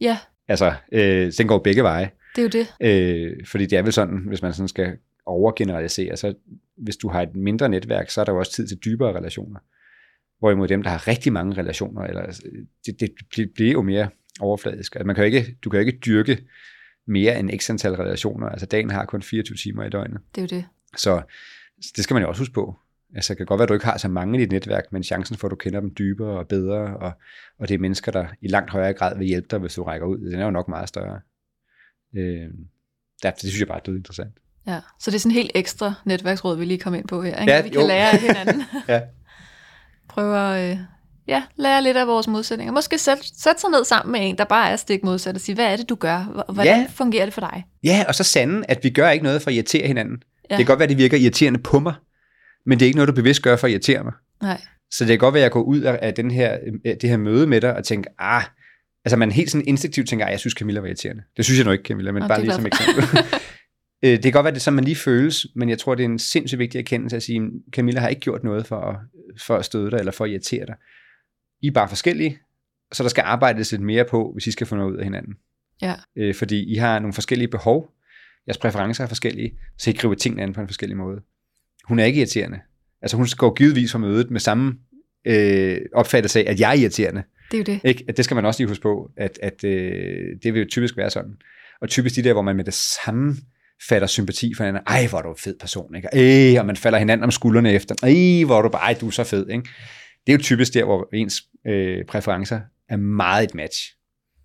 Ja. 0.00 0.18
Altså, 0.48 0.74
øh, 0.92 1.32
den 1.38 1.46
går 1.46 1.58
begge 1.58 1.82
veje. 1.82 2.10
Det 2.36 2.38
er 2.38 2.42
jo 2.42 2.48
det. 2.48 2.74
Øh, 2.80 3.46
fordi 3.46 3.66
det 3.66 3.78
er 3.78 3.82
vel 3.82 3.92
sådan, 3.92 4.24
hvis 4.28 4.42
man 4.42 4.52
sådan 4.52 4.68
skal 4.68 4.96
overgeneralisere, 5.26 6.16
så 6.16 6.34
hvis 6.76 6.96
du 6.96 7.08
har 7.08 7.22
et 7.22 7.36
mindre 7.36 7.68
netværk, 7.68 8.10
så 8.10 8.20
er 8.20 8.24
der 8.24 8.32
jo 8.32 8.38
også 8.38 8.52
tid 8.52 8.66
til 8.66 8.78
dybere 8.84 9.16
relationer. 9.16 9.60
Hvorimod 10.40 10.68
dem, 10.68 10.82
der 10.82 10.90
har 10.90 11.08
rigtig 11.08 11.32
mange 11.32 11.56
relationer, 11.56 12.02
eller, 12.02 12.40
det, 12.86 13.00
det 13.36 13.50
bliver 13.54 13.72
jo 13.72 13.82
mere 13.82 14.08
overfladisk. 14.40 14.94
Altså, 14.94 15.06
man 15.06 15.14
kan 15.16 15.24
jo 15.24 15.26
ikke, 15.26 15.56
du 15.64 15.70
kan 15.70 15.80
jo 15.80 15.86
ikke 15.86 15.98
dyrke 15.98 16.44
mere 17.06 17.38
end 17.38 17.60
x 17.60 17.70
antal 17.70 17.94
relationer. 17.94 18.48
Altså 18.48 18.66
dagen 18.66 18.90
har 18.90 19.04
kun 19.04 19.22
24 19.22 19.56
timer 19.56 19.84
i 19.84 19.90
døgnet. 19.90 20.20
Det 20.34 20.40
er 20.40 20.42
jo 20.42 20.60
det. 20.60 20.66
Så 20.96 21.22
det 21.96 22.04
skal 22.04 22.14
man 22.14 22.22
jo 22.22 22.28
også 22.28 22.40
huske 22.40 22.54
på. 22.54 22.76
Altså 23.14 23.32
det 23.32 23.36
kan 23.36 23.46
godt 23.46 23.58
være, 23.58 23.62
at 23.62 23.68
du 23.68 23.74
ikke 23.74 23.86
har 23.86 23.98
så 23.98 24.08
mange 24.08 24.38
i 24.38 24.40
dit 24.40 24.52
netværk, 24.52 24.92
men 24.92 25.02
chancen 25.02 25.36
for, 25.36 25.48
at 25.48 25.50
du 25.50 25.56
kender 25.56 25.80
dem 25.80 25.94
dybere 25.94 26.38
og 26.38 26.48
bedre, 26.48 26.96
og, 26.96 27.12
og 27.58 27.68
det 27.68 27.74
er 27.74 27.78
mennesker, 27.78 28.12
der 28.12 28.26
i 28.40 28.48
langt 28.48 28.70
højere 28.70 28.92
grad 28.92 29.18
vil 29.18 29.26
hjælpe 29.26 29.48
dig, 29.50 29.58
hvis 29.58 29.74
du 29.74 29.82
rækker 29.82 30.06
ud, 30.06 30.18
den 30.18 30.40
er 30.40 30.44
jo 30.44 30.50
nok 30.50 30.68
meget 30.68 30.88
større. 30.88 31.20
Øh, 32.16 32.48
det, 33.22 33.32
det 33.34 33.40
synes 33.40 33.60
jeg 33.60 33.68
bare 33.68 33.80
er 33.86 33.90
interessant. 33.90 34.34
Ja, 34.66 34.80
så 35.00 35.10
det 35.10 35.14
er 35.16 35.20
sådan 35.20 35.30
en 35.30 35.36
helt 35.36 35.50
ekstra 35.54 35.94
netværksråd, 36.04 36.58
vi 36.58 36.64
lige 36.64 36.78
kom 36.78 36.94
ind 36.94 37.08
på 37.08 37.22
her, 37.22 37.40
ikke? 37.40 37.52
Ja, 37.52 37.62
vi 37.62 37.68
kan 37.68 37.80
jo. 37.80 37.86
lære 37.86 38.10
af 38.12 38.18
hinanden. 38.18 38.62
ja. 38.88 39.00
Prøve 40.10 40.38
at 40.38 40.70
øh, 40.70 40.78
ja, 41.28 41.42
lære 41.56 41.82
lidt 41.82 41.96
af 41.96 42.06
vores 42.06 42.28
modsætninger. 42.28 42.72
Måske 42.72 42.98
sætte, 42.98 43.22
sætte 43.42 43.60
sig 43.60 43.70
ned 43.70 43.84
sammen 43.84 44.12
med 44.12 44.20
en, 44.28 44.38
der 44.38 44.44
bare 44.44 44.70
er 44.70 44.76
stik 44.76 45.04
modsat, 45.04 45.34
og 45.34 45.40
sige, 45.40 45.54
hvad 45.54 45.66
er 45.72 45.76
det, 45.76 45.88
du 45.88 45.94
gør? 45.94 46.44
Hvordan 46.52 46.80
Ja. 46.80 46.86
fungerer 46.94 47.24
det 47.24 47.34
for 47.34 47.40
dig? 47.40 47.64
ja, 47.84 48.04
og 48.08 48.14
så 48.14 48.24
sande, 48.24 48.62
at 48.68 48.84
vi 48.84 48.90
gør 48.90 49.10
ikke 49.10 49.24
noget 49.24 49.42
for 49.42 49.50
at 49.50 49.54
irritere 49.54 49.86
hinanden. 49.86 50.22
Ja. 50.50 50.56
Det 50.56 50.66
kan 50.66 50.66
godt 50.66 50.78
være, 50.78 50.84
at 50.84 50.90
det 50.90 50.98
virker 50.98 51.16
irriterende 51.16 51.58
på 51.58 51.78
mig, 51.78 51.94
men 52.66 52.78
det 52.78 52.84
er 52.84 52.86
ikke 52.86 52.96
noget, 52.96 53.08
du 53.08 53.14
bevidst 53.14 53.42
gør 53.42 53.56
for 53.56 53.66
at 53.66 53.70
irritere 53.70 54.04
mig. 54.04 54.12
Nej. 54.42 54.60
Så 54.90 55.04
det 55.04 55.08
kan 55.08 55.18
godt 55.18 55.34
være, 55.34 55.40
at 55.40 55.44
jeg 55.44 55.50
går 55.50 55.62
ud 55.62 55.80
af 55.80 56.14
den 56.14 56.30
her, 56.30 56.58
af 56.84 56.96
det 57.00 57.10
her 57.10 57.16
møde 57.16 57.46
med 57.46 57.60
dig 57.60 57.76
og 57.76 57.84
tænker, 57.84 58.10
ah, 58.18 58.42
altså 59.04 59.16
man 59.16 59.30
helt 59.30 59.50
sådan 59.50 59.68
instinktivt 59.68 60.08
tænker, 60.08 60.26
ah, 60.26 60.32
jeg 60.32 60.40
synes 60.40 60.54
Camilla 60.54 60.80
var 60.80 60.86
irriterende. 60.86 61.22
Det 61.36 61.44
synes 61.44 61.58
jeg 61.58 61.64
nu 61.66 61.72
ikke, 61.72 61.84
Camilla, 61.84 62.12
men 62.12 62.22
Nå, 62.22 62.28
bare 62.28 62.40
lige 62.40 62.52
som 62.54 62.66
eksempel. 62.66 63.04
Øh, 64.04 64.10
det 64.10 64.22
kan 64.22 64.32
godt 64.32 64.44
være, 64.44 64.50
det 64.54 64.58
er 64.58 64.62
sådan, 64.62 64.74
man 64.74 64.84
lige 64.84 64.96
føles, 64.96 65.46
men 65.56 65.68
jeg 65.68 65.78
tror, 65.78 65.94
det 65.94 66.04
er 66.04 66.08
en 66.08 66.18
sindssygt 66.18 66.58
vigtig 66.58 66.78
erkendelse 66.78 67.16
at 67.16 67.22
sige, 67.22 67.40
Camilla 67.72 68.00
har 68.00 68.08
ikke 68.08 68.20
gjort 68.20 68.44
noget 68.44 68.66
for 68.66 68.76
at, 68.80 68.96
for 69.38 69.56
at 69.56 69.64
støde 69.64 69.90
dig 69.90 69.98
eller 69.98 70.12
for 70.12 70.24
at 70.24 70.30
irritere 70.30 70.66
dig. 70.66 70.74
I 71.62 71.66
er 71.66 71.72
bare 71.72 71.88
forskellige, 71.88 72.38
så 72.92 73.02
der 73.02 73.08
skal 73.08 73.22
arbejdes 73.26 73.70
lidt 73.70 73.82
mere 73.82 74.04
på, 74.04 74.30
hvis 74.32 74.46
I 74.46 74.52
skal 74.52 74.66
få 74.66 74.76
noget 74.76 74.92
ud 74.92 74.96
af 74.96 75.04
hinanden. 75.04 75.34
Ja. 75.82 75.94
Øh, 76.16 76.34
fordi 76.34 76.72
I 76.72 76.74
har 76.74 76.98
nogle 76.98 77.12
forskellige 77.12 77.48
behov, 77.48 77.92
jeres 78.46 78.58
præferencer 78.58 79.04
er 79.04 79.08
forskellige, 79.08 79.58
så 79.78 79.90
I 79.90 79.92
griber 79.92 80.14
tingene 80.14 80.42
an 80.42 80.52
på 80.52 80.60
en 80.60 80.68
forskellig 80.68 80.96
måde. 80.96 81.20
Hun 81.84 81.98
er 81.98 82.04
ikke 82.04 82.18
irriterende. 82.18 82.60
Altså 83.02 83.16
hun 83.16 83.26
går 83.38 83.54
givetvis 83.54 83.92
fra 83.92 83.98
mødet 83.98 84.30
med 84.30 84.40
samme 84.40 84.78
øh, 85.24 85.80
opfattelse 85.94 86.40
af, 86.40 86.50
at 86.50 86.60
jeg 86.60 86.70
er 86.70 86.74
irriterende. 86.74 87.22
Det 87.50 87.56
er 87.56 87.72
jo 87.72 87.78
det. 87.78 87.88
Ikke? 87.88 88.04
At 88.08 88.16
det 88.16 88.24
skal 88.24 88.34
man 88.34 88.44
også 88.44 88.60
lige 88.60 88.68
huske 88.68 88.82
på, 88.82 89.10
at, 89.16 89.38
at 89.42 89.64
øh, 89.64 90.36
det 90.42 90.54
vil 90.54 90.62
jo 90.62 90.68
typisk 90.70 90.96
være 90.96 91.10
sådan. 91.10 91.36
Og 91.80 91.88
typisk 91.88 92.16
de 92.16 92.22
der, 92.22 92.32
hvor 92.32 92.42
man 92.42 92.56
med 92.56 92.64
det 92.64 92.74
samme 92.74 93.36
fatter 93.88 94.06
sympati 94.08 94.54
for 94.54 94.64
hinanden. 94.64 94.82
Ej, 94.86 95.06
hvor 95.06 95.18
er 95.18 95.22
du 95.22 95.30
en 95.30 95.36
fed 95.36 95.54
person. 95.60 95.94
Ikke? 95.94 96.08
Ej, 96.52 96.58
og 96.60 96.66
man 96.66 96.76
falder 96.76 96.98
hinanden 96.98 97.24
om 97.24 97.30
skuldrene 97.30 97.72
efter. 97.72 97.94
Ej, 98.02 98.44
hvor 98.46 98.58
er 98.58 98.62
du 98.62 98.68
bare, 98.68 98.82
ej, 98.82 98.96
du 99.00 99.06
er 99.06 99.10
så 99.10 99.24
fed. 99.24 99.48
Ikke? 99.48 99.62
Det 100.26 100.32
er 100.32 100.36
jo 100.36 100.42
typisk 100.42 100.74
der, 100.74 100.84
hvor 100.84 101.08
ens 101.14 101.42
øh, 101.66 102.04
præferencer 102.04 102.60
er 102.88 102.96
meget 102.96 103.44
et 103.44 103.54
match. 103.54 103.96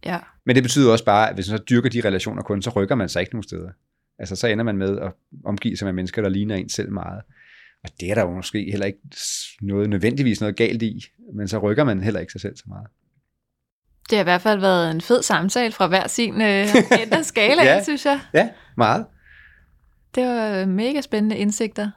Ja. 0.05 0.19
Men 0.45 0.55
det 0.55 0.63
betyder 0.63 0.91
også 0.91 1.05
bare, 1.05 1.29
at 1.29 1.35
hvis 1.35 1.49
man 1.49 1.57
så 1.57 1.63
dyrker 1.63 1.89
de 1.89 2.01
relationer 2.01 2.41
kun, 2.41 2.61
så 2.61 2.69
rykker 2.69 2.95
man 2.95 3.09
sig 3.09 3.19
ikke 3.19 3.33
nogen 3.33 3.43
steder. 3.43 3.69
Altså 4.19 4.35
så 4.35 4.47
ender 4.47 4.63
man 4.63 4.77
med 4.77 4.99
at 4.99 5.11
omgive 5.45 5.77
sig 5.77 5.85
med 5.85 5.93
mennesker, 5.93 6.21
der 6.21 6.29
ligner 6.29 6.55
en 6.55 6.69
selv 6.69 6.91
meget. 6.91 7.21
Og 7.83 7.89
det 7.99 8.11
er 8.11 8.15
der 8.15 8.21
jo 8.21 8.31
måske 8.31 8.67
heller 8.71 8.85
ikke 8.85 8.99
noget 9.61 9.89
nødvendigvis 9.89 10.41
noget 10.41 10.55
galt 10.55 10.81
i, 10.81 11.05
men 11.35 11.47
så 11.47 11.57
rykker 11.59 11.83
man 11.83 12.03
heller 12.03 12.19
ikke 12.19 12.31
sig 12.31 12.41
selv 12.41 12.57
så 12.57 12.63
meget. 12.67 12.87
Det 14.09 14.17
har 14.17 14.23
i 14.23 14.23
hvert 14.23 14.41
fald 14.41 14.59
været 14.59 14.91
en 14.91 15.01
fed 15.01 15.23
samtale 15.23 15.71
fra 15.71 15.87
hver 15.87 16.07
sin 16.07 16.33
øh, 16.41 16.67
ende 17.01 17.17
af 17.17 17.25
skalaen, 17.25 17.65
Ja. 17.67 17.73
ja. 17.75 17.83
synes 17.83 18.05
jeg. 18.05 18.19
Ja, 18.33 18.49
meget. 18.77 19.05
Det 20.15 20.25
var 20.25 20.61
øh, 20.61 20.67
mega 20.67 21.01
spændende 21.01 21.37
indsigter 21.37 21.89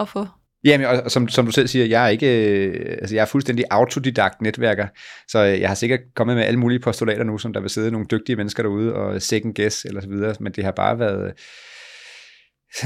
at 0.00 0.08
få. 0.08 0.26
Jamen, 0.64 0.86
og 0.86 1.10
som, 1.10 1.28
som 1.28 1.46
du 1.46 1.52
selv 1.52 1.68
siger, 1.68 1.86
jeg 1.86 2.04
er 2.04 2.08
ikke, 2.08 2.66
øh, 2.66 2.96
altså 3.00 3.14
jeg 3.14 3.22
er 3.22 3.26
fuldstændig 3.26 3.64
autodidakt 3.70 4.42
netværker, 4.42 4.86
så 5.28 5.44
øh, 5.44 5.60
jeg 5.60 5.68
har 5.68 5.74
sikkert 5.74 6.00
kommet 6.14 6.36
med 6.36 6.44
alle 6.44 6.60
mulige 6.60 6.80
postulater 6.80 7.24
nu, 7.24 7.38
som 7.38 7.52
der 7.52 7.60
vil 7.60 7.70
sidde 7.70 7.90
nogle 7.90 8.06
dygtige 8.10 8.36
mennesker 8.36 8.62
derude 8.62 8.94
og 8.94 9.22
second 9.22 9.54
guess 9.54 9.84
eller 9.84 10.00
så 10.00 10.08
videre, 10.08 10.34
men 10.40 10.52
det 10.52 10.64
har 10.64 10.72
bare 10.72 10.98
været 10.98 11.32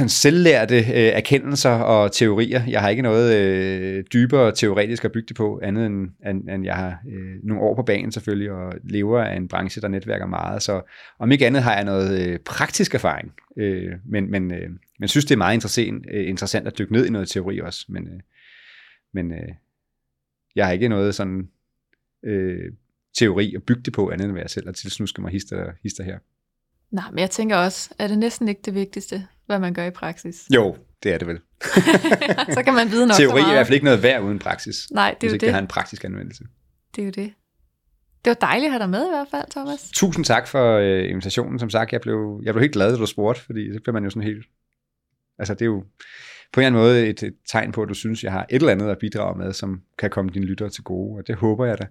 selvlærte 0.06 0.78
øh, 0.78 0.84
erkendelser 0.94 1.70
og 1.70 2.12
teorier. 2.12 2.62
Jeg 2.68 2.80
har 2.80 2.88
ikke 2.88 3.02
noget 3.02 3.36
øh, 3.36 4.04
dybere 4.12 4.52
teoretisk 4.52 5.04
at 5.04 5.12
bygge 5.12 5.28
det 5.28 5.36
på, 5.36 5.60
andet 5.62 5.86
end, 5.86 6.08
end, 6.26 6.50
end 6.50 6.64
jeg 6.64 6.76
har 6.76 6.98
øh, 7.08 7.44
nogle 7.44 7.62
år 7.62 7.74
på 7.74 7.82
banen 7.82 8.12
selvfølgelig, 8.12 8.50
og 8.50 8.74
lever 8.84 9.22
af 9.22 9.36
en 9.36 9.48
branche, 9.48 9.82
der 9.82 9.88
netværker 9.88 10.26
meget. 10.26 10.62
Så 10.62 10.82
om 11.18 11.32
ikke 11.32 11.46
andet 11.46 11.62
har 11.62 11.74
jeg 11.74 11.84
noget 11.84 12.28
øh, 12.28 12.38
praktisk 12.38 12.94
erfaring, 12.94 13.32
øh, 13.56 13.92
men, 14.04 14.30
men, 14.30 14.52
øh, 14.54 14.70
men 14.98 15.08
synes, 15.08 15.24
det 15.24 15.34
er 15.34 15.38
meget 15.38 15.54
interessant, 15.54 16.06
øh, 16.12 16.28
interessant 16.28 16.66
at 16.66 16.78
dykke 16.78 16.92
ned 16.92 17.06
i 17.06 17.10
noget 17.10 17.28
teori 17.28 17.60
også. 17.60 17.86
Men, 17.88 18.08
øh, 18.08 18.20
men 19.14 19.32
øh, 19.32 19.48
jeg 20.56 20.66
har 20.66 20.72
ikke 20.72 20.88
noget 20.88 21.14
sådan 21.14 21.48
øh, 22.24 22.72
teori 23.18 23.54
at 23.54 23.62
bygge 23.62 23.82
det 23.82 23.92
på, 23.92 24.10
andet 24.10 24.24
end 24.24 24.32
hvad 24.32 24.42
jeg 24.42 24.50
selv 24.50 24.66
har 24.66 24.72
tilsnusket 24.72 25.22
mig 25.22 25.32
hister, 25.32 25.72
hister 25.82 26.04
her. 26.04 26.18
Nej, 26.90 27.10
men 27.10 27.18
jeg 27.18 27.30
tænker 27.30 27.56
også, 27.56 27.94
er 27.98 28.08
det 28.08 28.18
næsten 28.18 28.48
ikke 28.48 28.60
det 28.64 28.74
vigtigste, 28.74 29.26
hvad 29.52 29.60
man 29.60 29.74
gør 29.74 29.84
i 29.84 29.90
praksis? 29.90 30.48
Jo, 30.54 30.76
det 31.02 31.14
er 31.14 31.18
det 31.18 31.28
vel. 31.28 31.40
så 32.56 32.62
kan 32.64 32.74
man 32.74 32.90
vide 32.90 33.06
nok 33.06 33.16
Teori 33.16 33.40
er 33.40 33.48
i 33.48 33.52
hvert 33.52 33.66
fald 33.66 33.74
ikke 33.74 33.84
noget 33.84 34.02
værd 34.02 34.22
uden 34.22 34.38
praksis. 34.38 34.76
Nej, 34.90 35.10
det 35.10 35.14
er 35.14 35.18
hvis 35.20 35.30
jo 35.30 35.34
ikke 35.34 35.46
det 35.46 35.52
har 35.52 35.60
det. 35.60 35.64
en 35.64 35.68
praktisk 35.68 36.04
anvendelse. 36.04 36.44
Det 36.96 37.02
er 37.02 37.06
jo 37.06 37.10
det. 37.10 37.32
Det 38.24 38.30
var 38.30 38.46
dejligt 38.46 38.66
at 38.66 38.72
have 38.72 38.82
dig 38.82 38.90
med 38.90 39.06
i 39.06 39.10
hvert 39.10 39.28
fald, 39.30 39.50
Thomas. 39.50 39.90
Tusind 39.94 40.24
tak 40.24 40.46
for 40.46 40.76
øh, 40.76 41.10
invitationen. 41.10 41.58
Som 41.58 41.70
sagt, 41.70 41.92
jeg 41.92 42.00
blev, 42.00 42.40
jeg 42.44 42.54
blev 42.54 42.60
helt 42.60 42.72
glad, 42.72 42.92
da 42.92 42.98
du 42.98 43.06
spurgte, 43.06 43.42
fordi 43.42 43.72
så 43.72 43.80
bliver 43.80 43.92
man 43.92 44.04
jo 44.04 44.10
sådan 44.10 44.22
helt... 44.22 44.46
Altså, 45.38 45.54
det 45.54 45.62
er 45.62 45.66
jo 45.66 45.84
på 46.52 46.60
en 46.60 46.66
eller 46.66 46.80
anden 46.80 46.82
måde 46.82 47.06
et, 47.06 47.22
et 47.22 47.34
tegn 47.48 47.72
på, 47.72 47.82
at 47.82 47.88
du 47.88 47.94
synes, 47.94 48.24
jeg 48.24 48.32
har 48.32 48.46
et 48.50 48.56
eller 48.56 48.72
andet 48.72 48.90
at 48.90 48.98
bidrage 48.98 49.38
med, 49.38 49.52
som 49.52 49.82
kan 49.98 50.10
komme 50.10 50.30
dine 50.30 50.44
lyttere 50.44 50.68
til 50.68 50.84
gode, 50.84 51.18
og 51.18 51.26
det 51.26 51.34
håber 51.36 51.66
jeg 51.66 51.78
da. 51.78 51.86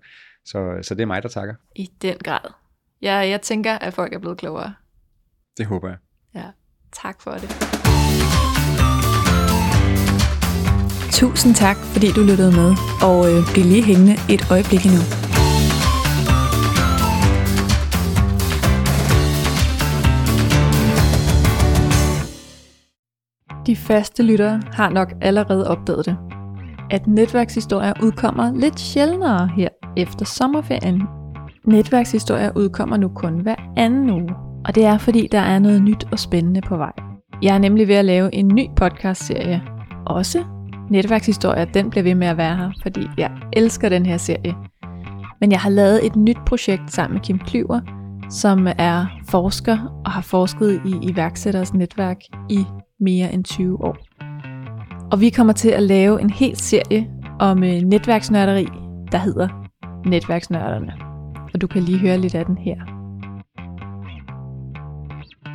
Så, 0.45 0.77
så 0.81 0.95
det 0.95 1.01
er 1.01 1.05
mig, 1.05 1.23
der 1.23 1.29
takker. 1.29 1.55
I 1.75 1.89
den 2.01 2.17
grad. 2.17 2.53
Jeg, 3.01 3.29
jeg 3.29 3.41
tænker, 3.41 3.73
at 3.73 3.93
folk 3.93 4.13
er 4.13 4.19
blevet 4.19 4.37
klogere. 4.37 4.73
Det 5.57 5.65
håber 5.65 5.87
jeg. 5.87 5.97
Tak 6.93 7.21
for 7.21 7.31
det. 7.31 7.49
Tusind 11.11 11.55
tak, 11.55 11.77
fordi 11.77 12.07
du 12.11 12.21
lyttede 12.21 12.51
med, 12.51 12.75
og 13.01 13.31
øh, 13.31 13.53
bliv 13.53 13.65
lige 13.65 13.83
hængende 13.83 14.13
et 14.29 14.51
øjeblik 14.51 14.85
endnu. 14.85 15.01
De 23.65 23.75
faste 23.75 24.23
lyttere 24.23 24.61
har 24.73 24.89
nok 24.89 25.13
allerede 25.21 25.67
opdaget 25.67 26.05
det, 26.05 26.17
at 26.91 27.07
netværkshistorier 27.07 27.93
udkommer 28.03 28.53
lidt 28.53 28.79
sjældnere 28.79 29.47
her 29.57 29.69
efter 29.97 30.25
sommerferien. 30.25 31.01
Netværkshistorier 31.65 32.51
udkommer 32.55 32.97
nu 32.97 33.07
kun 33.07 33.39
hver 33.39 33.55
anden 33.77 34.09
uge, 34.09 34.50
og 34.65 34.75
det 34.75 34.85
er 34.85 34.97
fordi, 34.97 35.27
der 35.31 35.39
er 35.39 35.59
noget 35.59 35.81
nyt 35.81 36.07
og 36.11 36.19
spændende 36.19 36.61
på 36.61 36.77
vej. 36.77 36.91
Jeg 37.41 37.55
er 37.55 37.59
nemlig 37.59 37.87
ved 37.87 37.95
at 37.95 38.05
lave 38.05 38.35
en 38.35 38.47
ny 38.47 38.65
podcastserie. 38.75 39.61
Også 40.05 40.43
netværkshistorier, 40.89 41.65
den 41.65 41.89
bliver 41.89 42.03
ved 42.03 42.15
med 42.15 42.27
at 42.27 42.37
være 42.37 42.57
her, 42.57 42.71
fordi 42.81 43.07
jeg 43.17 43.31
elsker 43.53 43.89
den 43.89 44.05
her 44.05 44.17
serie. 44.17 44.55
Men 45.41 45.51
jeg 45.51 45.59
har 45.59 45.69
lavet 45.69 46.05
et 46.05 46.15
nyt 46.15 46.37
projekt 46.45 46.91
sammen 46.91 47.13
med 47.13 47.21
Kim 47.21 47.39
Klyver, 47.39 47.79
som 48.29 48.67
er 48.77 49.05
forsker 49.29 50.01
og 50.05 50.11
har 50.11 50.21
forsket 50.21 50.81
i 50.85 51.09
iværksætteres 51.09 51.73
netværk 51.73 52.17
i 52.49 52.65
mere 52.99 53.33
end 53.33 53.43
20 53.43 53.83
år. 53.83 53.97
Og 55.11 55.21
vi 55.21 55.29
kommer 55.29 55.53
til 55.53 55.69
at 55.69 55.83
lave 55.83 56.21
en 56.21 56.29
hel 56.29 56.57
serie 56.57 57.09
om 57.39 57.63
øh, 57.63 57.81
netværksnørderi, 57.81 58.67
der 59.11 59.17
hedder 59.17 59.47
Netværksnørderne. 60.05 60.93
Og 61.53 61.61
du 61.61 61.67
kan 61.67 61.83
lige 61.83 61.99
høre 61.99 62.17
lidt 62.17 62.35
af 62.35 62.45
den 62.45 62.57
her. 62.57 63.00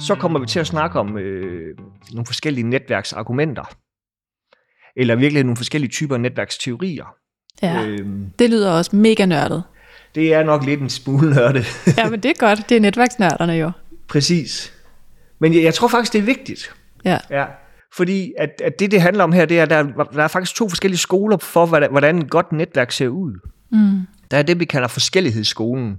Så 0.00 0.14
kommer 0.14 0.38
vi 0.38 0.46
til 0.46 0.60
at 0.60 0.66
snakke 0.66 0.98
om 0.98 1.18
øh, 1.18 1.78
nogle 2.12 2.26
forskellige 2.26 2.68
netværksargumenter. 2.68 3.76
eller 4.96 5.16
virkelig 5.16 5.44
nogle 5.44 5.56
forskellige 5.56 5.90
typer 5.90 6.16
netværksteorier. 6.16 7.14
Ja, 7.62 7.86
øhm, 7.86 8.30
det 8.38 8.50
lyder 8.50 8.72
også 8.72 8.96
mega 8.96 9.26
nørdet. 9.26 9.62
Det 10.14 10.34
er 10.34 10.42
nok 10.44 10.64
lidt 10.64 10.80
en 10.80 10.90
smule 10.90 11.30
nørdet. 11.34 11.66
ja, 11.98 12.10
men 12.10 12.20
det 12.20 12.30
er 12.30 12.34
godt. 12.38 12.68
Det 12.68 12.76
er 12.76 12.80
netværksnørderne 12.80 13.52
jo. 13.52 13.70
Præcis. 14.08 14.72
Men 15.38 15.54
jeg, 15.54 15.62
jeg 15.62 15.74
tror 15.74 15.88
faktisk, 15.88 16.12
det 16.12 16.18
er 16.18 16.22
vigtigt. 16.22 16.74
Ja. 17.04 17.18
ja. 17.30 17.46
Fordi 17.94 18.32
at, 18.38 18.50
at 18.64 18.78
det, 18.78 18.90
det 18.90 19.00
handler 19.02 19.24
om 19.24 19.32
her, 19.32 19.44
det 19.44 19.58
er, 19.58 19.62
at 19.62 19.70
der, 19.70 19.82
der 19.82 20.22
er 20.22 20.28
faktisk 20.28 20.56
to 20.56 20.68
forskellige 20.68 20.98
skoler 20.98 21.36
for, 21.36 21.66
hvordan 21.66 22.18
et 22.18 22.30
godt 22.30 22.52
netværk 22.52 22.92
ser 22.92 23.08
ud. 23.08 23.32
Mm. 23.72 24.00
Der 24.30 24.36
er 24.36 24.42
det, 24.42 24.60
vi 24.60 24.64
kalder 24.64 24.88
forskellighedsskolen, 24.88 25.96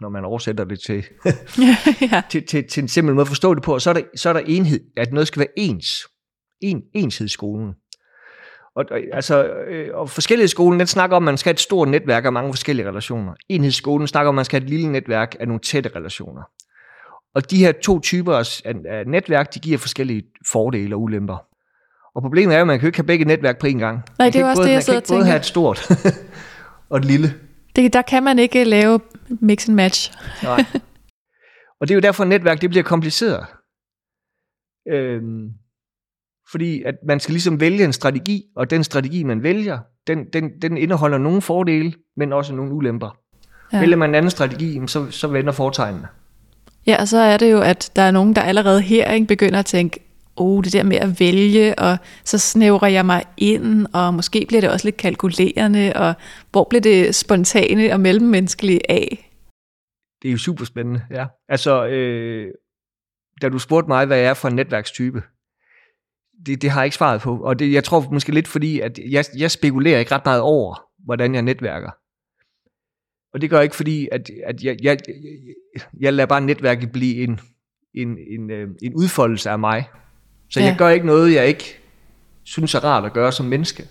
når 0.00 0.08
man 0.08 0.24
oversætter 0.24 0.64
det 0.64 0.80
til, 0.80 1.04
ja. 2.12 2.22
til, 2.30 2.46
til, 2.46 2.68
til 2.68 2.82
en 2.82 2.88
simpel 2.88 3.14
måde 3.14 3.22
at 3.22 3.28
forstå 3.28 3.54
det 3.54 3.62
på. 3.62 3.74
Og 3.74 3.82
så 3.82 3.90
er 3.90 3.94
der, 3.94 4.02
så 4.16 4.28
er 4.28 4.32
der 4.32 4.40
enhed, 4.40 4.80
at 4.96 5.12
noget 5.12 5.28
skal 5.28 5.40
være 5.40 5.48
ens. 5.56 6.06
En, 6.60 6.82
enshedsskolen. 6.94 7.74
Og, 8.76 8.84
altså, 9.12 9.46
øh, 9.46 9.88
og 9.94 10.10
forskellighedsskolen, 10.10 10.78
den 10.80 10.86
snakker 10.86 11.16
om, 11.16 11.22
at 11.22 11.26
man 11.26 11.36
skal 11.36 11.50
have 11.50 11.54
et 11.54 11.60
stort 11.60 11.88
netværk 11.88 12.24
af 12.24 12.32
mange 12.32 12.52
forskellige 12.52 12.88
relationer. 12.88 13.34
Enhedsskolen 13.48 14.06
snakker 14.06 14.28
om, 14.28 14.34
at 14.34 14.36
man 14.36 14.44
skal 14.44 14.60
have 14.60 14.64
et 14.64 14.70
lille 14.70 14.92
netværk 14.92 15.36
af 15.40 15.46
nogle 15.46 15.60
tætte 15.60 15.90
relationer. 15.96 16.42
Og 17.34 17.50
de 17.50 17.58
her 17.58 17.72
to 17.72 18.00
typer 18.00 18.60
af 18.64 19.06
netværk, 19.06 19.54
de 19.54 19.58
giver 19.58 19.78
forskellige 19.78 20.22
fordele 20.52 20.94
og 20.94 21.02
ulemper. 21.02 21.36
Og 22.14 22.22
problemet 22.22 22.54
er 22.54 22.58
jo, 22.58 22.62
at 22.62 22.66
man 22.66 22.78
kan 22.78 22.86
jo 22.86 22.88
ikke 22.88 22.98
have 22.98 23.06
begge 23.06 23.24
netværk 23.24 23.58
på 23.58 23.66
én 23.66 23.78
gang. 23.78 24.02
Nej, 24.18 24.30
det 24.30 24.40
er 24.40 24.46
også 24.46 24.60
både, 24.60 24.68
det, 24.68 24.74
jeg 24.74 24.82
sidder 24.82 25.00
og 25.00 25.04
tænker. 25.04 25.24
Man 25.24 25.32
kan 25.32 25.36
ikke 25.36 25.54
både 25.54 25.70
have 25.70 25.76
et 25.76 25.96
stort 26.16 26.24
og 26.90 26.98
et 26.98 27.04
lille. 27.04 27.34
Det, 27.76 27.92
der 27.92 28.02
kan 28.02 28.22
man 28.22 28.38
ikke 28.38 28.64
lave 28.64 29.00
mix 29.28 29.68
and 29.68 29.76
match. 29.76 30.12
Nej. 30.42 30.64
Og 31.80 31.88
det 31.88 31.90
er 31.90 31.96
jo 31.96 32.00
derfor, 32.00 32.22
at 32.22 32.28
netværk 32.28 32.60
det 32.60 32.70
bliver 32.70 32.82
kompliceret. 32.82 33.46
Øhm, 34.88 35.48
fordi 36.50 36.82
at 36.82 36.94
man 37.06 37.20
skal 37.20 37.32
ligesom 37.32 37.60
vælge 37.60 37.84
en 37.84 37.92
strategi, 37.92 38.42
og 38.56 38.70
den 38.70 38.84
strategi, 38.84 39.22
man 39.22 39.42
vælger, 39.42 39.78
den, 40.06 40.24
den, 40.32 40.50
den 40.62 40.76
indeholder 40.76 41.18
nogle 41.18 41.42
fordele, 41.42 41.92
men 42.16 42.32
også 42.32 42.54
nogle 42.54 42.72
ulemper. 42.72 43.18
Ja. 43.72 43.80
Vælger 43.80 43.96
man 43.96 44.10
en 44.10 44.14
anden 44.14 44.30
strategi, 44.30 44.80
så, 44.86 45.10
så 45.10 45.28
vender 45.28 45.52
fortegnene. 45.52 46.08
Ja, 46.86 46.96
og 47.00 47.08
så 47.08 47.18
er 47.18 47.36
det 47.36 47.52
jo, 47.52 47.60
at 47.60 47.90
der 47.96 48.02
er 48.02 48.10
nogen, 48.10 48.36
der 48.36 48.42
allerede 48.42 48.80
her 48.80 49.12
ikke, 49.12 49.26
begynder 49.26 49.58
at 49.58 49.66
tænke, 49.66 50.05
oh, 50.36 50.64
det 50.64 50.72
der 50.72 50.82
med 50.82 50.96
at 50.96 51.20
vælge, 51.20 51.78
og 51.78 51.98
så 52.24 52.38
snævrer 52.38 52.88
jeg 52.88 53.06
mig 53.06 53.24
ind, 53.36 53.86
og 53.92 54.14
måske 54.14 54.44
bliver 54.48 54.60
det 54.60 54.70
også 54.70 54.86
lidt 54.86 54.96
kalkulerende, 54.96 55.92
og 55.96 56.14
hvor 56.50 56.66
bliver 56.70 56.82
det 56.82 57.14
spontane 57.14 57.92
og 57.92 58.00
mellemmenneskelige 58.00 58.90
af? 58.90 59.32
Det 60.22 60.28
er 60.28 60.32
jo 60.32 60.38
super 60.38 60.64
spændende, 60.64 61.02
ja. 61.10 61.26
Altså, 61.48 61.86
øh, 61.86 62.46
da 63.42 63.48
du 63.48 63.58
spurgte 63.58 63.88
mig, 63.88 64.06
hvad 64.06 64.18
jeg 64.18 64.26
er 64.26 64.34
for 64.34 64.48
en 64.48 64.56
netværkstype, 64.56 65.22
det, 66.46 66.62
det 66.62 66.70
har 66.70 66.80
jeg 66.80 66.86
ikke 66.86 66.96
svaret 66.96 67.20
på. 67.20 67.38
Og 67.38 67.58
det, 67.58 67.72
jeg 67.72 67.84
tror 67.84 68.10
måske 68.12 68.32
lidt 68.32 68.48
fordi, 68.48 68.80
at 68.80 68.98
jeg, 69.10 69.24
jeg 69.36 69.50
spekulerer 69.50 69.98
ikke 69.98 70.14
ret 70.14 70.24
meget 70.24 70.40
over, 70.40 70.74
hvordan 71.04 71.34
jeg 71.34 71.42
netværker. 71.42 71.90
Og 73.34 73.40
det 73.40 73.50
gør 73.50 73.56
jeg 73.56 73.64
ikke 73.64 73.76
fordi, 73.76 74.08
at, 74.12 74.30
at 74.46 74.62
jeg, 74.62 74.76
jeg, 74.82 74.98
jeg, 75.06 75.82
jeg 76.00 76.12
lader 76.12 76.26
bare 76.26 76.40
netværket 76.40 76.92
blive 76.92 77.16
en, 77.16 77.40
en, 77.94 78.18
en, 78.18 78.50
øh, 78.50 78.68
en 78.82 78.94
udfoldelse 78.94 79.50
af 79.50 79.58
mig. 79.58 79.84
Så 80.50 80.60
ja. 80.60 80.66
jeg 80.66 80.76
gør 80.78 80.88
ikke 80.88 81.06
noget, 81.06 81.34
jeg 81.34 81.46
ikke 81.46 81.78
synes 82.44 82.74
er 82.74 82.84
rart 82.84 83.04
at 83.04 83.12
gøre 83.12 83.32
som 83.32 83.46
menneske. 83.46 83.88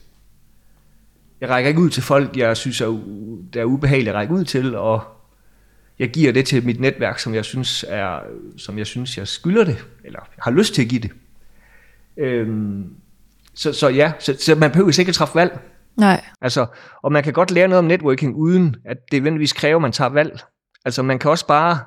Jeg 1.41 1.49
rækker 1.49 1.67
ikke 1.67 1.81
ud 1.81 1.89
til 1.89 2.03
folk, 2.03 2.37
jeg 2.37 2.57
synes 2.57 2.81
er, 2.81 2.85
der 3.53 3.61
er 3.61 3.65
ubehageligt 3.65 4.09
at 4.09 4.15
række 4.15 4.33
ud 4.33 4.45
til, 4.45 4.75
og 4.75 5.03
jeg 5.99 6.09
giver 6.09 6.31
det 6.33 6.45
til 6.45 6.65
mit 6.65 6.79
netværk, 6.79 7.19
som 7.19 7.35
jeg 7.35 7.45
synes, 7.45 7.85
er, 7.87 8.19
som 8.57 8.77
jeg, 8.77 8.87
synes 8.87 9.17
jeg 9.17 9.27
skylder 9.27 9.63
det, 9.63 9.85
eller 10.03 10.19
har 10.39 10.51
lyst 10.51 10.73
til 10.73 10.81
at 10.81 10.87
give 10.89 11.01
det. 11.01 11.11
Øhm, 12.17 12.95
så, 13.53 13.73
så 13.73 13.89
ja, 13.89 14.11
så, 14.19 14.37
så 14.39 14.55
man 14.55 14.71
behøver 14.71 14.99
ikke 14.99 15.09
at 15.09 15.15
træffe 15.15 15.35
valg. 15.35 15.59
Nej. 15.97 16.23
Altså, 16.41 16.65
og 17.03 17.11
man 17.11 17.23
kan 17.23 17.33
godt 17.33 17.51
lære 17.51 17.67
noget 17.67 17.79
om 17.79 17.85
networking, 17.85 18.35
uden 18.35 18.75
at 18.85 18.97
det 19.11 19.21
nødvendigvis 19.21 19.53
kræver, 19.53 19.75
at 19.75 19.81
man 19.81 19.91
tager 19.91 20.09
valg. 20.09 20.39
Altså, 20.85 21.03
man 21.03 21.19
kan 21.19 21.31
også 21.31 21.47
bare 21.47 21.79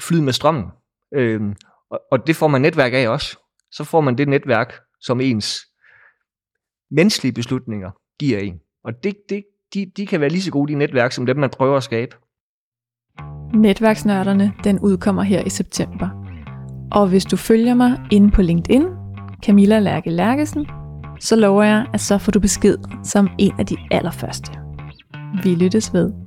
flyde 0.00 0.22
med 0.22 0.32
strømmen. 0.32 0.64
Øhm, 1.14 1.54
og, 1.90 2.00
og 2.10 2.26
det 2.26 2.36
får 2.36 2.48
man 2.48 2.62
netværk 2.62 2.92
af 2.94 3.08
også. 3.08 3.36
Så 3.72 3.84
får 3.84 4.00
man 4.00 4.18
det 4.18 4.28
netværk, 4.28 4.72
som 5.00 5.20
ens 5.20 5.58
menneskelige 6.90 7.32
beslutninger 7.32 7.90
giver 8.18 8.38
en. 8.38 8.60
Og 8.84 8.92
det, 9.04 9.16
det, 9.28 9.44
de, 9.74 9.92
de 9.96 10.06
kan 10.06 10.20
være 10.20 10.30
lige 10.30 10.42
så 10.42 10.50
gode, 10.50 10.72
de 10.72 10.78
netværk, 10.78 11.12
som 11.12 11.26
dem, 11.26 11.36
man 11.36 11.50
prøver 11.50 11.76
at 11.76 11.82
skabe. 11.82 12.16
Netværksnørderne, 13.54 14.52
den 14.64 14.78
udkommer 14.78 15.22
her 15.22 15.44
i 15.44 15.50
september. 15.50 16.08
Og 16.92 17.08
hvis 17.08 17.24
du 17.24 17.36
følger 17.36 17.74
mig 17.74 18.00
inde 18.10 18.30
på 18.30 18.42
LinkedIn, 18.42 18.84
Camilla 19.44 19.78
Lærke 19.78 20.10
Lærkesen, 20.10 20.66
så 21.20 21.36
lover 21.36 21.62
jeg, 21.62 21.86
at 21.94 22.00
så 22.00 22.18
får 22.18 22.32
du 22.32 22.40
besked 22.40 22.78
som 23.04 23.28
en 23.38 23.52
af 23.58 23.66
de 23.66 23.76
allerførste. 23.90 24.52
Vi 25.42 25.54
lyttes 25.54 25.92
ved. 25.92 26.25